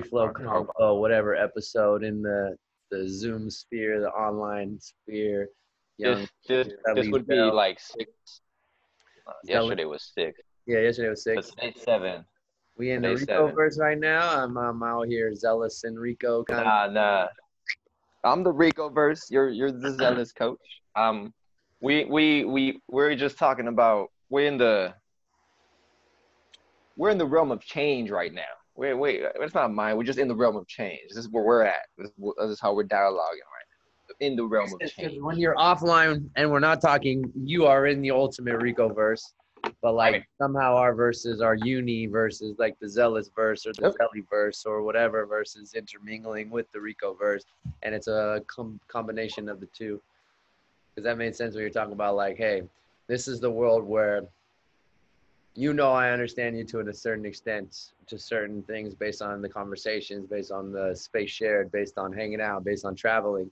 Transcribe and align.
free 0.00 0.08
flow 0.08 0.28
combo, 0.30 0.98
whatever 0.98 1.34
episode 1.34 2.04
in 2.04 2.22
the 2.22 2.56
the 2.90 3.08
Zoom 3.08 3.50
sphere, 3.50 4.00
the 4.00 4.10
online 4.10 4.78
sphere. 4.80 5.48
Young 5.98 6.28
this 6.46 6.66
this, 6.66 6.68
this 6.94 7.08
would 7.08 7.26
be 7.26 7.36
like 7.36 7.80
six. 7.80 8.10
Uh, 9.26 9.32
yesterday 9.44 9.84
was 9.84 10.12
six. 10.14 10.40
Yeah, 10.66 10.80
yesterday 10.80 11.08
was 11.08 11.24
six. 11.24 11.50
Today's 11.50 11.82
seven. 11.82 12.24
We 12.76 12.90
in 12.90 13.02
the 13.02 13.16
Rico 13.16 13.50
verse 13.52 13.78
right 13.78 13.98
now. 13.98 14.42
I'm, 14.42 14.56
I'm 14.58 14.82
out 14.82 15.06
here 15.06 15.34
zealous 15.34 15.84
and 15.84 15.98
Rico 15.98 16.44
kind 16.44 16.64
nah, 16.64 16.84
of. 16.84 16.92
Nah, 16.92 17.00
nah. 17.22 18.30
I'm 18.30 18.44
the 18.44 18.52
Rico 18.52 18.90
verse. 18.90 19.30
You're 19.30 19.48
you're 19.48 19.72
the 19.72 19.92
zealous 19.98 20.32
coach. 20.32 20.60
Um, 20.94 21.32
we 21.80 22.04
we 22.04 22.44
we 22.44 22.80
we're 22.88 23.14
just 23.16 23.38
talking 23.38 23.68
about 23.68 24.10
we're 24.28 24.46
in 24.46 24.58
the 24.58 24.94
we're 26.96 27.10
in 27.10 27.18
the 27.18 27.26
realm 27.26 27.50
of 27.50 27.62
change 27.62 28.10
right 28.10 28.32
now. 28.32 28.42
Wait, 28.76 28.94
wait, 28.94 29.22
it's 29.36 29.54
not 29.54 29.72
mine. 29.72 29.96
We're 29.96 30.04
just 30.04 30.18
in 30.18 30.28
the 30.28 30.34
realm 30.34 30.56
of 30.56 30.66
change. 30.66 31.08
This 31.08 31.18
is 31.18 31.28
where 31.30 31.42
we're 31.42 31.62
at. 31.62 31.86
This, 31.96 32.10
this 32.18 32.50
is 32.50 32.60
how 32.60 32.74
we're 32.74 32.84
dialoguing 32.84 33.46
right 33.48 33.66
now. 33.70 34.14
In 34.20 34.36
the 34.36 34.44
realm 34.44 34.70
of 34.80 34.90
change. 34.90 35.20
When 35.20 35.38
you're 35.38 35.56
offline 35.56 36.28
and 36.36 36.50
we're 36.50 36.60
not 36.60 36.80
talking, 36.80 37.32
you 37.34 37.66
are 37.66 37.86
in 37.86 38.02
the 38.02 38.10
ultimate 38.10 38.60
Rico 38.60 38.88
verse. 38.92 39.32
But 39.82 39.94
like 39.94 40.12
right. 40.12 40.24
somehow 40.40 40.76
our 40.76 40.94
verses 40.94 41.40
are 41.40 41.56
uni 41.56 42.06
versus 42.06 42.56
like 42.58 42.78
the 42.78 42.88
zealous 42.88 43.30
verse 43.34 43.66
or 43.66 43.72
the 43.72 43.94
yep. 43.98 44.24
verse 44.30 44.64
or 44.64 44.82
whatever 44.82 45.26
verses 45.26 45.74
intermingling 45.74 46.50
with 46.50 46.70
the 46.72 46.80
Rico 46.80 47.14
verse, 47.14 47.44
and 47.82 47.94
it's 47.94 48.06
a 48.06 48.42
com- 48.46 48.78
combination 48.86 49.48
of 49.48 49.58
the 49.58 49.66
two. 49.66 50.00
Because 50.94 51.04
that 51.04 51.18
made 51.18 51.34
sense 51.34 51.54
when 51.54 51.62
you're 51.62 51.70
talking 51.70 51.94
about 51.94 52.14
like, 52.14 52.36
hey, 52.36 52.62
this 53.08 53.26
is 53.26 53.40
the 53.40 53.50
world 53.50 53.82
where 53.84 54.22
you 55.56 55.72
know 55.72 55.92
I 55.92 56.10
understand 56.10 56.56
you 56.56 56.64
to 56.64 56.80
a 56.80 56.92
certain 56.92 57.24
extent 57.24 57.92
to 58.06 58.18
certain 58.18 58.62
things 58.62 58.94
based 58.94 59.22
on 59.22 59.40
the 59.40 59.48
conversations, 59.48 60.26
based 60.26 60.52
on 60.52 60.70
the 60.70 60.94
space 60.94 61.30
shared, 61.30 61.72
based 61.72 61.98
on 61.98 62.12
hanging 62.12 62.40
out, 62.40 62.64
based 62.64 62.84
on 62.84 62.94
traveling, 62.94 63.50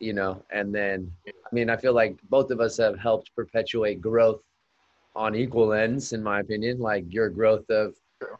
you 0.00 0.12
know. 0.12 0.42
And 0.50 0.74
then, 0.74 1.10
I 1.26 1.54
mean, 1.54 1.70
I 1.70 1.76
feel 1.76 1.92
like 1.92 2.18
both 2.28 2.50
of 2.50 2.60
us 2.60 2.76
have 2.78 2.98
helped 2.98 3.34
perpetuate 3.36 4.00
growth 4.00 4.42
on 5.14 5.34
equal 5.34 5.72
ends, 5.72 6.12
in 6.12 6.22
my 6.22 6.40
opinion. 6.40 6.80
Like 6.80 7.04
your 7.08 7.28
growth 7.30 7.68
of 7.70 7.94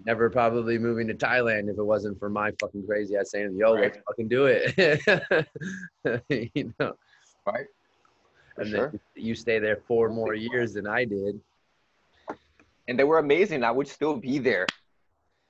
never 0.05 0.29
probably 0.29 0.79
moving 0.79 1.07
to 1.07 1.15
Thailand 1.15 1.71
if 1.71 1.79
it 1.79 1.85
wasn't 1.85 2.19
for 2.19 2.29
my 2.29 2.51
fucking 2.61 2.85
crazy 2.87 3.17
ass 3.17 3.31
saying, 3.31 3.57
"Yo, 3.57 3.75
right. 3.75 3.83
let's 3.83 3.99
fucking 4.09 4.29
do 4.29 4.47
it." 4.47 4.75
you 6.55 6.75
know, 6.81 6.95
right? 7.47 7.67
For 8.57 8.63
and 8.63 8.71
sure. 8.71 8.91
then 8.91 9.01
you 9.15 9.35
stay 9.35 9.59
there 9.59 9.77
four 9.87 10.09
more 10.09 10.35
years 10.35 10.75
than 10.75 10.87
I 10.87 11.05
did 11.05 11.41
and 12.89 12.99
they 12.99 13.05
were 13.05 13.19
amazing. 13.19 13.65
I 13.65 13.71
would 13.71 13.89
still 13.89 14.17
be 14.17 14.39
there, 14.39 14.67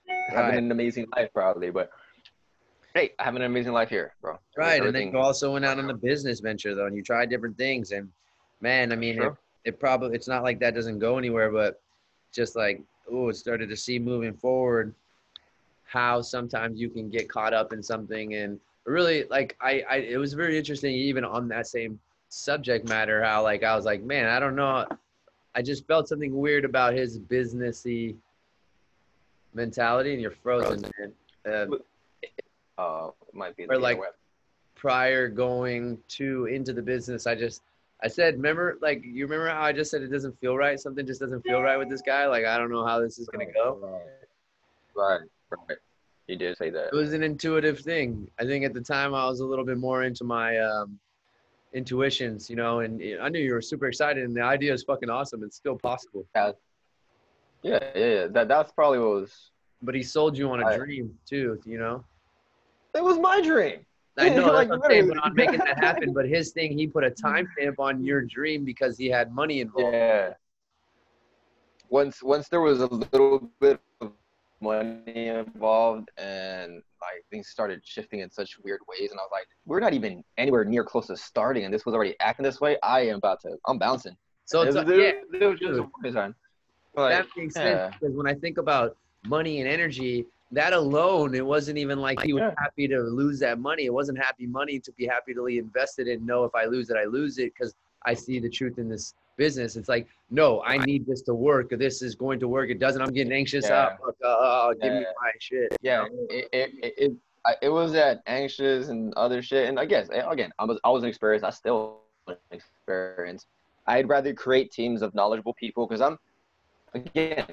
right. 0.09 0.31
having 0.31 0.59
an 0.59 0.71
amazing 0.71 1.07
life 1.17 1.31
probably. 1.33 1.71
But 1.71 1.91
hey, 2.95 3.13
I 3.19 3.25
have 3.25 3.37
an 3.37 3.43
amazing 3.43 3.73
life 3.73 3.89
here, 3.89 4.15
bro. 4.21 4.39
Right, 4.57 4.83
and 4.83 4.95
then 4.95 5.13
you 5.13 5.19
also 5.19 5.53
went 5.53 5.65
out 5.65 5.79
on 5.79 5.91
a 5.91 5.95
business 5.95 6.41
venture 6.41 6.75
though, 6.75 6.87
and 6.87 6.97
you 6.97 7.03
tried 7.03 7.31
different 7.31 7.57
things. 7.57 7.93
And 7.93 8.11
man, 8.61 8.93
I 8.93 8.97
mean, 8.97 9.17
sure. 9.17 9.39
it, 9.65 9.71
it 9.71 9.81
probably 9.81 10.15
it's 10.15 10.29
not 10.29 10.43
like 10.43 10.61
that 10.61 10.75
doesn't 10.75 10.99
go 10.99 11.19
anywhere, 11.19 11.51
but 11.51 11.81
just 12.33 12.57
like 12.57 12.83
oh, 13.11 13.29
it 13.29 13.37
started 13.37 13.69
to 13.69 13.77
see 13.77 13.99
moving 13.99 14.35
forward 14.35 14.95
how 15.85 16.21
sometimes 16.21 16.81
you 16.81 16.89
can 16.89 17.09
get 17.09 17.29
caught 17.29 17.55
up 17.55 17.73
in 17.73 17.83
something 17.83 18.35
and 18.35 18.59
really 18.85 19.25
like 19.31 19.57
I, 19.61 19.85
I 19.89 19.97
it 19.97 20.17
was 20.17 20.35
very 20.35 20.59
interesting 20.59 20.95
even 20.95 21.25
on 21.25 21.49
that 21.49 21.67
same 21.67 22.01
subject 22.29 22.89
matter 22.89 23.23
how 23.23 23.43
like 23.43 23.63
I 23.63 23.77
was 23.77 23.85
like 23.85 24.03
man 24.03 24.27
I 24.27 24.41
don't 24.41 24.57
know 24.57 24.87
I 25.55 25.63
just 25.63 25.87
felt 25.87 26.09
something 26.09 26.37
weird 26.37 26.65
about 26.65 26.95
his 26.95 27.19
businessy 27.19 28.17
mentality, 29.55 30.13
and 30.13 30.21
you're 30.21 30.31
frozen, 30.31 30.91
man. 30.99 31.13
Um, 31.47 31.79
uh, 32.77 33.11
might 33.33 33.57
be. 33.57 33.67
Or 33.67 33.79
like 33.79 34.01
web. 34.01 34.15
prior 34.75 35.29
going 35.29 35.99
to 36.09 36.47
into 36.47 36.73
the 36.73 36.83
business, 36.83 37.27
I 37.27 37.35
just 37.35 37.63
I 38.03 38.09
said, 38.09 38.35
remember, 38.35 38.79
like 38.83 39.03
you 39.03 39.25
remember 39.27 39.49
how 39.49 39.63
I 39.63 39.73
just 39.73 39.91
said 39.91 40.03
it 40.03 40.09
doesn't 40.09 40.39
feel 40.41 40.57
right. 40.57 40.79
Something 40.79 41.07
just 41.07 41.21
doesn't 41.21 41.43
feel 41.43 41.63
right 41.63 41.79
with 41.79 41.89
this 41.89 42.03
guy. 42.03 42.27
Like 42.27 42.45
I 42.45 42.59
don't 42.59 42.71
know 42.71 42.85
how 42.85 43.01
this 43.01 43.19
is 43.19 43.29
gonna 43.29 43.51
go. 43.51 44.03
Right, 44.95 45.21
right. 45.51 45.79
You 46.27 46.37
did 46.37 46.57
say 46.57 46.71
that. 46.71 46.89
It 46.93 46.95
was 46.95 47.13
an 47.13 47.23
intuitive 47.23 47.81
thing. 47.81 48.29
I 48.39 48.45
think 48.45 48.65
at 48.65 48.75
the 48.75 48.81
time 48.81 49.15
I 49.15 49.27
was 49.27 49.41
a 49.41 49.47
little 49.47 49.65
bit 49.65 49.79
more 49.79 50.03
into 50.03 50.25
my 50.25 50.59
um, 50.59 50.99
intuitions, 51.75 52.49
you 52.49 52.57
know, 52.57 52.81
and 52.81 53.03
I 53.21 53.29
knew 53.29 53.41
you 53.41 53.53
were 53.53 53.61
super 53.61 53.87
excited 53.87 54.25
and 54.25 54.35
the 54.35 54.43
idea 54.43 54.73
is 54.73 54.85
fucking 54.85 55.11
awesome. 55.11 55.43
It's 55.43 55.57
still 55.57 55.77
possible. 55.77 56.25
Yeah. 56.35 56.53
Yeah, 57.63 57.79
yeah, 57.95 58.07
yeah. 58.07 58.27
That 58.29 58.49
that's 58.49 58.73
probably 58.73 58.99
what 58.99 59.09
was 59.09 59.51
But 59.83 59.95
he 59.95 60.03
sold 60.03 60.37
you 60.37 60.51
on 60.51 60.63
a 60.63 60.67
I, 60.67 60.77
dream 60.77 61.15
too, 61.29 61.59
you 61.65 61.79
know? 61.79 62.05
It 62.95 63.03
was 63.03 63.19
my 63.19 63.41
dream. 63.41 63.85
I 64.17 64.29
know 64.29 64.47
like, 64.53 64.69
that's 64.69 64.87
saying, 64.87 65.09
but 65.09 65.19
on 65.19 65.35
making 65.35 65.59
that 65.59 65.79
happen. 65.79 66.13
But 66.15 66.29
his 66.29 66.53
thing, 66.53 66.79
he 66.79 66.87
put 66.87 67.05
a 67.05 67.11
timestamp 67.11 67.79
on 67.79 68.05
your 68.05 68.23
dream 68.23 68.65
because 68.65 68.97
he 68.97 69.09
had 69.09 69.35
money 69.35 69.61
involved. 69.61 69.95
Yeah. 69.95 70.35
Once 71.91 72.23
once 72.23 72.49
there 72.49 72.61
was 72.61 72.81
a 72.81 72.87
little 72.87 73.51
bit 73.61 73.73
of 73.73 73.81
money 74.65 75.29
involved 75.29 76.11
and 76.17 76.83
like 77.01 77.25
things 77.31 77.49
started 77.49 77.81
shifting 77.85 78.21
in 78.21 78.31
such 78.31 78.59
weird 78.65 78.81
ways 78.89 79.11
and 79.11 79.21
i 79.21 79.23
was 79.23 79.31
like 79.31 79.47
we're 79.67 79.79
not 79.79 79.93
even 79.93 80.25
anywhere 80.39 80.65
near 80.65 80.83
close 80.83 81.07
to 81.07 81.17
starting 81.17 81.65
and 81.65 81.73
this 81.73 81.85
was 81.85 81.95
already 81.95 82.17
acting 82.21 82.43
this 82.43 82.61
way 82.61 82.77
i 82.83 83.01
am 83.01 83.17
about 83.17 83.41
to 83.41 83.57
i'm 83.67 83.79
bouncing 83.79 84.17
so 84.47 84.63
it's, 84.63 84.77
it, 84.77 84.87
yeah, 84.89 85.39
it 85.41 85.47
was 85.47 85.59
just 85.59 85.81
a 86.05 86.13
time. 86.13 86.35
Like, 86.95 87.13
that 87.13 87.27
makes 87.37 87.57
yeah. 87.57 87.63
sense 87.63 87.97
because 88.01 88.17
when 88.17 88.27
i 88.27 88.35
think 88.35 88.59
about 88.59 88.97
money 89.27 89.61
and 89.61 89.69
energy 89.69 90.27
that 90.51 90.73
alone 90.73 91.35
it 91.35 91.45
wasn't 91.45 91.77
even 91.77 92.01
like 92.01 92.21
he 92.23 92.33
was 92.33 92.41
yeah. 92.41 92.55
happy 92.59 92.89
to 92.89 92.99
lose 93.01 93.39
that 93.41 93.59
money 93.59 93.85
it 93.85 93.93
wasn't 93.93 94.17
happy 94.19 94.47
money 94.47 94.79
to 94.79 94.93
be 94.93 95.07
happy 95.07 95.35
to 95.35 95.47
invest 95.47 95.99
it 95.99 96.09
and 96.09 96.25
know 96.27 96.45
if 96.45 96.55
i 96.55 96.65
lose 96.65 96.91
it 96.91 96.97
i 96.97 97.05
lose 97.05 97.39
it 97.39 97.53
because 97.55 97.75
i 98.07 98.15
see 98.15 98.39
the 98.39 98.49
truth 98.49 98.79
in 98.79 98.89
this 98.89 99.15
business. 99.37 99.77
It's 99.77 99.89
like, 99.89 100.07
no, 100.31 100.63
I 100.63 100.79
need 100.79 101.07
this 101.07 101.23
to 101.23 101.35
work. 101.35 101.71
This 101.71 102.03
is 102.03 102.15
going 102.15 102.41
to 102.41 102.49
work. 102.49 102.71
It 102.71 102.79
doesn't. 102.79 103.01
I'm 103.01 103.13
getting 103.13 103.33
anxious. 103.33 103.67
Yeah. 103.69 103.97
Uh, 104.25 104.27
uh, 104.27 104.73
give 104.75 104.93
yeah. 104.93 105.01
me 105.01 105.07
my 105.21 105.31
shit. 105.39 105.77
Yeah, 105.83 106.07
it, 106.31 106.49
it, 106.53 106.71
it, 106.83 106.95
it, 106.97 107.13
it 107.63 107.69
was 107.69 107.93
that 107.93 108.23
anxious 108.27 108.89
and 108.89 109.13
other 109.15 109.43
shit. 109.43 109.69
And 109.69 109.79
I 109.79 109.85
guess 109.85 110.09
again, 110.11 110.53
I 110.59 110.65
was 110.65 110.79
I 110.85 110.91
was 110.91 111.03
an 111.03 111.09
experience. 111.09 111.45
I 111.45 111.51
still 111.51 112.01
an 112.27 112.37
experience. 112.51 113.47
I'd 113.87 114.09
rather 114.09 114.33
create 114.33 114.73
teams 114.73 115.03
of 115.03 115.15
knowledgeable 115.15 115.55
people 115.55 115.87
because 115.87 116.01
I'm 116.01 116.19
again 116.95 117.47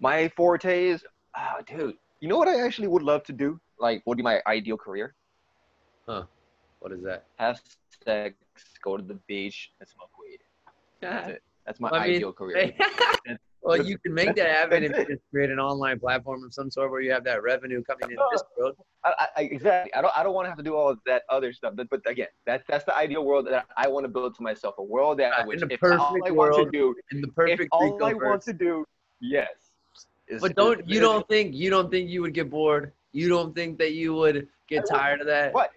my 0.00 0.28
forte 0.36 0.88
is, 0.88 1.04
oh, 1.36 1.56
dude. 1.66 1.96
You 2.20 2.28
know 2.28 2.38
what 2.38 2.48
I 2.48 2.64
actually 2.64 2.88
would 2.88 3.02
love 3.02 3.22
to 3.24 3.32
do? 3.32 3.60
Like, 3.78 4.02
what 4.04 4.12
would 4.12 4.16
be 4.18 4.22
my 4.22 4.40
ideal 4.46 4.76
career? 4.76 5.14
Huh? 6.06 6.24
What 6.80 6.92
is 6.92 7.02
that? 7.02 7.24
Have 7.36 7.60
sex, 8.04 8.36
go 8.82 8.96
to 8.96 9.02
the 9.02 9.14
beach, 9.26 9.72
and 9.80 9.88
smoke. 9.88 10.10
That's 11.10 11.28
it. 11.30 11.42
That's 11.66 11.80
my 11.80 11.90
ideal 11.90 12.28
mean, 12.28 12.32
career. 12.34 12.74
well, 13.62 13.82
you 13.82 13.96
can 13.98 14.12
make 14.12 14.34
that 14.36 14.50
happen 14.50 14.84
if 14.84 14.96
you 14.96 15.06
just 15.06 15.22
create 15.30 15.50
an 15.50 15.58
online 15.58 15.98
platform 15.98 16.44
of 16.44 16.52
some 16.52 16.70
sort 16.70 16.90
where 16.90 17.00
you 17.00 17.10
have 17.10 17.24
that 17.24 17.42
revenue 17.42 17.82
coming 17.82 18.10
in 18.10 18.18
this 18.32 18.42
uh, 18.42 18.44
world. 18.58 18.76
I, 19.02 19.28
I, 19.36 19.42
exactly. 19.42 19.94
I 19.94 20.02
don't. 20.02 20.12
I 20.16 20.22
don't 20.22 20.34
want 20.34 20.44
to 20.44 20.50
have 20.50 20.58
to 20.58 20.64
do 20.64 20.74
all 20.74 20.90
of 20.90 20.98
that 21.06 21.22
other 21.30 21.52
stuff. 21.52 21.72
But, 21.74 21.88
but 21.88 22.02
again, 22.06 22.28
that's 22.44 22.64
that's 22.68 22.84
the 22.84 22.94
ideal 22.94 23.24
world 23.24 23.46
that 23.46 23.66
I 23.76 23.88
want 23.88 24.04
to 24.04 24.08
build 24.08 24.34
to 24.36 24.42
myself. 24.42 24.74
A 24.78 24.82
world 24.82 25.18
that 25.20 25.30
right, 25.30 25.46
which, 25.46 25.62
in 25.62 25.68
the 25.68 25.78
perfect 25.78 26.00
all 26.00 26.18
I 26.26 26.30
world, 26.30 26.58
want 26.58 26.72
to 26.72 26.78
do, 26.78 26.94
in 27.12 27.22
the 27.22 27.28
perfect 27.28 27.68
all 27.72 28.04
I 28.04 28.12
want 28.12 28.42
to 28.42 28.52
do, 28.52 28.84
yes. 29.20 29.48
Is, 30.26 30.40
but 30.40 30.54
don't 30.56 30.80
is, 30.80 30.86
you 30.86 31.00
don't 31.00 31.26
think 31.28 31.54
you 31.54 31.70
don't 31.70 31.90
think 31.90 32.10
you 32.10 32.20
would 32.22 32.34
get 32.34 32.50
bored? 32.50 32.92
You 33.12 33.28
don't 33.28 33.54
think 33.54 33.78
that 33.78 33.92
you 33.92 34.14
would 34.14 34.48
get 34.68 34.86
tired 34.88 35.20
of 35.20 35.26
that? 35.26 35.54
What? 35.54 35.70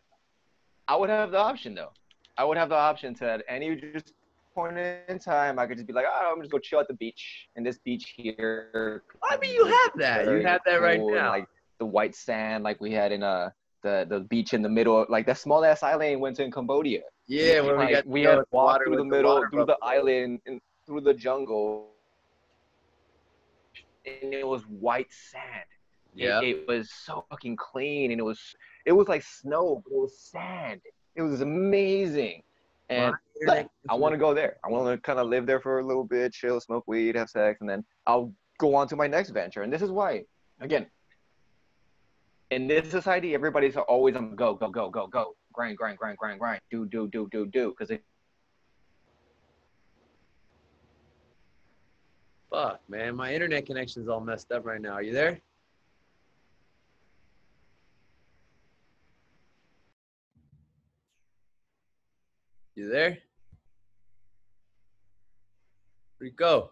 I 0.88 0.96
would 0.96 1.10
have 1.10 1.32
the 1.32 1.38
option 1.38 1.76
though. 1.76 1.92
I 2.38 2.44
would 2.44 2.58
have 2.58 2.70
the 2.70 2.76
option 2.76 3.14
to 3.16 3.30
at 3.30 3.44
any 3.48 3.76
just 3.76 4.14
point 4.58 4.76
in 4.76 5.20
time, 5.20 5.60
I 5.60 5.68
could 5.68 5.78
just 5.78 5.88
be 5.88 5.94
like, 5.94 6.06
oh, 6.12 6.34
I'm 6.34 6.42
just 6.42 6.52
go 6.52 6.58
chill 6.58 6.80
at 6.80 6.88
the 6.88 6.96
beach 6.96 7.48
in 7.56 7.64
this 7.64 7.78
beach 7.78 8.16
here. 8.18 9.04
I 9.30 9.38
mean, 9.38 9.54
you 9.54 9.66
have 9.66 9.92
that. 9.98 10.26
You 10.26 10.42
have 10.42 10.62
that 10.66 10.82
right 10.82 11.00
cool, 11.00 11.14
now. 11.14 11.30
Like 11.30 11.48
the 11.78 11.86
white 11.86 12.16
sand, 12.16 12.64
like 12.64 12.82
we 12.82 12.92
had 12.92 13.12
in 13.12 13.22
uh 13.22 13.52
the 13.84 14.08
the 14.10 14.22
beach 14.22 14.54
in 14.54 14.64
the 14.64 14.70
middle, 14.70 15.06
like 15.10 15.28
that 15.28 15.38
small 15.38 15.64
ass 15.64 15.84
island 15.84 16.20
went 16.20 16.38
to 16.38 16.44
in 16.44 16.52
Cambodia. 16.52 17.02
Yeah, 17.28 17.62
where 17.62 17.78
like, 17.78 17.88
we 17.88 17.94
got 17.94 18.08
we 18.08 18.22
had 18.24 18.40
walked 18.52 18.86
through 18.86 18.98
the 18.98 19.06
middle, 19.06 19.42
the 19.42 19.48
through 19.52 19.66
the 19.66 19.78
island, 19.84 20.40
and 20.48 20.60
through 20.88 21.02
the 21.02 21.14
jungle, 21.14 21.92
and 24.06 24.34
it 24.34 24.48
was 24.48 24.64
white 24.64 25.12
sand. 25.12 25.70
Yeah, 26.16 26.42
it, 26.42 26.48
it 26.48 26.68
was 26.68 26.90
so 27.06 27.26
fucking 27.30 27.58
clean, 27.58 28.10
and 28.12 28.20
it 28.20 28.24
was 28.24 28.42
it 28.88 28.92
was 28.92 29.08
like 29.08 29.24
snow, 29.24 29.84
but 29.84 29.94
it 29.96 30.00
was 30.00 30.18
sand. 30.20 30.82
It 31.16 31.22
was 31.22 31.42
amazing. 31.42 32.42
And 32.90 33.14
I 33.90 33.94
want 33.96 34.14
to 34.14 34.18
go 34.18 34.34
there. 34.34 34.58
I 34.64 34.70
want 34.70 34.88
to 34.88 34.98
kind 35.02 35.20
of 35.20 35.28
live 35.28 35.46
there 35.46 35.60
for 35.60 35.80
a 35.80 35.86
little 35.86 36.06
bit, 36.06 36.34
chill, 36.34 36.60
smoke 36.62 36.86
weed, 36.88 37.16
have 37.16 37.30
sex, 37.30 37.60
and 37.62 37.70
then 37.70 37.84
I'll 38.06 38.32
go 38.60 38.76
on 38.76 38.88
to 38.88 38.96
my 38.96 39.08
next 39.08 39.32
venture. 39.32 39.64
And 39.64 39.72
this 39.72 39.82
is 39.82 39.92
why, 39.92 40.24
again, 40.62 40.88
in 42.50 42.68
this 42.68 42.90
society, 42.90 43.34
everybody's 43.34 43.76
always 43.76 44.16
on 44.16 44.36
go, 44.36 44.54
go, 44.54 44.70
go, 44.70 44.90
go, 44.90 45.08
go, 45.08 45.36
grind, 45.52 45.78
grind, 45.78 45.98
grind, 45.98 46.18
grind, 46.18 46.40
grind, 46.40 46.62
do, 46.72 46.86
do, 46.86 47.08
do, 47.08 47.28
do, 47.32 47.46
do, 47.46 47.70
because 47.72 47.92
it. 47.92 48.04
Fuck, 52.50 52.80
man, 52.88 53.16
my 53.16 53.34
internet 53.34 53.66
connection's 53.66 54.08
all 54.08 54.22
messed 54.22 54.52
up 54.54 54.66
right 54.66 54.80
now. 54.80 54.94
Are 54.94 55.04
you 55.04 55.12
there? 55.12 55.42
You 62.78 62.92
there? 62.92 63.18
Where'd 66.20 66.36
go? 66.36 66.70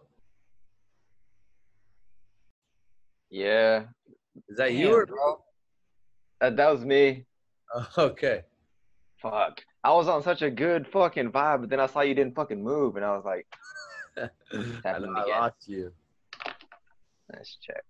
Yeah. 3.28 3.86
Is 4.48 4.56
that 4.56 4.74
you 4.74 4.94
or 4.94 5.04
bro? 5.04 5.42
That, 6.40 6.56
that 6.58 6.70
was 6.70 6.84
me. 6.84 7.24
Oh, 7.74 7.88
okay. 7.98 8.42
Fuck. 9.20 9.64
I 9.82 9.90
was 9.94 10.06
on 10.06 10.22
such 10.22 10.42
a 10.42 10.50
good 10.50 10.86
fucking 10.86 11.32
vibe, 11.32 11.62
but 11.62 11.70
then 11.70 11.80
I 11.80 11.86
saw 11.86 12.02
you 12.02 12.14
didn't 12.14 12.36
fucking 12.36 12.62
move, 12.62 12.94
and 12.94 13.04
I 13.04 13.16
was 13.16 13.24
like, 13.24 13.48
I, 14.16 14.28
happening 14.84 15.12
I 15.16 15.24
lost 15.24 15.66
you. 15.66 15.90
let's 17.32 17.58
check. 17.60 17.82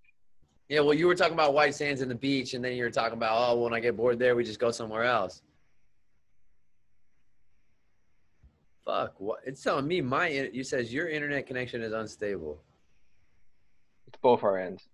Yeah, 0.71 0.81
well, 0.81 0.95
you 0.95 1.07
were 1.07 1.15
talking 1.15 1.35
about 1.35 1.53
white 1.53 1.75
sands 1.75 2.01
and 2.01 2.11
the 2.11 2.15
beach, 2.15 2.55
and 2.55 2.65
then 2.65 2.77
you 2.77 2.85
were 2.85 2.91
talking 2.91 3.19
about, 3.19 3.51
oh, 3.51 3.61
when 3.61 3.75
I 3.75 3.81
get 3.81 3.95
bored 3.95 4.19
there, 4.19 4.35
we 4.35 4.43
just 4.43 4.59
go 4.59 4.71
somewhere 4.71 5.05
else. 5.05 5.43
Fuck, 8.87 9.21
what? 9.21 9.41
It's 9.45 9.63
telling 9.63 9.87
me 9.87 10.01
my. 10.01 10.29
in- 10.29 10.55
You 10.55 10.63
says 10.65 10.95
your 10.95 11.09
internet 11.09 11.47
connection 11.47 11.83
is 11.83 11.93
unstable. 11.93 12.59
It's 14.07 14.19
both 14.23 14.43
our 14.45 14.59
ends. 14.59 14.89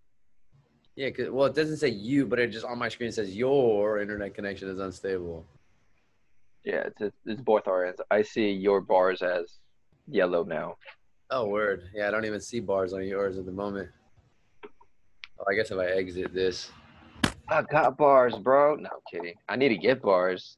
Yeah, 0.96 1.10
'cause- 1.10 1.30
well, 1.30 1.46
it 1.46 1.54
doesn't 1.54 1.76
say 1.76 1.88
you, 1.88 2.26
but 2.26 2.38
it 2.38 2.48
just 2.48 2.64
on 2.64 2.78
my 2.78 2.88
screen 2.88 3.12
says 3.12 3.36
your 3.36 4.00
internet 4.00 4.34
connection 4.34 4.68
is 4.68 4.78
unstable. 4.78 5.46
Yeah, 6.64 6.84
it's, 6.86 7.00
it's, 7.00 7.16
it's 7.26 7.40
both 7.40 7.66
our 7.68 7.84
ends. 7.86 8.00
I 8.10 8.22
see 8.22 8.50
your 8.50 8.80
bars 8.80 9.20
as 9.22 9.58
yellow 10.08 10.42
now. 10.44 10.78
Oh, 11.30 11.46
word. 11.46 11.90
Yeah, 11.94 12.08
I 12.08 12.10
don't 12.10 12.24
even 12.24 12.40
see 12.40 12.60
bars 12.60 12.92
on 12.94 13.04
yours 13.04 13.36
at 13.38 13.46
the 13.46 13.52
moment. 13.52 13.90
Oh, 15.38 15.44
I 15.48 15.54
guess 15.54 15.70
if 15.70 15.78
I 15.78 15.86
exit 15.86 16.32
this. 16.32 16.70
I 17.48 17.62
got 17.62 17.96
bars, 17.98 18.36
bro. 18.36 18.76
No, 18.76 18.88
I'm 18.90 19.00
kidding. 19.10 19.34
I 19.48 19.56
need 19.56 19.70
to 19.70 19.76
get 19.76 20.00
bars. 20.02 20.56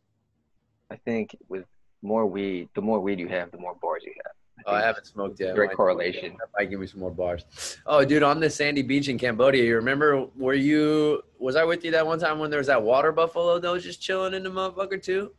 I 0.90 0.96
think 0.96 1.36
with 1.48 1.64
more 2.04 2.26
weed, 2.26 2.68
the 2.74 2.80
more 2.82 3.00
weed 3.00 3.18
you 3.18 3.28
have, 3.28 3.50
the 3.50 3.58
more 3.58 3.74
bars 3.80 4.02
you 4.04 4.12
have. 4.24 4.32
Oh, 4.66 4.72
I 4.72 4.80
haven't 4.80 5.06
smoked 5.06 5.40
yet. 5.40 5.54
Great 5.54 5.72
correlation. 5.72 6.36
That 6.38 6.48
might 6.56 6.70
give 6.70 6.80
me 6.80 6.86
some 6.86 7.00
more 7.00 7.10
bars. 7.10 7.44
Oh, 7.86 8.04
dude, 8.04 8.22
on 8.22 8.40
this 8.40 8.54
sandy 8.54 8.82
beach 8.82 9.08
in 9.08 9.18
Cambodia, 9.18 9.62
you 9.62 9.74
remember? 9.76 10.26
Were 10.36 10.54
you? 10.54 11.22
Was 11.38 11.56
I 11.56 11.64
with 11.64 11.84
you 11.84 11.90
that 11.90 12.06
one 12.06 12.18
time 12.18 12.38
when 12.38 12.48
there 12.50 12.58
was 12.58 12.68
that 12.68 12.82
water 12.82 13.12
buffalo 13.12 13.58
that 13.58 13.70
was 13.70 13.82
just 13.82 14.00
chilling 14.00 14.32
in 14.32 14.42
the 14.42 14.50
motherfucker 14.50 15.02
too? 15.02 15.32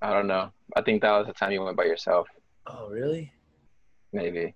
I 0.00 0.12
don't 0.12 0.26
know. 0.26 0.52
I 0.74 0.80
think 0.82 1.02
that 1.02 1.10
was 1.10 1.26
the 1.26 1.34
time 1.34 1.52
you 1.52 1.62
went 1.62 1.76
by 1.76 1.84
yourself, 1.84 2.28
Oh, 2.66 2.88
really? 2.88 3.32
maybe. 4.12 4.54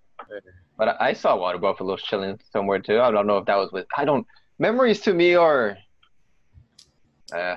But 0.79 0.89
I 0.89 1.09
I 1.11 1.13
saw 1.13 1.37
water 1.37 1.59
buffaloes 1.59 2.03
chilling 2.03 2.41
somewhere 2.51 2.79
too. 2.79 3.01
I 3.01 3.11
don't 3.11 3.27
know 3.27 3.37
if 3.39 3.45
that 3.47 3.57
was 3.57 3.71
with. 3.73 3.87
I 3.97 4.05
don't. 4.07 4.27
Memories 4.59 5.01
to 5.01 5.13
me 5.13 5.35
are. 5.35 5.77
Uh, 7.33 7.57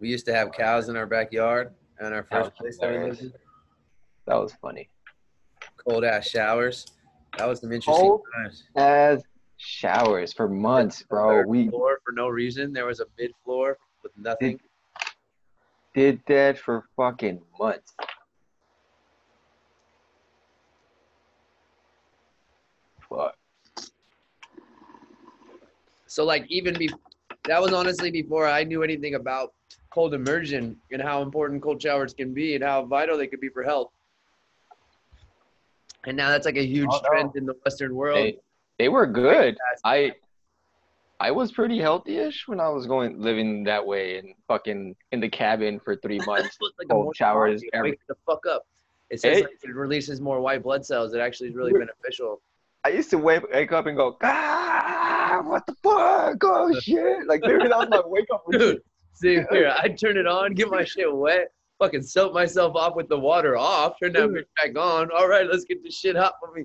We 0.00 0.08
used 0.08 0.26
to 0.26 0.34
have 0.34 0.50
cows 0.52 0.88
in 0.88 0.96
our 0.96 1.06
backyard 1.06 1.74
and 2.00 2.14
our 2.14 2.26
That 2.30 2.44
first 2.44 2.50
was 2.50 2.58
place 2.58 2.78
that 2.78 2.90
we 2.90 2.98
lived 2.98 3.20
in. 3.20 3.32
that 4.26 4.36
was 4.36 4.52
funny. 4.54 4.88
Cold 5.88 6.04
ass 6.04 6.28
showers. 6.28 6.86
That 7.36 7.46
was 7.46 7.60
some 7.60 7.72
interesting 7.72 7.94
Cold? 8.08 8.22
times. 8.34 8.64
As 8.76 9.22
showers 9.56 10.32
for 10.32 10.48
months, 10.48 11.02
bro. 11.02 11.42
We 11.46 11.68
floor 11.68 12.00
for 12.04 12.12
no 12.12 12.28
reason. 12.28 12.72
There 12.72 12.86
was 12.86 13.00
a 13.00 13.06
mid 13.18 13.32
floor 13.44 13.76
with 14.02 14.12
nothing. 14.16 14.58
did 15.94 16.20
that 16.26 16.58
for 16.58 16.84
fucking 16.96 17.40
months. 17.58 17.94
Fuck. 23.08 23.36
So 26.06 26.24
like 26.24 26.46
even 26.48 26.76
be 26.78 26.90
that 27.44 27.60
was 27.60 27.72
honestly 27.72 28.10
before 28.10 28.46
I 28.46 28.64
knew 28.64 28.82
anything 28.82 29.14
about 29.14 29.52
cold 29.90 30.14
immersion 30.14 30.76
and 30.92 31.02
how 31.02 31.22
important 31.22 31.62
cold 31.62 31.82
showers 31.82 32.14
can 32.14 32.32
be 32.32 32.54
and 32.54 32.64
how 32.64 32.84
vital 32.84 33.18
they 33.18 33.26
could 33.26 33.40
be 33.40 33.48
for 33.48 33.62
health. 33.62 33.90
And 36.06 36.16
now 36.16 36.30
that's 36.30 36.46
like 36.46 36.56
a 36.56 36.64
huge 36.64 36.88
Oh, 36.90 37.00
no. 37.02 37.10
trend 37.10 37.36
in 37.36 37.44
the 37.46 37.54
Western 37.64 37.94
world. 37.94 38.16
They, 38.18 38.38
they 38.78 38.88
were 38.88 39.06
good. 39.06 39.56
I 39.84 40.12
I 41.22 41.30
was 41.32 41.52
pretty 41.52 41.78
healthy-ish 41.78 42.48
when 42.48 42.60
I 42.60 42.70
was 42.70 42.86
going 42.86 43.20
living 43.20 43.62
that 43.64 43.84
way 43.86 44.16
and 44.18 44.30
fucking 44.48 44.96
in 45.12 45.20
the 45.20 45.28
cabin 45.28 45.78
for 45.78 45.94
three 45.96 46.18
months. 46.26 46.56
It's 46.60 46.78
like 46.78 46.88
cold 46.88 47.14
showers 47.14 47.62
every- 47.74 47.98
the 48.08 48.14
fuck 48.26 48.46
up. 48.46 48.66
It 49.10 49.20
says 49.20 49.38
It- 49.38 49.44
like 49.44 49.58
it 49.64 49.74
releases 49.74 50.20
more 50.20 50.40
white 50.40 50.62
blood 50.62 50.86
cells. 50.86 51.12
It 51.12 51.20
actually 51.20 51.50
is 51.50 51.54
really 51.56 51.72
beneficial. 51.72 52.40
I 52.82 52.88
used 52.90 53.10
to 53.10 53.18
wake, 53.18 53.42
wake 53.52 53.72
up 53.72 53.84
and 53.84 53.94
go, 53.98 54.16
ah, 54.22 55.42
what 55.44 55.66
the 55.66 55.74
fuck? 55.82 56.38
Oh 56.42 56.72
shit! 56.80 57.26
Like 57.26 57.42
literally, 57.42 57.68
that 57.68 57.76
was 57.78 57.88
my 57.90 58.00
wake 58.06 58.24
up 58.32 58.44
routine. 58.46 58.68
Dude, 58.76 58.82
see 59.14 59.40
here, 59.50 59.74
I'd 59.78 59.98
turn 59.98 60.16
it 60.16 60.26
on, 60.26 60.54
get 60.54 60.70
my 60.70 60.84
shit 60.84 61.14
wet, 61.14 61.52
fucking 61.78 62.02
soap 62.02 62.32
myself 62.32 62.74
off 62.76 62.94
with 62.96 63.08
the 63.08 63.18
water 63.18 63.56
off, 63.56 63.94
turn 64.00 64.12
that 64.12 64.28
bitch 64.28 64.44
back 64.56 64.76
on. 64.76 65.10
All 65.10 65.28
right, 65.28 65.46
let's 65.46 65.64
get 65.64 65.82
this 65.82 65.98
shit 65.98 66.16
hot 66.16 66.34
for 66.40 66.52
me. 66.54 66.64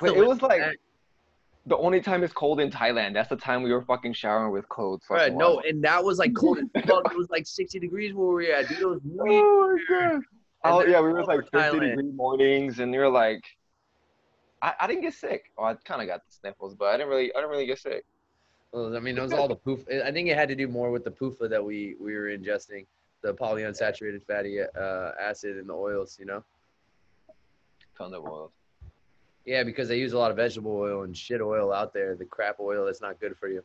But 0.00 0.16
it 0.16 0.26
was 0.26 0.42
like 0.42 0.62
the 1.66 1.76
only 1.76 2.00
time 2.00 2.24
it's 2.24 2.32
cold 2.32 2.58
in 2.60 2.70
Thailand. 2.70 3.14
That's 3.14 3.28
the 3.28 3.36
time 3.36 3.62
we 3.62 3.72
were 3.72 3.82
fucking 3.82 4.14
showering 4.14 4.52
with 4.52 4.68
cold. 4.68 5.02
Right, 5.08 5.20
fucking 5.20 5.38
no, 5.38 5.60
and 5.60 5.82
that 5.84 6.02
was 6.02 6.18
like 6.18 6.34
cold 6.34 6.58
as 6.58 6.64
fuck. 6.86 7.12
It 7.12 7.16
was 7.16 7.30
like 7.30 7.46
60 7.46 7.78
degrees 7.78 8.14
where 8.14 8.26
we 8.26 8.48
were 8.48 8.52
at. 8.52 8.68
Dude, 8.68 8.80
it 8.80 8.86
was 8.86 9.00
weird. 9.04 9.44
Oh 9.44 9.78
my 9.88 10.10
god. 10.10 10.22
Oh 10.64 10.84
yeah, 10.84 11.00
we 11.00 11.12
were 11.12 11.24
like 11.24 11.40
50 11.50 11.56
Thailand. 11.56 11.90
degree 11.90 12.12
mornings, 12.12 12.78
and 12.80 12.92
you're 12.92 13.08
like, 13.08 13.44
I, 14.60 14.74
I 14.80 14.86
didn't 14.86 15.02
get 15.02 15.14
sick. 15.14 15.50
Oh, 15.58 15.64
I 15.64 15.74
kind 15.74 16.00
of 16.00 16.08
got 16.08 16.20
the 16.26 16.32
sniffles, 16.32 16.74
but 16.74 16.86
I 16.86 16.96
didn't 16.96 17.08
really, 17.08 17.32
I 17.34 17.38
didn't 17.38 17.50
really 17.50 17.66
get 17.66 17.78
sick. 17.78 18.04
Well, 18.72 18.96
I 18.96 19.00
mean, 19.00 19.18
it 19.18 19.22
was 19.22 19.32
all 19.32 19.48
the 19.48 19.56
poof. 19.56 19.84
I 20.04 20.10
think 20.10 20.28
it 20.28 20.36
had 20.36 20.48
to 20.48 20.56
do 20.56 20.66
more 20.66 20.90
with 20.90 21.04
the 21.04 21.10
PUFA 21.10 21.48
that 21.50 21.62
we 21.62 21.94
we 22.00 22.14
were 22.14 22.28
ingesting, 22.28 22.86
the 23.22 23.34
polyunsaturated 23.34 24.24
fatty 24.24 24.60
uh, 24.60 25.10
acid 25.20 25.58
and 25.58 25.68
the 25.68 25.74
oils. 25.74 26.16
You 26.18 26.26
know. 26.26 26.44
Tons 27.96 28.14
of 28.14 28.24
oils. 28.24 28.50
Yeah, 29.44 29.64
because 29.64 29.88
they 29.88 29.98
use 29.98 30.12
a 30.12 30.18
lot 30.18 30.30
of 30.30 30.36
vegetable 30.36 30.74
oil 30.76 31.02
and 31.02 31.16
shit 31.16 31.40
oil 31.40 31.72
out 31.72 31.92
there. 31.92 32.14
The 32.14 32.24
crap 32.24 32.60
oil 32.60 32.86
that's 32.86 33.02
not 33.02 33.20
good 33.20 33.36
for 33.36 33.48
you. 33.48 33.62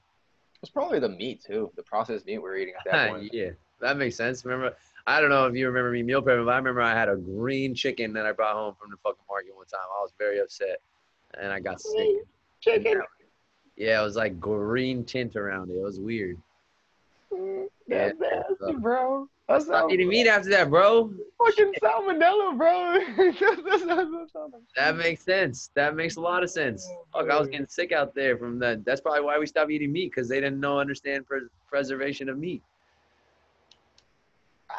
It's 0.62 0.72
probably 0.72 1.00
the 1.00 1.10
meat 1.10 1.44
too, 1.46 1.72
the 1.76 1.84
processed 1.84 2.26
meat 2.26 2.40
we're 2.40 2.58
eating 2.58 2.74
at 2.74 2.92
that 2.92 3.10
point. 3.12 3.30
yeah, 3.32 3.52
that 3.80 3.96
makes 3.96 4.16
sense. 4.16 4.44
Remember, 4.44 4.76
I 5.06 5.22
don't 5.22 5.30
know 5.30 5.46
if 5.46 5.56
you 5.56 5.68
remember 5.68 5.92
me 5.92 6.02
meal 6.02 6.22
prepping, 6.22 6.46
but 6.46 6.52
I 6.52 6.58
remember 6.58 6.82
I 6.82 6.94
had 6.94 7.10
a 7.10 7.16
green 7.16 7.76
chicken 7.76 8.12
that 8.14 8.26
I 8.26 8.32
brought 8.32 8.56
home 8.56 8.74
from 8.80 8.90
the 8.90 8.98
fucking 8.98 9.24
market 9.30 9.56
one 9.56 9.68
time. 9.68 9.80
I 9.98 10.02
was 10.02 10.12
very 10.18 10.40
upset, 10.40 10.82
and 11.40 11.54
I 11.54 11.60
got 11.60 11.80
sick. 11.80 12.18
Chicken. 12.60 13.02
Yeah, 13.78 14.02
it 14.02 14.04
was 14.04 14.16
like 14.16 14.40
green 14.40 15.04
tint 15.06 15.36
around 15.36 15.70
it. 15.70 15.76
It 15.76 15.82
was 15.82 16.00
weird. 16.00 16.38
Mm, 17.32 17.68
yeah. 17.88 18.12
That's 18.20 18.60
nasty, 18.60 18.74
bro. 18.80 19.30
That's 19.48 19.66
Stop 19.66 19.84
not 19.84 19.94
eating 19.94 20.10
meat 20.10 20.28
after 20.28 20.50
that, 20.50 20.70
bro. 20.70 21.14
fucking 21.38 21.74
salmonella, 21.82 22.58
bro. 22.58 23.00
That's 23.18 23.86
not- 23.86 24.12
that's 24.12 24.34
not- 24.34 24.52
That 24.76 24.98
makes 24.98 25.24
sense. 25.24 25.70
That 25.76 25.96
makes 25.96 26.18
a 26.18 26.22
lot 26.22 26.44
of 26.44 26.50
sense. 26.50 26.90
Fuck, 27.14 27.30
I 27.30 27.40
was 27.40 27.48
getting 27.48 27.68
sick 27.68 27.92
out 27.94 28.14
there 28.14 28.38
from 28.38 28.60
that. 28.60 28.84
That's 28.84 29.00
probably 29.00 29.22
why 29.22 29.38
we 29.40 29.46
stopped 29.46 29.72
eating 29.72 29.94
meat 29.94 30.12
because 30.14 30.28
they 30.28 30.42
didn't 30.42 30.60
know 30.60 30.80
understand 30.80 31.26
pres- 31.28 31.48
preservation 31.70 32.28
of 32.28 32.38
meat. 32.38 32.62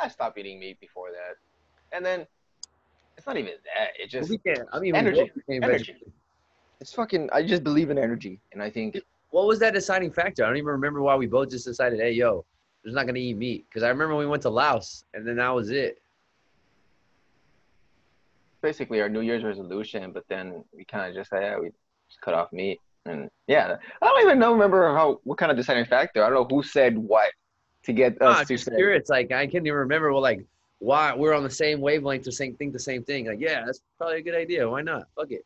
I 0.02 0.08
stopped 0.08 0.36
eating 0.38 0.58
meat 0.60 0.78
before 0.80 1.08
that, 1.12 1.36
and 1.96 2.04
then 2.04 2.26
it's 3.16 3.26
not 3.26 3.36
even 3.38 3.52
that. 3.74 3.90
It 3.98 4.10
just 4.10 4.28
we 4.28 4.36
can't. 4.38 4.68
I 4.72 4.80
mean, 4.80 4.94
energy, 4.94 5.30
energy. 5.50 5.96
Vegetarian. 6.80 6.80
it's 6.80 6.92
fucking. 6.92 7.28
I 7.32 7.42
just 7.46 7.64
believe 7.64 7.90
in 7.90 7.98
energy, 7.98 8.40
and 8.52 8.62
I 8.62 8.70
think 8.70 8.98
What 9.30 9.46
was 9.46 9.58
that 9.60 9.74
deciding 9.74 10.12
factor? 10.12 10.44
I 10.44 10.48
don't 10.48 10.56
even 10.56 10.68
remember 10.68 11.02
why 11.02 11.16
we 11.16 11.26
both 11.26 11.50
just 11.50 11.66
decided, 11.66 12.00
hey, 12.00 12.12
yo, 12.12 12.44
there's 12.82 12.94
not 12.94 13.06
gonna 13.06 13.18
eat 13.18 13.36
meat. 13.36 13.66
Because 13.68 13.82
I 13.82 13.88
remember 13.88 14.16
we 14.16 14.26
went 14.26 14.42
to 14.42 14.50
Laos 14.50 15.04
and 15.14 15.26
then 15.26 15.36
that 15.36 15.50
was 15.54 15.70
it. 15.70 16.00
basically 18.62 19.00
our 19.00 19.08
New 19.08 19.20
Year's 19.20 19.44
resolution, 19.44 20.12
but 20.12 20.24
then 20.28 20.64
we 20.74 20.84
kind 20.84 21.08
of 21.08 21.14
just 21.14 21.30
said, 21.30 21.42
yeah, 21.42 21.58
we 21.58 21.68
just 22.08 22.20
cut 22.22 22.34
off 22.34 22.52
meat, 22.52 22.80
and 23.06 23.30
yeah, 23.46 23.76
I 24.02 24.06
don't 24.06 24.22
even 24.22 24.38
know 24.38 24.52
remember 24.52 24.94
how 24.96 25.20
what 25.24 25.38
kind 25.38 25.50
of 25.52 25.56
deciding 25.56 25.84
factor. 25.86 26.24
I 26.24 26.30
don't 26.30 26.50
know 26.50 26.56
who 26.56 26.62
said 26.62 26.96
what 26.98 27.30
to 27.84 27.92
get 27.92 28.20
us 28.22 28.38
I'm 28.38 28.46
to 28.46 28.54
just 28.54 28.64
say. 28.66 28.74
curious. 28.76 29.08
Like 29.08 29.30
I 29.32 29.46
can't 29.46 29.66
even 29.66 29.78
remember. 29.78 30.12
Well, 30.12 30.22
like 30.22 30.44
why 30.80 31.14
we're 31.14 31.34
on 31.34 31.42
the 31.44 31.50
same 31.50 31.80
wavelength 31.80 32.24
to 32.24 32.32
same 32.32 32.56
think 32.56 32.72
the 32.72 32.78
same 32.78 33.04
thing. 33.04 33.26
Like 33.26 33.40
yeah, 33.40 33.64
that's 33.66 33.80
probably 33.98 34.18
a 34.18 34.22
good 34.22 34.34
idea. 34.34 34.68
Why 34.68 34.82
not? 34.82 35.04
Fuck 35.16 35.30
it. 35.32 35.44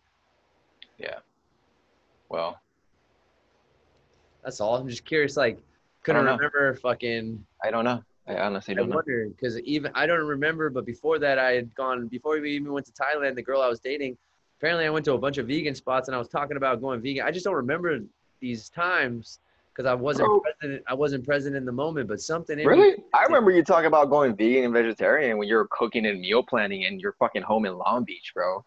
Yeah. 1.02 1.18
Well, 2.28 2.59
That's 4.44 4.61
all. 4.61 4.76
I'm 4.76 4.88
just 4.88 5.04
curious. 5.04 5.37
Like 5.37 5.59
couldn't 6.04 6.25
remember 6.25 6.75
fucking. 6.76 7.44
I 7.62 7.71
don't 7.71 7.85
know. 7.85 8.02
I 8.26 8.37
honestly 8.37 8.75
don't 8.75 8.88
know. 8.88 8.97
wonder 8.97 9.28
because 9.28 9.59
even 9.61 9.90
I 9.94 10.06
don't 10.06 10.25
remember, 10.26 10.71
but 10.71 10.87
before 10.87 11.18
that 11.18 11.38
I 11.38 11.52
had 11.52 11.75
gone 11.75 12.06
before 12.06 12.40
we 12.40 12.52
even 12.52 12.73
went 12.73 12.87
to 12.87 12.92
Thailand. 12.92 13.35
The 13.35 13.42
girl 13.42 13.61
I 13.61 13.68
was 13.68 13.80
dating, 13.80 14.16
apparently 14.59 14.87
I 14.87 14.90
went 14.90 15.04
to 15.06 15.12
a 15.14 15.18
bunch 15.18 15.38
of 15.38 15.49
vegan 15.49 15.75
spots 15.75 16.09
and 16.09 16.14
I 16.14 16.18
was 16.18 16.28
talking 16.28 16.56
about 16.56 16.80
going 16.80 17.00
vegan. 17.02 17.25
I 17.26 17.32
just 17.32 17.44
don't 17.44 17.54
remember 17.54 17.99
these 18.40 18.68
times 18.68 19.40
because 19.73 19.87
I 19.87 19.94
wasn't 19.94 20.28
Bro. 20.28 20.40
present. 20.61 20.82
I 20.87 20.94
wasn't 20.94 21.25
present 21.25 21.56
in 21.56 21.64
the 21.64 21.73
moment. 21.73 22.06
But 22.09 22.21
something 22.21 22.59
in 22.61 22.66
Really? 22.66 22.92
me, 22.92 23.04
I 23.12 23.25
remember 23.25 23.50
you 23.50 23.64
talking 23.64 23.87
about 23.87 24.09
going 24.09 24.37
vegan 24.37 24.64
and 24.64 24.73
vegetarian 24.73 25.37
when 25.38 25.49
you 25.49 25.56
were 25.56 25.68
cooking 25.71 26.06
and 26.06 26.21
meal 26.21 26.42
planning 26.44 26.82
in 26.82 27.00
your 27.00 27.12
fucking 27.14 27.42
home 27.42 27.64
in 27.66 27.76
Long 27.76 28.04
Beach, 28.04 28.32
bro. 28.35 28.64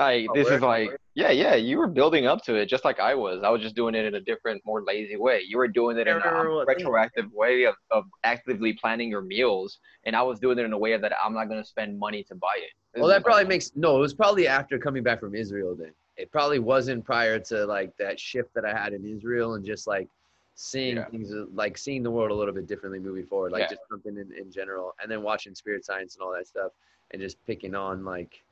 I 0.00 0.26
Oh, 0.28 0.34
this 0.34 0.48
is 0.48 0.60
like 0.62 0.90
yeah, 1.14 1.30
yeah. 1.30 1.54
You 1.56 1.76
were 1.78 1.86
building 1.88 2.26
up 2.26 2.42
to 2.44 2.54
it 2.54 2.66
just 2.66 2.84
like 2.84 2.98
I 3.00 3.14
was. 3.14 3.42
I 3.42 3.50
was 3.50 3.60
just 3.60 3.74
doing 3.74 3.94
it 3.94 4.04
in 4.06 4.14
a 4.14 4.20
different, 4.20 4.62
more 4.64 4.82
lazy 4.82 5.16
way. 5.16 5.42
You 5.46 5.58
were 5.58 5.68
doing 5.68 5.98
it 5.98 6.06
in 6.08 6.16
a 6.16 6.20
um, 6.26 6.64
retroactive 6.66 7.30
way 7.32 7.64
of, 7.64 7.74
of 7.90 8.04
actively 8.24 8.72
planning 8.72 9.10
your 9.10 9.20
meals, 9.20 9.80
and 10.04 10.14
I 10.16 10.22
was 10.22 10.38
doing 10.40 10.58
it 10.58 10.64
in 10.64 10.72
a 10.72 10.78
way 10.78 10.96
that 10.96 11.12
I'm 11.22 11.34
not 11.34 11.46
gonna 11.46 11.64
spend 11.64 11.98
money 11.98 12.22
to 12.24 12.34
buy 12.34 12.56
it. 12.58 12.70
This 12.94 13.00
Well, 13.00 13.08
that 13.10 13.22
probably 13.24 13.42
like- 13.42 13.48
makes 13.48 13.72
no. 13.76 13.96
It 13.96 14.00
was 14.00 14.14
probably 14.14 14.46
after 14.46 14.78
coming 14.78 15.02
back 15.02 15.20
from 15.20 15.34
Israel. 15.34 15.74
Then 15.74 15.92
it 16.16 16.30
probably 16.32 16.58
wasn't 16.60 17.04
prior 17.04 17.38
to 17.38 17.66
like 17.66 17.94
that 17.98 18.18
shift 18.18 18.54
that 18.54 18.64
I 18.64 18.72
had 18.72 18.92
in 18.92 19.04
Israel 19.04 19.54
and 19.54 19.64
just 19.64 19.86
like 19.86 20.08
seeing 20.54 20.96
Yeah. 20.96 21.06
things 21.06 21.32
like 21.52 21.76
seeing 21.76 22.02
the 22.02 22.10
world 22.10 22.30
a 22.30 22.34
little 22.34 22.54
bit 22.54 22.66
differently 22.66 22.98
moving 23.00 23.26
forward, 23.26 23.52
like 23.52 23.62
Yeah. 23.62 23.68
just 23.76 23.82
something 23.90 24.16
in, 24.16 24.32
in 24.32 24.50
general, 24.52 24.94
and 25.02 25.10
then 25.10 25.22
watching 25.22 25.54
Spirit 25.54 25.84
Science 25.84 26.14
and 26.16 26.22
all 26.22 26.32
that 26.32 26.46
stuff, 26.46 26.72
and 27.10 27.20
just 27.20 27.36
picking 27.46 27.74
on 27.74 28.04
like 28.04 28.42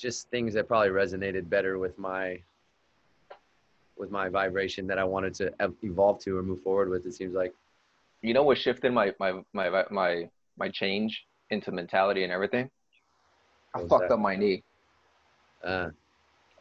just 0.00 0.28
things 0.30 0.54
that 0.54 0.66
probably 0.66 0.88
resonated 0.88 1.48
better 1.48 1.78
with 1.78 1.98
my 1.98 2.38
with 3.96 4.10
my 4.10 4.28
vibration 4.28 4.86
that 4.86 4.98
I 4.98 5.04
wanted 5.04 5.34
to 5.34 5.52
evolve 5.82 6.20
to 6.20 6.38
or 6.38 6.42
move 6.42 6.62
forward 6.62 6.88
with. 6.88 7.04
It 7.06 7.12
seems 7.12 7.34
like 7.34 7.52
you 8.22 8.34
know 8.34 8.42
what 8.42 8.58
shifted 8.58 8.92
my 8.92 9.12
my 9.20 9.42
my 9.52 9.84
my 9.90 10.28
my 10.58 10.68
change 10.68 11.26
into 11.50 11.70
mentality 11.70 12.24
and 12.24 12.32
everything. 12.32 12.70
I 13.74 13.80
fucked 13.80 14.08
that? 14.08 14.14
up 14.14 14.20
my 14.20 14.36
knee. 14.36 14.62
uh, 15.64 15.90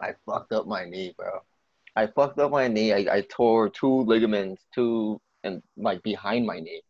I 0.02 0.14
fucked 0.26 0.52
up 0.52 0.68
my 0.68 0.86
knee, 0.86 1.14
bro. 1.18 1.42
I 1.96 2.08
fucked 2.08 2.40
up 2.40 2.52
my 2.52 2.68
knee. 2.68 2.94
I, 2.94 3.18
I 3.18 3.22
tore 3.30 3.70
two 3.70 4.04
ligaments, 4.04 4.64
two 4.74 5.20
and 5.44 5.62
like 5.78 6.04
behind 6.04 6.46
my 6.46 6.60
knee. 6.60 6.82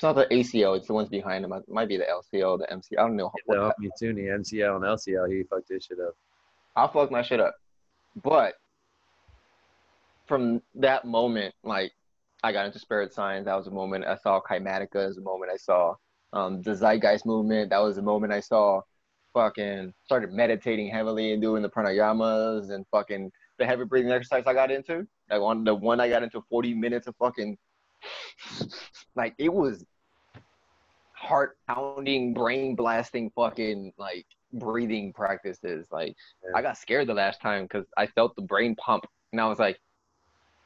It's 0.00 0.04
not 0.04 0.16
the 0.16 0.34
ACL. 0.34 0.78
It's 0.78 0.86
the 0.86 0.94
ones 0.94 1.10
behind 1.10 1.44
them. 1.44 1.52
It 1.52 1.68
might 1.68 1.86
be 1.86 1.98
the 1.98 2.04
LCL, 2.04 2.60
the 2.60 2.74
MCL. 2.74 2.98
I 2.98 3.02
don't 3.02 3.16
know. 3.16 3.30
What 3.44 3.74
the 3.78 3.90
the- 4.00 4.06
MCL 4.06 4.76
and 4.76 4.84
LCL, 4.86 5.30
he 5.30 5.42
fucked 5.42 5.68
his 5.68 5.84
shit 5.84 6.00
up. 6.00 6.14
I 6.74 6.86
fucked 6.86 7.12
my 7.12 7.20
shit 7.20 7.38
up. 7.38 7.54
But 8.22 8.54
from 10.26 10.62
that 10.76 11.04
moment, 11.04 11.54
like 11.64 11.92
I 12.42 12.50
got 12.50 12.64
into 12.64 12.78
spirit 12.78 13.12
science. 13.12 13.44
That 13.44 13.56
was 13.56 13.66
a 13.66 13.70
moment 13.70 14.06
I 14.06 14.16
saw 14.16 14.40
Kymatica. 14.40 15.06
As 15.06 15.18
a 15.18 15.20
moment 15.20 15.52
I 15.52 15.58
saw 15.58 15.96
um, 16.32 16.62
the 16.62 16.74
Zeitgeist 16.74 17.26
movement. 17.26 17.68
That 17.68 17.82
was 17.82 17.96
the 17.96 18.02
moment 18.02 18.32
I 18.32 18.40
saw 18.40 18.80
fucking 19.34 19.92
started 20.06 20.32
meditating 20.32 20.88
heavily 20.88 21.34
and 21.34 21.42
doing 21.42 21.60
the 21.60 21.68
pranayamas 21.68 22.70
and 22.70 22.86
fucking 22.90 23.30
the 23.58 23.66
heavy 23.66 23.84
breathing 23.84 24.12
exercise 24.12 24.44
I 24.46 24.54
got 24.54 24.70
into. 24.70 25.06
Like 25.30 25.42
on 25.42 25.62
the 25.62 25.74
one 25.74 26.00
I 26.00 26.08
got 26.08 26.22
into 26.22 26.40
40 26.48 26.72
minutes 26.72 27.06
of 27.06 27.14
fucking 27.16 27.58
like 29.16 29.34
it 29.38 29.52
was 29.52 29.84
heart 31.14 31.56
pounding, 31.68 32.34
brain 32.34 32.74
blasting 32.74 33.30
fucking 33.36 33.92
like 33.98 34.26
breathing 34.52 35.12
practices. 35.12 35.86
Like 35.90 36.16
Yeah. 36.44 36.58
I 36.58 36.62
got 36.62 36.78
scared 36.78 37.06
the 37.06 37.14
last 37.14 37.40
time 37.40 37.64
because 37.64 37.86
I 37.96 38.06
felt 38.06 38.34
the 38.36 38.42
brain 38.42 38.74
pump 38.76 39.04
and 39.32 39.40
I 39.40 39.46
was 39.46 39.58
like, 39.58 39.78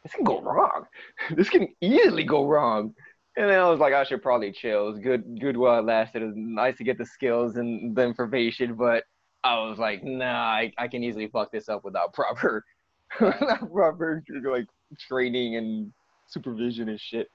this 0.03 0.13
can 0.13 0.25
go 0.25 0.41
wrong. 0.41 0.85
this 1.31 1.49
can 1.49 1.69
easily 1.81 2.25
go 2.25 2.47
wrong. 2.47 2.95
And 3.37 3.51
then 3.51 3.59
I 3.59 3.69
was 3.69 3.81
like, 3.81 3.95
I 3.95 4.05
should 4.05 4.23
probably 4.23 4.53
chill. 4.53 4.87
It 4.87 4.91
was 4.91 4.99
good, 5.01 5.41
good 5.41 5.57
while 5.57 5.81
it 5.81 5.85
lasted. 5.85 6.23
It 6.23 6.27
was 6.27 6.37
nice 6.37 6.77
to 6.77 6.85
get 6.85 6.99
the 6.99 7.07
skills 7.07 7.57
and 7.57 7.97
the 7.97 8.03
information, 8.03 8.75
but 8.75 9.03
I 9.43 9.61
was 9.61 9.79
like, 9.79 10.05
nah, 10.05 10.25
I, 10.25 10.73
I 10.79 10.87
can 10.87 11.03
easily 11.03 11.27
fuck 11.27 11.51
this 11.51 11.69
up 11.69 11.85
without 11.85 12.13
proper, 12.15 12.65
without 13.21 13.73
proper 13.73 14.23
like 14.45 14.67
training 15.09 15.57
and 15.57 15.93
supervision 16.27 16.89
and 16.89 17.01
shit. 17.01 17.31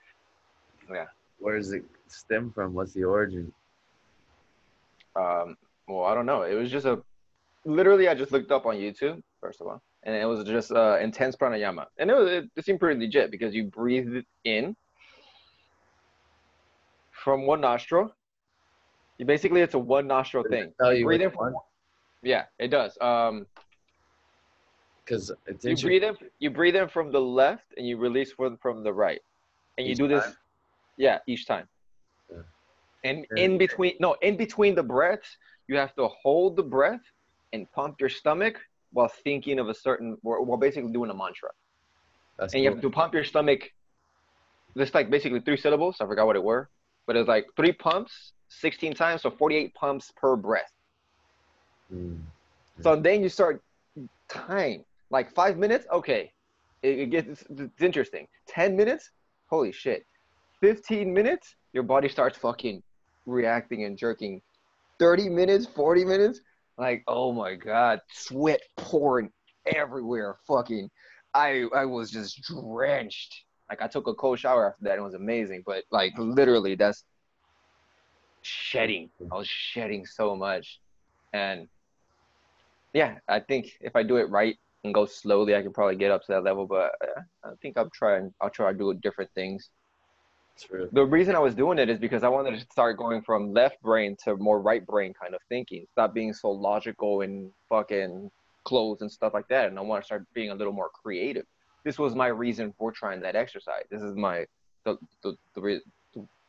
Yeah. 0.92 1.06
Where 1.40 1.58
does 1.58 1.72
it 1.72 1.84
stem 2.08 2.52
from? 2.52 2.74
What's 2.74 2.94
the 2.94 3.04
origin? 3.04 3.52
Um, 5.16 5.58
well, 5.88 6.06
I 6.06 6.14
don't 6.14 6.26
know. 6.26 6.44
It 6.44 6.56
was 6.56 6.72
just 6.72 6.86
a, 6.86 7.02
literally, 7.66 8.08
I 8.08 8.14
just 8.14 8.32
looked 8.32 8.52
up 8.52 8.66
on 8.66 8.76
YouTube 8.76 9.22
first 9.40 9.62
of 9.62 9.68
all, 9.68 9.82
and 10.04 10.16
it 10.16 10.26
was 10.26 10.44
just 10.46 10.72
uh, 10.72 10.98
intense 11.02 11.36
pranayama, 11.36 11.86
and 11.98 12.10
it 12.10 12.14
was 12.14 12.30
it, 12.30 12.50
it 12.56 12.66
seemed 12.66 12.80
pretty 12.80 13.00
legit 13.00 13.32
because 13.32 13.54
you 13.56 13.66
breathe 13.66 14.14
it 14.16 14.26
in 14.44 14.76
from 17.12 17.46
one 17.46 17.62
nostril. 17.62 18.14
You 19.18 19.26
basically, 19.26 19.62
it's 19.62 19.74
a 19.74 19.80
one 19.80 20.08
nostril 20.08 20.44
thing. 20.50 20.72
Tell 20.80 20.94
you 20.94 21.06
breathe 21.06 21.22
in 21.22 21.32
from 21.32 21.54
one. 21.54 21.64
Yeah, 22.22 22.46
it 22.58 22.70
does. 22.70 22.98
Um, 23.02 23.46
Because 25.10 25.32
it's 25.48 25.66
you 25.66 25.76
breathe 25.76 26.04
in. 26.04 26.16
You 26.38 26.52
breathe 26.52 26.76
in 26.76 26.88
from 26.88 27.12
the 27.12 27.20
left, 27.20 27.66
and 27.78 27.88
you 27.88 27.98
release 27.98 28.32
from 28.32 28.58
from 28.58 28.84
the 28.84 28.94
right, 28.94 29.20
and 29.78 29.88
you 29.88 29.96
do 29.96 30.08
this. 30.08 30.24
time? 30.24 30.34
Yeah, 30.98 31.18
each 31.28 31.48
time. 31.48 31.68
Yeah. 32.30 32.42
And 33.04 33.26
Yeah. 33.32 33.44
in 33.46 33.58
between, 33.58 33.96
no, 34.00 34.14
in 34.22 34.38
between 34.38 34.76
the 34.76 34.84
breaths, 34.84 35.38
you 35.68 35.78
have 35.78 35.96
to 35.96 36.08
hold 36.08 36.58
the 36.58 36.64
breath 36.64 37.02
and 37.54 37.72
pump 37.72 38.00
your 38.00 38.10
stomach 38.10 38.60
while 38.92 39.12
thinking 39.24 39.58
of 39.60 39.70
a 39.70 39.74
certain, 39.74 40.18
while 40.22 40.58
basically 40.58 40.92
doing 40.92 41.10
a 41.10 41.14
mantra. 41.14 41.50
That's 42.38 42.54
And 42.54 42.62
you 42.64 42.70
have 42.70 42.82
to 42.82 42.90
pump 42.90 43.14
your 43.14 43.24
stomach. 43.24 43.62
This 44.76 44.94
like 44.94 45.10
basically 45.10 45.40
three 45.40 45.58
syllables. 45.58 45.98
I 46.00 46.06
forgot 46.06 46.28
what 46.28 46.36
it 46.36 46.44
were, 46.44 46.70
but 47.08 47.16
it's 47.16 47.28
like 47.28 47.48
three 47.56 47.72
pumps, 47.72 48.34
16 48.50 48.94
times, 48.94 49.24
so 49.24 49.32
48 49.32 49.74
pumps 49.74 50.12
per 50.16 50.36
breath. 50.36 50.72
Mm. 51.92 52.22
So 52.82 52.96
then 52.96 53.24
you 53.24 53.30
start 53.30 53.62
time, 54.30 54.86
like 55.12 55.34
five 55.34 55.58
minutes. 55.58 55.86
Okay, 55.92 56.32
it, 56.82 57.00
it 57.00 57.10
gets 57.12 57.44
it's 57.50 57.82
interesting. 57.82 58.28
Ten 58.48 58.76
minutes, 58.76 59.12
holy 59.48 59.72
shit. 59.72 60.06
Fifteen 60.62 61.14
minutes, 61.14 61.56
your 61.74 61.84
body 61.84 62.10
starts 62.10 62.38
fucking 62.38 62.84
reacting 63.26 63.86
and 63.86 63.98
jerking. 63.98 64.42
Thirty 65.00 65.30
minutes, 65.30 65.66
forty 65.66 66.04
minutes, 66.04 66.42
like 66.78 67.04
oh 67.08 67.32
my 67.32 67.56
god, 67.56 68.02
sweat 68.12 68.62
pouring 68.78 69.32
everywhere. 69.74 70.38
Fucking, 70.48 70.90
I 71.34 71.66
I 71.76 71.86
was 71.86 72.12
just 72.12 72.42
drenched. 72.44 73.44
Like 73.70 73.82
I 73.82 73.88
took 73.88 74.08
a 74.08 74.14
cold 74.14 74.40
shower 74.40 74.68
after 74.72 74.84
that. 74.86 74.98
It 74.98 75.02
was 75.02 75.14
amazing, 75.14 75.64
but 75.66 75.84
like 75.92 76.14
literally, 76.18 76.76
that's 76.76 77.06
shedding. 78.42 79.10
I 79.32 79.36
was 79.36 79.48
shedding 79.48 80.06
so 80.06 80.36
much, 80.36 80.80
and 81.34 81.68
yeah, 82.94 83.20
I 83.28 83.40
think 83.40 83.72
if 83.80 83.96
I 83.96 84.04
do 84.04 84.18
it 84.18 84.30
right 84.30 84.58
and 84.84 84.94
go 84.94 85.06
slowly, 85.06 85.56
I 85.56 85.62
can 85.62 85.74
probably 85.74 85.96
get 85.96 86.12
up 86.12 86.22
to 86.22 86.32
that 86.34 86.44
level. 86.44 86.66
But 86.66 86.92
uh, 87.04 87.22
I 87.46 87.52
think 87.62 87.78
I'll 87.78 87.90
try 87.90 88.18
and 88.18 88.32
I'll 88.42 88.50
try 88.50 88.72
to 88.72 88.78
do 88.78 88.94
different 88.96 89.32
things. 89.36 89.70
True. 90.60 90.90
The 90.92 91.06
reason 91.06 91.36
I 91.36 91.40
was 91.40 91.56
doing 91.56 91.80
it 91.80 91.90
is 91.90 92.00
because 92.00 92.24
I 92.24 92.28
wanted 92.28 92.60
to 92.60 92.66
start 92.72 92.98
going 92.98 93.22
from 93.22 93.54
left 93.54 93.82
brain 93.82 94.18
to 94.26 94.36
more 94.36 94.62
right 94.62 94.86
brain 94.86 95.14
kind 95.22 95.34
of 95.34 95.40
thinking. 95.48 95.86
Stop 95.94 96.14
being 96.14 96.34
so 96.34 96.50
logical 96.50 97.22
and 97.22 97.50
fucking 97.70 98.30
closed 98.66 99.02
and 99.02 99.12
stuff 99.12 99.34
like 99.34 99.48
that. 99.50 99.70
And 99.70 99.80
I 99.80 99.82
want 99.82 100.04
to 100.04 100.06
start 100.06 100.26
being 100.34 100.52
a 100.52 100.56
little 100.56 100.74
more 100.74 100.90
creative. 100.90 101.46
This 101.86 101.98
was 101.98 102.14
my 102.14 102.28
reason 102.28 102.74
for 102.78 102.92
trying 102.92 103.22
that 103.22 103.38
exercise. 103.38 103.84
This 103.90 104.02
is 104.02 104.16
my 104.16 104.46
the 104.84 104.98
the, 105.24 105.36
the, 105.56 105.62
re- 105.62 105.82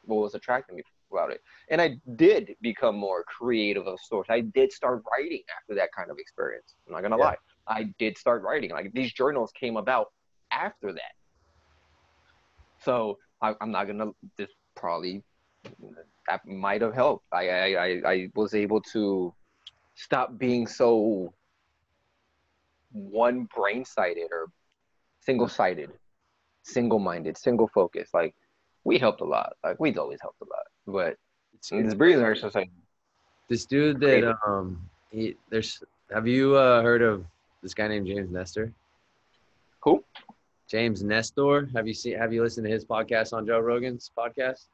what 0.04 0.22
was 0.22 0.34
attracting 0.34 0.76
me 0.76 0.82
about 1.12 1.30
it. 1.30 1.40
And 1.68 1.80
I 1.80 1.96
did 2.16 2.54
become 2.62 2.96
more 2.96 3.22
creative 3.24 3.86
of 3.86 3.98
sorts. 4.00 4.28
I 4.28 4.40
did 4.40 4.72
start 4.72 5.02
writing 5.12 5.42
after 5.56 5.74
that 5.76 5.90
kind 5.96 6.10
of 6.10 6.18
experience. 6.18 6.74
I'm 6.86 6.94
not 6.94 7.02
gonna 7.02 7.16
Yeah. 7.16 7.24
lie. 7.26 7.36
I 7.70 7.84
did 7.98 8.18
start 8.18 8.42
writing. 8.42 8.70
Like 8.70 8.92
these 8.92 9.12
journals 9.12 9.52
came 9.58 9.76
about 9.76 10.08
after 10.52 10.92
that. 10.92 11.14
So 12.82 13.18
I, 13.40 13.54
I'm 13.60 13.70
not 13.70 13.86
gonna 13.86 14.10
This 14.36 14.50
probably 14.76 15.22
that 16.28 16.40
might 16.46 16.82
have 16.82 16.94
helped. 16.94 17.24
I, 17.32 17.48
I 17.48 17.66
I 17.86 17.88
I 18.12 18.28
was 18.34 18.54
able 18.54 18.80
to 18.94 19.32
stop 19.94 20.38
being 20.38 20.66
so 20.66 21.32
one 22.92 23.48
brain 23.54 23.84
sided 23.84 24.28
or 24.32 24.48
single 25.20 25.48
sided, 25.48 25.90
single 26.62 26.98
minded, 26.98 27.36
single 27.38 27.68
focused. 27.68 28.12
Like 28.14 28.34
we 28.84 28.98
helped 28.98 29.20
a 29.20 29.24
lot. 29.24 29.54
Like 29.62 29.78
we've 29.78 29.98
always 29.98 30.18
helped 30.20 30.40
a 30.42 30.44
lot. 30.44 30.66
But 30.86 31.16
It's- 31.54 31.84
this 31.86 31.94
breathing 31.94 32.24
exercise, 32.24 32.66
This 33.48 33.64
dude 33.66 34.00
that 34.00 34.36
um 34.46 34.88
he 35.10 35.36
there's 35.50 35.82
have 36.12 36.26
you 36.26 36.56
uh, 36.56 36.82
heard 36.82 37.02
of 37.02 37.24
this 37.62 37.74
guy 37.74 37.88
named 37.88 38.06
James 38.06 38.30
Nestor? 38.30 38.72
Who? 39.82 40.04
James 40.68 41.02
Nestor. 41.02 41.68
Have 41.74 41.86
you 41.86 41.94
seen 41.94 42.16
have 42.16 42.32
you 42.32 42.42
listened 42.42 42.66
to 42.66 42.70
his 42.72 42.84
podcast 42.84 43.32
on 43.32 43.46
Joe 43.46 43.60
Rogan's 43.60 44.10
podcast? 44.16 44.66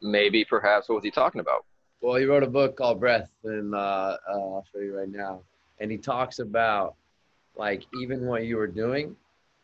maybe 0.00 0.44
perhaps 0.44 0.88
what 0.88 0.94
was 0.94 1.02
he 1.04 1.10
talking 1.10 1.40
about? 1.40 1.64
Well, 2.00 2.14
he 2.14 2.24
wrote 2.24 2.44
a 2.44 2.48
book 2.48 2.76
called 2.76 3.00
Breath, 3.00 3.32
and 3.42 3.74
uh, 3.74 3.78
uh, 3.78 4.16
I'll 4.32 4.64
show 4.72 4.78
you 4.78 4.96
right 4.96 5.08
now. 5.08 5.42
And 5.80 5.90
he 5.90 5.98
talks 5.98 6.38
about 6.38 6.94
like 7.56 7.82
even 8.00 8.24
what 8.26 8.44
you 8.44 8.58
were 8.58 8.68
doing 8.68 9.16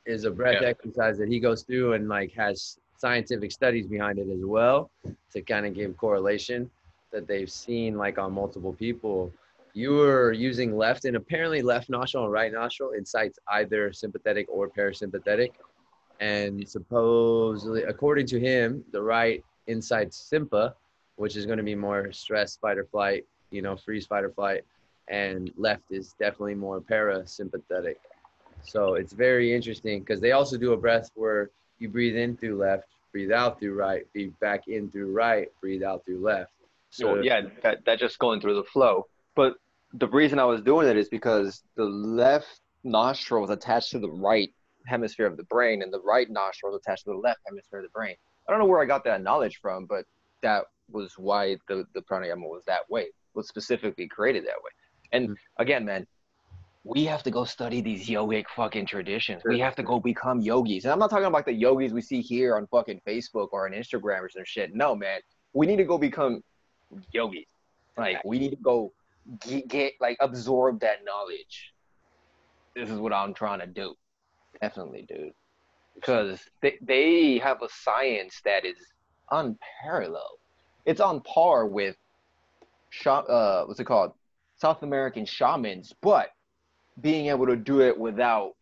is 0.07 0.25
a 0.25 0.33
breath 0.33 0.59
Yeah. 0.61 0.69
exercise 0.71 1.19
that 1.19 1.29
he 1.29 1.39
goes 1.39 1.63
through 1.63 1.93
and 1.93 2.09
like 2.09 2.33
has 2.33 2.79
scientific 2.99 3.53
studies 3.53 3.87
behind 3.87 4.19
it 4.19 4.29
as 4.29 4.41
well 4.45 4.91
to 5.33 5.41
kind 5.41 5.67
of 5.67 5.75
give 5.75 5.97
correlation 5.97 6.69
that 7.13 7.29
they've 7.29 7.51
seen 7.51 7.97
like 7.97 8.19
on 8.19 8.33
multiple 8.33 8.73
people. 8.73 9.33
You 9.75 9.91
were 9.93 10.33
using 10.33 10.77
left, 10.77 11.05
and 11.05 11.17
apparently 11.17 11.61
left 11.61 11.91
nostril 11.91 12.25
and 12.25 12.33
right 12.33 12.53
nostril 12.53 12.93
incites 12.93 13.39
either 13.53 13.93
sympathetic 13.93 14.47
or 14.49 14.71
parasympathetic. 14.71 15.51
And 16.21 16.67
supposedly, 16.69 17.83
according 17.83 18.27
to 18.29 18.39
him, 18.39 18.85
the 18.93 19.03
right 19.03 19.45
incites 19.67 20.31
sympa, 20.33 20.75
which 21.17 21.35
is 21.37 21.45
going 21.45 21.59
to 21.59 21.65
be 21.65 21.75
more 21.75 22.13
stress, 22.13 22.57
fight 22.57 22.79
or 22.79 22.85
flight, 22.85 23.25
you 23.51 23.63
know, 23.63 23.77
freeze, 23.77 24.07
fight 24.07 24.25
or 24.25 24.31
flight. 24.31 24.63
and 25.09 25.53
left 25.57 25.83
is 25.91 26.15
definitely 26.19 26.55
more 26.55 26.81
parasympathetic. 26.81 27.97
So 28.63 28.95
it's 28.95 29.13
very 29.13 29.55
interesting 29.55 30.01
because 30.01 30.21
they 30.21 30.33
also 30.33 30.57
do 30.57 30.73
a 30.73 30.77
breath 30.77 31.11
where 31.15 31.51
you 31.79 31.89
breathe 31.89 32.17
in 32.17 32.37
through 32.37 32.57
left, 32.57 32.87
breathe 33.13 33.33
out 33.33 33.61
through 33.61 33.75
right, 33.75 34.11
breathe 34.13 34.33
back 34.41 34.69
in 34.69 34.91
through 34.91 35.13
right, 35.13 35.49
breathe 35.61 35.83
out 35.83 36.05
through 36.07 36.23
left. 36.25 36.53
So 36.91 37.21
yeah, 37.21 37.43
that 37.63 37.85
that 37.87 37.99
just 37.99 38.19
going 38.19 38.41
through 38.41 38.55
the 38.55 38.65
flow. 38.65 39.07
But 39.35 39.57
the 39.95 40.09
reason 40.09 40.39
I 40.39 40.45
was 40.45 40.61
doing 40.61 40.89
it 40.89 40.97
is 40.97 41.09
because 41.09 41.63
the 41.77 41.85
left 41.85 42.61
nostril 42.83 43.43
was 43.43 43.51
attached 43.51 43.91
to 43.93 43.99
the 43.99 44.11
right 44.11 44.51
hemisphere 44.87 45.27
of 45.27 45.37
the 45.37 45.45
brain, 45.45 45.83
and 45.83 45.93
the 45.93 46.01
right 46.01 46.29
nostril 46.29 46.73
was 46.73 46.81
attached 46.85 47.05
to 47.05 47.13
the 47.13 47.17
left 47.17 47.41
hemisphere 47.47 47.79
of 47.79 47.85
the 47.85 47.91
brain. 47.91 48.17
I 48.49 48.53
don't 48.53 48.61
know 48.61 48.67
where 48.67 48.83
I 48.83 48.87
got 48.87 49.05
that 49.05 49.23
knowledge 49.23 49.59
from, 49.63 49.87
but 49.87 50.05
that 50.43 50.65
was 50.91 51.15
why 51.17 51.57
the 51.69 51.87
the 51.95 52.03
pranayama 52.03 52.49
was 52.49 52.65
that 52.67 52.89
way, 52.91 53.07
was 53.35 53.49
specifically 53.49 54.09
created 54.09 54.45
that 54.45 54.57
way. 54.63 54.71
And 55.13 55.31
mm-hmm. 55.31 55.63
again, 55.63 55.85
man, 55.85 56.07
we 56.83 57.05
have 57.07 57.23
to 57.23 57.31
go 57.31 57.45
study 57.45 57.81
these 57.81 58.09
yogic 58.09 58.45
fucking 58.55 58.87
traditions. 58.87 59.43
We 59.45 59.59
have 59.61 59.77
to 59.77 59.83
go 59.83 60.01
become 60.01 60.41
yogis. 60.41 60.85
And 60.85 60.93
I'm 60.93 60.99
not 60.99 61.09
talking 61.09 61.25
about 61.25 61.47
the 61.47 61.55
yogis 61.55 61.93
we 61.93 62.03
see 62.03 62.21
here 62.21 62.57
on 62.57 62.67
fucking 62.67 63.01
Facebook 63.07 63.49
or 63.53 63.67
on 63.67 63.73
Instagram 63.73 64.21
or 64.21 64.29
some 64.29 64.45
shit. 64.45 64.75
No, 64.75 64.95
man. 64.95 65.21
We 65.55 65.67
need 65.67 65.77
to 65.77 65.85
go 65.85 65.97
become 65.97 66.43
yogis. 67.13 67.47
Like 67.97 68.23
we 68.25 68.39
need 68.39 68.51
to 68.51 68.57
go 68.57 68.93
get, 69.41 69.69
get 69.69 69.93
like 70.01 70.17
absorb 70.21 70.81
that 70.81 71.05
knowledge. 71.05 71.73
This 72.75 72.91
is 72.91 72.99
what 72.99 73.13
I'm 73.13 73.35
trying 73.35 73.61
to 73.61 73.67
do. 73.67 73.95
Definitely, 74.61 75.07
dude. 75.09 75.33
Because 75.95 76.41
they, 76.61 76.77
they 76.83 77.39
have 77.39 77.63
a 77.63 77.69
science 77.69 78.41
that 78.45 78.65
is 78.65 78.77
unparalleled. 79.31 80.39
It's 80.87 81.01
on 81.01 81.21
par 81.21 81.67
with, 81.67 81.97
uh, 83.07 83.65
what's 83.65 83.81
it 83.81 83.85
called? 83.85 84.13
South 84.57 84.83
American 84.83 85.25
shamans, 85.25 85.93
but 86.01 86.31
being 87.01 87.27
able 87.27 87.47
to 87.47 87.57
do 87.57 87.81
it 87.81 87.99
without 87.99 88.53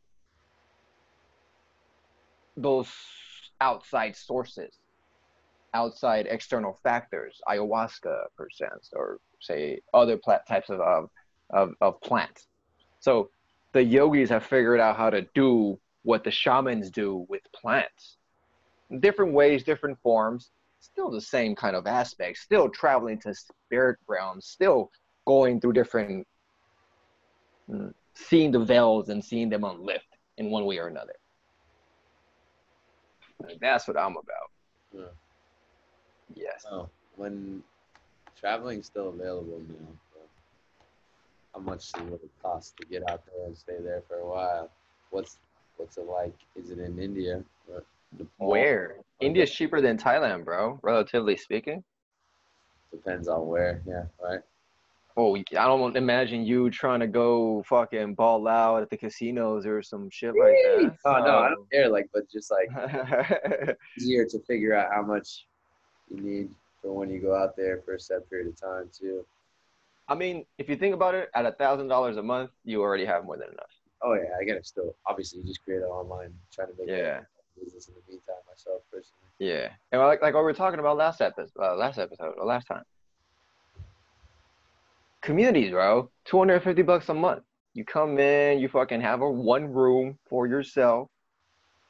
those 2.57 2.89
outside 3.61 4.17
sources, 4.17 4.79
outside 5.75 6.27
external 6.29 6.79
factors, 6.83 7.41
ayahuasca, 7.49 8.25
for 8.37 8.49
instance, 8.49 8.91
or 8.95 9.19
say 9.43 9.81
other 9.93 10.17
plant 10.17 10.43
types 10.49 10.71
of, 10.71 10.81
of, 10.81 11.11
of, 11.51 11.75
of 11.81 12.01
plants. 12.01 12.47
So 13.01 13.31
the 13.73 13.83
yogis 13.83 14.31
have 14.31 14.45
figured 14.45 14.81
out 14.81 14.97
how 14.97 15.11
to 15.11 15.27
do 15.35 15.79
what 16.03 16.25
the 16.25 16.31
shamans 16.31 16.91
do 16.91 17.27
with 17.29 17.43
plants. 17.55 18.17
Different 19.01 19.33
ways, 19.33 19.65
different 19.65 19.99
forms, 20.03 20.51
still 20.81 21.11
the 21.11 21.21
same 21.21 21.55
kind 21.55 21.77
of 21.77 21.87
aspects, 21.87 22.41
still 22.41 22.69
traveling 22.69 23.19
to 23.21 23.35
spirit 23.35 23.99
realms, 24.07 24.47
still 24.47 24.91
going 25.27 25.61
through 25.61 25.73
different, 25.73 26.27
mm, 27.71 27.93
seeing 28.15 28.51
the 28.51 28.59
veils 28.59 29.09
and 29.09 29.25
seeing 29.25 29.49
them 29.49 29.63
unlift 29.63 30.01
in 30.39 30.51
one 30.51 30.67
way 30.67 30.79
or 30.79 30.89
another. 30.89 31.15
And 33.49 33.59
that's 33.61 33.89
what 33.89 33.97
I'm 33.97 34.13
about. 34.13 34.51
Yeah. 34.93 35.05
Yes. 36.35 36.65
Oh, 36.71 36.89
when 37.17 37.63
traveling's 38.43 38.87
still 38.87 39.11
available 39.11 39.63
now, 39.69 39.87
how 41.55 41.61
much 41.61 41.93
would 41.97 42.15
it 42.15 42.31
cost 42.43 42.77
to 42.79 42.87
get 42.87 43.09
out 43.09 43.23
there 43.27 43.47
and 43.47 43.57
stay 43.57 43.77
there 43.81 44.03
for 44.09 44.17
a 44.17 44.27
while? 44.27 44.71
What's 45.11 45.39
what's 45.77 45.97
it 45.97 46.07
like? 46.07 46.35
Is 46.57 46.71
it 46.71 46.79
in 46.79 46.99
India? 46.99 47.43
Where? 48.39 48.97
India's 49.21 49.51
cheaper 49.51 49.81
than 49.81 49.97
Thailand, 49.97 50.45
bro. 50.45 50.79
Relatively 50.83 51.37
speaking. 51.37 51.85
Depends 52.91 53.29
on 53.29 53.47
where. 53.47 53.81
Yeah. 53.87 54.05
Right. 54.23 54.41
Oh, 55.17 55.37
I 55.37 55.43
don't 55.51 55.97
imagine 55.97 56.43
you 56.43 56.71
trying 56.71 57.01
to 57.01 57.07
go 57.07 57.63
fucking 57.67 58.15
ball 58.15 58.49
out 58.49 58.83
at 58.83 58.89
the 58.89 58.97
casinos 58.97 59.67
or 59.67 59.83
some 59.83 60.09
shit 60.11 60.35
like 60.35 60.55
that. 60.65 60.97
Oh 61.05 61.19
no, 61.19 61.39
I 61.39 61.51
don't 61.51 61.71
care. 61.71 61.89
Like, 61.89 62.09
but 62.15 62.31
just 62.31 62.51
like 62.51 62.69
easier 63.99 64.25
to 64.25 64.39
figure 64.41 64.75
out 64.75 64.91
how 64.91 65.03
much 65.03 65.47
you 66.11 66.23
need 66.23 66.51
for 66.83 66.93
when 66.93 67.09
you 67.09 67.21
go 67.21 67.35
out 67.35 67.57
there 67.57 67.81
for 67.85 67.95
a 67.95 68.01
set 68.01 68.29
period 68.29 68.49
of 68.49 68.61
time 68.61 68.91
too. 68.93 69.25
I 70.09 70.15
mean, 70.15 70.45
if 70.59 70.69
you 70.69 70.77
think 70.77 70.95
about 70.95 71.15
it, 71.15 71.31
at 71.35 71.47
a 71.47 71.53
thousand 71.53 71.89
dollars 71.89 72.17
a 72.17 72.23
month, 72.23 72.51
you 72.65 72.83
already 72.83 73.05
have 73.05 73.25
more 73.25 73.39
than 73.39 73.49
enough. 73.49 73.71
Oh 74.03 74.15
yeah, 74.15 74.37
I 74.39 74.45
get 74.45 74.57
it. 74.57 74.67
still 74.67 74.95
obviously 75.07 75.41
you 75.41 75.47
just 75.47 75.65
create 75.65 75.79
it 75.79 75.87
online, 75.87 76.35
trying 76.53 76.69
to 76.69 76.75
make 76.79 76.89
yeah 76.89 77.21
business 77.59 77.89
in 77.89 77.95
the 77.95 78.01
meantime 78.09 78.35
myself 78.51 78.83
personally. 78.91 79.31
Yeah, 79.39 79.69
and 79.93 80.01
like 80.03 80.21
like 80.21 80.35
what 80.35 80.41
we 80.41 80.47
were 80.47 80.55
talking 80.55 80.81
about 80.81 80.97
last 80.97 81.21
episode, 81.21 81.53
uh, 81.59 81.77
last 81.77 81.99
episode 81.99 82.35
or 82.37 82.45
last 82.45 82.67
time 82.67 82.83
communities, 85.23 85.71
bro. 85.71 86.11
250 86.27 86.83
bucks 86.83 87.09
a 87.09 87.15
month. 87.15 87.45
You 87.75 87.85
come 87.85 88.19
in, 88.19 88.59
you 88.59 88.69
fucking 88.69 89.01
have 89.01 89.23
a 89.23 89.31
one 89.31 89.73
room 89.73 90.19
for 90.29 90.47
yourself 90.47 91.09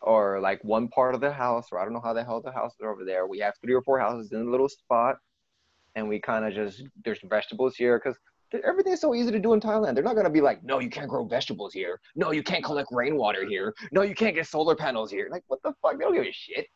or 0.03 0.41
like 0.41 0.63
one 0.63 0.89
part 0.89 1.15
of 1.15 1.21
the 1.21 1.33
house, 1.33 1.67
or 1.73 1.79
I 1.79 1.85
don't 1.85 1.93
know 1.93 2.01
how 2.03 2.13
the 2.13 2.25
hell 2.25 2.41
the 2.41 2.53
houses 2.53 2.79
are 2.83 2.93
over 2.93 3.05
there. 3.05 3.27
We 3.27 3.39
have 3.39 3.55
three 3.63 3.75
or 3.75 3.83
four 3.83 3.99
houses 3.99 4.33
in 4.33 4.41
a 4.41 4.51
little 4.51 4.69
spot, 4.69 5.17
and 5.95 6.09
we 6.09 6.21
kind 6.21 6.45
of 6.45 6.53
just 6.53 6.85
there's 7.05 7.21
vegetables 7.25 7.77
here 7.77 8.01
because 8.03 8.19
everything's 8.65 9.01
so 9.01 9.15
easy 9.15 9.31
to 9.31 9.39
do 9.39 9.55
in 9.55 9.61
Thailand. 9.61 9.95
They're 9.95 10.05
not 10.05 10.17
gonna 10.17 10.31
be 10.31 10.41
like, 10.41 10.63
no, 10.63 10.81
you 10.81 10.91
can't 10.91 11.09
grow 11.09 11.25
vegetables 11.25 11.73
here. 11.73 12.01
No, 12.17 12.33
you 12.33 12.43
can't 12.43 12.65
collect 12.65 12.89
rainwater 12.93 13.47
here. 13.47 13.75
No, 13.93 14.03
you 14.03 14.15
can't 14.15 14.35
get 14.35 14.47
solar 14.47 14.75
panels 14.75 15.11
here. 15.11 15.29
Like, 15.31 15.45
what 15.47 15.61
the 15.63 15.73
fuck? 15.81 15.99
They 15.99 16.05
don't 16.05 16.15
give 16.15 16.25
a 16.25 16.33
shit. 16.33 16.67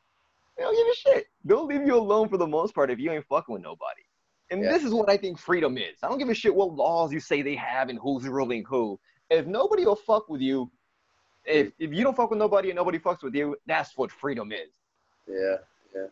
They 0.56 0.62
don't 0.64 0.74
give 0.74 0.86
a 0.86 0.96
shit. 0.96 1.26
They'll 1.44 1.66
leave 1.66 1.86
you 1.86 1.96
alone 1.96 2.28
for 2.28 2.38
the 2.38 2.46
most 2.46 2.74
part 2.74 2.90
if 2.90 2.98
you 2.98 3.10
ain't 3.12 3.26
fucking 3.26 3.52
with 3.52 3.62
nobody. 3.62 4.02
And 4.50 4.62
yeah. 4.62 4.72
this 4.72 4.84
is 4.84 4.92
what 4.92 5.10
I 5.10 5.16
think 5.16 5.38
freedom 5.38 5.76
is. 5.76 5.96
I 6.02 6.08
don't 6.08 6.18
give 6.18 6.28
a 6.28 6.34
shit 6.34 6.54
what 6.54 6.72
laws 6.72 7.12
you 7.12 7.20
say 7.20 7.42
they 7.42 7.56
have 7.56 7.88
and 7.88 7.98
who's 8.00 8.26
ruling 8.26 8.64
who. 8.68 8.98
If 9.28 9.46
nobody 9.46 9.84
will 9.84 9.96
fuck 9.96 10.28
with 10.28 10.40
you, 10.40 10.70
if 11.46 11.72
if 11.78 11.92
you 11.92 12.02
don't 12.04 12.16
fuck 12.16 12.30
with 12.30 12.38
nobody 12.38 12.70
and 12.70 12.76
nobody 12.76 12.98
fucks 12.98 13.22
with 13.22 13.34
you, 13.34 13.56
that's 13.66 13.96
what 13.96 14.10
freedom 14.10 14.52
is. 14.52 14.72
Yeah, 15.28 15.56
yeah. 15.94 16.06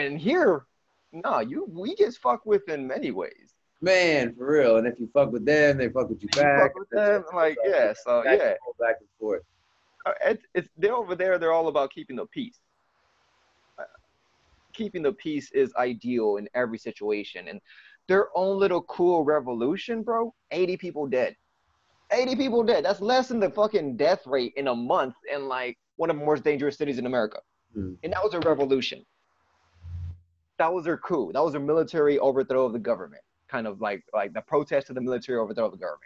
And 0.00 0.18
here, 0.18 0.66
nah, 1.12 1.40
you 1.40 1.66
we 1.70 1.94
get 1.94 2.14
fucked 2.14 2.46
with 2.46 2.68
in 2.68 2.86
many 2.86 3.10
ways. 3.10 3.54
Man, 3.80 4.34
for 4.34 4.52
real. 4.52 4.78
And 4.78 4.86
if 4.86 4.98
you 4.98 5.08
fuck 5.12 5.30
with 5.30 5.44
them, 5.44 5.78
they 5.78 5.88
fuck 5.88 6.08
with 6.08 6.22
you 6.22 6.28
back. 6.30 6.62
Fuck 6.62 6.78
with 6.78 6.90
them, 6.90 7.24
like 7.34 7.56
yeah, 7.64 7.92
so 8.04 8.22
back 8.22 8.38
yeah, 8.38 8.48
and 8.48 8.78
back 8.78 8.96
and 9.00 9.08
forth. 9.18 9.42
Uh, 10.06 10.12
it's, 10.24 10.44
it's 10.54 10.68
they're 10.76 10.94
over 10.94 11.14
there. 11.14 11.38
They're 11.38 11.52
all 11.52 11.68
about 11.68 11.90
keeping 11.90 12.16
the 12.16 12.26
peace 12.26 12.58
keeping 14.74 15.02
the 15.02 15.12
peace 15.12 15.50
is 15.52 15.72
ideal 15.76 16.36
in 16.36 16.48
every 16.54 16.78
situation. 16.78 17.48
And 17.48 17.60
their 18.08 18.28
own 18.36 18.58
little 18.58 18.82
cool 18.82 19.24
revolution, 19.24 20.02
bro, 20.02 20.34
80 20.50 20.76
people 20.76 21.06
dead. 21.06 21.36
80 22.14 22.36
people 22.36 22.62
dead. 22.62 22.84
That's 22.84 23.00
less 23.00 23.28
than 23.28 23.40
the 23.40 23.50
fucking 23.50 23.96
death 23.96 24.26
rate 24.26 24.52
in 24.56 24.68
a 24.68 24.74
month 24.74 25.14
in 25.32 25.48
like 25.48 25.78
one 25.96 26.10
of 26.10 26.18
the 26.18 26.24
most 26.24 26.44
dangerous 26.44 26.76
cities 26.76 26.98
in 26.98 27.06
America. 27.06 27.40
Mm. 27.76 27.96
And 28.02 28.12
that 28.12 28.22
was 28.22 28.34
a 28.34 28.40
revolution. 28.40 29.04
That 30.58 30.72
was 30.72 30.84
their 30.84 30.98
coup. 30.98 31.32
That 31.32 31.42
was 31.42 31.52
their 31.52 31.60
military 31.60 32.18
overthrow 32.18 32.66
of 32.66 32.72
the 32.72 32.78
government. 32.78 33.22
Kind 33.48 33.66
of 33.66 33.80
like 33.80 34.02
like 34.12 34.32
the 34.32 34.40
protest 34.42 34.88
of 34.88 34.94
the 34.94 35.00
military 35.00 35.38
overthrow 35.38 35.66
of 35.66 35.72
the 35.72 35.78
government. 35.78 36.00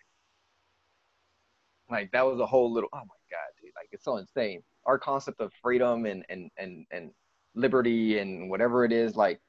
Like 1.90 2.10
that 2.12 2.24
was 2.24 2.40
a 2.40 2.46
whole 2.46 2.72
little 2.72 2.88
oh 2.92 2.98
my 2.98 3.20
god, 3.30 3.48
dude. 3.60 3.72
Like 3.76 3.88
it's 3.92 4.04
so 4.04 4.16
insane. 4.16 4.62
Our 4.86 4.98
concept 4.98 5.40
of 5.40 5.52
freedom 5.62 6.06
and 6.06 6.24
and 6.28 6.50
and 6.56 6.86
and 6.90 7.10
liberty 7.54 8.18
and 8.18 8.50
whatever 8.50 8.84
it 8.84 8.92
is, 8.92 9.16
like 9.16 9.40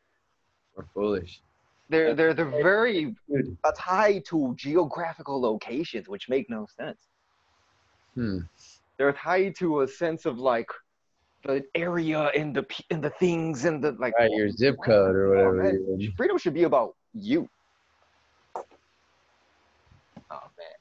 we're 0.75 0.85
foolish. 0.93 1.41
They're 1.89 2.13
they're 2.13 2.33
they're 2.35 2.45
very 2.45 3.15
tied 3.75 4.23
to 4.25 4.53
geographical 4.55 5.41
locations, 5.41 6.07
which 6.07 6.29
make 6.29 6.49
no 6.49 6.67
sense. 6.77 6.99
Hmm. 8.13 8.39
They're 8.97 9.13
tied 9.13 9.55
to 9.57 9.81
a 9.81 9.87
sense 9.87 10.25
of 10.25 10.37
like 10.37 10.69
the 11.45 11.63
area 11.73 12.25
and 12.35 12.55
the 12.55 12.65
and 12.91 13.03
the 13.03 13.09
things 13.09 13.65
and 13.65 13.83
the 13.83 13.93
like. 13.93 14.13
Right, 14.19 14.29
your 14.31 14.49
zip 14.51 14.77
code 14.85 15.15
or 15.15 15.29
whatever. 15.29 15.73
Oh, 15.89 15.97
Freedom 16.15 16.37
should 16.37 16.53
be 16.53 16.63
about 16.63 16.95
you. 17.13 17.49
Oh 18.55 18.61
man, 20.31 20.77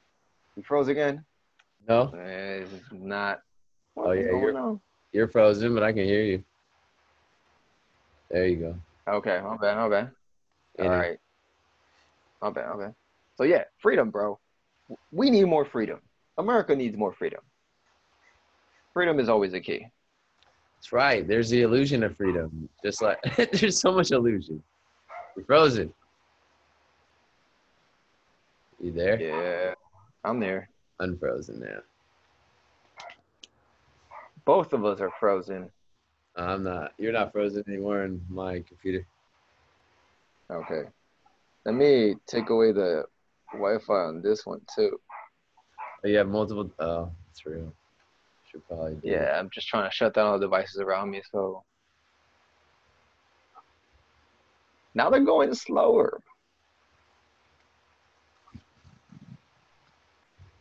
you 0.56 0.62
froze 0.62 0.88
again? 0.88 1.24
No, 1.88 2.12
it's 2.14 2.70
not. 2.92 3.40
Oh 3.96 4.12
yeah, 4.12 4.24
you're, 4.24 4.80
you're 5.12 5.28
frozen, 5.28 5.72
but 5.72 5.82
I 5.82 5.92
can 5.92 6.04
hear 6.04 6.22
you. 6.22 6.44
There 8.30 8.46
you 8.46 8.56
go. 8.56 8.76
Okay, 9.08 9.40
my 9.42 9.56
bad, 9.56 9.76
my 9.78 9.88
bad. 9.88 10.10
All 10.78 10.88
right. 10.88 11.18
My 12.40 12.50
bad, 12.50 12.70
my 12.70 12.84
bad. 12.84 12.94
So 13.36 13.44
yeah, 13.44 13.64
freedom, 13.78 14.10
bro. 14.10 14.38
We 15.10 15.30
need 15.30 15.44
more 15.44 15.64
freedom. 15.64 16.00
America 16.38 16.74
needs 16.74 16.96
more 16.96 17.12
freedom. 17.12 17.40
Freedom 18.94 19.18
is 19.20 19.28
always 19.28 19.52
the 19.52 19.60
key. 19.60 19.86
That's 20.78 20.92
right. 20.92 21.26
There's 21.26 21.50
the 21.50 21.62
illusion 21.62 22.02
of 22.04 22.16
freedom. 22.16 22.68
Just 22.84 23.02
like 23.02 23.18
there's 23.52 23.80
so 23.80 23.92
much 23.92 24.12
illusion. 24.12 24.62
You're 25.36 25.44
frozen. 25.44 25.92
You 28.80 28.92
there? 28.92 29.20
Yeah, 29.20 29.74
I'm 30.24 30.38
there. 30.38 30.70
Unfrozen 31.00 31.60
now. 31.60 31.80
Both 34.44 34.72
of 34.72 34.84
us 34.84 35.00
are 35.00 35.10
frozen. 35.18 35.70
I'm 36.36 36.62
not. 36.62 36.92
You're 36.98 37.12
not 37.12 37.32
frozen 37.32 37.64
anymore 37.68 38.04
in 38.04 38.20
my 38.28 38.60
computer. 38.60 39.06
Okay. 40.50 40.82
Let 41.64 41.74
me 41.74 42.14
take 42.26 42.50
away 42.50 42.72
the 42.72 43.04
Wi-Fi 43.52 43.92
on 43.92 44.22
this 44.22 44.46
one 44.46 44.60
too. 44.74 44.98
Oh, 46.04 46.08
you 46.08 46.16
have 46.16 46.28
multiple. 46.28 46.70
Oh, 46.78 47.10
real. 47.44 47.72
Should 48.50 48.66
probably. 48.66 48.94
Do 48.94 49.00
Yeah, 49.08 49.38
I'm 49.38 49.50
just 49.50 49.68
trying 49.68 49.88
to 49.88 49.94
shut 49.94 50.14
down 50.14 50.26
all 50.26 50.38
the 50.38 50.46
devices 50.46 50.80
around 50.80 51.10
me. 51.10 51.22
So 51.30 51.62
now 54.94 55.10
they're 55.10 55.20
going 55.20 55.52
slower. 55.54 56.20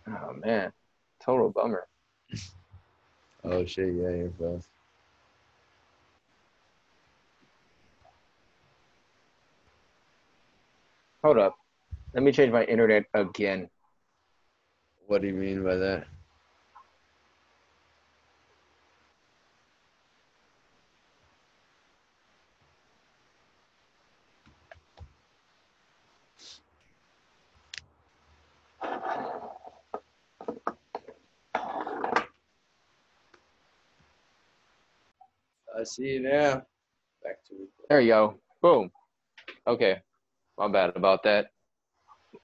Oh 0.08 0.34
man, 0.34 0.72
total 1.24 1.50
bummer. 1.50 1.88
Oh 3.44 3.64
shit! 3.66 3.94
Yeah, 3.94 4.10
you're. 4.10 4.60
Hold 11.28 11.40
up, 11.40 11.58
let 12.14 12.24
me 12.24 12.32
change 12.32 12.54
my 12.54 12.64
internet 12.64 13.04
again. 13.14 13.70
What 15.08 15.22
do 15.22 15.28
you 15.28 15.34
mean 15.34 15.62
by 15.62 15.76
that? 15.76 16.08
I 35.78 35.84
see 35.84 36.04
you 36.04 36.22
now. 36.22 36.62
Back 37.22 37.44
to. 37.50 37.68
There 37.90 38.00
you 38.00 38.08
go. 38.08 38.40
Boom. 38.62 38.90
Okay. 39.68 40.02
My 40.58 40.68
bad 40.68 40.94
about 40.96 41.24
that. 41.24 41.48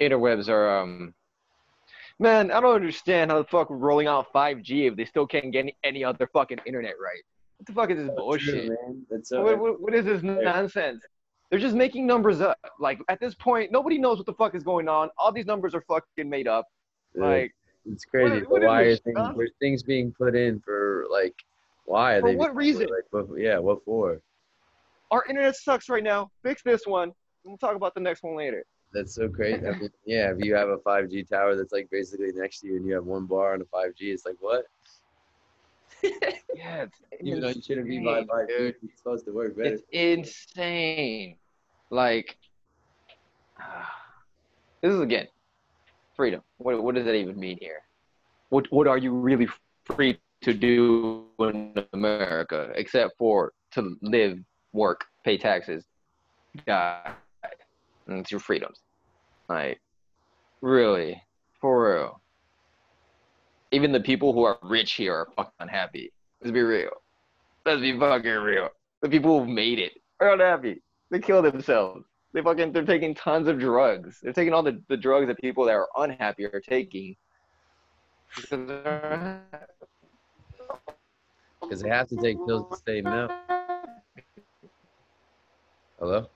Interwebs 0.01 0.47
are 0.49 0.79
um 0.79 1.13
Man, 2.19 2.51
I 2.51 2.59
don't 2.61 2.75
understand 2.75 3.31
how 3.31 3.39
the 3.39 3.47
fuck 3.47 3.69
we're 3.69 3.77
rolling 3.77 4.07
out 4.07 4.31
5G 4.31 4.87
if 4.91 4.95
they 4.95 5.03
still 5.05 5.25
can't 5.25 5.51
get 5.51 5.59
any, 5.59 5.77
any 5.83 6.03
other 6.03 6.27
fucking 6.31 6.59
internet 6.65 6.93
right. 7.01 7.21
What 7.57 7.65
the 7.67 7.73
fuck 7.73 7.89
is 7.89 7.97
this 7.97 8.15
bullshit? 8.15 8.67
True. 8.67 9.05
That's. 9.09 9.31
What, 9.31 9.59
what, 9.59 9.81
what 9.81 9.93
is 9.95 10.05
this 10.05 10.21
nonsense? 10.21 11.03
They're 11.49 11.59
just 11.59 11.75
making 11.75 12.05
numbers 12.07 12.39
up. 12.39 12.57
Like 12.79 12.99
at 13.09 13.19
this 13.19 13.35
point, 13.35 13.71
nobody 13.71 13.97
knows 13.97 14.17
what 14.17 14.25
the 14.25 14.33
fuck 14.33 14.55
is 14.55 14.63
going 14.63 14.87
on. 14.87 15.09
All 15.17 15.31
these 15.31 15.45
numbers 15.45 15.73
are 15.75 15.81
fucking 15.81 16.29
made 16.29 16.47
up. 16.47 16.65
Like 17.15 17.53
it's 17.85 18.05
crazy. 18.05 18.39
what- 18.41 18.49
what 18.49 18.61
but 18.61 18.67
why 18.67 18.81
are 18.83 18.95
things? 18.95 19.51
Things 19.59 19.83
being 19.83 20.11
put 20.11 20.35
in 20.35 20.59
for 20.61 21.05
like. 21.11 21.35
Why 21.85 22.15
are 22.15 22.21
For 22.21 22.29
they? 22.29 22.35
what 22.35 22.55
reason? 22.55 22.87
Like, 23.11 23.25
yeah, 23.37 23.57
what 23.57 23.83
for? 23.83 24.21
our 25.11 25.25
internet 25.29 25.55
sucks 25.55 25.89
right 25.89 26.03
now. 26.03 26.31
Fix 26.41 26.61
this 26.63 26.87
one. 26.87 27.11
We'll 27.43 27.57
talk 27.57 27.75
about 27.75 27.93
the 27.93 27.99
next 28.01 28.23
one 28.23 28.35
later. 28.35 28.65
That's 28.93 29.13
so 29.15 29.27
crazy. 29.27 29.65
I 29.65 29.71
mean, 29.79 29.89
yeah, 30.05 30.31
if 30.31 30.43
you 30.43 30.55
have 30.55 30.69
a 30.69 30.77
5G 30.77 31.27
tower 31.27 31.55
that's 31.55 31.73
like 31.73 31.89
basically 31.89 32.31
next 32.33 32.59
to 32.59 32.67
you 32.67 32.77
and 32.77 32.85
you 32.85 32.93
have 32.93 33.05
one 33.05 33.25
bar 33.25 33.53
on 33.53 33.61
a 33.61 33.65
5G, 33.65 34.01
it's 34.01 34.25
like 34.25 34.37
what? 34.39 34.65
Yeah, 36.55 36.83
it's 36.83 37.01
Even 37.21 37.41
though 37.41 37.49
you 37.49 37.61
shouldn't 37.61 37.87
be 37.87 37.99
by 37.99 38.19
insane, 38.19 38.27
5G, 38.27 38.47
dude. 38.57 38.75
it's 38.83 38.97
supposed 38.97 39.25
to 39.25 39.31
work 39.31 39.57
better. 39.57 39.69
It's 39.73 39.83
insane. 39.91 41.37
Like, 41.89 42.37
this 44.81 44.93
is 44.93 44.99
again 44.99 45.27
freedom. 46.15 46.41
What 46.57 46.83
what 46.83 46.95
does 46.95 47.05
that 47.05 47.15
even 47.15 47.39
mean 47.39 47.57
here? 47.59 47.81
What 48.49 48.71
what 48.71 48.87
are 48.87 48.97
you 48.97 49.13
really 49.13 49.47
free 49.85 50.19
to 50.41 50.53
do 50.53 51.25
in 51.39 51.73
America 51.93 52.71
except 52.75 53.17
for 53.17 53.53
to 53.71 53.97
live, 54.01 54.39
work, 54.73 55.05
pay 55.23 55.37
taxes, 55.37 55.85
die? 56.67 57.13
And 58.07 58.19
it's 58.19 58.31
your 58.31 58.39
freedoms. 58.39 58.79
Like, 59.49 59.79
really, 60.61 61.21
for 61.59 61.93
real. 61.93 62.21
Even 63.71 63.91
the 63.91 63.99
people 63.99 64.33
who 64.33 64.43
are 64.43 64.57
rich 64.61 64.93
here 64.93 65.13
are 65.15 65.27
fucking 65.35 65.51
unhappy. 65.59 66.11
Let's 66.41 66.51
be 66.51 66.61
real. 66.61 66.91
Let's 67.65 67.81
be 67.81 67.97
fucking 67.97 68.31
real. 68.31 68.69
The 69.01 69.09
people 69.09 69.39
who've 69.39 69.49
made 69.49 69.79
it 69.79 69.93
are 70.19 70.33
unhappy. 70.33 70.81
They 71.09 71.19
kill 71.19 71.41
themselves. 71.41 72.05
They 72.33 72.41
fucking 72.41 72.71
they're 72.73 72.83
taking 72.85 73.13
tons 73.15 73.47
of 73.47 73.59
drugs. 73.59 74.19
They're 74.21 74.33
taking 74.33 74.53
all 74.53 74.63
the, 74.63 74.81
the 74.89 74.97
drugs 74.97 75.27
that 75.27 75.39
people 75.39 75.65
that 75.65 75.73
are 75.73 75.87
unhappy 75.97 76.45
are 76.45 76.59
taking. 76.59 77.15
Because 78.35 78.61
they 81.81 81.89
have 81.89 82.07
to 82.09 82.17
take 82.17 82.37
pills 82.45 82.69
to 82.71 82.77
stay 82.77 83.01
numb. 83.01 83.29
Hello? 85.99 86.27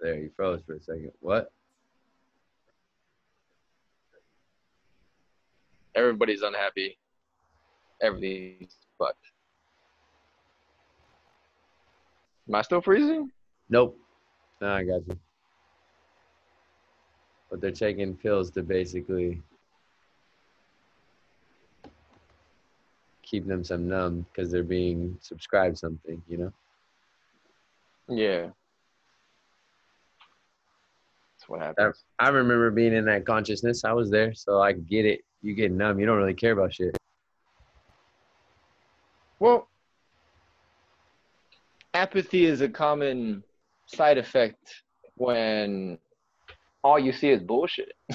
There, 0.00 0.14
you 0.16 0.30
froze 0.36 0.62
for 0.66 0.74
a 0.74 0.80
second. 0.80 1.12
What? 1.20 1.50
Everybody's 5.94 6.42
unhappy. 6.42 6.96
Everything's 8.00 8.76
fucked. 8.96 9.16
Am 12.48 12.54
I 12.54 12.62
still 12.62 12.80
freezing? 12.80 13.30
Nope. 13.68 13.98
No, 14.60 14.72
I 14.72 14.84
got 14.84 15.06
you. 15.08 15.18
But 17.50 17.60
they're 17.60 17.70
taking 17.70 18.14
pills 18.14 18.50
to 18.52 18.62
basically 18.62 19.42
keep 23.22 23.46
them 23.46 23.64
some 23.64 23.88
numb 23.88 24.24
because 24.32 24.50
they're 24.50 24.62
being 24.62 25.18
subscribed 25.20 25.78
something, 25.78 26.22
you 26.28 26.38
know? 26.38 26.52
Yeah. 28.08 28.48
That's 31.48 31.60
what 31.60 31.66
happens. 31.66 32.04
I 32.18 32.28
remember 32.28 32.70
being 32.70 32.92
in 32.92 33.04
that 33.06 33.24
consciousness. 33.24 33.84
I 33.84 33.92
was 33.92 34.10
there, 34.10 34.34
so 34.34 34.60
I 34.60 34.72
get 34.72 35.04
it. 35.06 35.22
You 35.42 35.54
get 35.54 35.72
numb. 35.72 35.98
You 35.98 36.06
don't 36.06 36.18
really 36.18 36.34
care 36.34 36.52
about 36.52 36.74
shit. 36.74 36.96
Well, 39.38 39.68
apathy 41.94 42.44
is 42.44 42.60
a 42.60 42.68
common 42.68 43.44
side 43.86 44.18
effect 44.18 44.82
when 45.14 45.98
all 46.82 46.98
you 46.98 47.12
see 47.12 47.30
is 47.30 47.42
bullshit. 47.42 47.92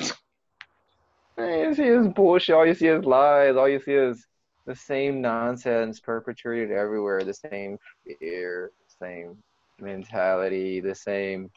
all 1.37 1.63
you 1.67 1.73
see 1.73 1.83
is 1.83 2.07
bullshit. 2.09 2.55
All 2.55 2.65
you 2.65 2.75
see 2.75 2.87
is 2.87 3.05
lies. 3.05 3.55
All 3.55 3.69
you 3.69 3.79
see 3.79 3.93
is 3.93 4.25
the 4.67 4.75
same 4.75 5.21
nonsense 5.21 5.99
perpetrated 5.99 6.71
everywhere. 6.71 7.23
The 7.23 7.33
same 7.33 7.77
fear, 8.05 8.71
the 8.87 9.05
same 9.05 9.37
mentality, 9.79 10.81
the 10.81 10.95
same 10.95 11.49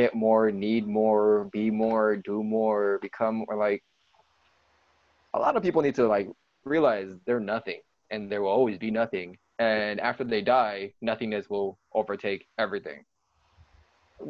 get 0.00 0.14
more, 0.14 0.44
need 0.52 0.86
more, 0.86 1.48
be 1.52 1.72
more, 1.72 2.16
do 2.16 2.36
more, 2.44 3.00
become 3.02 3.34
more. 3.44 3.56
Like 3.56 3.82
a 5.34 5.38
lot 5.40 5.56
of 5.56 5.62
people 5.64 5.82
need 5.82 5.96
to 5.96 6.06
like 6.06 6.28
realize 6.64 7.08
they're 7.26 7.40
nothing 7.56 7.80
and 8.12 8.30
there 8.30 8.42
will 8.42 8.56
always 8.58 8.78
be 8.78 8.92
nothing. 8.92 9.36
And 9.58 9.98
after 9.98 10.22
they 10.22 10.40
die, 10.40 10.92
nothingness 11.00 11.50
will 11.50 11.78
overtake 11.92 12.46
everything. 12.58 13.00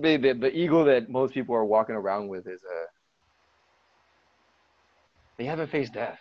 The, 0.03 0.17
the, 0.17 0.33
the 0.33 0.53
ego 0.57 0.85
that 0.85 1.11
most 1.11 1.35
people 1.35 1.55
are 1.55 1.67
walking 1.67 1.97
around 1.97 2.29
with 2.29 2.47
is 2.47 2.63
uh, 2.65 2.87
they 5.37 5.45
haven't 5.45 5.71
faced 5.71 5.93
death. 5.93 6.21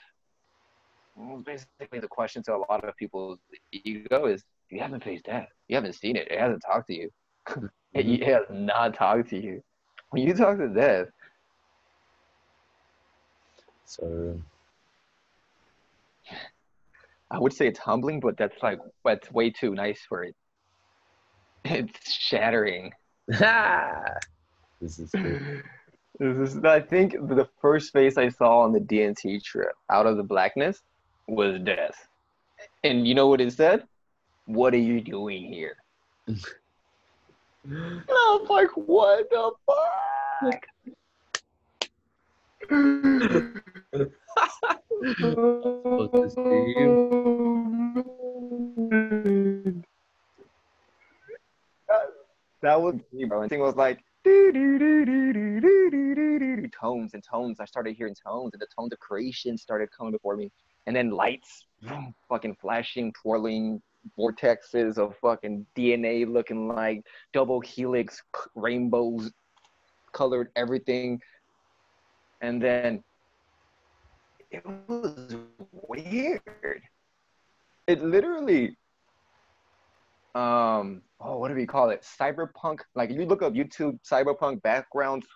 Well, 1.15 1.41
basically, 1.51 1.99
the 1.99 2.07
question 2.19 2.43
to 2.43 2.55
a 2.55 2.61
lot 2.69 2.83
of 2.83 2.95
people's 2.97 3.39
ego 3.71 4.25
is 4.25 4.43
you 4.69 4.79
haven't 4.81 5.05
faced 5.05 5.23
death. 5.23 5.47
You 5.69 5.75
haven't 5.77 5.95
seen 5.95 6.17
it. 6.17 6.27
It 6.29 6.39
hasn't 6.39 6.63
talked 6.69 6.87
to 6.87 6.93
you. 6.93 7.09
it 7.93 8.23
has 8.23 8.43
not 8.49 8.93
talked 8.93 9.29
to 9.29 9.41
you. 9.41 9.63
When 10.09 10.23
you 10.23 10.33
talk 10.33 10.57
to 10.57 10.69
death, 10.69 11.07
So 13.87 14.41
I 17.31 17.39
would 17.39 17.53
say 17.53 17.67
it's 17.67 17.79
humbling, 17.79 18.19
but 18.19 18.37
that's 18.37 18.61
like 18.61 18.79
that's 19.03 19.31
way 19.31 19.49
too 19.49 19.73
nice 19.73 20.01
for 20.07 20.23
it. 20.23 20.35
It's 21.65 22.11
shattering. 22.11 22.91
this 23.27 24.99
is 24.99 25.09
cool. 25.11 25.39
This 26.19 26.55
is, 26.55 26.63
I 26.63 26.79
think 26.79 27.13
the 27.13 27.47
first 27.61 27.91
face 27.93 28.17
I 28.17 28.29
saw 28.29 28.61
on 28.61 28.71
the 28.71 28.79
DMT 28.79 29.43
trip 29.43 29.73
out 29.91 30.05
of 30.05 30.17
the 30.17 30.23
blackness 30.23 30.81
was 31.27 31.59
death. 31.59 31.95
And 32.83 33.07
you 33.07 33.15
know 33.15 33.27
what 33.27 33.41
it 33.41 33.51
said? 33.53 33.83
What 34.45 34.73
are 34.73 34.85
you 34.91 35.01
doing 35.01 35.51
here? 35.51 35.75
And 37.69 38.03
I 38.09 38.37
was 38.39 38.49
like, 38.49 38.69
what 38.75 39.29
the 39.29 39.51
fuck? 39.65 40.65
That 52.61 52.81
was 52.81 52.95
me, 53.11 53.25
bro. 53.25 53.41
And 53.41 53.49
thing 53.49 53.59
was 53.59 53.75
like 53.75 53.99
tones 56.79 57.13
and 57.13 57.23
tones. 57.23 57.59
I 57.59 57.65
started 57.65 57.95
hearing 57.95 58.15
tones, 58.15 58.53
and 58.53 58.61
the 58.61 58.67
tones 58.77 58.93
of 58.93 58.99
creation 58.99 59.57
started 59.57 59.89
coming 59.91 60.11
before 60.11 60.35
me, 60.35 60.51
and 60.85 60.95
then 60.95 61.11
lights, 61.11 61.65
fucking 62.29 62.55
flashing, 62.61 63.13
twirling 63.21 63.81
vortexes 64.17 64.97
of 64.97 65.15
fucking 65.21 65.65
DNA 65.75 66.27
looking 66.31 66.67
like 66.67 67.03
double 67.33 67.59
helix 67.61 68.21
rainbows. 68.55 69.31
colored 70.13 70.49
everything, 70.55 71.21
and 72.41 72.61
then 72.61 73.03
it 74.51 74.65
was 74.65 75.35
weird. 75.71 76.81
It 77.87 78.01
literally, 78.01 78.75
um, 80.35 81.01
oh, 81.19 81.37
what 81.37 81.49
do 81.49 81.55
we 81.55 81.65
call 81.65 81.89
it? 81.89 82.05
Cyberpunk. 82.19 82.79
Like 82.95 83.11
you 83.11 83.25
look 83.25 83.41
up 83.41 83.53
YouTube 83.53 83.99
cyberpunk 84.09 84.61
backgrounds, 84.61 85.27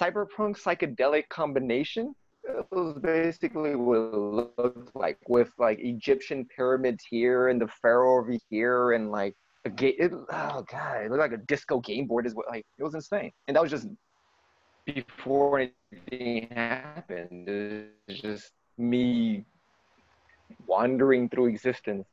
cyberpunk 0.00 0.60
psychedelic 0.60 1.28
combination. 1.28 2.14
It 2.48 2.66
was 2.70 2.94
basically 2.94 3.74
what 3.74 3.96
it 3.96 4.14
looked 4.14 4.94
like 4.94 5.18
with 5.28 5.50
like 5.58 5.78
Egyptian 5.80 6.46
pyramids 6.54 7.04
here 7.08 7.48
and 7.48 7.60
the 7.60 7.68
pharaoh 7.82 8.18
over 8.18 8.36
here 8.48 8.92
and 8.92 9.10
like 9.10 9.34
a 9.64 9.70
game. 9.70 9.94
It, 9.98 10.12
oh 10.12 10.64
god, 10.70 11.04
it 11.04 11.10
looked 11.10 11.20
like 11.20 11.32
a 11.32 11.38
disco 11.38 11.80
game 11.80 12.06
board. 12.06 12.26
Is 12.26 12.34
what 12.34 12.46
like 12.48 12.64
it 12.78 12.84
was 12.84 12.94
insane, 12.94 13.32
and 13.48 13.56
that 13.56 13.62
was 13.62 13.70
just 13.70 13.88
before 14.84 15.68
anything 15.92 16.48
happened. 16.50 17.48
It 17.48 17.90
was 18.06 18.20
just 18.20 18.52
me 18.78 19.44
wandering 20.66 21.28
through 21.28 21.46
existence. 21.46 22.06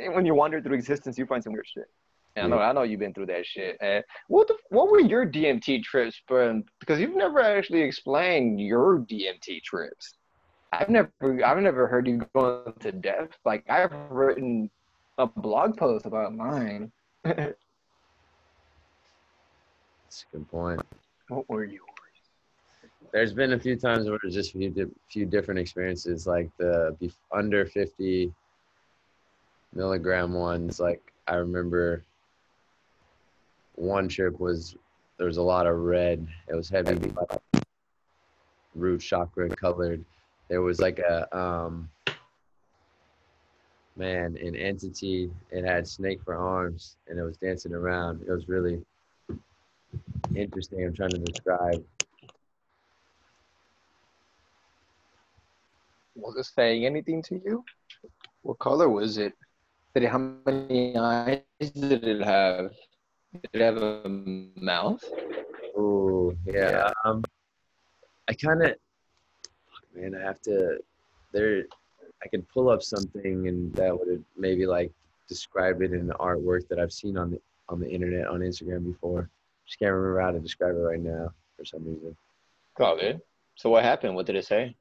And 0.00 0.14
when 0.14 0.24
you 0.24 0.34
wander 0.34 0.60
through 0.60 0.74
existence, 0.74 1.18
you 1.18 1.26
find 1.26 1.42
some 1.42 1.52
weird 1.52 1.66
shit. 1.66 1.86
And 2.36 2.46
I 2.46 2.56
know, 2.56 2.62
I 2.62 2.72
know 2.72 2.82
you've 2.82 3.00
been 3.00 3.12
through 3.12 3.26
that 3.26 3.44
shit. 3.44 3.76
And 3.80 4.02
what 4.28 4.48
the, 4.48 4.56
what 4.70 4.90
were 4.90 5.00
your 5.00 5.26
DMT 5.26 5.82
trips, 5.82 6.20
bro? 6.26 6.50
Um, 6.50 6.64
because 6.80 6.98
you've 6.98 7.14
never 7.14 7.40
actually 7.40 7.82
explained 7.82 8.60
your 8.60 9.00
DMT 9.00 9.62
trips. 9.62 10.14
I've 10.72 10.88
never, 10.88 11.12
I've 11.44 11.58
never 11.58 11.86
heard 11.86 12.06
you 12.06 12.26
go 12.34 12.62
into 12.66 12.92
depth. 12.92 13.36
Like 13.44 13.64
I've 13.68 13.92
written 14.08 14.70
a 15.18 15.26
blog 15.26 15.76
post 15.76 16.06
about 16.06 16.34
mine. 16.34 16.90
That's 17.24 17.54
a 20.32 20.36
good 20.36 20.48
point. 20.48 20.80
What 21.28 21.48
were 21.50 21.64
yours? 21.64 21.82
There's 23.12 23.34
been 23.34 23.52
a 23.52 23.60
few 23.60 23.76
times 23.76 24.08
where 24.08 24.18
there's 24.22 24.34
just 24.34 24.54
a 24.54 24.58
few, 24.58 24.70
di- 24.70 24.94
few 25.10 25.26
different 25.26 25.60
experiences, 25.60 26.26
like 26.26 26.48
the 26.58 26.96
under 27.30 27.66
50 27.66 28.32
milligram 29.74 30.32
ones. 30.32 30.80
Like 30.80 31.12
I 31.28 31.34
remember 31.34 32.04
one 33.82 34.08
trip 34.08 34.38
was 34.38 34.76
there 35.18 35.26
was 35.26 35.36
a 35.36 35.42
lot 35.42 35.66
of 35.66 35.76
red. 35.76 36.26
It 36.48 36.54
was 36.54 36.68
heavy, 36.68 37.12
root 38.74 39.00
chakra 39.00 39.48
colored. 39.50 40.04
There 40.48 40.62
was 40.62 40.80
like 40.80 40.98
a 41.00 41.36
um, 41.36 41.90
man, 43.96 44.36
an 44.40 44.54
entity. 44.54 45.30
It 45.50 45.64
had 45.64 45.86
snake 45.86 46.20
for 46.24 46.36
arms, 46.36 46.96
and 47.08 47.18
it 47.18 47.22
was 47.22 47.36
dancing 47.36 47.74
around. 47.74 48.22
It 48.22 48.30
was 48.30 48.48
really 48.48 48.80
interesting. 50.34 50.84
I'm 50.84 50.94
trying 50.94 51.10
to 51.10 51.18
describe. 51.18 51.84
Was 56.14 56.36
it 56.36 56.44
saying 56.44 56.86
anything 56.86 57.22
to 57.24 57.40
you? 57.44 57.64
What 58.42 58.58
color 58.58 58.88
was 58.88 59.18
it? 59.18 59.34
Did 59.94 60.04
it 60.04 60.10
how 60.10 60.32
many 60.46 60.96
eyes 60.96 61.42
did 61.60 62.04
it 62.04 62.22
have? 62.22 62.70
Did 63.32 63.48
it 63.52 63.60
have 63.60 63.82
a 63.82 64.08
mouth? 64.56 65.02
Oh 65.76 66.34
yeah. 66.44 66.90
Um, 67.04 67.24
I 68.28 68.34
kind 68.34 68.62
of, 68.62 68.74
man. 69.94 70.14
I 70.14 70.22
have 70.22 70.40
to. 70.42 70.78
There, 71.32 71.64
I 72.22 72.28
could 72.28 72.46
pull 72.48 72.68
up 72.68 72.82
something 72.82 73.48
and 73.48 73.74
that 73.74 73.98
would 73.98 74.22
maybe 74.36 74.66
like 74.66 74.92
describe 75.28 75.80
it 75.80 75.92
in 75.92 76.06
the 76.06 76.14
artwork 76.14 76.68
that 76.68 76.78
I've 76.78 76.92
seen 76.92 77.16
on 77.16 77.30
the 77.30 77.40
on 77.68 77.80
the 77.80 77.88
internet 77.88 78.26
on 78.26 78.40
Instagram 78.40 78.84
before. 78.84 79.30
Just 79.66 79.78
can't 79.78 79.92
remember 79.92 80.20
how 80.20 80.30
to 80.30 80.38
describe 80.38 80.76
it 80.76 80.80
right 80.80 81.00
now 81.00 81.32
for 81.56 81.64
some 81.64 81.84
reason. 81.84 82.14
Got 82.76 83.00
it. 83.00 83.24
So 83.54 83.70
what 83.70 83.82
happened? 83.82 84.14
What 84.14 84.26
did 84.26 84.36
it 84.36 84.44
say? 84.44 84.74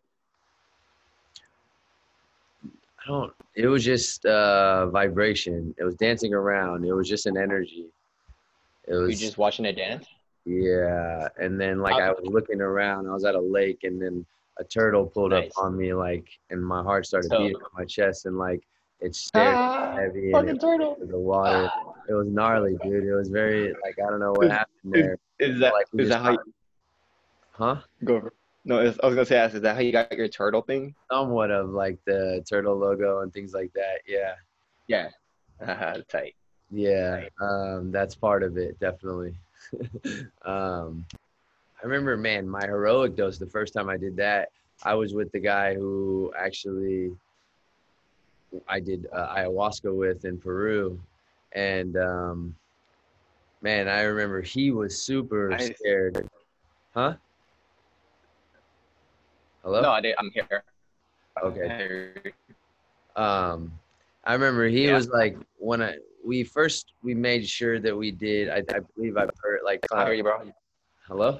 I 2.65 3.07
don't. 3.07 3.33
It 3.55 3.67
was 3.67 3.83
just 3.83 4.25
uh, 4.25 4.87
vibration. 4.87 5.73
It 5.77 5.83
was 5.83 5.95
dancing 5.95 6.33
around. 6.33 6.85
It 6.85 6.93
was 6.93 7.07
just 7.07 7.25
an 7.25 7.37
energy. 7.37 7.87
It 8.91 8.95
Were 8.95 9.03
was 9.03 9.21
you 9.21 9.27
just 9.27 9.37
watching 9.37 9.63
it 9.65 9.77
dance? 9.77 10.05
yeah. 10.45 11.27
And 11.39 11.59
then 11.59 11.79
like 11.79 12.01
I 12.01 12.09
was 12.11 12.25
looking 12.25 12.59
around. 12.61 13.07
I 13.07 13.13
was 13.13 13.23
at 13.25 13.35
a 13.35 13.39
lake, 13.39 13.83
and 13.83 14.01
then 14.01 14.25
a 14.59 14.63
turtle 14.63 15.05
pulled 15.05 15.31
Nice. 15.31 15.51
up 15.57 15.63
on 15.63 15.77
me, 15.77 15.93
like, 15.93 16.27
and 16.49 16.63
my 16.63 16.83
heart 16.83 17.05
started 17.05 17.29
So- 17.29 17.37
beating 17.39 17.55
on 17.55 17.69
my 17.73 17.85
chest, 17.85 18.25
and 18.25 18.37
like 18.37 18.61
it 18.99 19.15
stared 19.15 19.55
Ah, 19.55 19.95
heavy 19.95 20.25
and 20.25 20.31
fucking 20.33 20.55
it 20.57 20.61
turtle. 20.61 20.95
to 20.95 21.05
the 21.05 21.17
water. 21.17 21.69
It 22.09 22.13
was 22.13 22.27
gnarly, 22.27 22.75
dude. 22.83 23.05
It 23.05 23.13
was 23.15 23.29
very 23.29 23.69
like 23.83 23.97
I 24.05 24.09
don't 24.09 24.19
know 24.19 24.31
what 24.33 24.45
Is- 24.47 24.51
happened 24.51 24.93
there. 24.93 25.17
Is 25.39 25.59
that 25.61 25.73
Like 25.73 25.87
is 25.97 26.09
that 26.09 26.21
how 26.21 26.31
you 26.31 26.53
Huh? 27.51 27.77
go? 28.03 28.15
over- 28.17 28.33
No, 28.65 28.79
I 28.79 28.83
was 28.83 28.97
gonna 28.99 29.25
say, 29.25 29.37
ask, 29.37 29.55
is 29.55 29.61
that 29.61 29.75
how 29.75 29.81
you 29.81 29.91
got 29.91 30.11
your 30.11 30.27
turtle 30.27 30.61
thing? 30.61 30.93
Somewhat 31.11 31.49
of 31.49 31.69
like 31.69 31.97
the 32.05 32.43
turtle 32.47 32.75
logo 32.77 33.21
and 33.21 33.33
things 33.33 33.53
like 33.53 33.71
that. 33.73 34.01
Yeah. 34.05 34.35
Yeah. 34.87 35.09
Uh, 35.65 36.01
tight. 36.09 36.35
Yeah, 36.71 37.25
um, 37.41 37.91
that's 37.91 38.15
part 38.15 38.43
of 38.43 38.57
it, 38.57 38.79
definitely. 38.79 39.35
um, 40.45 41.05
I 41.83 41.85
remember, 41.85 42.15
man, 42.15 42.47
my 42.47 42.61
heroic 42.65 43.15
dose. 43.15 43.37
The 43.37 43.45
first 43.45 43.73
time 43.73 43.89
I 43.89 43.97
did 43.97 44.15
that, 44.17 44.49
I 44.83 44.93
was 44.93 45.13
with 45.13 45.31
the 45.33 45.39
guy 45.39 45.75
who 45.75 46.31
actually 46.37 47.11
I 48.67 48.79
did 48.79 49.07
uh, 49.13 49.35
ayahuasca 49.35 49.93
with 49.95 50.25
in 50.25 50.37
Peru, 50.37 50.99
and 51.53 51.97
um, 51.97 52.55
man, 53.61 53.87
I 53.87 54.01
remember 54.03 54.41
he 54.41 54.71
was 54.71 54.97
super 55.01 55.51
Nice. 55.51 55.77
scared. 55.77 56.29
Huh? 56.93 57.15
Hello. 59.63 59.81
No, 59.81 59.91
I 59.91 60.01
did. 60.01 60.15
I'm 60.17 60.31
here. 60.33 60.63
Okay. 61.43 62.33
um 63.15 63.71
i 64.25 64.33
remember 64.33 64.67
he 64.67 64.87
Yeah. 64.87 64.95
was 64.95 65.09
like 65.09 65.35
when 65.57 65.81
i 65.81 65.95
we 66.23 66.43
first 66.43 66.93
we 67.03 67.13
made 67.13 67.47
sure 67.47 67.79
that 67.79 67.95
we 67.95 68.11
did 68.11 68.49
i, 68.49 68.57
I 68.73 68.79
believe 68.95 69.17
i've 69.17 69.31
heard 69.43 69.61
like 69.65 69.79
How 69.91 70.05
are 70.05 70.13
you, 70.13 70.23
bro? 70.23 70.51
hello 71.07 71.39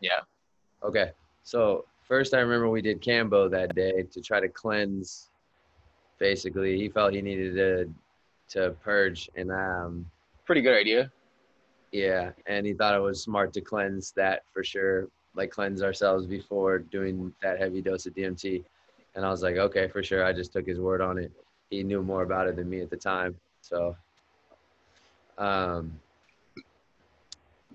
Yeah. 0.00 0.20
okay 0.82 1.12
so 1.42 1.84
first 2.02 2.34
i 2.34 2.38
remember 2.40 2.68
we 2.68 2.82
did 2.82 3.00
kambo 3.00 3.50
that 3.50 3.74
day 3.74 4.04
to 4.10 4.20
try 4.20 4.40
to 4.40 4.48
cleanse 4.48 5.30
basically 6.18 6.76
he 6.78 6.88
felt 6.88 7.12
he 7.14 7.22
needed 7.22 7.54
to 7.54 7.92
to 8.48 8.70
purge 8.82 9.30
and 9.36 9.50
um 9.50 10.06
Pretty 10.44 10.62
good 10.62 10.76
idea. 10.76 11.10
yeah 11.92 12.32
and 12.46 12.66
he 12.66 12.72
thought 12.74 12.94
it 12.94 13.00
was 13.00 13.22
smart 13.22 13.52
to 13.54 13.60
cleanse 13.60 14.12
that 14.16 14.42
for 14.52 14.64
sure 14.64 15.08
like 15.36 15.50
cleanse 15.50 15.82
ourselves 15.82 16.26
before 16.26 16.78
doing 16.80 17.32
that 17.40 17.58
heavy 17.58 17.80
dose 17.80 18.06
of 18.06 18.14
dmt 18.14 18.64
and 19.14 19.24
i 19.24 19.30
was 19.30 19.42
like 19.42 19.56
okay 19.56 19.86
for 19.88 20.02
sure 20.02 20.24
i 20.24 20.32
just 20.32 20.52
took 20.52 20.66
his 20.66 20.80
word 20.80 21.00
on 21.00 21.18
it 21.18 21.30
he 21.70 21.82
knew 21.82 22.02
more 22.02 22.22
about 22.22 22.46
it 22.48 22.56
than 22.56 22.68
me 22.68 22.80
at 22.80 22.90
the 22.90 22.96
time 22.96 23.34
so 23.60 23.96
um 25.38 25.98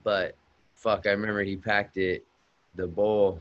but 0.04 0.36
fuck 0.76 1.08
i 1.08 1.12
remember 1.12 1.42
he 1.42 1.56
packed 1.56 1.98
it 1.98 2.24
the 2.76 2.86
bowl 2.86 3.40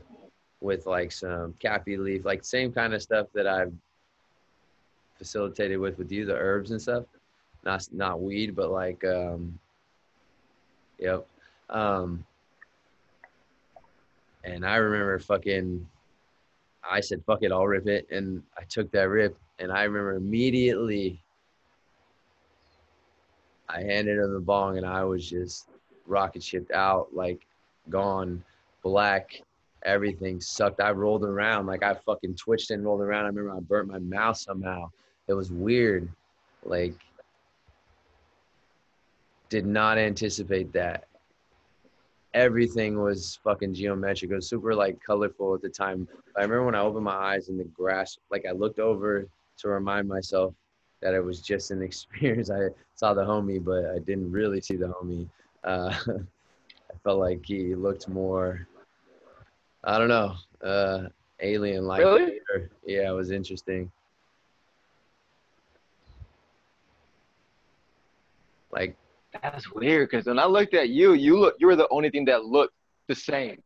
with 0.61 0.85
like 0.85 1.11
some 1.11 1.53
caapi 1.63 1.97
leaf 1.97 2.25
like 2.25 2.43
same 2.43 2.71
kind 2.71 2.93
of 2.93 3.01
stuff 3.01 3.27
that 3.33 3.45
i've 3.45 3.73
facilitated 5.17 5.77
with 5.79 5.97
with 5.97 6.11
you 6.11 6.25
the 6.25 6.35
herbs 6.35 6.71
and 6.71 6.81
stuff 6.81 7.03
not 7.63 7.87
not 7.91 8.21
weed 8.21 8.55
but 8.55 8.71
like 8.71 9.03
um 9.05 9.57
Yep. 10.99 11.27
Um, 11.69 12.25
and 14.43 14.65
I 14.65 14.75
remember 14.75 15.19
fucking, 15.19 15.87
I 16.89 16.99
said, 16.99 17.23
fuck 17.25 17.43
it, 17.43 17.51
I'll 17.51 17.67
rip 17.67 17.87
it. 17.87 18.07
And 18.11 18.43
I 18.57 18.63
took 18.63 18.91
that 18.91 19.09
rip. 19.09 19.37
And 19.59 19.71
I 19.71 19.83
remember 19.83 20.13
immediately 20.13 21.21
I 23.69 23.81
handed 23.81 24.17
him 24.17 24.33
the 24.33 24.39
bong 24.39 24.77
and 24.77 24.85
I 24.85 25.03
was 25.03 25.29
just 25.29 25.67
rocket 26.05 26.43
shipped 26.43 26.71
out, 26.71 27.07
like 27.13 27.45
gone 27.89 28.43
black. 28.83 29.41
Everything 29.83 30.41
sucked. 30.41 30.81
I 30.81 30.91
rolled 30.91 31.23
around, 31.23 31.67
like 31.67 31.83
I 31.83 31.93
fucking 31.93 32.35
twitched 32.35 32.71
and 32.71 32.83
rolled 32.83 33.01
around. 33.01 33.25
I 33.25 33.27
remember 33.27 33.55
I 33.55 33.59
burnt 33.59 33.87
my 33.87 33.99
mouth 33.99 34.37
somehow. 34.37 34.89
It 35.27 35.33
was 35.33 35.51
weird. 35.51 36.09
Like, 36.63 36.95
did 39.49 39.65
not 39.65 39.97
anticipate 39.97 40.73
that. 40.73 41.07
Everything 42.35 42.99
was 43.01 43.39
fucking 43.45 43.73
geometric. 43.73 44.29
It 44.29 44.35
was 44.35 44.49
super 44.49 44.75
like 44.75 45.01
colorful 45.01 45.55
at 45.55 45.61
the 45.61 45.69
time. 45.69 46.05
I 46.35 46.41
remember 46.41 46.65
when 46.65 46.75
I 46.75 46.81
opened 46.81 47.05
my 47.05 47.15
eyes 47.15 47.47
and 47.47 47.57
the 47.57 47.63
grass, 47.63 48.17
like 48.29 48.45
I 48.45 48.51
looked 48.51 48.77
over 48.77 49.25
to 49.59 49.67
remind 49.69 50.09
myself 50.09 50.53
that 51.01 51.13
it 51.13 51.23
was 51.23 51.39
just 51.39 51.71
an 51.71 51.81
experience. 51.89 52.51
I 52.51 52.67
saw 52.93 53.13
the 53.13 53.23
homie, 53.23 53.63
but 53.63 53.85
I 53.85 53.99
didn't 53.99 54.31
really 54.31 54.59
see 54.59 54.75
the 54.75 54.87
homie. 54.87 55.29
Uh, 55.63 55.95
I 56.91 56.97
felt 57.05 57.19
like 57.19 57.45
he 57.45 57.73
looked 57.73 58.09
more, 58.09 58.67
I 59.85 59.97
don't 59.97 60.09
know, 60.09 60.35
uh, 60.61 61.07
alien 61.39 61.85
like. 61.85 61.99
Really? 61.99 62.39
Yeah, 62.85 63.09
it 63.11 63.13
was 63.13 63.31
interesting. 63.31 63.89
Like 68.71 68.97
That's 69.41 69.71
weird 69.71 70.09
because 70.09 70.25
when 70.25 70.39
I 70.39 70.45
looked 70.45 70.73
at 70.73 70.89
you, 70.89 71.13
you 71.13 71.37
look 71.37 71.55
you 71.59 71.67
were 71.67 71.75
the 71.75 71.87
only 71.89 72.09
thing 72.09 72.25
that 72.25 72.45
looked 72.45 72.73
the 73.07 73.15
same. 73.15 73.61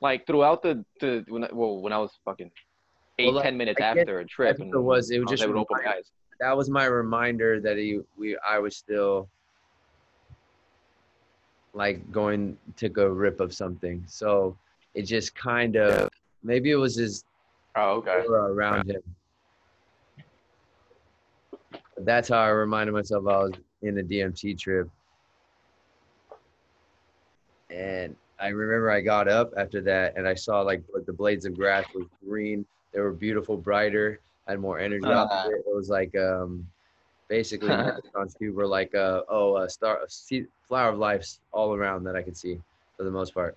Like 0.00 0.26
throughout 0.26 0.62
the 0.62 0.84
the 1.00 1.24
when 1.28 1.44
I, 1.44 1.48
well 1.52 1.80
when 1.80 1.92
I 1.92 1.98
was 1.98 2.10
fucking 2.24 2.50
eight 3.18 3.32
well, 3.32 3.42
ten 3.42 3.56
minutes 3.56 3.80
after 3.80 4.20
a 4.20 4.24
trip, 4.24 4.58
and 4.58 4.72
it 4.72 4.78
was 4.78 5.10
it 5.10 5.18
was 5.20 5.30
just 5.30 5.44
open 5.44 5.64
my 5.70 5.92
eyes. 5.92 6.10
That 6.40 6.56
was 6.56 6.68
my 6.68 6.84
reminder 6.86 7.60
that 7.60 7.76
he 7.78 8.00
we 8.16 8.36
I 8.46 8.58
was 8.58 8.76
still 8.76 9.28
like 11.72 12.10
going 12.12 12.56
to 12.76 12.88
go 12.88 13.08
rip 13.08 13.40
of 13.40 13.52
something. 13.52 14.04
So 14.06 14.56
it 14.94 15.02
just 15.02 15.34
kind 15.34 15.76
of 15.76 16.08
maybe 16.42 16.70
it 16.70 16.76
was 16.76 16.96
his 16.96 17.24
oh 17.76 17.96
okay 17.96 18.24
around 18.28 18.90
him. 18.90 19.02
That's 21.98 22.28
how 22.28 22.38
I 22.38 22.48
reminded 22.48 22.92
myself 22.92 23.26
I 23.26 23.38
was 23.38 23.52
in 23.82 23.94
the 23.94 24.02
DMT 24.02 24.58
trip. 24.58 24.90
And 27.70 28.16
I 28.38 28.48
remember 28.48 28.90
I 28.90 29.00
got 29.00 29.28
up 29.28 29.52
after 29.56 29.80
that 29.82 30.16
and 30.16 30.26
I 30.26 30.34
saw 30.34 30.60
like 30.60 30.82
the 31.06 31.12
blades 31.12 31.44
of 31.44 31.56
grass 31.56 31.86
was 31.94 32.06
green. 32.26 32.64
They 32.92 33.00
were 33.00 33.12
beautiful, 33.12 33.56
brighter, 33.56 34.20
had 34.46 34.60
more 34.60 34.78
energy. 34.78 35.06
Uh, 35.06 35.48
it. 35.48 35.64
it 35.66 35.74
was 35.74 35.88
like 35.88 36.16
um, 36.16 36.66
basically 37.28 37.68
neurons 38.14 38.34
too 38.34 38.52
were 38.52 38.66
like 38.66 38.94
uh, 38.94 39.22
oh 39.28 39.56
a 39.56 39.68
star 39.68 40.00
a 40.02 40.46
flower 40.68 40.90
of 40.90 40.98
life 40.98 41.26
all 41.52 41.74
around 41.74 42.04
that 42.04 42.16
I 42.16 42.22
could 42.22 42.36
see 42.36 42.60
for 42.96 43.04
the 43.04 43.10
most 43.10 43.34
part. 43.34 43.56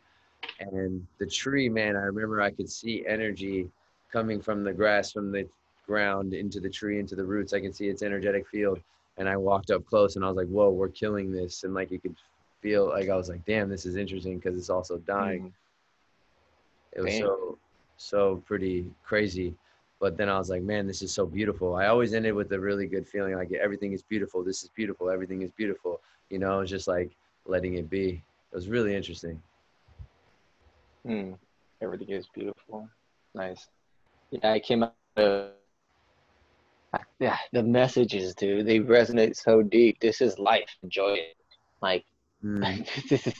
And 0.59 1.05
the 1.17 1.25
tree, 1.25 1.69
man, 1.69 1.95
I 1.95 2.01
remember 2.01 2.41
I 2.41 2.51
could 2.51 2.69
see 2.69 3.05
energy 3.05 3.69
coming 4.11 4.41
from 4.41 4.63
the 4.63 4.73
grass, 4.73 5.11
from 5.11 5.31
the 5.31 5.47
ground 5.85 6.33
into 6.33 6.59
the 6.59 6.69
tree, 6.69 6.99
into 6.99 7.15
the 7.15 7.23
roots. 7.23 7.53
I 7.53 7.59
can 7.59 7.73
see 7.73 7.87
its 7.87 8.03
energetic 8.03 8.47
field. 8.47 8.79
And 9.17 9.27
I 9.27 9.35
walked 9.35 9.71
up 9.71 9.85
close 9.85 10.15
and 10.15 10.23
I 10.23 10.27
was 10.27 10.37
like, 10.37 10.47
whoa, 10.47 10.69
we're 10.69 10.89
killing 10.89 11.31
this. 11.31 11.63
And 11.63 11.73
like 11.73 11.91
you 11.91 11.99
could 11.99 12.15
feel 12.61 12.87
like 12.89 13.09
I 13.09 13.15
was 13.15 13.29
like, 13.29 13.45
damn, 13.45 13.69
this 13.69 13.85
is 13.85 13.95
interesting 13.95 14.37
because 14.37 14.57
it's 14.57 14.69
also 14.69 14.97
dying. 14.97 15.43
Mm. 15.43 15.53
It 16.93 17.01
was 17.01 17.13
damn. 17.13 17.21
so 17.21 17.57
so 17.97 18.43
pretty 18.45 18.89
crazy. 19.03 19.55
But 19.99 20.15
then 20.15 20.29
I 20.29 20.37
was 20.37 20.49
like, 20.49 20.61
man, 20.61 20.85
this 20.85 21.01
is 21.01 21.11
so 21.11 21.25
beautiful. 21.25 21.75
I 21.75 21.87
always 21.87 22.13
ended 22.13 22.35
with 22.35 22.51
a 22.51 22.59
really 22.59 22.85
good 22.85 23.07
feeling 23.07 23.35
like 23.35 23.51
everything 23.51 23.93
is 23.93 24.03
beautiful. 24.03 24.43
This 24.43 24.63
is 24.63 24.69
beautiful. 24.69 25.09
Everything 25.09 25.41
is 25.41 25.51
beautiful. 25.51 26.01
You 26.29 26.37
know, 26.37 26.59
it's 26.59 26.69
just 26.69 26.87
like 26.87 27.11
letting 27.45 27.75
it 27.75 27.89
be. 27.89 28.21
It 28.51 28.55
was 28.55 28.67
really 28.67 28.95
interesting. 28.95 29.41
Hmm. 31.05 31.33
Everything 31.81 32.09
is 32.09 32.27
beautiful. 32.33 32.87
Nice. 33.33 33.67
Yeah, 34.29 34.51
I 34.51 34.59
came 34.59 34.83
out. 34.83 34.93
of 35.15 35.51
yeah, 37.19 37.37
the 37.51 37.63
messages, 37.63 38.35
dude, 38.35 38.65
they 38.65 38.79
resonate 38.79 39.35
so 39.35 39.61
deep. 39.61 39.99
This 39.99 40.21
is 40.21 40.37
life. 40.37 40.69
Enjoy 40.83 41.13
it. 41.13 41.35
Like, 41.81 42.05
mm. 42.47 43.09
this 43.09 43.27
is 43.27 43.33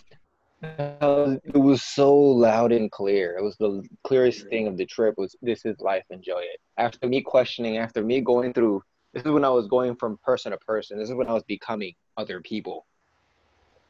it 0.61 1.55
was 1.57 1.83
so 1.83 2.15
loud 2.15 2.71
and 2.71 2.89
clear. 2.91 3.37
It 3.37 3.43
was 3.43 3.55
the 3.57 3.83
clearest 4.03 4.47
thing 4.47 4.67
of 4.67 4.75
the 4.75 4.85
trip 4.85 5.15
was 5.17 5.35
this 5.41 5.65
is 5.65 5.79
life, 5.79 6.03
enjoy 6.09 6.39
it. 6.39 6.59
After 6.77 7.07
me 7.07 7.21
questioning, 7.21 7.77
after 7.77 8.03
me 8.03 8.21
going 8.21 8.53
through 8.53 8.81
this 9.13 9.23
is 9.23 9.31
when 9.31 9.45
I 9.45 9.49
was 9.49 9.67
going 9.67 9.95
from 9.95 10.17
person 10.23 10.51
to 10.51 10.57
person. 10.57 10.97
This 10.97 11.09
is 11.09 11.15
when 11.15 11.27
I 11.27 11.33
was 11.33 11.43
becoming 11.43 11.93
other 12.17 12.41
people. 12.41 12.85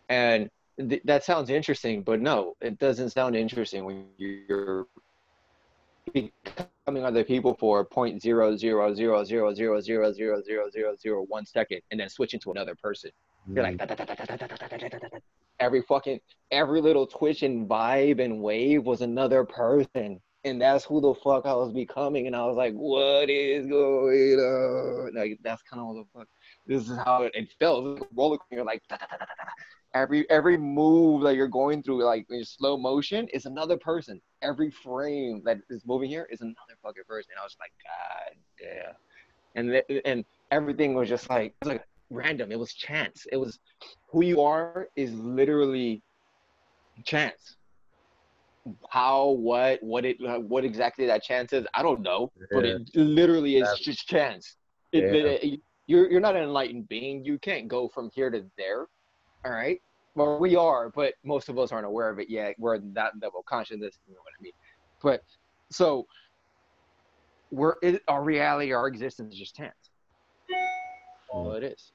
And 0.10 0.50
th- 0.78 1.02
that 1.06 1.24
sounds 1.24 1.50
interesting, 1.50 2.02
but 2.02 2.22
no, 2.22 2.56
it 2.62 2.78
doesn't 2.80 3.10
sound 3.10 3.36
interesting 3.36 3.84
when 3.84 4.06
you're 4.18 4.88
becoming 6.14 7.04
other 7.04 7.24
people 7.24 7.56
for 7.60 7.84
point 7.84 8.22
zero 8.22 8.56
zero 8.56 8.94
zero 8.94 9.24
zero 9.24 9.54
zero 9.54 9.82
zero 9.82 10.14
zero 10.14 10.42
zero 10.42 10.70
zero 10.70 10.96
zero 10.96 11.26
one 11.28 11.46
second 11.46 11.82
and 11.92 12.00
then 12.00 12.10
switching 12.10 12.40
to 12.42 12.52
another 12.52 12.76
person. 12.76 13.12
You're 13.54 13.64
like 13.64 13.82
every 15.60 15.82
fucking 15.82 16.20
every 16.52 16.82
little 16.82 17.08
twitch 17.08 17.44
and 17.44 17.68
vibe 17.68 18.24
and 18.24 18.42
wave 18.42 18.84
was 18.84 19.02
another 19.02 19.44
person. 19.44 20.20
And 20.44 20.62
that's 20.62 20.86
who 20.86 21.02
the 21.02 21.14
fuck 21.16 21.46
I 21.46 21.54
was 21.54 21.74
becoming. 21.74 22.28
And 22.28 22.36
I 22.36 22.46
was 22.46 22.56
like, 22.56 22.74
what 22.74 23.30
is 23.30 23.66
going 23.68 24.40
on? 24.40 25.14
Like 25.14 25.40
that's 25.44 25.62
kind 25.64 25.82
of 25.82 25.88
what 25.88 25.96
the 25.96 26.20
fuck. 26.20 26.28
This 26.66 26.90
is 26.90 26.98
how 26.98 27.24
it, 27.24 27.32
it 27.34 27.50
felt. 27.60 28.08
Roller 28.16 28.38
coaster, 28.38 28.64
like 28.64 28.82
every 29.94 30.30
every 30.30 30.58
move 30.58 31.24
that 31.24 31.36
you're 31.36 31.48
going 31.48 31.84
through, 31.84 32.04
like 32.04 32.26
in 32.30 32.46
slow 32.46 32.78
motion, 32.78 33.28
is 33.30 33.46
another 33.46 33.78
person. 33.78 34.22
Every 34.42 34.72
frame 34.72 35.42
that 35.46 35.58
is 35.70 35.86
moving 35.86 36.10
here 36.10 36.28
is 36.30 36.42
another 36.42 36.78
fucking 36.84 37.04
person. 37.08 37.32
And 37.32 37.40
I 37.40 37.44
was 37.44 37.58
like, 37.60 37.74
God 37.84 38.38
damn. 38.60 38.96
And 39.56 39.84
th- 39.88 40.02
and 40.06 40.24
everything 40.52 40.94
was 40.94 41.10
just 41.10 41.30
like, 41.30 41.56
it 41.62 41.66
was 41.66 41.70
like 41.70 41.88
random. 42.10 42.52
It 42.52 42.60
was 42.60 42.74
chance. 42.74 43.26
It 43.32 43.38
was 43.38 43.60
who 44.10 44.24
you 44.24 44.42
are 44.42 44.88
is 44.96 45.14
literally 45.14 46.02
chance. 47.04 47.56
How, 48.90 49.30
what, 49.30 49.82
what 49.82 50.06
it, 50.06 50.18
what 50.20 50.66
exactly 50.66 51.06
that 51.08 51.24
chance 51.24 51.54
is, 51.54 51.66
I 51.74 51.82
don't 51.82 52.02
know, 52.02 52.32
yeah. 52.38 52.46
but 52.52 52.66
it 52.66 52.96
literally 52.96 53.58
is 53.58 53.68
yeah. 53.68 53.84
just 53.84 54.08
chance. 54.08 54.58
It, 54.92 55.04
yeah. 55.04 55.54
it, 55.54 55.60
you're 55.88 56.12
you're 56.12 56.22
not 56.22 56.36
an 56.36 56.44
enlightened 56.44 56.90
being. 56.90 57.24
You 57.24 57.40
can't 57.40 57.68
go 57.68 57.88
from 57.88 58.10
here 58.14 58.30
to 58.30 58.44
there. 58.58 58.88
All 59.46 59.52
right. 59.52 59.82
Well, 60.16 60.40
we 60.40 60.56
are, 60.56 60.90
but 60.90 61.14
most 61.24 61.48
of 61.48 61.58
us 61.58 61.72
aren't 61.72 61.86
aware 61.86 62.10
of 62.10 62.20
it 62.20 62.30
yet. 62.30 62.56
We're 62.58 62.76
in 62.76 62.94
that 62.94 63.14
level 63.22 63.40
of 63.40 63.46
consciousness. 63.46 63.98
You 64.08 64.16
know 64.16 64.22
what 64.24 64.34
I 64.38 64.42
mean? 64.42 64.52
But 65.02 65.24
so 65.72 66.08
we're 67.52 67.76
it, 67.82 68.02
our 68.08 68.24
reality, 68.24 68.74
our 68.74 68.88
existence 68.88 69.34
is 69.34 69.40
just 69.40 69.56
chance. 69.56 69.76
All 71.30 71.52
mm. 71.52 71.58
it 71.58 71.64
is. 71.64 71.92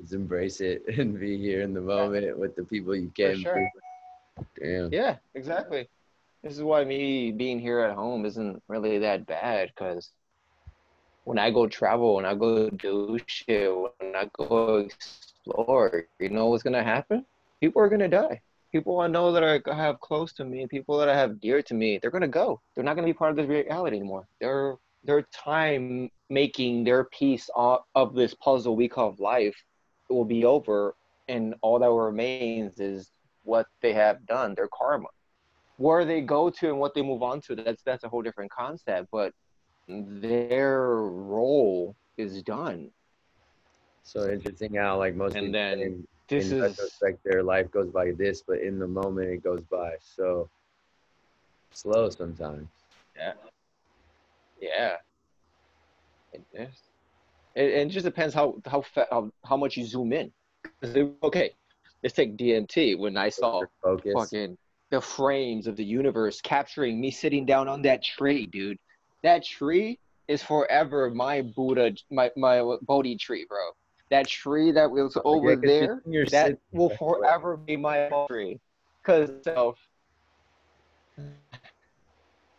Just 0.00 0.12
embrace 0.12 0.60
it 0.60 0.82
and 0.98 1.18
be 1.18 1.36
here 1.38 1.62
in 1.62 1.74
the 1.74 1.80
moment 1.80 2.26
yeah. 2.26 2.32
with 2.32 2.56
the 2.56 2.64
people 2.64 2.94
you 2.94 3.10
can. 3.14 3.40
Sure. 3.40 3.68
Damn. 4.60 4.92
Yeah, 4.92 5.16
exactly. 5.34 5.88
This 6.42 6.54
is 6.54 6.62
why 6.62 6.84
me 6.84 7.32
being 7.32 7.60
here 7.60 7.80
at 7.80 7.94
home 7.94 8.24
isn't 8.24 8.62
really 8.68 8.98
that 8.98 9.26
bad 9.26 9.70
because 9.74 10.10
when 11.24 11.38
I 11.38 11.50
go 11.50 11.66
travel, 11.66 12.14
when 12.14 12.24
I 12.24 12.34
go 12.34 12.70
do 12.70 13.18
shit, 13.26 13.70
when 13.74 14.16
I 14.16 14.28
go 14.32 14.78
explore, 14.78 16.06
you 16.18 16.30
know 16.30 16.46
what's 16.46 16.62
gonna 16.62 16.82
happen? 16.82 17.26
People 17.60 17.82
are 17.82 17.88
gonna 17.88 18.08
die. 18.08 18.40
People 18.72 19.00
I 19.00 19.08
know 19.08 19.32
that 19.32 19.44
I 19.44 19.74
have 19.74 20.00
close 20.00 20.32
to 20.34 20.44
me, 20.44 20.66
people 20.66 20.96
that 20.98 21.08
I 21.08 21.16
have 21.16 21.40
dear 21.40 21.60
to 21.62 21.74
me, 21.74 21.98
they're 21.98 22.10
gonna 22.10 22.28
go. 22.28 22.60
They're 22.74 22.84
not 22.84 22.94
gonna 22.94 23.06
be 23.06 23.12
part 23.12 23.32
of 23.32 23.36
this 23.36 23.46
reality 23.46 23.98
anymore. 23.98 24.26
They're 24.40 24.76
their 25.04 25.22
time 25.32 26.10
making 26.28 26.84
their 26.84 27.04
piece 27.04 27.48
of, 27.56 27.80
of 27.94 28.14
this 28.14 28.34
puzzle 28.34 28.76
we 28.76 28.88
call 28.88 29.14
life 29.18 29.56
will 30.08 30.24
be 30.24 30.44
over 30.44 30.94
and 31.28 31.54
all 31.62 31.78
that 31.78 31.90
remains 31.90 32.80
is 32.80 33.10
what 33.44 33.66
they 33.80 33.92
have 33.92 34.26
done 34.26 34.54
their 34.54 34.68
karma. 34.72 35.08
Where 35.76 36.04
they 36.04 36.20
go 36.20 36.50
to 36.50 36.68
and 36.68 36.78
what 36.78 36.94
they 36.94 37.02
move 37.02 37.22
on 37.22 37.40
to 37.42 37.54
that's 37.54 37.82
that's 37.82 38.04
a 38.04 38.08
whole 38.08 38.22
different 38.22 38.50
concept 38.50 39.08
but 39.10 39.32
their 39.88 40.96
role 40.96 41.96
is 42.16 42.42
done. 42.42 42.90
So 44.02 44.28
interesting 44.30 44.74
how 44.74 44.98
like 44.98 45.14
most 45.14 45.36
and 45.36 45.54
then 45.54 45.80
in, 45.80 46.06
this 46.28 46.46
in 46.46 46.58
is 46.58 46.62
retrospect 46.62 47.24
their 47.24 47.42
life 47.42 47.70
goes 47.70 47.88
by 47.88 48.10
this 48.12 48.42
but 48.46 48.58
in 48.58 48.78
the 48.78 48.88
moment 48.88 49.30
it 49.30 49.42
goes 49.42 49.62
by 49.64 49.94
so 50.00 50.48
slow 51.72 52.10
sometimes. 52.10 52.68
Yeah 53.16 53.32
yeah. 54.60 54.96
It, 56.32 56.44
it, 56.54 56.70
it 57.54 57.88
just 57.88 58.04
depends 58.04 58.34
how 58.34 58.60
how 58.66 58.84
how, 58.94 59.30
how 59.44 59.56
much 59.56 59.76
you 59.76 59.84
zoom 59.84 60.12
in. 60.12 60.30
Okay, 61.22 61.50
let's 62.02 62.14
take 62.14 62.36
DMT. 62.36 62.98
When 62.98 63.16
I 63.16 63.28
saw 63.28 63.62
Focus. 63.82 64.12
fucking 64.14 64.56
the 64.90 65.00
frames 65.00 65.66
of 65.66 65.76
the 65.76 65.84
universe 65.84 66.40
capturing 66.40 67.00
me 67.00 67.10
sitting 67.10 67.46
down 67.46 67.68
on 67.68 67.82
that 67.82 68.02
tree, 68.02 68.46
dude. 68.46 68.78
That 69.22 69.44
tree 69.44 69.98
is 70.28 70.42
forever 70.42 71.10
my 71.10 71.42
Buddha, 71.42 71.92
my 72.10 72.30
my 72.36 72.62
Bodhi 72.82 73.16
tree, 73.16 73.46
bro. 73.48 73.58
That 74.10 74.26
tree 74.26 74.72
that 74.72 74.90
was 74.90 75.16
over 75.24 75.50
yeah, 75.50 75.56
there, 75.62 76.02
that 76.30 76.58
will 76.72 76.90
forever 76.90 77.56
be 77.56 77.76
my 77.76 78.10
tree. 78.28 78.58
Cause 79.04 79.30
so. 79.44 79.76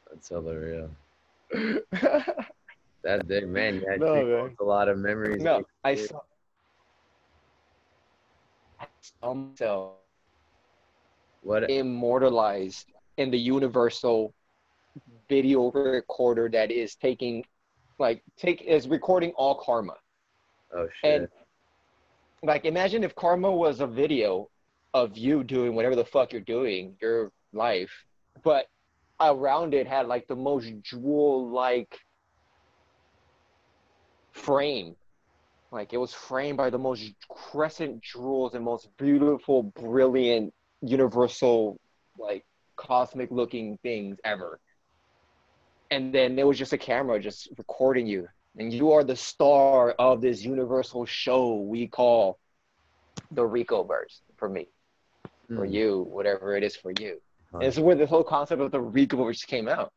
That's 0.10 0.32
real 0.32 0.89
that 3.04 3.28
day, 3.28 3.41
man, 3.41 3.84
no, 3.97 4.26
man. 4.26 4.56
a 4.60 4.64
lot 4.64 4.88
of 4.88 4.97
memories. 4.97 5.41
No, 5.41 5.64
I 5.84 5.95
saw, 5.95 6.20
I 8.80 8.86
saw 9.02 9.34
myself 9.34 9.91
what 11.41 11.70
immortalized 11.70 12.86
in 13.18 13.32
the 13.32 13.38
universal 13.38 14.34
video 15.28 15.72
recorder 15.72 16.49
that 16.49 16.72
is 16.72 16.95
taking, 16.95 17.43
like, 17.99 18.24
take 18.38 18.62
is 18.62 18.88
recording 18.88 19.32
all 19.36 19.56
karma. 19.56 19.95
Oh 20.74 20.88
shit! 21.02 21.22
And 21.22 21.28
like, 22.43 22.66
imagine 22.66 23.04
if 23.04 23.14
karma 23.16 23.52
was 23.52 23.82
a 23.82 23.88
video 23.88 24.49
of 24.93 25.18
you 25.18 25.43
doing 25.43 25.76
whatever 25.76 25.95
the 25.95 26.06
fuck 26.06 26.32
you're 26.32 26.41
doing, 26.41 26.95
your 27.02 27.32
life, 27.54 27.91
but 28.43 28.68
around 29.22 29.74
it 29.74 29.88
had 29.88 30.07
like 30.07 30.28
the 30.28 30.36
most 30.36 30.72
jewel 30.84 31.49
like 31.49 31.99
frame 34.34 34.95
Like 35.72 35.93
it 35.93 35.97
was 35.97 36.13
framed 36.13 36.57
by 36.57 36.69
the 36.69 36.80
most 36.80 37.03
crescent 37.30 38.01
jewels 38.03 38.55
and 38.55 38.65
most 38.65 38.89
beautiful, 38.97 39.63
brilliant, 39.63 40.53
universal, 40.82 41.80
like 42.19 42.45
cosmic 42.78 43.32
looking 43.32 43.78
things 43.84 44.17
ever. 44.26 44.59
And 45.91 46.13
then 46.13 46.36
there 46.36 46.47
was 46.47 46.57
just 46.57 46.74
a 46.74 46.78
camera 46.78 47.19
just 47.19 47.49
recording 47.57 48.07
you. 48.07 48.28
And 48.57 48.74
you 48.74 48.91
are 48.93 49.03
the 49.03 49.15
star 49.15 49.91
of 49.91 50.22
this 50.22 50.43
universal 50.43 51.05
show 51.05 51.55
we 51.55 51.88
call 51.88 52.39
the 53.32 53.45
Rico 53.45 53.84
verse 53.84 54.22
for 54.38 54.49
me. 54.49 54.67
Mm. 55.51 55.57
For 55.57 55.65
hmm. 55.65 55.74
you, 55.74 56.07
whatever 56.09 56.57
it 56.57 56.63
is 56.63 56.76
for 56.76 56.91
you. 56.99 57.22
This 57.60 57.76
is 57.76 57.80
where 57.82 57.95
this 57.95 58.10
whole 58.10 58.24
concept 58.24 58.62
of 58.62 58.72
the 58.72 58.80
verse 58.80 59.43
came 59.43 59.68
out. 59.68 59.91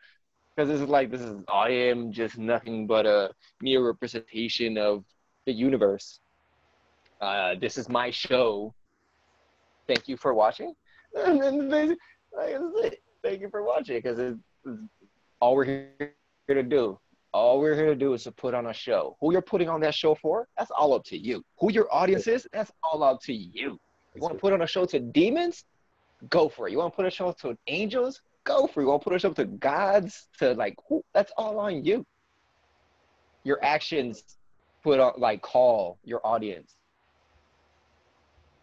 Because 0.55 0.69
this 0.69 0.81
is 0.81 0.89
like 0.89 1.11
this 1.11 1.21
is 1.21 1.37
I 1.53 1.69
am 1.71 2.13
just 2.13 2.39
nothing 2.39 2.87
but 2.87 3.07
a 3.07 3.31
mere 3.61 3.85
representation 3.85 4.79
of 4.79 5.05
the 5.47 5.53
universe. 5.53 6.21
Uh, 7.21 7.55
this 7.61 7.79
is 7.79 7.89
my 7.89 8.11
show. 8.11 8.75
Thank 9.87 10.09
you 10.09 10.17
for 10.17 10.35
watching. 10.35 10.75
And 11.17 11.41
then 11.41 11.69
like, 12.37 12.51
that's 12.51 12.87
it. 12.87 13.03
Thank 13.23 13.41
you 13.41 13.49
for 13.49 13.63
watching 13.63 13.97
because 13.97 14.19
it's, 14.19 14.39
it's 14.67 14.83
all 15.41 15.55
we're 15.55 15.65
here 15.65 16.13
to 16.49 16.63
do. 16.63 16.99
All 17.33 17.61
we're 17.61 17.77
here 17.77 17.87
to 17.87 17.95
do 17.95 18.15
is 18.15 18.25
to 18.25 18.33
put 18.33 18.53
on 18.53 18.67
a 18.67 18.73
show. 18.73 19.17
Who 19.21 19.33
you're 19.33 19.43
putting 19.43 19.69
on 19.69 19.81
that 19.81 19.95
show 19.95 20.17
for, 20.17 20.49
that's 20.59 20.73
all 20.73 20.93
up 20.93 21.05
to 21.05 21.17
you. 21.17 21.45
Who 21.61 21.71
your 21.73 21.93
audience 21.95 22.27
is, 22.27 22.49
that's 22.53 22.73
all 22.83 23.05
up 23.05 23.21
to 23.23 23.33
you. 23.33 23.79
You 24.15 24.21
want 24.21 24.35
to 24.35 24.41
put 24.41 24.53
on 24.53 24.63
a 24.63 24.67
show 24.67 24.87
to 24.87 24.99
demons? 24.99 25.65
Go 26.29 26.49
for 26.49 26.68
it. 26.68 26.72
You 26.72 26.79
want 26.79 26.93
to 26.93 27.03
put 27.03 27.12
show 27.12 27.33
to 27.33 27.57
angels? 27.66 28.20
Go 28.45 28.66
for 28.66 28.81
it. 28.81 28.85
You 28.85 28.91
want 28.91 29.03
to 29.03 29.11
put 29.11 29.20
show 29.20 29.33
to 29.33 29.45
gods? 29.45 30.29
To 30.39 30.53
like? 30.55 30.77
That's 31.12 31.33
all 31.37 31.59
on 31.59 31.85
you. 31.85 32.05
Your 33.45 33.62
actions 33.64 34.22
put 34.85 35.01
on 35.01 35.14
like 35.16 35.43
call 35.43 35.99
your 36.05 36.20
audience 36.25 36.77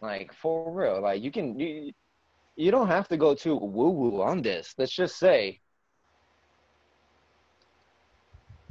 like 0.00 0.32
for 0.34 0.70
real 0.72 1.00
like 1.00 1.22
you 1.22 1.30
can 1.30 1.58
you 1.58 1.92
you 2.56 2.70
don't 2.70 2.88
have 2.88 3.08
to 3.08 3.16
go 3.16 3.34
too 3.34 3.56
woo 3.56 3.90
woo 3.90 4.22
on 4.22 4.40
this 4.40 4.74
let's 4.78 4.92
just 4.92 5.18
say 5.18 5.58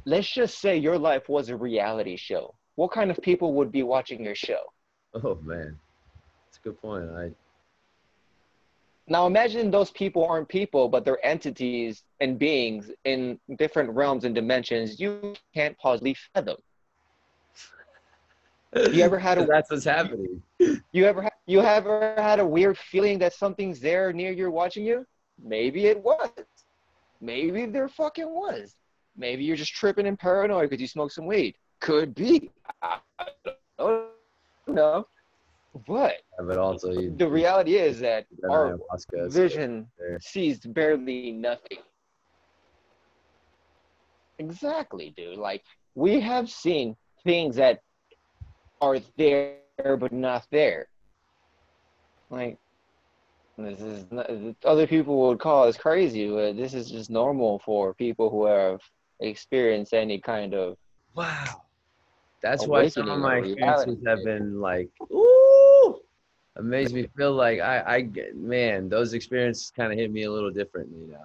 let's 0.05 0.29
just 0.29 0.59
say 0.59 0.77
your 0.77 0.97
life 0.97 1.27
was 1.29 1.49
a 1.49 1.55
reality 1.55 2.15
show 2.15 2.53
what 2.75 2.91
kind 2.91 3.11
of 3.11 3.17
people 3.21 3.53
would 3.53 3.71
be 3.71 3.83
watching 3.83 4.23
your 4.23 4.35
show 4.35 4.61
oh 5.15 5.37
man 5.43 5.77
that's 6.45 6.57
a 6.57 6.61
good 6.61 6.81
point 6.81 7.09
i 7.11 7.31
now 9.07 9.25
imagine 9.27 9.71
those 9.71 9.91
people 9.91 10.25
aren't 10.25 10.47
people 10.47 10.87
but 10.87 11.03
they're 11.03 11.23
entities 11.25 12.03
and 12.19 12.37
beings 12.39 12.91
in 13.05 13.39
different 13.57 13.89
realms 13.89 14.23
and 14.23 14.35
dimensions 14.35 14.99
you 14.99 15.35
can't 15.53 15.77
possibly 15.77 16.15
fathom 16.33 16.57
you 18.73 19.03
ever 19.03 19.19
had 19.19 19.37
a 19.37 19.45
that's 19.51 19.69
what's 19.69 19.83
happening. 19.83 20.41
You 20.91 21.05
ever 21.05 21.29
you 21.45 21.61
ever 21.61 22.13
had 22.17 22.39
a 22.39 22.45
weird 22.45 22.77
feeling 22.77 23.19
that 23.19 23.33
something's 23.33 23.79
there 23.79 24.13
near 24.13 24.31
you 24.31 24.49
watching 24.51 24.85
you? 24.85 25.05
Maybe 25.43 25.87
it 25.87 26.01
was. 26.01 26.29
Maybe 27.19 27.65
there 27.65 27.89
fucking 27.89 28.29
was. 28.29 28.75
Maybe 29.17 29.43
you're 29.43 29.57
just 29.57 29.73
tripping 29.73 30.07
and 30.07 30.17
paranoid 30.17 30.69
because 30.69 30.81
you 30.81 30.87
smoke 30.87 31.11
some 31.11 31.25
weed. 31.25 31.55
Could 31.81 32.15
be. 32.15 32.49
I 32.81 32.99
don't 33.77 34.07
know. 34.67 35.05
But, 35.87 36.15
yeah, 36.39 36.45
but 36.45 36.57
also 36.57 36.91
you, 36.91 37.15
the 37.15 37.27
reality 37.27 37.75
is 37.75 37.99
that 38.01 38.25
our 38.49 38.77
vision 39.27 39.87
sees 40.19 40.59
barely 40.59 41.31
nothing. 41.31 41.77
Exactly, 44.37 45.13
dude. 45.15 45.37
Like 45.37 45.63
we 45.95 46.19
have 46.19 46.49
seen 46.49 46.95
things 47.23 47.55
that 47.55 47.79
are 48.81 48.99
there 49.17 49.59
but 49.77 50.11
not 50.11 50.45
there. 50.51 50.87
Like 52.29 52.57
this 53.57 53.79
is 53.79 54.05
not, 54.11 54.29
other 54.65 54.87
people 54.87 55.27
would 55.27 55.39
call 55.39 55.67
this 55.67 55.77
crazy, 55.77 56.29
but 56.29 56.57
this 56.57 56.73
is 56.73 56.89
just 56.89 57.09
normal 57.09 57.59
for 57.59 57.93
people 57.93 58.29
who 58.29 58.45
have 58.45 58.81
experienced 59.19 59.93
any 59.93 60.19
kind 60.19 60.53
of 60.53 60.75
wow. 61.15 61.61
That's 62.41 62.65
why 62.65 62.87
some 62.87 63.07
of 63.07 63.19
my 63.19 63.37
experiences 63.37 63.99
have 64.07 64.23
been 64.23 64.59
like, 64.59 64.89
ooh, 65.13 65.30
it 66.57 66.63
makes 66.63 66.91
me 66.91 67.07
feel 67.15 67.33
like 67.33 67.59
I, 67.59 67.83
I 67.85 68.01
get, 68.01 68.35
man, 68.35 68.89
those 68.89 69.13
experiences 69.13 69.71
kind 69.75 69.91
of 69.91 69.97
hit 69.97 70.11
me 70.11 70.23
a 70.23 70.31
little 70.31 70.51
differently 70.51 71.07
now. 71.09 71.23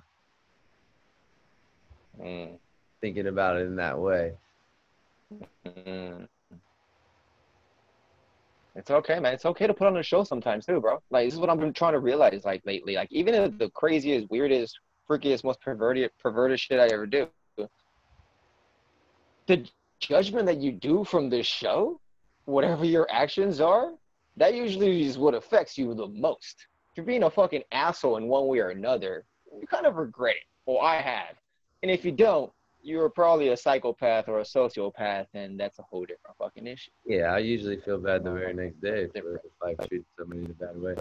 Mm. 2.24 2.58
Thinking 3.00 3.26
about 3.26 3.56
it 3.56 3.66
in 3.66 3.76
that 3.76 3.98
way. 3.98 4.32
Mm. 5.66 6.28
It's 8.76 8.90
okay, 8.90 9.18
man. 9.18 9.32
It's 9.32 9.46
okay 9.46 9.66
to 9.66 9.74
put 9.74 9.86
on 9.86 9.96
a 9.96 10.02
show 10.02 10.22
sometimes 10.22 10.66
too, 10.66 10.80
bro. 10.80 11.02
Like 11.10 11.26
this 11.26 11.34
is 11.34 11.40
what 11.40 11.50
I've 11.50 11.58
been 11.58 11.72
trying 11.72 11.94
to 11.94 11.98
realize 11.98 12.44
like 12.44 12.62
lately. 12.66 12.94
Like 12.94 13.10
even 13.10 13.34
if 13.34 13.58
the 13.58 13.70
craziest, 13.70 14.30
weirdest, 14.30 14.78
freakiest, 15.08 15.44
most 15.44 15.60
perverted 15.60 16.10
perverted 16.22 16.60
shit 16.60 16.78
I 16.78 16.86
ever 16.92 17.06
do, 17.06 17.26
the 19.46 19.66
judgment 19.98 20.46
that 20.46 20.58
you 20.58 20.72
do 20.72 21.04
from 21.04 21.30
this 21.30 21.46
show, 21.46 21.98
whatever 22.44 22.84
your 22.84 23.06
actions 23.10 23.60
are, 23.60 23.92
that 24.36 24.54
usually 24.54 25.04
is 25.04 25.18
what 25.18 25.34
affects 25.34 25.78
you 25.78 25.94
the 25.94 26.08
most. 26.08 26.66
If 26.90 26.98
you're 26.98 27.06
being 27.06 27.24
a 27.24 27.30
fucking 27.30 27.62
asshole 27.72 28.16
in 28.16 28.28
one 28.28 28.46
way 28.46 28.58
or 28.58 28.70
another, 28.70 29.24
you 29.60 29.66
kind 29.66 29.86
of 29.86 29.96
regret 29.96 30.36
it. 30.36 30.42
Well, 30.66 30.80
I 30.80 30.96
have. 30.96 31.36
And 31.82 31.90
if 31.90 32.04
you 32.04 32.12
don't, 32.12 32.52
you're 32.82 33.08
probably 33.08 33.48
a 33.48 33.56
psychopath 33.56 34.28
or 34.28 34.40
a 34.40 34.44
sociopath, 34.44 35.26
and 35.34 35.58
that's 35.58 35.78
a 35.78 35.82
whole 35.82 36.02
different 36.02 36.36
fucking 36.38 36.66
issue. 36.66 36.90
Yeah, 37.04 37.32
I 37.32 37.38
usually 37.38 37.78
feel 37.80 37.98
bad 37.98 38.24
the 38.24 38.30
very 38.30 38.54
next 38.54 38.80
day 38.80 39.08
if, 39.12 39.16
if 39.16 39.52
I 39.62 39.74
treat 39.86 40.04
somebody 40.18 40.44
in 40.44 40.50
a 40.50 40.54
bad 40.54 40.80
way. 40.80 40.94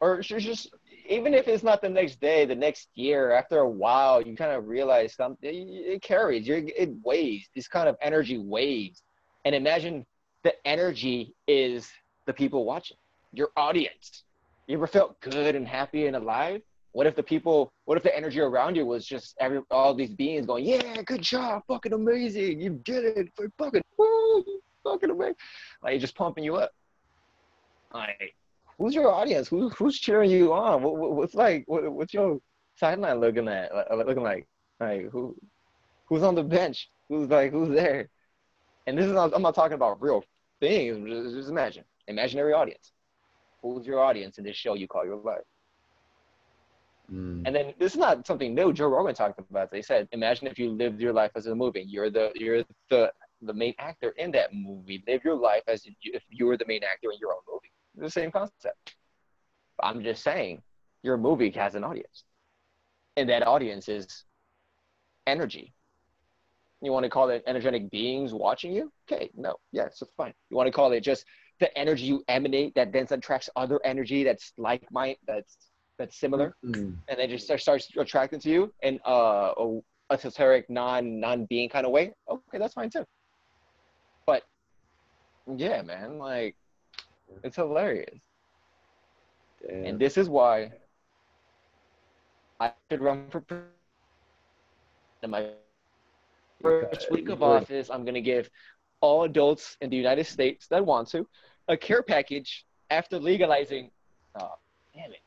Or 0.00 0.20
just 0.20 0.70
even 1.08 1.34
if 1.34 1.48
it's 1.48 1.62
not 1.62 1.80
the 1.80 1.88
next 1.88 2.20
day, 2.20 2.44
the 2.44 2.54
next 2.54 2.88
year, 2.94 3.32
after 3.32 3.58
a 3.58 3.68
while, 3.68 4.22
you 4.22 4.36
kind 4.36 4.52
of 4.52 4.68
realize 4.68 5.14
something. 5.14 5.50
It 5.50 6.02
carries. 6.02 6.46
You're, 6.46 6.58
it 6.58 6.90
weighs. 7.02 7.48
This 7.54 7.68
kind 7.68 7.88
of 7.88 7.96
energy 8.00 8.38
weighs. 8.38 9.02
And 9.44 9.54
imagine 9.54 10.04
the 10.42 10.54
energy 10.66 11.34
is 11.46 11.90
the 12.26 12.32
people 12.32 12.64
watching, 12.64 12.96
your 13.32 13.50
audience. 13.56 14.24
You 14.66 14.76
ever 14.76 14.86
felt 14.86 15.20
good 15.20 15.54
and 15.54 15.66
happy 15.66 16.06
and 16.06 16.16
alive? 16.16 16.62
What 16.92 17.06
if 17.06 17.16
the 17.16 17.22
people, 17.22 17.72
what 17.86 17.96
if 17.96 18.04
the 18.04 18.16
energy 18.16 18.40
around 18.40 18.76
you 18.76 18.86
was 18.86 19.04
just 19.04 19.34
every 19.40 19.60
all 19.70 19.94
these 19.94 20.14
beings 20.14 20.46
going, 20.46 20.64
yeah, 20.64 21.02
good 21.02 21.22
job, 21.22 21.64
fucking 21.66 21.92
amazing, 21.92 22.60
you 22.60 22.80
did 22.84 23.04
it, 23.04 23.32
fucking, 23.58 23.82
woo, 23.98 24.44
fucking 24.84 25.10
amazing, 25.10 25.34
like 25.82 26.00
just 26.00 26.14
pumping 26.14 26.44
you 26.44 26.54
up. 26.54 26.70
Like, 27.92 28.36
who's 28.78 28.94
your 28.94 29.12
audience? 29.12 29.48
Who, 29.48 29.70
who's 29.70 29.98
cheering 29.98 30.30
you 30.30 30.52
on? 30.52 30.82
What, 30.82 30.96
what, 30.96 31.12
what's 31.12 31.34
like, 31.34 31.64
what, 31.66 31.92
what's 31.92 32.14
your 32.14 32.38
sideline 32.76 33.20
looking 33.20 33.48
at, 33.48 33.72
looking 33.96 34.22
like? 34.22 34.46
Like 34.78 35.10
who, 35.10 35.36
who's 36.06 36.22
on 36.22 36.36
the 36.36 36.44
bench? 36.44 36.90
Who's 37.08 37.28
like, 37.28 37.52
who's 37.52 37.70
there? 37.70 38.08
And 38.86 38.96
this 38.96 39.06
is 39.06 39.12
not, 39.12 39.32
I'm 39.34 39.42
not 39.42 39.54
talking 39.54 39.74
about 39.74 40.00
real 40.00 40.22
things. 40.60 41.08
Just, 41.08 41.34
just 41.34 41.48
imagine, 41.48 41.84
imaginary 42.08 42.52
audience. 42.52 42.92
Who's 43.62 43.86
your 43.86 44.00
audience 44.00 44.38
in 44.38 44.44
this 44.44 44.56
show 44.56 44.74
you 44.74 44.86
call 44.86 45.04
your 45.04 45.16
life? 45.16 45.38
Mm. 47.12 47.42
And 47.46 47.54
then 47.54 47.74
this 47.78 47.92
is 47.92 47.98
not 47.98 48.26
something 48.26 48.54
new. 48.54 48.72
Joe 48.72 48.88
Rogan 48.88 49.14
talked 49.14 49.38
about. 49.38 49.70
They 49.70 49.82
said, 49.82 50.08
imagine 50.12 50.46
if 50.46 50.58
you 50.58 50.70
lived 50.70 51.00
your 51.00 51.12
life 51.12 51.32
as 51.34 51.46
a 51.46 51.54
movie. 51.54 51.84
You're 51.86 52.10
the 52.10 52.32
you're 52.34 52.64
the 52.90 53.12
the 53.42 53.52
main 53.52 53.74
actor 53.78 54.14
in 54.16 54.30
that 54.32 54.54
movie. 54.54 55.02
Live 55.06 55.22
your 55.24 55.36
life 55.36 55.62
as 55.68 55.86
if 56.02 56.22
you 56.30 56.46
were 56.46 56.56
the 56.56 56.66
main 56.66 56.82
actor 56.82 57.10
in 57.12 57.18
your 57.18 57.32
own 57.32 57.40
movie. 57.50 57.72
It's 57.94 58.04
the 58.14 58.20
same 58.20 58.30
concept. 58.30 58.96
I'm 59.82 60.02
just 60.02 60.22
saying, 60.22 60.62
your 61.02 61.16
movie 61.16 61.50
has 61.50 61.74
an 61.74 61.84
audience, 61.84 62.24
and 63.16 63.28
that 63.28 63.46
audience 63.46 63.88
is 63.88 64.24
energy. 65.26 65.74
You 66.80 66.92
want 66.92 67.04
to 67.04 67.10
call 67.10 67.30
it 67.30 67.42
energetic 67.46 67.90
beings 67.90 68.32
watching 68.32 68.72
you? 68.72 68.92
Okay, 69.10 69.30
no, 69.34 69.56
yes, 69.72 69.98
it's 70.00 70.12
fine. 70.16 70.34
You 70.50 70.56
want 70.56 70.66
to 70.68 70.72
call 70.72 70.92
it 70.92 71.00
just 71.00 71.24
the 71.60 71.76
energy 71.78 72.04
you 72.04 72.24
emanate 72.28 72.74
that 72.74 72.92
then 72.92 73.06
attracts 73.10 73.48
other 73.56 73.80
energy 73.84 74.24
that's 74.24 74.52
like 74.58 74.90
mind 74.90 75.16
that's 75.26 75.56
that's 75.98 76.18
similar, 76.18 76.56
mm-hmm. 76.64 76.92
and 77.08 77.18
then 77.18 77.28
just 77.30 77.48
starts 77.60 77.88
attracting 77.96 78.40
to 78.40 78.50
you 78.50 78.72
in 78.82 78.98
uh, 79.06 79.52
a 79.56 79.80
esoteric, 80.12 80.68
non 80.68 81.20
non 81.20 81.46
being 81.46 81.68
kind 81.68 81.86
of 81.86 81.92
way. 81.92 82.12
Okay, 82.28 82.58
that's 82.58 82.74
fine 82.74 82.90
too. 82.90 83.04
But 84.26 84.42
yeah, 85.56 85.82
man, 85.82 86.18
like 86.18 86.56
it's 87.42 87.56
hilarious. 87.56 88.18
Damn. 89.66 89.84
And 89.84 89.98
this 89.98 90.16
is 90.16 90.28
why 90.28 90.72
I 92.60 92.72
should 92.90 93.00
run 93.00 93.26
for 93.30 93.42
in 95.22 95.30
my 95.30 95.50
first 96.62 97.10
week 97.10 97.28
of 97.28 97.42
office. 97.42 97.90
I'm 97.90 98.04
gonna 98.04 98.20
give 98.20 98.50
all 99.00 99.24
adults 99.24 99.76
in 99.80 99.90
the 99.90 99.96
United 99.96 100.26
States 100.26 100.66
that 100.68 100.84
want 100.84 101.08
to 101.10 101.26
a 101.68 101.76
care 101.76 102.02
package 102.02 102.64
after 102.90 103.18
legalizing. 103.18 103.90
Oh, 104.40 104.54
damn 104.94 105.10
it. 105.12 105.20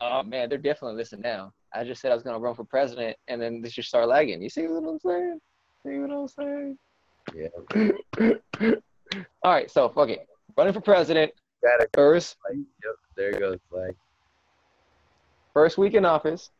Oh 0.00 0.22
man, 0.22 0.48
they're 0.48 0.58
definitely 0.58 0.96
listening 0.96 1.22
now. 1.22 1.52
I 1.74 1.84
just 1.84 2.00
said 2.00 2.10
I 2.10 2.14
was 2.14 2.22
gonna 2.22 2.38
run 2.38 2.54
for 2.54 2.64
president, 2.64 3.16
and 3.28 3.40
then 3.40 3.60
they 3.60 3.68
just 3.68 3.88
start 3.88 4.08
lagging. 4.08 4.42
You 4.42 4.48
see 4.48 4.66
what 4.66 4.88
I'm 4.88 4.98
saying? 4.98 5.40
See 5.86 5.98
what 5.98 6.10
I'm 6.10 6.28
saying? 6.28 6.78
Yeah. 7.34 8.72
All 9.42 9.52
right, 9.52 9.70
so 9.70 9.88
fuck 9.88 10.08
it. 10.08 10.26
Running 10.56 10.72
for 10.72 10.80
president. 10.80 11.32
Gotta 11.62 11.88
First, 11.94 12.36
Like, 12.48 12.56
yep, 12.56 12.94
there 13.16 13.32
goes 13.32 13.58
like. 13.70 13.94
first 15.52 15.76
week 15.76 15.94
in 15.94 16.04
office. 16.06 16.50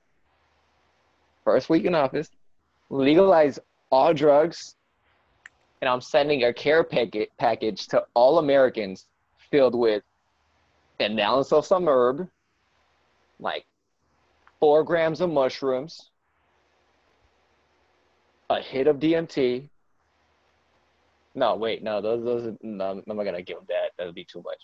First 1.45 1.71
week 1.71 1.85
in 1.85 1.95
office. 1.95 2.29
Legalize 2.91 3.59
all 3.91 4.13
drugs. 4.13 4.77
And 5.81 5.89
I'm 5.89 6.01
sending 6.01 6.45
a 6.45 6.53
care 6.53 6.85
packet 6.85 7.31
package 7.39 7.87
to 7.89 8.05
all 8.15 8.39
Americans 8.39 9.07
filled 9.51 9.75
with 9.75 10.03
an 10.99 11.19
ounce 11.19 11.53
of 11.53 11.65
some 11.65 11.89
herb, 11.89 12.29
like 13.39 13.65
four 14.61 14.85
grams 14.85 15.21
of 15.21 15.31
mushrooms, 15.31 16.11
a 18.51 18.61
hit 18.61 18.87
of 18.87 18.99
DMT. 18.99 19.69
No, 21.35 21.57
wait, 21.57 21.83
no, 21.83 22.01
those, 22.01 22.25
those, 22.25 22.57
no, 22.63 22.91
I'm 22.91 23.17
not 23.17 23.25
gonna 23.25 23.43
give 23.43 23.57
them 23.57 23.67
that. 23.69 23.93
That'd 23.97 24.15
be 24.15 24.25
too 24.25 24.43
much. 24.45 24.59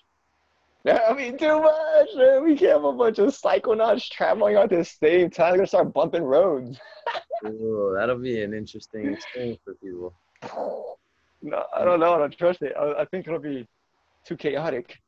That'd 0.85 1.17
be 1.17 1.37
too 1.37 1.61
much. 1.61 2.09
Man. 2.17 2.45
We 2.45 2.57
can't 2.57 2.73
have 2.73 2.85
a 2.85 2.93
bunch 2.93 3.19
of 3.19 3.29
psychonauts 3.29 4.09
traveling 4.11 4.57
at 4.57 4.71
the 4.71 4.85
same 4.85 5.31
time. 5.31 5.51
They're 5.51 5.59
gonna 5.59 5.67
start 5.67 5.95
bumping 5.95 6.23
roads. 6.23 6.79
Ooh, 7.47 7.95
that'll 7.97 8.19
be 8.19 8.43
an 8.43 8.53
interesting 8.53 9.15
experience 9.15 9.61
for 9.65 9.75
people. 9.75 10.15
No, 11.47 11.63
I 11.75 11.85
don't 11.85 12.01
know. 12.01 12.15
I 12.15 12.19
don't 12.19 12.37
trust 12.37 12.61
it. 12.63 12.75
I, 12.77 13.03
I 13.03 13.05
think 13.05 13.29
it'll 13.29 13.39
be 13.39 13.65
too 14.27 14.37
chaotic. 14.37 14.99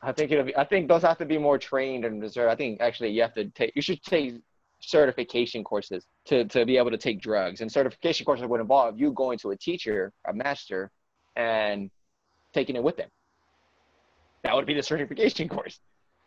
I 0.00 0.12
think 0.12 0.30
it'll 0.30 0.44
be. 0.44 0.56
I 0.56 0.64
think 0.64 0.86
those 0.86 1.02
have 1.02 1.18
to 1.18 1.26
be 1.26 1.38
more 1.38 1.58
trained 1.58 2.04
and 2.04 2.22
reserved. 2.22 2.52
I 2.52 2.54
think 2.54 2.80
actually 2.80 3.10
you 3.10 3.22
have 3.22 3.34
to 3.34 3.46
take. 3.50 3.72
You 3.74 3.82
should 3.82 4.00
take 4.04 4.34
certification 4.78 5.64
courses 5.64 6.06
to 6.26 6.44
to 6.46 6.64
be 6.64 6.76
able 6.76 6.92
to 6.92 6.96
take 6.96 7.20
drugs. 7.20 7.62
And 7.62 7.70
certification 7.70 8.24
courses 8.24 8.46
would 8.46 8.60
involve 8.60 8.98
you 8.98 9.10
going 9.10 9.38
to 9.38 9.50
a 9.50 9.56
teacher, 9.56 10.12
a 10.28 10.32
master, 10.32 10.92
and 11.34 11.90
taking 12.54 12.76
it 12.76 12.82
with 12.82 12.96
them. 12.96 13.08
That 14.44 14.54
would 14.54 14.66
be 14.66 14.74
the 14.74 14.82
certification 14.92 15.48
course. 15.48 15.80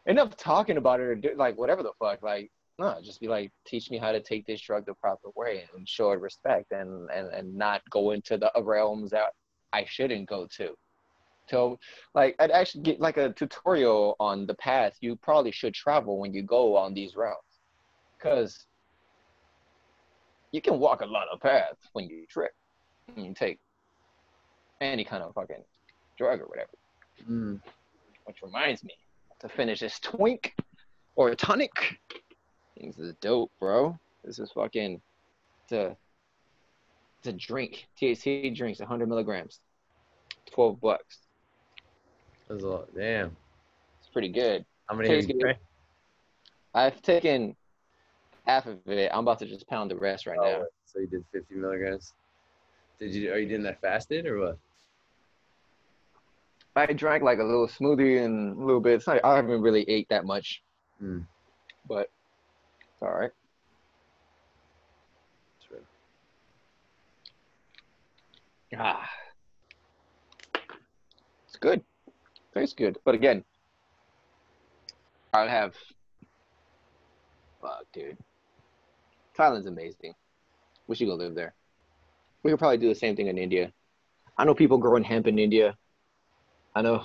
Enough 0.05 0.35
talking 0.35 0.75
about 0.75 0.99
it 0.99 1.03
or 1.03 1.15
do, 1.15 1.29
like 1.37 1.57
whatever 1.57 1.81
the 1.81 1.93
fuck. 1.97 2.21
Like 2.21 2.51
no, 2.77 2.97
just 3.01 3.21
be 3.21 3.29
like, 3.29 3.53
teach 3.65 3.89
me 3.89 3.97
how 3.97 4.11
to 4.11 4.19
take 4.19 4.45
this 4.45 4.59
drug 4.59 4.85
the 4.85 4.93
proper 4.95 5.29
way 5.33 5.63
and 5.73 5.87
show 5.87 6.11
it 6.11 6.19
respect 6.19 6.73
and 6.73 7.09
and 7.09 7.29
and 7.33 7.55
not 7.55 7.81
go 7.89 8.11
into 8.11 8.37
the 8.37 8.51
realms 8.61 9.11
that 9.11 9.31
I 9.75 9.85
shouldn't 9.85 10.29
go 10.29 10.47
to. 10.57 10.69
So, 11.49 11.77
like, 12.13 12.35
I'd 12.39 12.51
actually 12.51 12.83
get 12.83 12.99
like 12.99 13.17
a 13.17 13.33
tutorial 13.33 14.15
on 14.19 14.47
the 14.47 14.55
path 14.55 14.93
you 15.01 15.15
probably 15.15 15.51
should 15.51 15.73
travel 15.73 16.17
when 16.19 16.33
you 16.33 16.41
go 16.41 16.75
on 16.75 16.93
these 16.93 17.15
routes, 17.15 17.59
because 18.17 18.65
you 20.51 20.61
can 20.61 20.79
walk 20.79 21.01
a 21.01 21.05
lot 21.05 21.27
of 21.31 21.39
paths 21.41 21.89
when 21.93 22.07
you 22.07 22.25
trip. 22.27 22.51
And 23.15 23.25
you 23.25 23.33
take 23.35 23.59
any 24.81 25.03
kind 25.03 25.21
of 25.21 25.33
fucking 25.35 25.63
drug 26.17 26.39
or 26.41 26.47
whatever. 26.47 26.71
Mm. 27.29 27.61
Which 28.25 28.37
reminds 28.41 28.83
me 28.83 28.93
to 29.41 29.49
finish 29.49 29.81
this 29.81 29.99
twink 29.99 30.55
or 31.15 31.35
tonic. 31.35 31.99
This 32.77 32.97
is 32.97 33.13
dope, 33.21 33.51
bro. 33.59 33.99
This 34.23 34.39
is 34.39 34.51
fucking 34.51 35.01
it's 35.65 37.27
a 37.27 37.33
drink. 37.33 37.87
THC 37.99 38.55
drinks 38.55 38.79
100 38.79 39.07
milligrams, 39.07 39.59
12 40.51 40.79
bucks. 40.79 41.19
That's 42.47 42.63
a 42.63 42.67
lot. 42.67 42.87
Damn. 42.95 43.35
It's 43.99 44.09
pretty 44.09 44.29
good. 44.29 44.65
How 44.87 44.95
many 44.95 45.09
have 45.09 45.29
you. 45.29 45.53
I've 46.73 47.01
taken 47.01 47.55
half 48.45 48.65
of 48.67 48.79
it. 48.87 49.09
I'm 49.13 49.19
about 49.19 49.39
to 49.39 49.45
just 49.45 49.67
pound 49.67 49.89
the 49.89 49.95
rest 49.95 50.27
right 50.27 50.37
now. 50.37 50.61
Oh, 50.61 50.65
so 50.85 50.99
you 50.99 51.07
did 51.07 51.23
50 51.31 51.55
milligrams. 51.55 52.13
Did 52.99 53.13
you? 53.13 53.31
Are 53.31 53.39
you 53.39 53.47
doing 53.47 53.63
that 53.63 53.81
fasted 53.81 54.25
or 54.25 54.39
what? 54.39 54.57
I 56.75 56.87
drank 56.87 57.23
like 57.23 57.39
a 57.39 57.43
little 57.43 57.67
smoothie 57.67 58.23
and 58.23 58.57
a 58.57 58.65
little 58.65 58.81
bit. 58.81 58.95
It's 58.95 59.07
not, 59.07 59.23
I 59.23 59.37
haven't 59.37 59.61
really 59.61 59.89
ate 59.89 60.09
that 60.09 60.25
much, 60.25 60.61
Mm. 61.01 61.25
but 61.87 62.09
it's 62.81 63.01
all 63.01 63.13
right. 63.13 63.31
Ah, 68.77 69.09
good. 71.65 71.81
Tastes 72.53 72.75
good. 72.75 72.97
But 73.03 73.15
again, 73.15 73.43
I'll 75.33 75.47
have. 75.47 75.73
Fuck, 77.61 77.85
dude. 77.93 78.17
Thailand's 79.37 79.65
amazing. 79.65 80.13
We 80.87 80.95
should 80.95 81.07
go 81.07 81.15
live 81.15 81.35
there. 81.35 81.55
We 82.43 82.51
could 82.51 82.59
probably 82.59 82.77
do 82.77 82.89
the 82.89 82.95
same 82.95 83.15
thing 83.15 83.27
in 83.27 83.37
India. 83.37 83.71
I 84.37 84.45
know 84.45 84.53
people 84.53 84.77
growing 84.77 85.03
hemp 85.03 85.25
in 85.27 85.39
India. 85.39 85.75
I 86.75 86.81
know, 86.83 87.03